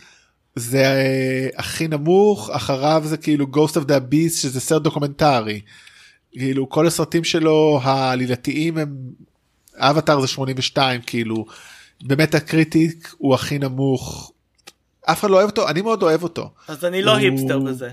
זה 0.55 0.83
אה, 0.83 1.47
הכי 1.57 1.87
נמוך 1.87 2.49
אחריו 2.49 3.01
זה 3.05 3.17
כאילו 3.17 3.45
Ghost 3.45 3.71
of 3.73 3.83
the 3.85 3.91
Abyss 3.91 4.29
שזה 4.41 4.59
סרט 4.59 4.81
דוקומנטרי. 4.81 5.61
כאילו 6.31 6.69
כל 6.69 6.87
הסרטים 6.87 7.23
שלו 7.23 7.79
העלילתיים 7.83 8.77
הם 8.77 8.95
אבטאר 9.75 10.21
זה 10.21 10.27
82 10.27 11.01
כאילו 11.01 11.45
באמת 12.03 12.35
ה 12.35 12.46
critic 12.46 13.13
הוא 13.17 13.35
הכי 13.35 13.59
נמוך. 13.59 14.31
אף 15.05 15.19
אחד 15.19 15.29
לא 15.29 15.35
אוהב 15.35 15.49
אותו 15.49 15.69
אני 15.69 15.81
מאוד 15.81 16.03
אוהב 16.03 16.23
אותו. 16.23 16.51
אז 16.67 16.85
אני 16.85 17.01
לא 17.01 17.11
הוא- 17.11 17.19
היפסטר 17.19 17.59
בזה 17.59 17.89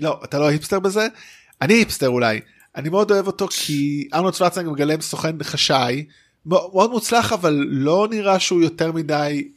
לא 0.00 0.20
אתה 0.24 0.38
לא 0.38 0.46
היפסטר 0.48 0.80
בזה 0.80 1.06
אני 1.62 1.74
היפסטר 1.74 2.08
אולי 2.08 2.40
אני 2.76 2.88
מאוד 2.88 3.10
אוהב 3.10 3.26
אותו 3.26 3.48
כי 3.50 4.08
ארנולד 4.14 4.34
שוורצנגר 4.34 4.70
מגלם 4.70 5.00
סוכן 5.00 5.36
חשאי 5.42 6.04
מאוד 6.46 6.90
מוצלח 6.90 7.32
אבל 7.32 7.64
לא 7.68 8.08
נראה 8.10 8.40
שהוא 8.40 8.62
יותר 8.62 8.92
מדי 8.92 9.48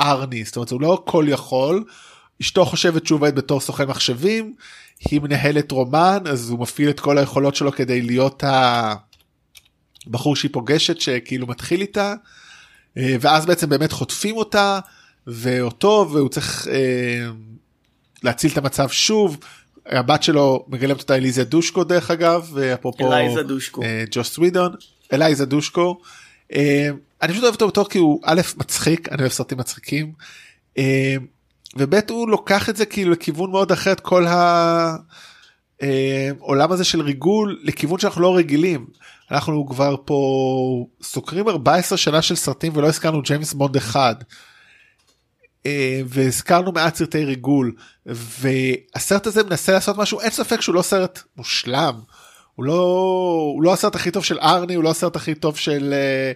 ארני 0.00 0.44
זאת 0.44 0.56
אומרת 0.56 0.70
הוא 0.70 0.80
לא 0.80 1.02
כל 1.04 1.24
יכול 1.28 1.84
אשתו 2.40 2.64
חושבת 2.64 3.06
שהוא 3.06 3.16
עובד 3.16 3.34
בתור 3.34 3.60
סוכן 3.60 3.84
מחשבים 3.84 4.54
היא 5.00 5.20
מנהלת 5.20 5.70
רומן 5.70 6.22
אז 6.26 6.50
הוא 6.50 6.58
מפעיל 6.58 6.90
את 6.90 7.00
כל 7.00 7.18
היכולות 7.18 7.54
שלו 7.54 7.72
כדי 7.72 8.02
להיות 8.02 8.44
הבחור 10.06 10.36
שהיא 10.36 10.50
פוגשת 10.52 11.00
שכאילו 11.00 11.46
מתחיל 11.46 11.80
איתה 11.80 12.14
אה, 12.96 13.16
ואז 13.20 13.46
בעצם 13.46 13.68
באמת 13.68 13.92
חוטפים 13.92 14.36
אותה 14.36 14.80
ואותו 15.26 16.08
והוא 16.12 16.28
צריך 16.28 16.68
אה, 16.70 17.30
להציל 18.22 18.52
את 18.52 18.58
המצב 18.58 18.88
שוב. 18.88 19.38
הבת 19.86 20.22
שלו 20.22 20.64
מגלמת 20.68 21.00
אותה 21.00 21.16
אליזה 21.16 21.44
דושקו 21.44 21.84
דרך 21.84 22.10
אגב 22.10 22.50
ואפרופו 22.54 23.12
אלייזה 23.12 23.42
דושקו. 23.42 23.82
אה, 23.82 24.04
ג'וס 24.10 24.38
ווידון 24.38 24.74
אלייזה 25.12 25.46
דושקו. 25.46 26.00
אה, 26.54 26.88
אני 27.22 27.32
פשוט 27.32 27.42
אוהב 27.42 27.54
אותו 27.54 27.68
בתור 27.68 27.88
כי 27.88 27.98
הוא 27.98 28.20
א' 28.24 28.40
מצחיק 28.56 29.08
אני 29.12 29.20
אוהב 29.20 29.32
סרטים 29.32 29.58
מצחיקים. 29.58 30.12
אה, 30.78 31.16
וב' 31.76 31.94
הוא 32.10 32.28
לוקח 32.28 32.68
את 32.68 32.76
זה 32.76 32.86
כאילו 32.86 33.10
לכיוון 33.10 33.50
מאוד 33.50 33.72
אחר 33.72 33.92
את 33.92 34.00
כל 34.00 34.26
העולם 35.80 36.72
הזה 36.72 36.84
של 36.84 37.00
ריגול 37.00 37.60
לכיוון 37.62 37.98
שאנחנו 37.98 38.22
לא 38.22 38.36
רגילים. 38.36 38.86
אנחנו 39.30 39.66
כבר 39.66 39.96
פה 40.04 40.86
סוקרים 41.02 41.48
14 41.48 41.98
שנה 41.98 42.22
של 42.22 42.36
סרטים 42.36 42.72
ולא 42.76 42.86
הזכרנו 42.86 43.22
ג'יימס 43.22 43.52
בונד 43.52 43.76
אחד. 43.76 44.14
אה, 45.66 46.00
והזכרנו 46.06 46.72
מעט 46.72 46.94
סרטי 46.94 47.24
ריגול 47.24 47.74
והסרט 48.06 49.26
הזה 49.26 49.44
מנסה 49.44 49.72
לעשות 49.72 49.96
משהו 49.96 50.20
אין 50.20 50.30
ספק 50.30 50.60
שהוא 50.60 50.74
לא 50.74 50.82
סרט 50.82 51.22
מושלם. 51.36 51.94
הוא 52.58 52.64
לא 52.64 53.52
הוא 53.54 53.62
לא 53.62 53.72
הסרט 53.72 53.94
הכי 53.94 54.10
טוב 54.10 54.24
של 54.24 54.38
ארני 54.38 54.74
הוא 54.74 54.84
לא 54.84 54.90
הסרט 54.90 55.16
הכי 55.16 55.34
טוב 55.34 55.56
של 55.56 55.94
אה, 55.94 56.32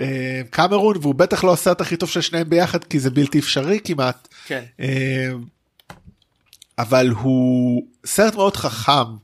אה, 0.00 0.42
קמרון 0.50 0.96
והוא 1.00 1.14
בטח 1.14 1.44
לא 1.44 1.52
הסרט 1.52 1.80
הכי 1.80 1.96
טוב 1.96 2.08
של 2.08 2.20
שניהם 2.20 2.50
ביחד 2.50 2.84
כי 2.84 3.00
זה 3.00 3.10
בלתי 3.10 3.38
אפשרי 3.38 3.80
כמעט. 3.84 4.28
כן 4.46 4.64
אה, 4.80 5.30
אבל 6.78 7.08
הוא 7.08 7.82
סרט 8.06 8.34
מאוד 8.34 8.56
חכם 8.56 9.16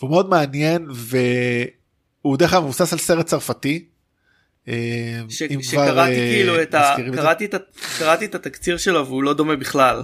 והוא 0.00 0.10
מאוד 0.10 0.28
מעניין 0.28 0.86
והוא 0.90 2.36
דרך 2.36 2.52
אגב 2.52 2.62
מבוסס 2.62 2.92
על 2.92 2.98
סרט 2.98 3.26
צרפתי 3.26 3.84
ש, 4.66 5.42
שקראתי 5.60 6.14
כאילו 6.14 6.62
את 6.62 6.74
ה... 6.74 6.96
קראתי 7.14 7.44
את, 7.44 7.54
קראתי 7.98 8.24
את 8.24 8.34
התקציר 8.34 8.76
שלו 8.76 9.06
והוא 9.06 9.22
לא 9.22 9.34
דומה 9.34 9.56
בכלל. 9.56 10.02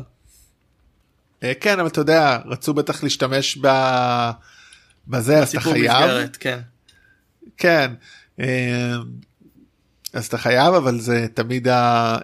כן 1.60 1.78
אבל 1.80 1.88
אתה 1.88 2.00
יודע 2.00 2.38
רצו 2.46 2.74
בטח 2.74 3.02
להשתמש 3.02 3.58
ב... 3.60 3.68
בזה 5.08 5.38
אז 5.38 5.48
אתה 5.48 5.60
חייב. 5.60 5.92
מסגרת, 5.92 6.36
כן. 6.40 6.60
כן. 7.56 7.92
אז 10.12 10.26
אתה 10.26 10.38
חייב 10.38 10.74
אבל 10.74 11.00
זה 11.00 11.26
תמיד 11.34 11.68
ה... 11.68 12.18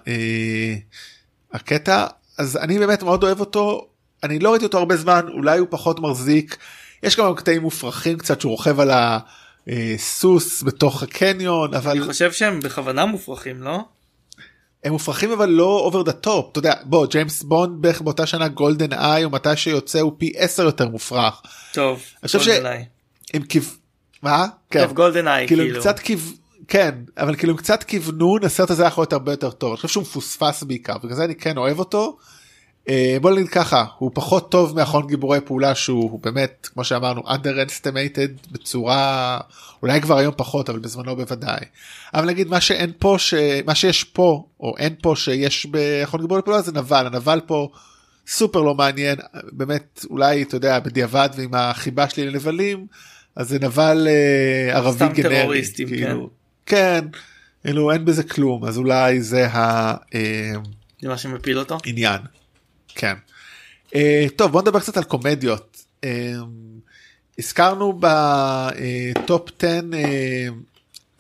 הקטע 1.52 2.06
אז 2.38 2.56
אני 2.56 2.78
באמת 2.78 3.02
מאוד 3.02 3.22
אוהב 3.22 3.40
אותו 3.40 3.88
אני 4.22 4.38
לא 4.38 4.50
ראיתי 4.50 4.64
אותו 4.64 4.78
הרבה 4.78 4.96
זמן 4.96 5.26
אולי 5.28 5.58
הוא 5.58 5.66
פחות 5.70 6.00
מחזיק 6.00 6.56
יש 7.02 7.16
גם 7.16 7.34
קטעים 7.34 7.62
מופרכים 7.62 8.18
קצת 8.18 8.40
שהוא 8.40 8.50
רוכב 8.50 8.80
על 8.80 8.90
הסוס 9.66 10.62
בתוך 10.62 11.02
הקניון 11.02 11.74
אבל 11.74 11.90
אני 11.90 12.00
חושב 12.00 12.32
שהם 12.32 12.60
בכוונה 12.60 13.06
מופרכים 13.06 13.62
לא? 13.62 13.84
הם 14.84 14.92
מופרכים 14.92 15.32
אבל 15.32 15.48
לא 15.48 15.80
over 15.80 16.02
the 16.02 16.12
top 16.12 16.48
אתה 16.52 16.58
יודע 16.58 16.74
בוא 16.84 17.06
ג'יימס 17.06 17.42
בונד 17.42 17.82
בערך 17.82 18.00
באותה 18.00 18.26
שנה 18.26 18.48
GoldenEye 18.48 19.24
או 19.24 19.30
מתי 19.30 19.56
שיוצא 19.56 20.00
הוא 20.00 20.12
פי 20.18 20.32
10 20.36 20.62
יותר 20.62 20.88
מופרך. 20.88 21.42
טוב 21.72 22.02
GoldenEye. 22.32 22.84
הם 23.34 23.42
כיו... 23.42 23.62
מה? 24.22 24.46
כן. 24.70 24.84
טוב 24.84 24.92
GoldenEye 24.92 25.46
כאילו. 25.48 25.64
כאילו. 25.64 25.80
קצת 25.80 25.98
כיו... 25.98 26.18
כן 26.68 26.94
אבל 27.16 27.36
כאילו 27.36 27.56
קצת 27.56 27.82
כיוונון 27.82 28.44
הסרט 28.44 28.70
הזה 28.70 28.84
יכול 28.84 29.02
להיות 29.02 29.12
הרבה 29.12 29.32
יותר 29.32 29.50
טוב 29.50 29.70
אני 29.70 29.76
חושב 29.76 29.88
שהוא 29.88 30.02
מפוספס 30.02 30.62
בעיקר 30.62 30.98
בגלל 30.98 31.14
זה 31.14 31.24
אני 31.24 31.34
כן 31.34 31.56
אוהב 31.56 31.78
אותו. 31.78 32.16
אה, 32.88 33.16
בוא 33.20 33.30
נגיד 33.30 33.48
ככה 33.48 33.84
הוא 33.98 34.10
פחות 34.14 34.50
טוב 34.50 34.76
מאחרון 34.76 35.06
גיבורי 35.06 35.40
פעולה 35.40 35.74
שהוא 35.74 36.20
באמת 36.22 36.68
כמו 36.72 36.84
שאמרנו 36.84 37.20
underestimated 37.20 38.52
בצורה 38.52 39.38
אולי 39.82 40.00
כבר 40.00 40.18
היום 40.18 40.34
פחות 40.36 40.70
אבל 40.70 40.78
בזמנו 40.78 41.16
בוודאי. 41.16 41.60
אבל 42.14 42.26
נגיד 42.26 42.48
מה 42.48 42.60
שאין 42.60 42.92
פה 42.98 43.16
שמה 43.18 43.74
שיש 43.74 44.04
פה 44.04 44.44
או 44.60 44.74
אין 44.78 44.94
פה 45.02 45.14
שיש 45.16 45.66
באחרון 45.66 46.20
גיבורי 46.22 46.42
פעולה 46.42 46.62
זה 46.62 46.72
נבל 46.72 47.06
הנבל 47.06 47.40
פה 47.46 47.68
סופר 48.26 48.60
לא 48.60 48.74
מעניין 48.74 49.18
באמת 49.52 50.04
אולי 50.10 50.42
אתה 50.42 50.56
יודע 50.56 50.80
בדיעבד 50.80 51.28
ועם 51.36 51.54
החיבה 51.54 52.08
שלי 52.08 52.30
לנבלים 52.30 52.86
אז 53.36 53.48
זה 53.48 53.58
נבל 53.58 54.08
אה, 54.10 54.76
ערבי 54.76 55.08
גנרי. 55.08 55.62
כאילו, 55.86 56.30
כן. 56.66 57.00
כן. 57.02 57.18
אלו 57.66 57.92
אין 57.92 58.04
בזה 58.04 58.22
כלום 58.22 58.64
אז 58.64 58.78
אולי 58.78 59.20
זה 59.20 59.46
ה... 59.46 59.94
אה, 60.14 60.52
זה 61.02 61.08
מה 61.08 61.18
שמפיל 61.18 61.58
אותו? 61.58 61.78
עניין. 61.84 62.18
כן. 62.98 63.14
Uh, 63.86 63.96
טוב 64.36 64.52
בוא 64.52 64.62
נדבר 64.62 64.80
קצת 64.80 64.96
על 64.96 65.04
קומדיות. 65.04 65.84
Uh, 66.04 66.06
הזכרנו 67.38 68.00
בטופ 68.00 69.48
10 69.58 69.80
uh, 69.92 69.94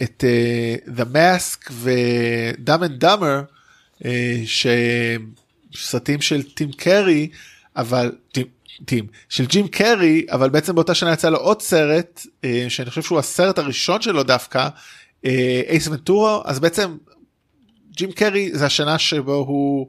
את 0.02 0.24
uh, 0.24 0.90
The 0.98 1.04
Mask 1.14 1.70
ו-Dumb 1.70 2.82
and 2.82 3.04
Dumber 3.04 3.52
uh, 4.02 4.06
שסרטים 5.74 6.20
של 6.20 6.42
טים 6.42 6.72
קרי 6.72 7.28
אבל 7.76 8.12
טים, 8.32 8.46
טים 8.84 9.06
של 9.28 9.46
ג'ים 9.46 9.68
קרי 9.68 10.26
אבל 10.30 10.50
בעצם 10.50 10.74
באותה 10.74 10.94
שנה 10.94 11.12
יצא 11.12 11.30
לו 11.30 11.38
עוד 11.38 11.62
סרט 11.62 12.20
uh, 12.26 12.46
שאני 12.68 12.90
חושב 12.90 13.02
שהוא 13.02 13.18
הסרט 13.18 13.58
הראשון 13.58 14.02
שלו 14.02 14.22
דווקא 14.22 14.68
אייס 15.24 15.86
uh, 15.86 15.90
ונטורו 15.90 16.42
אז 16.44 16.60
בעצם 16.60 16.96
ג'ים 17.96 18.12
קרי 18.12 18.50
זה 18.52 18.66
השנה 18.66 18.98
שבו 18.98 19.34
הוא 19.34 19.86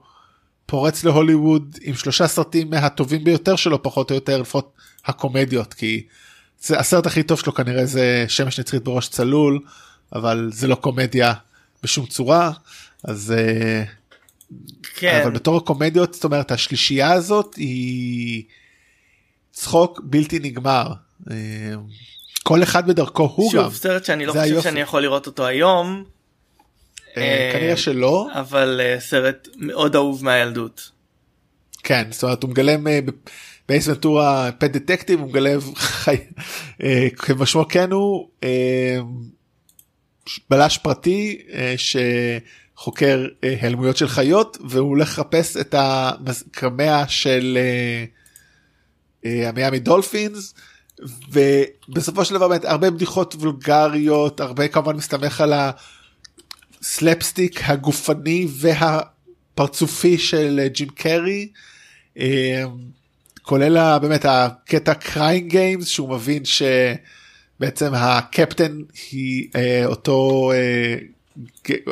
פורץ 0.70 1.04
להוליווד 1.04 1.78
עם 1.82 1.96
שלושה 1.96 2.28
סרטים 2.28 2.70
מהטובים 2.70 3.24
ביותר 3.24 3.56
שלו 3.56 3.84
פחות 3.84 4.12
או 4.12 4.16
יותר 4.16 4.42
לפחות 4.42 4.74
הקומדיות 5.06 5.74
כי 5.74 6.04
זה 6.62 6.80
הסרט 6.80 7.06
הכי 7.06 7.24
טוב 7.24 7.40
שלו 7.40 7.54
כנראה 7.54 7.86
זה 7.86 8.26
שמש 8.28 8.60
נצחית 8.60 8.84
בראש 8.84 9.08
צלול 9.08 9.60
אבל 10.14 10.50
זה 10.54 10.68
לא 10.68 10.76
קומדיה 10.76 11.34
בשום 11.84 12.06
צורה 12.06 12.52
אז 13.04 13.34
אה, 13.38 13.84
כן. 14.96 15.22
אבל 15.24 15.32
בתור 15.32 15.58
הקומדיות 15.58 16.14
זאת 16.14 16.24
אומרת 16.24 16.52
השלישייה 16.52 17.12
הזאת 17.12 17.56
היא 17.56 18.44
צחוק 19.52 20.02
בלתי 20.04 20.40
נגמר. 20.40 20.94
אה, 21.32 21.36
כל 22.44 22.64
אחד 22.64 22.88
בדרכו 22.88 23.34
הוא 23.36 23.52
שוב, 23.52 23.62
גם. 23.62 23.70
שוב 23.70 23.76
סרט 23.76 24.06
שאני 24.06 24.26
לא 24.26 24.32
חושב 24.32 24.44
היופי. 24.44 24.64
שאני 24.64 24.80
יכול 24.80 25.02
לראות 25.02 25.28
אותו 25.28 25.46
היום 25.46 26.04
כנראה 27.16 27.78
שלא 27.78 28.28
אבל 28.34 28.82
אה, 28.84 29.00
סרט 29.00 29.48
מאוד 29.58 29.96
אהוב 29.96 30.26
מהילדות. 30.26 30.92
כן 31.84 32.08
זאת 32.12 32.24
אומרת 32.24 32.44
הוא 32.44 32.50
מגלם 32.50 32.88
באייס 33.70 33.88
ונטורה 33.88 34.52
פט 34.52 34.70
דטקטיב 34.72 35.20
הוא 35.20 35.30
מגלם 35.30 35.60
חי... 35.76 36.16
כמשמעו 37.18 37.68
כן 37.68 37.92
הוא 37.92 38.30
בלש 40.50 40.78
פרטי 40.78 41.42
שחוקר 41.78 43.26
היעלמויות 43.42 43.98
של 43.98 44.08
חיות 44.08 44.58
והוא 44.70 44.90
הולך 44.90 45.10
לחפש 45.10 45.58
את 45.58 45.76
הקמע 45.78 47.08
של 47.08 47.58
המיאמי 49.24 49.80
דולפינס. 49.80 50.54
ובסופו 51.32 52.26
של 52.26 52.34
דבר 52.34 52.48
באמת 52.48 52.66
הרבה 52.66 52.92
בדיחות 52.92 53.36
וולגריות 53.36 54.40
הרבה 54.40 54.68
כמובן 54.68 54.96
מסתמך 54.96 55.42
על 55.42 55.54
הסלפסטיק 56.82 57.62
הגופני 57.64 58.48
והפרצופי 58.50 60.18
של 60.18 60.60
אה, 60.64 60.68
ג'ים 60.68 60.90
קרי. 60.90 61.50
אה, 62.20 62.64
כולל 63.42 63.98
באמת 64.02 64.26
הקטע 64.26 64.94
Crying 64.94 65.50
Game 65.50 65.88
שהוא 65.88 66.10
מבין 66.10 66.44
שבעצם 66.46 67.94
הקפטן 67.94 68.78
היא 69.12 69.48
אה, 69.56 69.86
אותו 69.86 70.52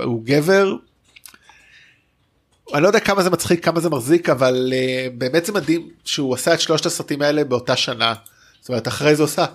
הוא 0.04 0.24
גבר. 0.26 0.74
אני 2.74 2.84
לא 2.84 2.88
יודע 2.88 3.00
כמה 3.00 3.24
זה 3.24 3.30
מצחיק 3.30 3.66
כמה 3.66 3.80
זה 3.80 3.90
מחזיק 3.90 4.30
אבל 4.30 4.74
באמת 5.18 5.46
זה 5.46 5.54
מדהים 5.54 5.90
שהוא 6.06 6.36
עשה 6.36 6.54
את 6.54 6.62
שלושת 6.62 6.86
הסרטים 6.86 7.22
האלה 7.22 7.44
באותה 7.44 7.76
שנה. 7.76 8.14
זאת 8.62 8.70
אומרת 8.70 8.88
אחרי 8.88 9.16
זה 9.16 9.24
עושה 9.24 9.46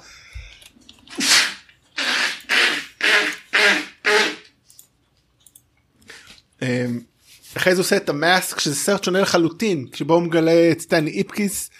אחרי 7.56 7.74
זה 7.74 7.80
עושה 7.80 7.96
את 7.96 8.08
המאסק 8.08 8.60
שזה 8.60 8.74
סרט 8.74 9.04
שונה 9.04 9.20
לחלוטין 9.20 9.86
שבו 9.94 10.14
הוא 10.14 10.22
מגלה 10.22 10.70
את 10.72 10.80
סטנלי 10.80 11.10
איפקיס 11.10 11.70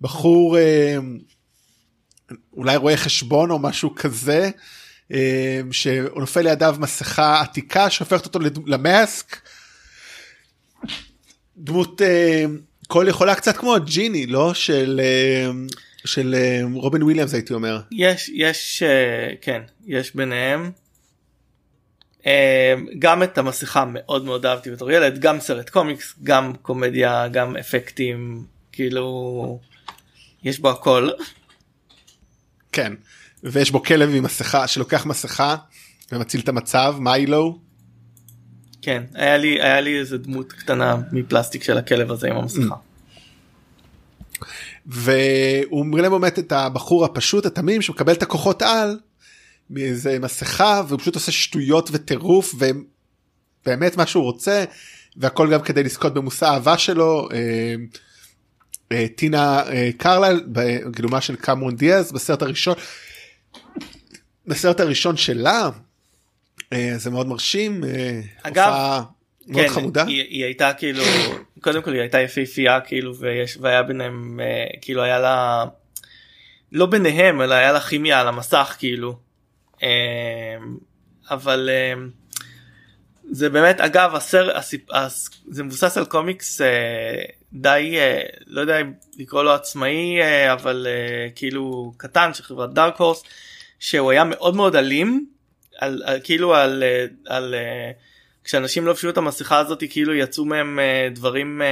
בחור 0.00 0.58
אמ, 0.58 1.18
אולי 2.52 2.76
רואה 2.76 2.96
חשבון 2.96 3.50
או 3.50 3.58
משהו 3.58 3.94
כזה 3.94 4.50
אמ, 5.10 5.16
שהוא 5.72 6.20
נופל 6.20 6.40
לידיו 6.40 6.76
מסכה 6.78 7.40
עתיקה 7.40 7.90
שהופכת 7.90 8.26
אותו 8.26 8.38
למאסק. 8.66 9.40
דמות 11.56 12.02
כל 12.88 13.06
יכולה 13.08 13.34
קצת 13.34 13.56
כמו 13.56 13.74
ג'יני 13.84 14.26
לא? 14.26 14.54
של 14.54 15.00
של 16.04 16.34
רובין 16.74 17.02
וויליאמס 17.02 17.34
הייתי 17.34 17.54
אומר. 17.54 17.80
יש 17.92 18.30
יש 18.34 18.82
אה, 18.82 19.34
כן 19.40 19.62
יש 19.86 20.14
ביניהם. 20.16 20.64
אמ, 20.64 20.70
גם 22.98 23.22
את 23.22 23.38
המסכה 23.38 23.84
מאוד 23.92 24.24
מאוד 24.24 24.46
אהבתי 24.46 24.70
בתור 24.70 24.90
ילד 24.90 25.18
גם 25.18 25.40
סרט 25.40 25.70
קומיקס 25.70 26.14
גם 26.22 26.52
קומדיה 26.62 27.28
גם 27.28 27.56
אפקטים 27.56 28.44
כאילו 28.72 29.60
יש 30.44 30.58
בו 30.58 30.70
הכל. 30.70 31.08
כן 32.72 32.92
ויש 33.42 33.70
בו 33.70 33.82
כלב 33.82 34.10
עם 34.14 34.22
מסכה 34.22 34.68
שלוקח 34.68 35.06
מסכה 35.06 35.56
ומציל 36.12 36.40
את 36.40 36.48
המצב 36.48 36.96
מיילו. 36.98 37.58
כן 38.82 39.02
היה 39.14 39.36
לי 39.36 39.62
היה 39.62 39.80
לי 39.80 39.98
איזה 39.98 40.18
דמות 40.18 40.52
קטנה 40.52 40.96
מפלסטיק 41.12 41.62
של 41.62 41.78
הכלב 41.78 42.12
הזה 42.12 42.28
עם 42.28 42.36
המסכה. 42.36 42.74
והוא 44.86 45.86
באמת 46.10 46.38
את 46.38 46.52
הבחור 46.52 47.04
הפשוט 47.04 47.46
התמים 47.46 47.82
שמקבל 47.82 48.12
את 48.12 48.22
הכוחות 48.22 48.62
על 48.62 48.98
מאיזה 49.70 50.18
מסכה 50.18 50.82
והוא 50.88 51.00
פשוט 51.00 51.14
עושה 51.14 51.32
שטויות 51.32 51.88
וטירוף 51.92 52.54
ובאמת 52.54 53.96
מה 53.96 54.06
שהוא 54.06 54.24
רוצה 54.24 54.64
והכל 55.16 55.50
גם 55.52 55.62
כדי 55.62 55.82
לזכות 55.82 56.14
במושא 56.14 56.46
האהבה 56.46 56.78
שלו. 56.78 57.28
אה, 57.32 57.74
אה, 58.92 59.06
טינה 59.16 59.62
אה, 59.68 59.90
קרלל 59.96 60.40
בגילומה 60.46 61.20
של 61.20 61.36
קמרון 61.36 61.76
דיאז 61.76 62.12
בסרט 62.12 62.42
הראשון 62.42 62.74
בסרט 64.46 64.80
הראשון 64.80 65.16
שלה 65.16 65.70
זה 66.96 67.10
מאוד 67.10 67.28
מרשים 67.28 67.84
אגב 68.42 69.02
מאוד 69.46 69.64
כן, 69.64 69.68
חמודה 69.68 70.04
היא, 70.04 70.22
היא 70.22 70.44
הייתה 70.44 70.72
כאילו 70.72 71.02
קודם 71.60 71.82
כל 71.82 71.92
היא 71.92 72.00
הייתה 72.00 72.20
יפהפייה 72.20 72.80
כאילו 72.80 73.16
ויש 73.16 73.58
והיה 73.60 73.82
ביניהם 73.82 74.40
כאילו 74.80 75.02
היה 75.02 75.18
לה 75.18 75.64
לא 76.72 76.86
ביניהם 76.86 77.42
אלא 77.42 77.54
היה 77.54 77.72
לה 77.72 77.80
כימיה 77.80 78.20
על 78.20 78.28
המסך 78.28 78.76
כאילו 78.78 79.10
אמ, 79.10 79.27
אבל 81.30 81.70
אמ, 81.70 82.10
זה 83.30 83.48
באמת 83.48 83.80
אגב 83.80 84.14
הסר, 84.14 84.56
הסיפ, 84.56 84.90
הס, 84.90 85.30
זה 85.48 85.62
מבוסס 85.62 85.96
על 85.96 86.04
קומיקס 86.04 86.60
אה, 86.60 87.24
די 87.52 87.94
אה, 87.98 88.20
לא 88.46 88.60
יודע 88.60 88.80
אם 88.80 88.92
לקרוא 89.18 89.42
לו 89.42 89.52
עצמאי 89.52 90.20
אה, 90.20 90.52
אבל 90.52 90.86
כאילו 91.34 91.92
קטן 91.96 92.34
של 92.34 92.42
חברת 92.42 92.72
דארק 92.72 92.96
הורס 92.96 93.22
שהוא 93.78 94.10
היה 94.10 94.24
מאוד 94.24 94.56
מאוד 94.56 94.76
אלים 94.76 95.26
על, 95.78 96.02
על 96.06 96.20
כאילו 96.24 96.54
על, 96.54 96.82
על 97.26 97.54
כשאנשים 98.44 98.86
לבשו 98.86 99.10
את 99.10 99.16
המסכה 99.16 99.58
הזאת 99.58 99.84
כאילו 99.90 100.14
יצאו 100.14 100.44
מהם 100.44 100.78
דברים 101.14 101.62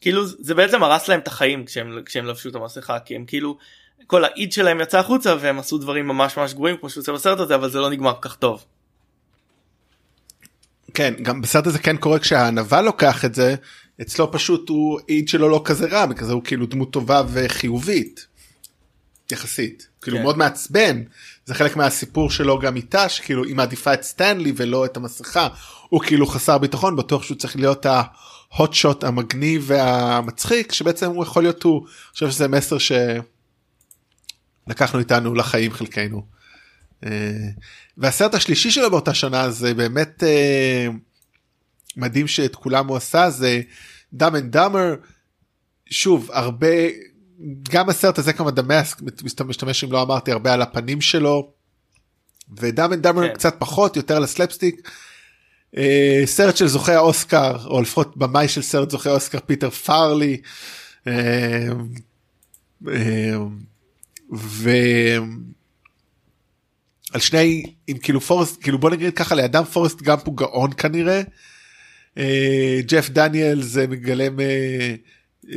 כאילו 0.00 0.26
זה 0.26 0.54
בעצם 0.54 0.82
הרס 0.82 1.08
להם 1.08 1.20
את 1.20 1.28
החיים 1.28 1.64
כשהם, 1.64 2.02
כשהם 2.06 2.26
לבשו 2.26 2.48
את 2.48 2.54
המסכה 2.54 2.98
כי 2.98 3.16
הם 3.16 3.24
כאילו 3.24 3.58
כל 4.06 4.24
האיד 4.24 4.52
שלהם 4.52 4.80
יצא 4.80 4.98
החוצה 4.98 5.34
והם 5.40 5.58
עשו 5.58 5.78
דברים 5.78 6.08
ממש 6.08 6.36
ממש 6.38 6.54
גרועים 6.54 6.76
כמו 6.76 6.90
שעושה 6.90 7.12
בסרט 7.12 7.38
הזה 7.38 7.54
אבל 7.54 7.70
זה 7.70 7.80
לא 7.80 7.90
נגמר 7.90 8.12
כל 8.20 8.28
כך 8.28 8.34
טוב. 8.34 8.64
כן 10.94 11.14
גם 11.22 11.42
בסרט 11.42 11.66
הזה 11.66 11.78
כן 11.78 11.96
קורה 11.96 12.18
כשהנבל 12.18 12.80
לוקח 12.80 13.24
את 13.24 13.34
זה 13.34 13.54
אצלו 14.00 14.32
פשוט 14.32 14.68
הוא 14.68 15.00
איד 15.08 15.28
שלו 15.28 15.48
לא 15.48 15.62
כזה 15.64 15.86
רע 15.86 16.06
בגלל 16.06 16.30
הוא 16.30 16.44
כאילו 16.44 16.66
דמות 16.66 16.92
טובה 16.92 17.22
וחיובית. 17.32 18.26
יחסית 19.32 19.88
כאילו 20.02 20.16
כן. 20.16 20.22
מאוד 20.22 20.38
מעצבן 20.38 21.02
זה 21.46 21.54
חלק 21.54 21.76
מהסיפור 21.76 22.30
שלו 22.30 22.58
גם 22.58 22.76
איתה 22.76 23.08
שכאילו 23.08 23.44
היא 23.44 23.54
מעדיפה 23.54 23.94
את 23.94 24.02
סטנלי 24.02 24.52
ולא 24.56 24.84
את 24.84 24.96
המסכה 24.96 25.48
הוא 25.88 26.00
כאילו 26.00 26.26
חסר 26.26 26.58
ביטחון 26.58 26.96
בטוח 26.96 27.22
שהוא 27.22 27.36
צריך 27.36 27.56
להיות 27.56 27.86
ההוט 27.86 28.72
שוט 28.72 29.04
המגניב 29.04 29.64
והמצחיק 29.66 30.72
שבעצם 30.72 31.10
הוא 31.10 31.22
יכול 31.22 31.42
להיות 31.42 31.62
הוא. 31.62 31.80
אני 31.80 32.12
חושב 32.12 32.30
שזה 32.30 32.48
מסר 32.48 32.78
שלקחנו 34.66 34.98
איתנו 34.98 35.34
לחיים 35.34 35.72
חלקנו. 35.72 36.22
אה, 37.04 37.48
והסרט 37.96 38.34
השלישי 38.34 38.70
שלו 38.70 38.90
באותה 38.90 39.14
שנה 39.14 39.50
זה 39.50 39.74
באמת 39.74 40.22
אה, 40.22 40.88
מדהים 41.96 42.26
שאת 42.26 42.54
כולם 42.54 42.86
הוא 42.86 42.96
עשה 42.96 43.30
זה 43.30 43.60
Dumb 44.12 44.36
and 44.36 44.52
Dumber 44.52 44.94
שוב 45.90 46.30
הרבה 46.32 46.68
גם 47.70 47.88
הסרט 47.88 48.18
הזה 48.18 48.32
כמו 48.32 48.50
The 48.50 48.71
Mask 48.71 49.00
משתמש 49.44 49.84
אם 49.84 49.92
לא 49.92 50.02
אמרתי 50.02 50.32
הרבה 50.32 50.52
על 50.52 50.62
הפנים 50.62 51.00
שלו 51.00 51.52
ו 52.56 52.63
Dumb 52.63 52.92
and 52.92 53.02
Dumber 53.02 53.28
כן. 53.28 53.34
קצת 53.34 53.54
פחות 53.58 53.96
יותר 53.96 54.18
לסלפסטיק. 54.18 54.90
אה, 55.76 56.22
סרט 56.24 56.56
של 56.56 56.66
זוכי 56.66 56.92
האוסקר 56.92 57.66
או 57.66 57.82
לפחות 57.82 58.16
במאי 58.16 58.48
של 58.48 58.62
סרט 58.62 58.90
זוכי 58.90 59.08
האוסקר 59.08 59.38
פיטר 59.46 59.70
פארלי. 59.70 60.40
אה, 61.06 61.68
אה, 62.88 63.36
ו... 64.36 64.70
על 67.14 67.20
שני 67.20 67.74
עם 67.86 67.98
כאילו 67.98 68.20
פורסט 68.20 68.62
כאילו 68.62 68.78
בוא 68.78 68.90
נגיד 68.90 69.14
ככה 69.14 69.34
לאדם 69.34 69.64
פורסט 69.64 70.02
גם 70.02 70.18
הוא 70.24 70.36
גאון 70.36 70.70
כנראה. 70.76 71.22
אה, 72.18 72.80
ג'ף 72.86 73.10
דניאל 73.10 73.62
זה 73.62 73.86
מגלם 73.86 74.40
אה, 74.40 74.94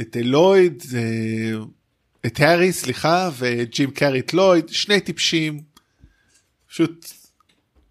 את 0.01 0.17
לויד 0.23 0.83
אה, 0.95 1.59
את 2.25 2.39
הארי 2.39 2.71
סליחה 2.71 3.29
וג'ים 3.37 3.91
קארי 3.91 4.19
את 4.19 4.33
לויד 4.33 4.69
שני 4.69 4.99
טיפשים. 4.99 5.61
פשוט 6.69 7.11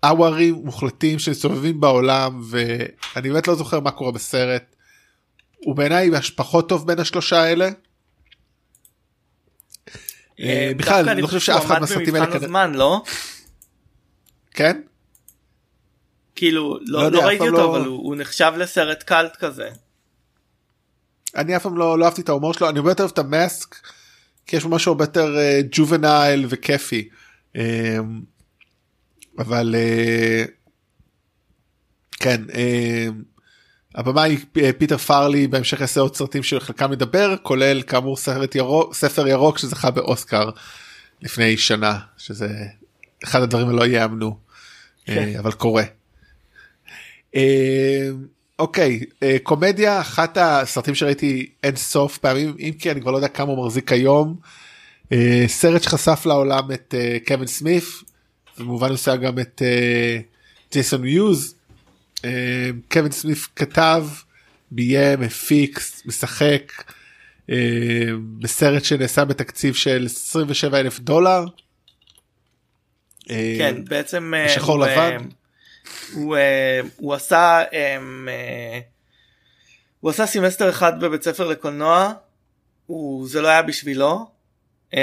אווארים 0.04 0.54
מוחלטים 0.54 1.18
שמסתובבים 1.18 1.80
בעולם 1.80 2.42
ואני 2.50 3.28
באמת 3.30 3.48
לא 3.48 3.54
זוכר 3.54 3.80
מה 3.80 3.90
קורה 3.90 4.12
בסרט. 4.12 4.76
הוא 5.56 5.76
בעיניי 5.76 6.10
פחות 6.36 6.68
טוב 6.68 6.86
בין 6.86 6.98
השלושה 6.98 7.42
האלה. 7.42 7.70
בכלל 10.76 11.08
אני 11.08 11.22
לא 11.22 11.26
חושב 11.26 11.40
שאף 11.40 11.66
אחד 11.66 11.80
מהסרטים 11.80 12.14
האלה 12.14 12.66
לא? 12.66 13.02
כן? 14.50 14.80
כאילו 16.34 16.78
לא, 16.86 17.02
לא, 17.02 17.12
לא 17.12 17.20
ראיתי 17.26 17.48
אותו 17.48 17.56
לא... 17.56 17.76
אבל 17.76 17.86
הוא, 17.86 18.16
נחשב 18.16 18.52
לסרט 18.56 19.02
קאלט 19.02 19.36
כזה. 19.36 19.68
אני 21.36 21.56
אף 21.56 21.62
פעם 21.62 21.78
לא, 21.78 21.98
לא 21.98 22.04
אהבתי 22.04 22.20
את 22.20 22.28
ההומור 22.28 22.54
שלו 22.54 22.68
אני 22.68 22.78
הרבה 22.78 22.90
יותר 22.90 23.02
אוהב 23.02 23.12
את 23.12 23.18
המאסק 23.18 23.76
כי 24.46 24.56
יש 24.56 24.66
משהו 24.66 24.92
הרבה 24.92 25.04
יותר 25.04 25.36
uh, 25.36 25.66
ג'ובנייל 25.70 26.46
וכיפי. 26.48 27.08
Uh, 27.56 27.60
אבל 29.38 29.74
כן 32.12 32.40
uh, 32.48 33.12
הבמאי 33.96 34.36
פיטר 34.78 34.96
פארלי 34.96 35.46
בהמשך 35.46 35.80
יעשה 35.80 36.00
עוד 36.00 36.16
סרטים 36.16 36.42
שחלקם 36.42 36.90
מדבר 36.90 37.36
כולל 37.42 37.82
כאמור 37.82 38.16
סרט 38.16 38.54
ירוק 38.54 38.94
ספר 38.94 39.28
ירוק 39.28 39.58
שזכה 39.58 39.90
באוסקר 39.90 40.50
לפני 41.22 41.56
שנה 41.56 41.98
שזה 42.18 42.48
אחד 43.24 43.42
הדברים 43.42 43.68
הלא 43.68 43.86
יאמנו 43.86 44.36
כן. 45.06 45.32
אבל 45.38 45.52
קורה. 45.52 45.82
אה, 47.34 48.08
אוקיי 48.58 49.00
אה, 49.22 49.36
קומדיה 49.42 50.00
אחת 50.00 50.38
הסרטים 50.40 50.94
שראיתי 50.94 51.50
אין 51.62 51.76
סוף 51.76 52.18
פעמים 52.18 52.56
אם 52.58 52.72
כי 52.78 52.90
אני 52.90 53.00
כבר 53.00 53.10
לא 53.10 53.16
יודע 53.16 53.28
כמה 53.28 53.52
הוא 53.52 53.66
מחזיק 53.66 53.92
היום. 53.92 54.36
אה, 55.12 55.44
סרט 55.46 55.82
שחשף 55.82 56.26
לעולם 56.26 56.72
את 56.72 56.94
קווין 57.26 57.46
סמיף 57.46 58.02
במובן 58.58 58.92
מסוים 58.92 59.20
גם 59.20 59.38
את 59.38 59.62
ג'ייסון 60.72 61.02
מיוז. 61.02 61.55
קווין 62.92 63.12
סמיף 63.12 63.48
כתב 63.56 64.06
ביים 64.70 65.22
הפיק 65.22 65.80
משחק 66.04 66.72
בסרט 68.40 68.84
שנעשה 68.84 69.24
בתקציב 69.24 69.74
של 69.74 70.06
27 70.06 70.80
אלף 70.80 70.98
דולר. 70.98 71.44
כן 73.28 73.84
בעצם 73.84 74.32
שחור 74.48 74.78
לבן. 74.78 75.28
הוא, 76.12 76.36
הוא 76.96 77.14
עשה 77.14 77.62
הוא 80.00 80.10
עשה 80.10 80.26
סמסטר 80.26 80.70
אחד 80.70 81.00
בבית 81.00 81.22
ספר 81.22 81.46
לקולנוע 81.46 82.12
הוא 82.86 83.28
זה 83.28 83.42
לא 83.42 83.48
היה 83.48 83.62
בשבילו 83.62 84.26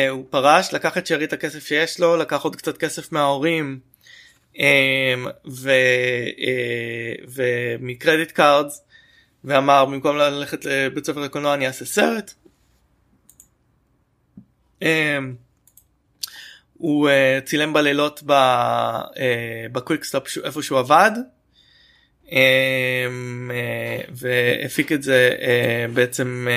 הוא 0.09 0.25
פרש 0.29 0.73
לקח 0.73 0.97
את 0.97 1.07
שארית 1.07 1.33
הכסף 1.33 1.65
שיש 1.65 1.99
לו 1.99 2.17
לקח 2.17 2.41
עוד 2.41 2.55
קצת 2.55 2.77
כסף 2.77 3.11
מההורים 3.11 3.79
ו, 5.47 5.71
uh, 6.37 7.29
ומ 7.33 7.58
credit 7.58 8.31
cards 8.31 8.83
ואמר 9.43 9.85
במקום 9.85 10.17
ללכת 10.17 10.65
לבית 10.65 11.05
ספר 11.05 11.19
לקולנוע 11.19 11.53
אני 11.53 11.67
אעשה 11.67 11.85
סרט. 11.85 12.33
Um, 14.83 14.85
הוא 16.73 17.09
uh, 17.09 17.45
צילם 17.45 17.73
בלילות 17.73 18.23
ב 19.71 19.77
Quick 19.77 20.05
Stop 20.05 20.27
uh, 20.27 20.45
איפה 20.45 20.63
שהוא 20.63 20.79
עבד 20.79 21.11
uh, 22.25 22.31
והפיק 24.09 24.91
את 24.91 25.03
זה 25.03 25.29
בעצם 25.93 26.47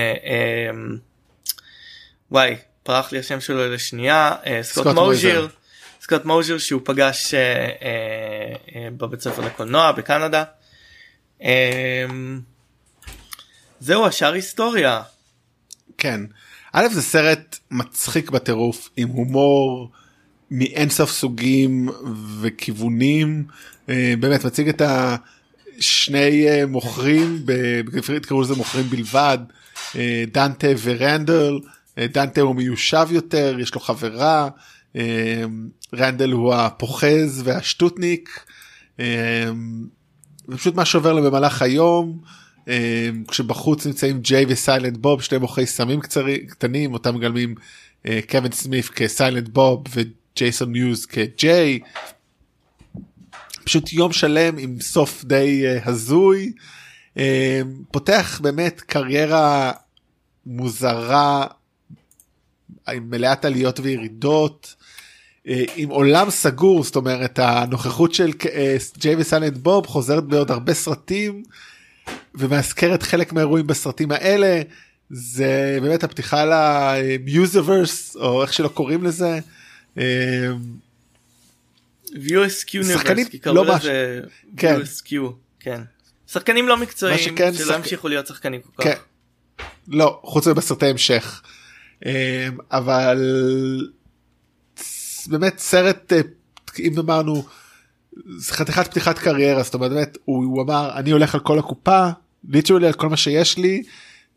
וואי 2.30 2.56
פרח 2.82 3.12
לי 3.12 3.18
השם 3.18 3.40
שלו 3.40 3.74
לשנייה 3.74 4.32
סקוט 4.62 4.86
מוז'יר 4.86 5.48
סקוט 6.06 6.24
מוז'יר 6.24 6.58
שהוא 6.58 6.80
פגש 6.84 7.34
uh, 7.34 7.36
uh, 7.36 8.68
uh, 8.68 8.72
בבית 8.96 9.20
ספר 9.20 9.42
לקולנוע 9.46 9.92
בקנדה. 9.92 10.44
Um, 11.40 11.44
זהו 13.80 14.06
השאר 14.06 14.32
היסטוריה. 14.32 15.02
כן. 15.98 16.20
א' 16.72 16.86
זה 16.92 17.02
סרט 17.02 17.58
מצחיק 17.70 18.30
בטירוף 18.30 18.88
עם 18.96 19.08
הומור 19.08 19.90
מאינסוף 20.50 21.10
סוגים 21.10 21.88
וכיוונים 22.40 23.44
אה, 23.88 24.14
באמת 24.20 24.44
מציג 24.44 24.68
את 24.68 24.82
השני 24.84 26.48
אה, 26.48 26.66
מוכרים 26.66 27.46
בעברית 27.84 28.26
קראו 28.26 28.42
לזה 28.42 28.54
מוכרים 28.54 28.90
בלבד 28.90 29.38
אה, 29.96 30.24
דנטה 30.32 30.68
ורנדל 30.82 31.58
דנטה 31.98 32.40
הוא 32.40 32.56
מיושב 32.56 33.06
יותר 33.10 33.56
יש 33.60 33.74
לו 33.74 33.80
חברה 33.80 34.48
רנדל 35.94 36.32
הוא 36.32 36.54
הפוחז 36.54 37.42
והשטוטניק 37.44 38.46
ופשוט 40.48 40.74
מה 40.74 40.84
שעובר 40.84 41.12
לו 41.12 41.22
במהלך 41.22 41.62
היום 41.62 42.20
כשבחוץ 43.28 43.86
נמצאים 43.86 44.20
ג'יי 44.20 44.44
וסיילנט 44.48 44.96
בוב 44.96 45.22
שני 45.22 45.38
מוכרי 45.38 45.66
סמים 45.66 46.00
קטנים 46.48 46.92
אותם 46.92 47.14
מגלמים 47.14 47.54
קווין 48.30 48.52
סמיף 48.52 48.90
כסיילנט 48.90 49.48
בוב 49.48 49.84
ג'ייסון 50.36 50.72
מיוז 50.72 51.06
כג'יי. 51.06 51.80
פשוט 53.64 53.92
יום 53.92 54.12
שלם 54.12 54.58
עם 54.58 54.80
סוף 54.80 55.24
די 55.24 55.62
uh, 55.64 55.88
הזוי. 55.88 56.52
פותח 57.90 58.40
באמת 58.42 58.80
קריירה 58.80 59.72
מוזרה 60.46 61.46
עם 62.88 63.10
מלאת 63.10 63.44
עליות 63.44 63.80
וירידות. 63.80 64.75
Uh, 65.46 65.50
עם 65.76 65.88
עולם 65.88 66.30
סגור 66.30 66.84
זאת 66.84 66.96
אומרת 66.96 67.38
הנוכחות 67.38 68.14
של 68.14 68.32
ג'יי 68.98 69.16
וסלנט 69.16 69.56
בוב 69.56 69.86
חוזרת 69.86 70.24
בעוד 70.24 70.50
הרבה 70.50 70.74
סרטים 70.74 71.42
ומאזכרת 72.34 73.02
חלק 73.02 73.32
מהאירועים 73.32 73.66
בסרטים 73.66 74.12
האלה 74.12 74.62
זה 75.10 75.78
באמת 75.82 76.04
הפתיחה 76.04 76.44
למיוזיברס 76.44 78.16
או 78.16 78.42
איך 78.42 78.52
שלא 78.52 78.68
קוראים 78.68 79.04
לזה 79.04 79.38
שחקנים 82.82 83.26
לא 83.46 83.64
כן. 84.56 84.80
כן 85.60 85.82
שחקנים 86.28 86.68
לא 86.68 86.76
מקצועיים 86.76 87.18
שלא 87.18 87.52
שחק... 87.52 87.74
המשיכו 87.74 88.08
להיות 88.08 88.26
שחקנים 88.26 88.60
כל 88.60 88.82
כך. 88.82 88.84
כן. 88.84 88.94
לא 89.88 90.20
חוץ 90.22 90.46
מבסרטי 90.46 90.86
המשך 90.86 91.42
אבל 92.70 93.18
באמת 95.28 95.58
סרט 95.58 96.12
אה, 96.12 96.20
אם 96.78 96.98
אמרנו 96.98 97.44
חתיכת 98.40 98.86
פתיחת 98.86 99.18
קריירה 99.18 99.62
זאת 99.62 99.74
אומרת 99.74 99.90
באמת 99.90 100.18
הוא, 100.24 100.44
הוא 100.44 100.62
אמר 100.62 100.90
אני 100.96 101.10
הולך 101.10 101.34
על 101.34 101.40
כל 101.40 101.58
הקופה 101.58 102.08
ליטרלי 102.48 102.86
על 102.86 102.92
כל 102.92 103.08
מה 103.08 103.16
שיש 103.16 103.58
לי 103.58 103.82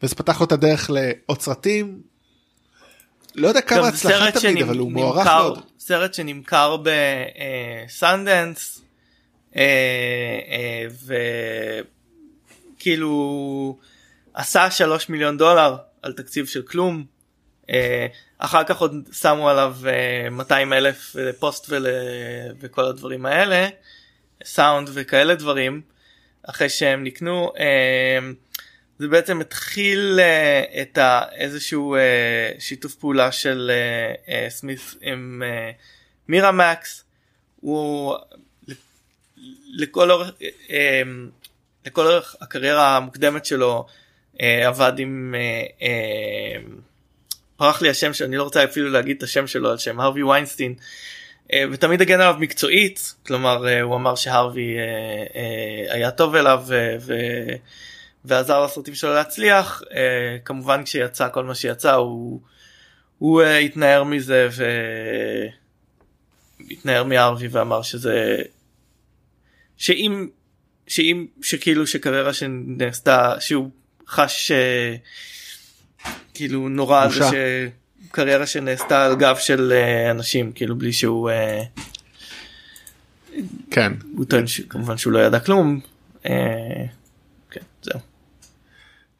וזה 0.03 0.15
פתח 0.15 0.39
לו 0.39 0.45
את 0.45 0.51
הדרך 0.51 0.89
לעוד 0.89 1.41
סרטים. 1.41 2.01
לא 3.35 3.47
יודע 3.47 3.61
כמה 3.61 3.87
הצלחה 3.87 4.31
תמיד 4.31 4.57
שנמ... 4.57 4.63
אבל 4.63 4.77
הוא 4.77 4.91
מוערך 4.91 5.25
מאוד. 5.25 5.59
סרט 5.79 6.13
שנמכר 6.13 6.77
בסנדנס 7.87 8.81
אה, 9.55 9.63
אה, 10.49 10.85
וכאילו 12.77 13.77
עשה 14.33 14.71
שלוש 14.71 15.09
מיליון 15.09 15.37
דולר 15.37 15.75
על 16.01 16.13
תקציב 16.13 16.45
של 16.45 16.61
כלום. 16.61 17.03
אה, 18.41 18.45
אחר 18.45 18.63
כך 18.63 18.77
עוד 18.77 19.09
שמו 19.11 19.49
עליו 19.49 19.75
200 20.31 20.73
אלף 20.73 21.15
פוסט 21.39 21.65
ול... 21.69 21.87
וכל 22.59 22.85
הדברים 22.85 23.25
האלה 23.25 23.67
סאונד 24.43 24.89
וכאלה 24.93 25.35
דברים 25.35 25.81
אחרי 26.43 26.69
שהם 26.69 27.03
נקנו 27.03 27.51
זה 28.99 29.07
בעצם 29.07 29.41
התחיל 29.41 30.19
את. 30.81 30.97
איזשהו 31.31 31.95
שיתוף 32.59 32.95
פעולה 32.95 33.31
של 33.31 33.71
סמית 34.49 34.79
עם 35.01 35.43
מירה 36.27 36.51
מקס 36.51 37.03
הוא 37.55 38.15
לכל 39.67 40.11
אורך 40.11 40.31
לכל 41.85 42.05
אורך 42.07 42.35
הקריירה 42.41 42.97
המוקדמת 42.97 43.45
שלו 43.45 43.85
עבד 44.39 44.93
עם 44.97 45.35
פרח 47.59 47.81
לי 47.81 47.89
השם 47.89 48.13
שאני 48.13 48.37
לא 48.37 48.43
רוצה 48.43 48.63
אפילו 48.63 48.89
להגיד 48.89 49.17
את 49.17 49.23
השם 49.23 49.47
שלו 49.47 49.71
על 49.71 49.77
שם 49.77 49.99
הרווי 49.99 50.23
ויינסטין 50.23 50.75
ותמיד 51.71 52.01
הגן 52.01 52.21
עליו 52.21 52.35
מקצועית 52.39 53.13
כלומר 53.25 53.81
הוא 53.81 53.95
אמר 53.95 54.15
שהרווי 54.15 54.75
היה 55.89 56.11
טוב 56.11 56.35
אליו 56.35 56.63
ו... 56.67 56.95
ועזר 58.25 58.65
לסרטים 58.65 58.95
שלו 58.95 59.13
להצליח. 59.13 59.81
כמובן 60.45 60.83
כשיצא 60.83 61.29
כל 61.33 61.43
מה 61.43 61.55
שיצא 61.55 61.93
הוא, 61.93 62.41
הוא 63.17 63.41
התנער 63.41 64.03
מזה 64.03 64.49
והתנער 66.69 67.03
מהרווי 67.03 67.47
ואמר 67.47 67.81
שזה 67.81 68.37
שאם 69.77 70.27
שאם 70.87 71.25
שכאילו 71.41 71.87
שקריירה 71.87 72.33
שנעשתה 72.33 73.35
שהוא 73.39 73.69
חש 74.07 74.51
כאילו 76.33 76.69
נורא 76.69 77.07
זה 77.07 77.69
שקריירה 78.09 78.45
שנעשתה 78.45 79.05
על 79.05 79.15
גב 79.15 79.37
של 79.37 79.73
uh, 79.73 80.11
אנשים 80.11 80.51
כאילו 80.51 80.75
בלי 80.75 80.93
שהוא 80.93 81.29
uh, 81.29 81.33
כן 83.71 83.93
הוא 84.15 84.25
טוען 84.25 84.45
כמובן 84.69 84.97
שהוא 84.97 85.13
לא 85.13 85.19
ידע 85.19 85.39
כלום. 85.39 85.79
Uh, 86.23 86.27
כן 87.51 87.61
זהו. 87.83 87.99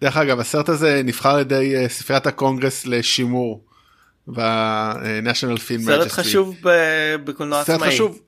דרך 0.01 0.18
אגב 0.18 0.39
הסרט 0.39 0.69
הזה 0.69 1.01
נבחר 1.03 1.30
על 1.30 1.39
ידי 1.39 1.89
ספריית 1.89 2.27
הקונגרס 2.27 2.85
לשימור 2.85 3.64
ב 4.27 4.42
National 4.42 5.57
Film 5.57 5.84
סרט 5.84 6.11
חשוב 6.11 6.56
בקולנוע 7.23 7.61
עצמאי. 7.61 7.91
חשוב. 7.91 8.19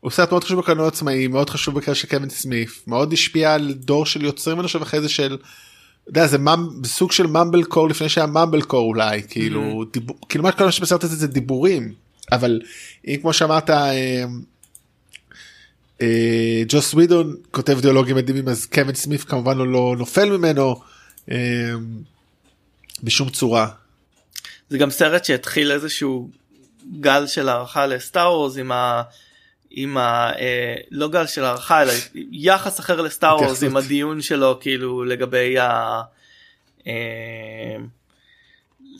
הוא 0.00 0.10
סרט 0.10 0.30
מאוד 0.30 0.44
חשוב 0.44 0.60
בקולנוע 0.60 0.88
עצמאי 0.88 1.26
מאוד 1.26 1.50
חשוב 1.50 1.74
בקשר 1.74 1.94
של 1.94 2.08
קווין 2.08 2.28
סמית' 2.28 2.82
מאוד 2.86 3.12
השפיע 3.12 3.54
על 3.54 3.72
דור 3.72 4.06
של 4.06 4.24
יוצרים 4.24 4.60
אני 4.60 4.66
חושב 4.66 4.82
אחרי 4.82 5.00
זה 5.00 5.08
של 5.08 5.38
יודע, 6.06 6.26
זה 6.26 6.38
ממ... 6.38 6.84
סוג 6.84 7.12
של 7.12 7.26
mumblecore 7.26 7.88
לפני 7.88 8.08
שהיה 8.08 8.26
mumblecore 8.26 8.88
אולי 8.88 9.22
כאילו 9.28 9.82
mm. 9.82 9.92
דיבור 9.92 10.16
כאילו 10.28 10.44
מה 10.44 10.50
מה 10.60 10.72
שבסרט 10.72 11.04
הזה 11.04 11.16
זה 11.16 11.26
דיבורים 11.26 11.94
אבל 12.32 12.60
אם 13.06 13.16
כמו 13.20 13.32
שאמרת 13.32 13.70
אה, 13.70 14.24
אה, 16.02 16.62
ג'וס 16.68 16.94
ווידון 16.94 17.36
כותב 17.50 17.80
דיאלוגים 17.80 18.16
מדהימים 18.16 18.48
אז 18.48 18.66
קווין 18.66 18.94
סמיף 18.94 19.24
כמובן 19.24 19.58
לא, 19.58 19.72
לא 19.72 19.94
נופל 19.98 20.36
ממנו 20.36 20.80
אה, 21.30 21.36
בשום 23.02 23.30
צורה. 23.30 23.68
זה 24.70 24.78
גם 24.78 24.90
סרט 24.90 25.24
שהתחיל 25.24 25.72
איזשהו 25.72 26.30
גל 27.00 27.26
של 27.26 27.48
הערכה 27.48 27.86
לסטאר 27.86 28.32
וורז 28.32 28.58
עם 28.58 28.72
ה... 28.72 29.02
עם 29.74 29.96
ה... 29.96 30.32
אה, 30.38 30.74
לא 30.90 31.08
גל 31.08 31.26
של 31.26 31.44
הערכה 31.44 31.82
אלא 31.82 31.92
יחס 32.32 32.80
אחר 32.80 33.00
לסטאר 33.00 33.36
וורס 33.36 33.62
עם 33.62 33.76
הדיון 33.76 34.20
שלו 34.20 34.58
כאילו 34.60 35.04
לגבי 35.04 35.58
ה... 35.58 36.00
אה, 36.86 37.76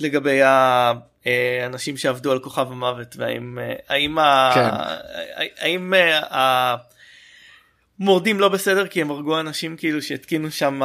לגבי 0.01 0.40
האנשים 0.43 1.97
שעבדו 1.97 2.32
על 2.32 2.39
כוכב 2.39 2.66
המוות 2.70 3.16
והאם 3.16 3.59
האם 3.89 4.19
כן. 4.55 4.69
האם 5.59 5.93
המורדים 8.01 8.40
לא 8.40 8.49
בסדר 8.49 8.86
כי 8.86 9.01
הם 9.01 9.11
הרגו 9.11 9.40
אנשים 9.40 9.77
כאילו 9.77 10.03
שהתקינו 10.03 10.51
שם 10.51 10.81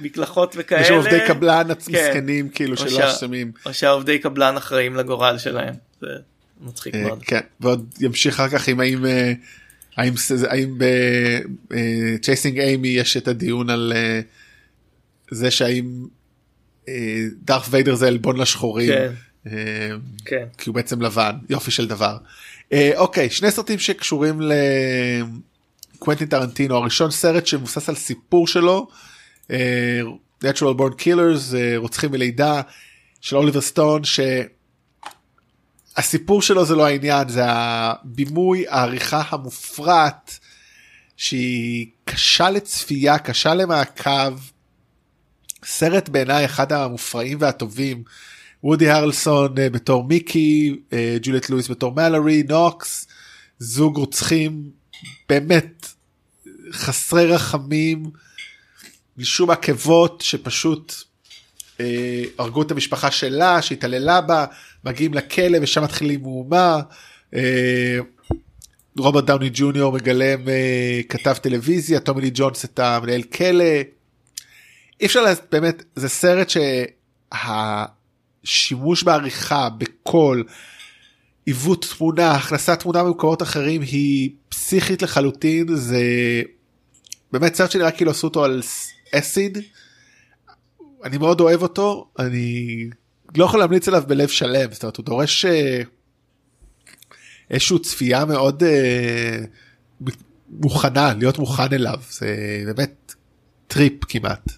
מקלחות 0.00 0.54
וכאלה. 0.58 0.80
יש 0.80 0.90
עובדי 0.90 1.20
קבלן 1.26 1.70
עצמסכנים 1.70 2.48
כן. 2.48 2.54
כאילו 2.54 2.76
שלא 2.76 3.10
אשמים. 3.10 3.52
או 3.66 3.74
שהעובדי 3.74 4.18
קבלן 4.18 4.56
אחראים 4.56 4.96
לגורל 4.96 5.38
שלהם. 5.38 5.74
זה... 6.00 6.06
מצחיק 6.60 6.94
אה, 6.94 7.02
מאוד. 7.02 7.22
כן, 7.22 7.40
ועוד 7.60 7.94
ימשיך 8.00 8.34
אחר 8.34 8.48
כך 8.48 8.68
עם 8.68 8.80
האם 8.80 9.06
אה, 9.06 9.32
האם 9.96 10.14
האם 10.48 10.78
בצ'ייסינג 11.68 12.58
איימי 12.58 12.88
יש 12.88 13.16
את 13.16 13.28
הדיון 13.28 13.70
על 13.70 13.92
אה, 13.96 14.20
זה 15.30 15.50
שהאם 15.50 16.06
דארף 17.42 17.68
ויידר 17.70 17.94
זה 17.94 18.08
עלבון 18.08 18.36
לשחורים. 18.36 18.88
כן. 18.88 19.12
כן. 20.24 20.44
כי 20.58 20.68
הוא 20.68 20.74
בעצם 20.74 21.02
לבן 21.02 21.32
יופי 21.50 21.70
של 21.70 21.88
דבר. 21.88 22.16
אוקיי 22.96 23.30
שני 23.30 23.50
סרטים 23.50 23.78
שקשורים 23.78 24.40
לקוונטין 25.94 26.28
טרנטינו 26.28 26.76
הראשון 26.76 27.10
סרט 27.10 27.46
שמבוסס 27.46 27.88
על 27.88 27.94
סיפור 27.94 28.46
שלו. 28.46 28.88
Natural 30.44 30.78
Born 30.78 31.00
Killers 31.00 31.54
רוצחים 31.76 32.10
מלידה 32.10 32.60
של 33.20 33.36
אוליבר 33.36 33.60
סטון 33.60 34.04
ש... 34.04 34.20
הסיפור 35.96 36.42
שלו 36.42 36.64
זה 36.64 36.74
לא 36.74 36.86
העניין 36.86 37.28
זה 37.28 37.42
הבימוי 37.46 38.64
העריכה 38.68 39.22
המופרעת 39.28 40.38
שהיא 41.16 41.86
קשה 42.04 42.50
לצפייה 42.50 43.18
קשה 43.18 43.54
למעקב. 43.54 44.38
סרט 45.64 46.08
בעיניי 46.08 46.44
אחד 46.44 46.72
המופרעים 46.72 47.38
והטובים. 47.40 48.02
וודי 48.64 48.90
הרלסון 48.90 49.58
אה, 49.58 49.70
בתור 49.70 50.04
מיקי 50.04 50.76
אה, 50.92 51.16
ג'ולט 51.22 51.50
לואיס 51.50 51.70
בתור 51.70 51.94
מלורי 51.94 52.42
נוקס 52.48 53.06
זוג 53.58 53.96
רוצחים 53.96 54.70
באמת 55.28 55.86
חסרי 56.72 57.26
רחמים 57.26 58.10
שום 59.22 59.50
עקבות 59.50 60.20
שפשוט 60.20 60.94
אה, 61.80 62.22
הרגו 62.38 62.62
את 62.62 62.70
המשפחה 62.70 63.10
שלה 63.10 63.62
שהתעללה 63.62 64.20
בה 64.20 64.44
מגיעים 64.84 65.14
לכלא 65.14 65.58
ושם 65.62 65.84
מתחילים 65.84 66.22
מהומה. 66.22 66.80
אה, 67.34 67.98
רוברט 68.98 69.24
דאוני 69.24 69.50
ג'וניור 69.52 69.92
מגלם 69.92 70.48
אה, 70.48 71.00
כתב 71.08 71.32
טלוויזיה 71.32 72.00
טומי 72.00 72.20
לי 72.20 72.30
ג'ונס 72.34 72.64
את 72.64 72.78
המנהל 72.78 73.22
כלא. 73.22 73.64
אי 75.00 75.06
אפשר 75.06 75.22
לדעת 75.22 75.46
באמת 75.52 75.82
זה 75.96 76.08
סרט 76.08 76.52
שהשימוש 78.44 79.02
בעריכה 79.02 79.68
בקול 79.68 80.44
עיוות 81.46 81.86
תמונה 81.96 82.32
הכנסת 82.32 82.80
תמונה 82.80 83.04
במקומות 83.04 83.42
אחרים 83.42 83.82
היא 83.82 84.30
פסיכית 84.48 85.02
לחלוטין 85.02 85.76
זה 85.76 86.02
באמת 87.32 87.54
סרט 87.54 87.70
שנראה 87.70 87.90
כאילו 87.90 88.10
עשו 88.10 88.26
אותו 88.26 88.44
על 88.44 88.62
אסיד. 89.14 89.58
אני 91.04 91.18
מאוד 91.18 91.40
אוהב 91.40 91.62
אותו 91.62 92.08
אני 92.18 92.88
לא 93.36 93.44
יכול 93.44 93.60
להמליץ 93.60 93.88
עליו 93.88 94.02
בלב 94.06 94.28
שלם 94.28 94.72
זאת 94.72 94.82
אומרת 94.82 94.96
הוא 94.96 95.04
דורש 95.04 95.44
אה, 95.44 95.80
איזושהי 97.50 97.78
צפייה 97.78 98.24
מאוד 98.24 98.62
אה, 98.62 99.38
מוכנה 100.48 101.14
להיות 101.14 101.38
מוכן 101.38 101.72
אליו 101.72 101.98
זה 102.10 102.62
באמת 102.66 103.14
טריפ 103.66 104.04
כמעט. 104.04 104.50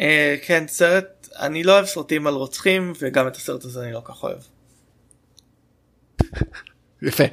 אה, 0.00 0.36
כן 0.42 0.64
סרט 0.68 1.28
אני 1.38 1.64
לא 1.64 1.72
אוהב 1.72 1.86
סרטים 1.86 2.26
על 2.26 2.34
רוצחים 2.34 2.92
וגם 3.00 3.28
את 3.28 3.36
הסרט 3.36 3.64
הזה 3.64 3.82
אני 3.82 3.92
לא 3.92 4.02
כך 4.04 4.22
אוהב. 4.22 4.38
יפה 7.02 7.24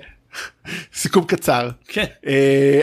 סיכום 0.93 1.25
קצר 1.25 1.69
כן. 1.87 2.05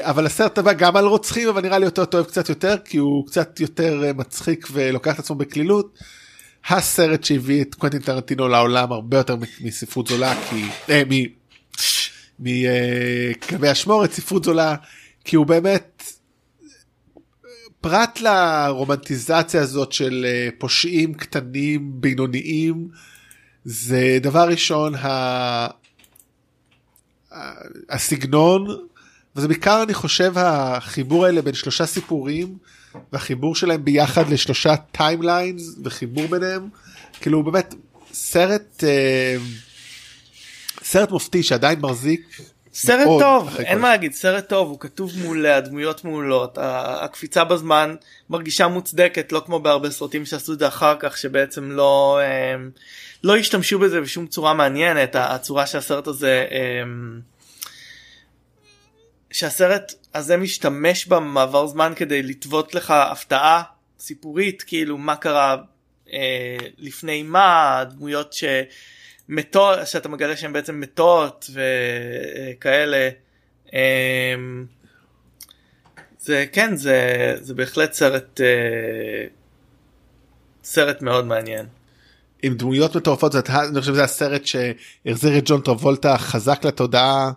אבל 0.01 0.27
הסרט 0.27 0.59
הבא 0.59 0.73
גם 0.73 0.97
על 0.97 1.07
רוצחים 1.07 1.49
אבל 1.49 1.63
נראה 1.63 1.79
לי 1.79 1.87
אותו 1.87 2.03
אוהב 2.15 2.27
קצת 2.27 2.49
יותר 2.49 2.77
כי 2.85 2.97
הוא 2.97 3.27
קצת 3.27 3.61
יותר 3.61 4.03
מצחיק 4.15 4.69
ולוקח 4.73 5.15
את 5.15 5.19
עצמו 5.19 5.37
בקלילות. 5.37 5.99
הסרט 6.69 7.25
שהביא 7.25 7.63
את 7.63 7.75
קוונטין 7.75 8.01
טרנטינו 8.01 8.49
לעולם 8.49 8.93
הרבה 8.93 9.17
יותר 9.17 9.37
מספרות 9.61 10.07
זולה 10.07 10.35
כי 10.51 10.65
אה, 10.91 11.03
מכלבי 12.39 13.67
אה, 13.67 13.73
אשמורת 13.73 14.13
ספרות 14.13 14.45
זולה 14.45 14.75
כי 15.25 15.37
הוא 15.37 15.47
באמת 15.47 16.03
פרט 17.81 18.21
לרומנטיזציה 18.21 19.63
הזאת 19.63 19.93
של 19.93 20.27
אה, 20.29 20.49
פושעים 20.59 21.15
קטנים 21.15 22.01
בינוניים 22.01 22.89
זה 23.65 24.19
דבר 24.21 24.49
ראשון 24.49 24.95
ה... 24.95 25.81
הסגנון 27.91 28.67
וזה 29.37 29.49
בעיקר 29.49 29.83
אני 29.83 29.95
חושב 29.95 30.33
החיבור 30.37 31.27
האלה 31.27 31.43
בין 31.43 31.55
שלושה 31.55 31.87
סיפורים 31.87 32.59
והחיבור 33.13 33.55
שלהם 33.55 33.85
ביחד 33.85 34.29
לשלושה 34.29 34.77
timelines 34.77 35.77
וחיבור 35.85 36.27
ביניהם 36.27 36.69
כאילו 37.21 37.43
באמת 37.43 37.75
סרט 38.13 38.85
אה, 38.85 39.37
סרט 40.83 41.11
מופתי 41.11 41.43
שעדיין 41.43 41.81
מחזיק. 41.81 42.41
סרט 42.75 43.07
טוב 43.21 43.57
אין 43.59 43.75
כל... 43.75 43.83
מה 43.83 43.89
להגיד 43.89 44.13
סרט 44.13 44.49
טוב 44.49 44.69
הוא 44.69 44.81
כתוב 44.81 45.13
מעולה 45.19 45.47
הדמויות 45.47 46.05
מעולות 46.05 46.59
הקפיצה 46.61 47.45
בזמן 47.45 47.95
מרגישה 48.31 48.69
מוצדקת 48.69 49.33
לא 49.33 49.43
כמו 49.47 49.61
בהרבה 49.61 49.91
סרטים 49.91 50.27
שעשו 50.27 50.53
את 50.53 50.59
זה 50.59 50.69
אחר 50.69 50.97
כך 51.01 51.17
שבעצם 51.17 51.71
לא 51.71 52.21
אה, 52.23 52.57
לא 53.25 53.37
השתמשו 53.37 53.79
בזה 53.79 54.01
בשום 54.01 54.27
צורה 54.27 54.55
מעניינת 54.55 55.17
הצורה 55.19 55.67
שהסרט 55.67 56.07
הזה. 56.07 56.47
אה, 56.51 56.83
שהסרט 59.31 59.93
הזה 60.15 60.37
משתמש 60.37 61.07
במעבר 61.07 61.67
זמן 61.67 61.93
כדי 61.97 62.23
לטוות 62.23 62.75
לך 62.75 62.91
הפתעה 62.91 63.63
סיפורית 63.99 64.63
כאילו 64.63 64.99
מה 64.99 65.17
קרה 65.17 65.57
אה, 66.13 66.57
לפני 66.79 67.23
מה 67.23 67.83
דמויות 67.91 68.35
שמתות 69.29 69.79
שאתה 69.87 70.09
מגלה 70.09 70.37
שהן 70.37 70.53
בעצם 70.53 70.81
מתות 70.81 71.51
וכאלה. 71.53 73.09
אה, 73.75 74.35
זה 76.21 76.47
כן 76.53 76.77
זה 76.77 77.35
זה 77.41 77.55
בהחלט 77.55 77.93
סרט 77.93 78.41
אה, 78.41 79.27
סרט 80.65 81.03
מאוד 81.03 81.27
מעניין. 81.27 81.67
עם 82.43 82.55
דמויות 82.55 82.97
מטורפות 82.97 83.35
אני 83.35 83.81
חושב 83.81 83.93
שזה 83.93 84.05
הסרט 84.05 84.43
שהחזיר 84.47 85.39
את 85.39 85.43
ג'ון 85.47 85.61
טרבולטה 85.61 86.19
חזק 86.19 86.65
לתודעה. 86.65 87.31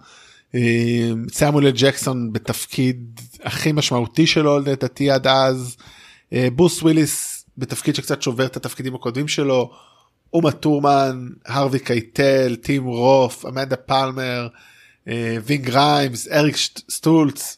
סמואל 1.32 1.72
ג'קסון 1.72 2.34
בתפקיד 2.34 3.20
הכי 3.44 3.72
משמעותי 3.72 4.28
שלו 4.28 4.60
לדעתי 4.60 5.12
עד 5.12 5.28
אז. 5.28 5.78
ברוס 6.56 6.82
וויליס 6.82 7.46
בתפקיד 7.58 7.96
שקצת 7.96 8.22
שובר 8.22 8.46
את 8.46 8.58
התפקידים 8.58 8.96
הקודמים 8.96 9.28
שלו. 9.28 9.72
אומה 10.34 10.52
טורמן, 10.52 11.28
הרווי 11.46 11.80
קייטל, 11.80 12.56
טים 12.56 12.84
רות', 12.84 13.46
אמנדה 13.46 13.76
פלאמר, 13.76 14.48
וינג 15.46 15.70
ריימס, 15.70 16.28
אריק 16.28 16.56
סטולץ, 16.92 17.58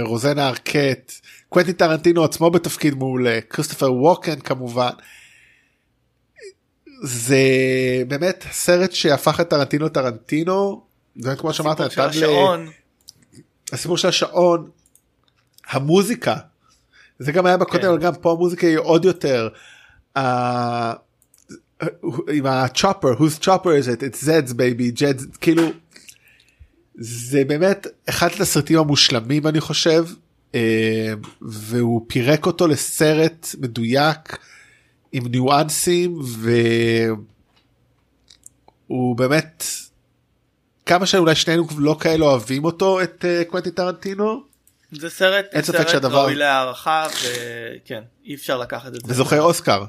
רוזנה 0.00 0.48
ארקט, 0.48 1.12
קוונטין 1.48 1.74
טרנטינו 1.74 2.24
עצמו 2.24 2.50
בתפקיד 2.50 2.94
מעולה, 2.94 3.38
כריסטופר 3.50 3.92
ווקן 3.92 4.40
כמובן. 4.40 4.90
זה 7.02 7.42
באמת 8.08 8.44
סרט 8.50 8.92
שהפך 8.92 9.40
את 9.40 9.50
טרנטינו 9.50 9.88
טרנטינו 9.88 10.87
זה 11.18 11.36
כמו 11.36 11.52
שאמרת 11.52 11.80
הסיפור 11.80 12.10
של 12.10 12.24
השעון. 12.24 12.68
הסיפור 13.72 13.96
של 13.96 14.08
השעון 14.08 14.70
המוזיקה 15.68 16.36
זה 17.18 17.32
גם 17.32 17.46
היה 17.46 17.56
בקודם 17.56 17.82
כן. 17.82 17.88
אבל 17.88 17.98
גם 17.98 18.14
פה 18.14 18.32
המוזיקה 18.32 18.66
היא 18.66 18.78
עוד 18.78 19.04
יותר 19.04 19.48
עם 22.32 22.46
הצ'ופר 22.46 23.12
whose 23.12 23.38
chopper 23.40 23.72
is 23.82 23.88
it? 23.88 24.02
It's 24.02 24.22
Zed's 24.22 24.52
baby 24.52 25.00
Jed's 25.00 25.38
כאילו 25.40 25.62
זה 26.94 27.44
באמת 27.44 27.86
אחד 28.08 28.28
הסרטים 28.40 28.78
המושלמים 28.78 29.46
אני 29.46 29.60
חושב 29.60 30.06
uh, 30.52 30.56
והוא 31.42 32.04
פירק 32.08 32.46
אותו 32.46 32.66
לסרט 32.66 33.54
מדויק 33.60 34.38
עם 35.12 35.26
ניואנסים 35.26 36.18
והוא 38.88 39.16
באמת 39.16 39.64
כמה 40.88 41.06
שאולי 41.06 41.34
שנינו 41.34 41.66
לא 41.78 41.96
כאלה 42.00 42.24
אוהבים 42.24 42.64
אותו 42.64 43.02
את 43.02 43.24
uh, 43.24 43.50
קוונטין 43.50 43.72
טרנטינו. 43.72 44.42
זה 44.92 45.10
סרט, 45.10 45.46
אין 45.52 45.62
ספק 45.62 45.88
שהדבר 45.88 46.20
ראוי 46.20 46.34
להערכה 46.34 47.06
וכן 47.06 48.02
אי 48.24 48.34
אפשר 48.34 48.58
לקחת 48.58 48.86
את 48.86 48.92
זה. 48.92 49.12
וזוכה 49.12 49.38
אוסקר. 49.38 49.84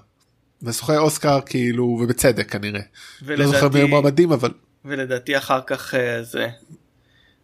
וזוכה 0.63 0.97
אוסקר 0.97 1.39
כאילו 1.45 1.83
ובצדק 1.83 2.51
כנראה. 2.51 2.81
ולדעתי, 3.21 3.51
לא 3.51 3.55
זוכר 3.55 3.69
מי 3.69 3.83
מועמדים 3.83 4.31
אבל. 4.31 4.51
ולדעתי 4.85 5.37
אחר 5.37 5.59
כך 5.67 5.93
uh, 5.93 5.97
זה 6.21 6.47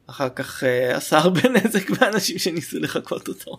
אחר 0.07 0.29
כך 0.29 0.63
uh, 0.63 0.95
עשה 0.95 1.17
הרבה 1.17 1.41
נזק 1.55 1.89
באנשים 1.89 2.39
שניסו 2.39 2.79
לחקות 2.79 3.27
אותו. 3.27 3.57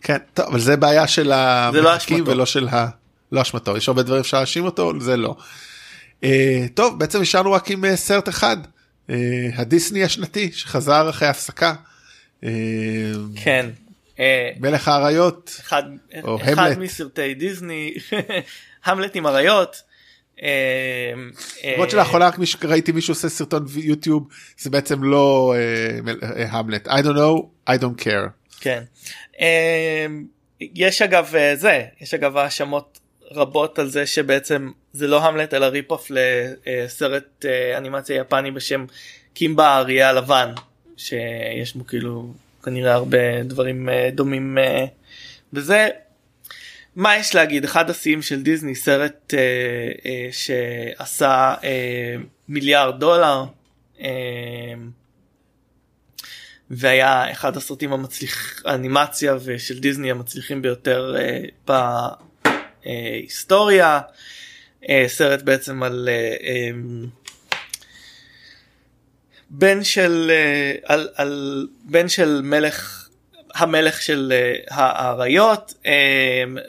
כן 0.00 0.18
טוב 0.34 0.46
אבל 0.46 0.60
זה 0.60 0.76
בעיה 0.76 1.06
של 1.06 1.28
לא 1.28 1.34
המחקים 1.34 2.24
לא 2.24 2.30
ולא 2.30 2.46
של 2.46 2.68
ה... 2.68 2.88
לא 3.32 3.42
אשמתו 3.42 3.76
יש 3.76 3.88
הרבה 3.88 4.02
דברים 4.02 4.20
אפשר 4.20 4.38
להאשים 4.38 4.64
אותו 4.64 4.92
זה 5.00 5.16
לא. 5.16 5.36
Uh, 6.22 6.26
טוב 6.74 6.98
בעצם 6.98 7.20
נשארנו 7.20 7.52
רק 7.52 7.70
עם 7.70 7.96
סרט 7.96 8.28
אחד 8.28 8.56
אה, 8.60 8.73
הדיסני 9.54 10.04
השנתי 10.04 10.52
שחזר 10.52 11.10
אחרי 11.10 11.28
הפסקה. 11.28 11.74
אה, 12.44 12.50
כן. 13.36 13.70
אה, 14.20 14.50
מלך 14.60 14.88
האריות. 14.88 15.56
אחד, 15.60 15.82
או 16.22 16.36
אחד 16.36 16.58
המלט. 16.58 16.78
מסרטי 16.78 17.34
דיסני, 17.34 17.94
המלט 18.84 19.16
עם 19.16 19.26
אריות. 19.26 19.82
למרות 21.64 21.90
שלאחרונה 21.90 22.28
רק 22.28 22.34
ראיתי 22.64 22.92
מישהו 22.92 23.12
עושה 23.12 23.28
סרטון 23.28 23.66
יוטיוב 23.76 24.28
זה 24.58 24.70
בעצם 24.70 25.02
לא 25.04 25.54
המלט 26.36 26.88
I 26.88 26.90
don't 26.90 27.16
know 27.16 27.70
I 27.70 27.78
don't 27.78 28.02
care. 28.02 28.28
כן. 28.60 28.82
יש 30.60 31.02
אגב 31.02 31.34
זה 31.54 31.84
יש 32.00 32.14
אגב 32.14 32.36
האשמות 32.36 32.98
רבות 33.30 33.78
על 33.78 33.88
זה 33.88 34.06
שבעצם 34.06 34.70
זה 34.92 35.06
לא 35.06 35.24
המלט 35.24 35.54
אלא 35.54 35.66
rip-off 35.66 36.10
לסרט 36.10 37.44
אה, 37.44 37.78
אנימציה 37.78 38.16
יפני 38.16 38.50
בשם 38.50 38.86
קימבה 39.34 39.68
האריה 39.68 40.08
הלבן 40.08 40.52
שיש 40.96 41.76
בו 41.76 41.86
כאילו 41.86 42.32
כנראה 42.62 42.94
הרבה 42.94 43.42
דברים 43.42 43.88
אה, 43.88 44.10
דומים 44.12 44.58
וזה 45.52 45.76
אה, 45.76 45.88
מה 46.96 47.16
יש 47.16 47.34
להגיד? 47.34 47.64
אחד 47.64 47.90
השיאים 47.90 48.22
של 48.22 48.42
דיסני 48.42 48.74
סרט 48.74 49.34
שעשה 50.32 51.54
מיליארד 52.48 53.00
דולר 53.00 53.44
והיה 56.70 57.32
אחד 57.32 57.56
הסרטים 57.56 57.92
המצליח 57.92 58.62
אנימציה 58.66 59.36
ושל 59.44 59.78
דיסני 59.78 60.10
המצליחים 60.10 60.62
ביותר 60.62 61.14
בהיסטוריה. 62.84 64.00
אה, 64.88 65.04
סרט 65.06 65.42
בעצם 65.42 65.82
על 65.82 66.08
אה, 66.12 66.36
אמ, 66.42 67.06
בן 69.50 69.84
של 69.84 70.30
אה, 70.30 70.74
על, 70.84 71.08
על 71.14 71.66
בן 71.84 72.08
של 72.08 72.40
מלך 72.42 73.08
המלך 73.54 74.02
של 74.02 74.32
האריות 74.70 75.74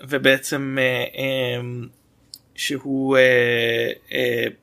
ובעצם 0.09 0.77
שהוא 2.55 3.17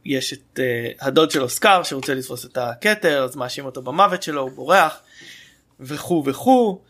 יש 0.04 0.32
את 0.32 0.60
הדוד 1.00 1.30
של 1.30 1.42
אוסקר 1.42 1.82
שרוצה 1.82 2.14
לתפוס 2.14 2.44
את 2.44 2.56
הכתר 2.56 3.24
אז 3.24 3.36
מאשים 3.36 3.64
אותו 3.64 3.82
במוות 3.82 4.22
שלו 4.22 4.42
הוא 4.42 4.50
בורח 4.50 5.00
וכו' 5.80 6.24
וכו' 6.26 6.82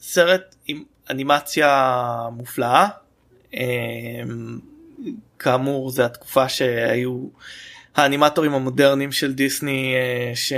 סרט 0.00 0.54
עם 0.66 0.84
אנימציה 1.10 2.28
מופלאה. 2.32 2.88
אמ, 3.54 4.58
כאמור 5.38 5.90
זה 5.90 6.04
התקופה 6.04 6.48
שהיו 6.48 7.28
האנימטורים 7.96 8.54
המודרניים 8.54 9.12
של 9.12 9.34
דיסני 9.34 9.94
אה, 9.94 10.32
ש... 10.34 10.52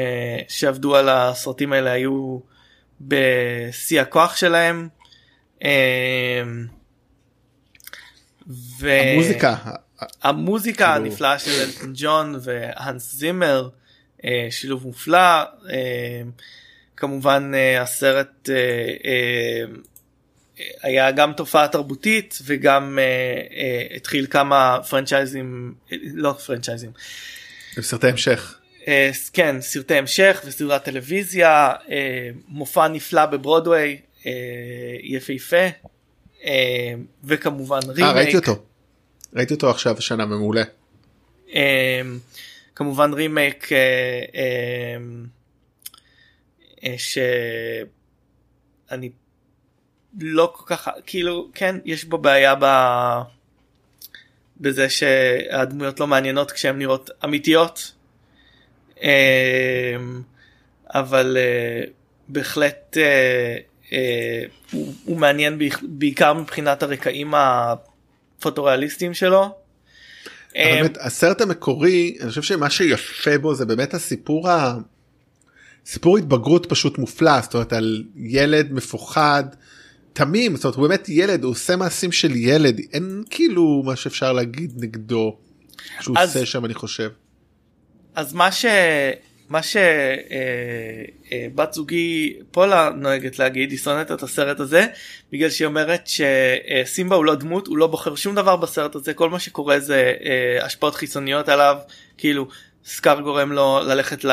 שעבדו 0.48 0.96
על 0.96 1.08
הסרטים 1.08 1.72
האלה 1.72 1.90
היו 1.90 2.38
בשיא 3.00 4.00
הכוח 4.00 4.36
שלהם. 4.36 4.88
אמ, 5.64 6.66
ו... 8.80 8.90
המוזיקה. 8.90 9.56
המוזיקה 10.22 10.84
כאילו... 10.84 11.06
הנפלאה 11.06 11.38
של 11.38 11.50
אלטון 11.50 11.92
ג'ון 11.94 12.34
והאנס 12.42 13.14
זימר 13.14 13.68
אה, 14.24 14.46
שילוב 14.50 14.86
מופלא. 14.86 15.42
אמ, 15.70 16.30
כמובן 16.96 17.52
אה, 17.54 17.82
הסרט 17.82 18.48
היה 20.82 21.10
גם 21.10 21.32
תופעה 21.32 21.68
תרבותית 21.68 22.38
וגם 22.44 22.98
uh, 22.98 23.52
uh, 23.52 23.96
התחיל 23.96 24.26
כמה 24.30 24.78
פרנצ'ייזים 24.88 25.74
לא 26.14 26.32
פרנצ'ייזים. 26.32 26.90
סרטי 27.80 28.08
המשך. 28.08 28.58
Uh, 28.84 28.88
כן 29.32 29.60
סרטי 29.60 29.94
המשך 29.94 30.42
וסדרת 30.44 30.84
טלוויזיה 30.84 31.72
uh, 31.72 31.88
מופע 32.48 32.88
נפלא 32.88 33.26
בברודוויי 33.26 34.00
uh, 34.22 34.26
יפהפה 35.02 35.66
uh, 36.42 36.46
וכמובן 37.24 37.80
רימייק. 37.88 38.16
ראיתי 38.16 38.36
אותו. 38.36 38.62
ראיתי 39.34 39.54
אותו 39.54 39.70
עכשיו 39.70 39.98
השנה 39.98 40.26
מעולה. 40.26 40.62
Uh, 41.46 41.52
כמובן 42.74 43.12
רימייק 43.12 43.64
uh, 43.64 43.68
uh, 44.32 44.36
uh, 46.80 46.84
שאני 46.96 49.10
לא 50.20 50.52
כל 50.56 50.64
כך 50.66 50.88
כאילו 51.06 51.48
כן 51.54 51.76
יש 51.84 52.04
בו 52.04 52.18
בעיה 52.18 52.54
ב... 52.60 52.64
בזה 54.60 54.90
שהדמויות 54.90 56.00
לא 56.00 56.06
מעניינות 56.06 56.52
כשהן 56.52 56.78
נראות 56.78 57.10
אמיתיות. 57.24 57.92
אמ, 59.02 60.22
אבל 60.94 61.36
אה, 61.40 61.84
בהחלט 62.28 62.96
אה, 62.96 63.56
אה, 63.92 64.42
הוא, 64.72 64.94
הוא 65.04 65.16
מעניין 65.16 65.58
בעיקר 65.82 66.32
מבחינת 66.32 66.82
הרקעים 66.82 67.34
הפוטוריאליסטיים 67.34 69.14
שלו. 69.14 69.54
באמת, 70.54 70.96
הסרט 71.00 71.40
המקורי 71.40 72.16
אני 72.20 72.28
חושב 72.28 72.42
שמה 72.42 72.70
שיפה 72.70 73.38
בו 73.38 73.54
זה 73.54 73.66
באמת 73.66 73.94
הסיפור 73.94 74.48
ה... 74.48 74.78
סיפור 75.86 76.18
התבגרות 76.18 76.66
פשוט 76.66 76.98
מופלא 76.98 77.40
זאת 77.40 77.54
אומרת 77.54 77.72
על 77.72 78.04
ילד 78.16 78.72
מפוחד 78.72 79.44
תמים 80.12 80.56
זאת 80.56 80.64
אומרת 80.64 80.76
הוא 80.76 80.88
באמת 80.88 81.08
ילד 81.08 81.44
הוא 81.44 81.50
עושה 81.50 81.76
מעשים 81.76 82.12
של 82.12 82.36
ילד 82.36 82.80
אין 82.92 83.24
כאילו 83.30 83.82
מה 83.86 83.96
שאפשר 83.96 84.32
להגיד 84.32 84.72
נגדו 84.76 85.36
שהוא 86.00 86.16
אז, 86.18 86.36
עושה 86.36 86.46
שם 86.46 86.64
אני 86.64 86.74
חושב. 86.74 87.10
אז 88.14 88.34
מה 88.34 88.52
ש... 88.52 88.66
מה 89.48 89.62
שבת 89.62 89.78
אה, 91.32 91.64
אה, 91.64 91.72
זוגי 91.72 92.36
פולה 92.50 92.90
נוהגת 92.96 93.38
להגיד 93.38 93.70
היא 93.70 93.78
שונאת 93.78 94.12
את 94.12 94.22
הסרט 94.22 94.60
הזה 94.60 94.86
בגלל 95.32 95.50
שהיא 95.50 95.66
אומרת 95.66 96.06
שסימבה 96.06 97.16
הוא 97.16 97.24
לא 97.24 97.34
דמות 97.34 97.66
הוא 97.66 97.78
לא 97.78 97.86
בוחר 97.86 98.14
שום 98.14 98.34
דבר 98.34 98.56
בסרט 98.56 98.94
הזה 98.94 99.14
כל 99.14 99.30
מה 99.30 99.40
שקורה 99.40 99.80
זה 99.80 100.14
אה, 100.24 100.64
השפעות 100.64 100.94
חיצוניות 100.94 101.48
עליו 101.48 101.76
כאילו 102.18 102.48
סקאר 102.84 103.20
גורם 103.20 103.52
לו 103.52 103.80
ללכת 103.84 104.24
ל... 104.24 104.32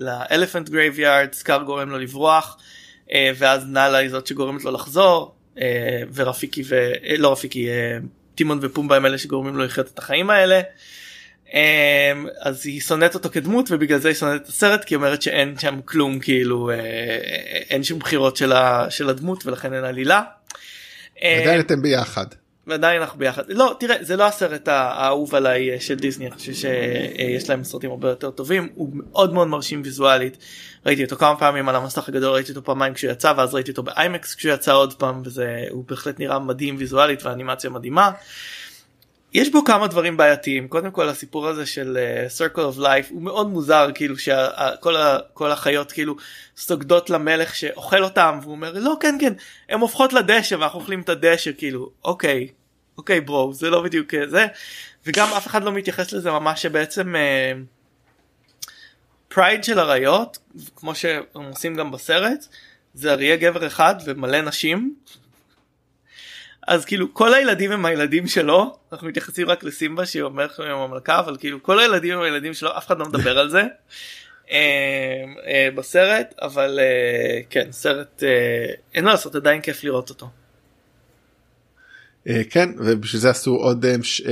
ל 0.00 0.08
elephant 0.08 0.68
graveyard 0.68 1.28
סקאר 1.32 1.62
גורם 1.62 1.90
לו 1.90 1.98
לברוח 1.98 2.56
ואז 3.14 3.66
נאלה 3.66 3.98
היא 3.98 4.10
זאת 4.10 4.26
שגורמת 4.26 4.64
לו 4.64 4.70
לחזור 4.70 5.34
ורפיקי 6.14 6.62
ולא 6.66 7.32
רפיקי 7.32 7.68
טימון 8.34 8.58
ופומבה 8.62 8.96
הם 8.96 9.06
אלה 9.06 9.18
שגורמים 9.18 9.56
לו 9.56 9.64
לחיות 9.64 9.86
את 9.94 9.98
החיים 9.98 10.30
האלה. 10.30 10.60
אז 12.40 12.66
היא 12.66 12.80
שונאת 12.80 13.14
אותו 13.14 13.28
כדמות 13.30 13.68
ובגלל 13.70 13.98
זה 13.98 14.08
היא 14.08 14.16
שונאת 14.16 14.42
את 14.42 14.46
הסרט 14.48 14.84
כי 14.84 14.94
היא 14.94 14.96
אומרת 14.96 15.22
שאין 15.22 15.58
שם 15.58 15.80
כלום 15.84 16.18
כאילו 16.18 16.70
אה, 16.70 16.76
אין 17.70 17.84
שום 17.84 17.98
בחירות 17.98 18.36
של, 18.36 19.08
הדמות 19.08 19.46
ולכן 19.46 19.74
אין 19.74 19.84
עלילה. 19.84 20.22
עדיין 21.16 21.60
אתם 21.60 21.82
ביחד. 21.82 22.26
ועדיין 22.70 23.02
אנחנו 23.02 23.18
ביחד. 23.18 23.42
לא 23.48 23.76
תראה 23.80 23.96
זה 24.00 24.16
לא 24.16 24.24
הסרט 24.24 24.68
האהוב 24.68 25.34
עליי 25.34 25.70
אה, 25.70 25.80
של 25.80 25.94
דיסני 25.94 26.26
אני 26.26 26.34
חושב 26.34 26.52
שיש 26.52 27.50
להם 27.50 27.64
סרטים 27.64 27.90
הרבה 27.90 28.08
יותר 28.08 28.30
טובים. 28.30 28.68
הוא 28.74 28.90
מאוד 28.92 29.34
מאוד 29.34 29.48
מרשים 29.48 29.82
ויזואלית. 29.84 30.36
ראיתי 30.86 31.04
אותו 31.04 31.16
כמה 31.16 31.36
פעמים 31.36 31.68
על 31.68 31.76
המסך 31.76 32.08
הגדול 32.08 32.34
ראיתי 32.34 32.50
אותו 32.50 32.64
פעמיים 32.64 32.94
כשהוא 32.94 33.12
יצא 33.12 33.32
ואז 33.36 33.54
ראיתי 33.54 33.70
אותו 33.70 33.82
באיימקס 33.82 34.34
כשהוא 34.34 34.54
יצא 34.54 34.72
עוד 34.72 34.94
פעם 34.94 35.22
וזה 35.24 35.64
הוא 35.70 35.84
בהחלט 35.88 36.18
נראה 36.18 36.38
מדהים 36.38 36.76
ויזואלית 36.78 37.22
ואנימציה 37.26 37.70
מדהימה. 37.70 38.10
יש 39.34 39.52
בו 39.52 39.64
כמה 39.64 39.86
דברים 39.86 40.16
בעייתיים. 40.16 40.68
קודם 40.68 40.90
כל 40.90 41.08
הסיפור 41.08 41.48
הזה 41.48 41.66
של 41.66 41.98
uh, 41.98 42.38
circle 42.38 42.74
of 42.74 42.78
life 42.78 43.10
הוא 43.10 43.22
מאוד 43.22 43.48
מוזר 43.48 43.88
כאילו 43.94 44.18
שכל 44.18 45.50
החיות 45.50 45.92
כאילו 45.92 46.16
סוגדות 46.56 47.10
למלך 47.10 47.54
שאוכל 47.54 48.04
אותם 48.04 48.38
והוא 48.42 48.52
אומר 48.52 48.72
לא 48.78 48.96
כן 49.00 49.16
כן. 49.20 49.32
הם 49.68 49.80
הופכות 49.80 50.12
לדשא 50.12 50.54
ואנחנו 50.54 50.80
אוכלים 50.80 51.00
את 51.00 51.08
הדשא 51.08 51.50
כאילו 51.58 51.90
אוקיי 52.04 52.48
אוקיי 53.00 53.20
bro 53.20 53.52
זה 53.52 53.70
לא 53.70 53.82
בדיוק 53.82 54.14
אה, 54.14 54.28
זה. 54.28 54.46
וגם 55.06 55.28
אף 55.36 55.46
אחד 55.46 55.62
לא 55.64 55.72
מתייחס 55.72 56.12
לזה 56.12 56.30
ממש 56.30 56.62
שבעצם 56.62 57.14
pride 59.28 59.60
uh, 59.60 59.66
של 59.66 59.78
אריות 59.78 60.38
כמו 60.76 60.94
שהם 60.94 61.22
עושים 61.32 61.74
גם 61.74 61.90
בסרט 61.90 62.46
זה 62.94 63.12
אריה 63.12 63.36
גבר 63.36 63.66
אחד 63.66 63.94
ומלא 64.04 64.40
נשים. 64.40 64.94
אז 66.66 66.84
כאילו 66.84 67.14
כל 67.14 67.34
הילדים 67.34 67.72
הם 67.72 67.84
הילדים 67.84 68.26
שלו. 68.26 68.78
אנחנו 68.92 69.08
מתייחסים 69.08 69.48
רק 69.48 69.64
לסימבה 69.64 70.06
שאומר 70.06 70.44
לכם 70.46 70.62
עם 70.62 70.78
המלכה 70.78 71.18
אבל 71.18 71.36
כאילו 71.36 71.62
כל 71.62 71.80
הילדים 71.80 72.14
הם 72.14 72.22
הילדים 72.22 72.54
שלו 72.54 72.78
אף 72.78 72.86
אחד 72.86 72.98
לא 72.98 73.06
מדבר 73.06 73.38
על 73.38 73.50
זה. 73.50 73.62
אה, 74.50 75.24
אה, 75.46 75.68
בסרט 75.74 76.34
אבל 76.42 76.78
אה, 76.82 77.40
כן 77.50 77.72
סרט 77.72 78.22
אין 78.94 79.04
מה 79.04 79.10
לעשות 79.10 79.34
עדיין 79.34 79.60
כיף 79.60 79.84
לראות 79.84 80.10
אותו. 80.10 80.28
כן 82.50 82.68
ובשביל 82.78 83.20
זה 83.20 83.30
עשו 83.30 83.54
עוד 83.54 83.86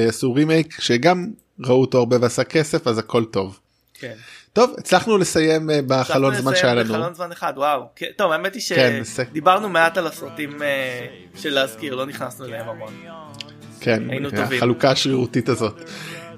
עשו 0.09 0.35
רימייק 0.35 0.81
שגם 0.81 1.27
ראו 1.65 1.81
אותו 1.81 1.99
הרבה 1.99 2.17
ועשה 2.21 2.45
כסף 2.45 2.87
אז 2.87 2.99
הכל 2.99 3.25
טוב. 3.25 3.59
כן. 3.95 4.15
טוב 4.53 4.75
הצלחנו 4.79 5.19
לסיים 5.19 5.71
אה, 5.71 5.81
בחלון 5.87 6.35
זמן 6.35 6.55
שהיה 6.57 6.75
לנו. 6.75 6.95
בחלון 6.95 7.15
זמן 7.15 7.33
אחד 7.33 7.53
וואו. 7.57 7.83
כן, 7.97 8.07
טוב 8.17 8.33
האמת 8.33 8.55
היא 8.55 8.63
כן, 8.69 9.03
שדיברנו 9.05 9.69
מעט 9.69 9.99
על 9.99 10.07
הסרטים 10.07 10.63
אה, 10.63 11.07
של 11.37 11.55
להזכיר 11.55 11.95
לא 11.95 12.07
נכנסנו 12.07 12.47
אליהם 12.47 12.69
המון. 12.69 12.93
כן, 13.81 14.03
החלוקה 14.57 14.91
השרירותית 14.91 15.49
הזאת. 15.49 15.91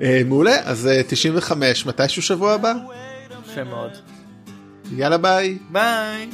אה, 0.03 0.23
מעולה 0.27 0.57
אז 0.65 0.89
95 1.09 1.87
מתישהו 1.87 2.23
שבוע 2.23 2.53
הבא? 2.53 2.73
יפה 3.51 3.65
מאוד. 3.65 3.91
יאללה 4.97 5.19
ביי. 5.19 5.59
ביי. 5.71 6.29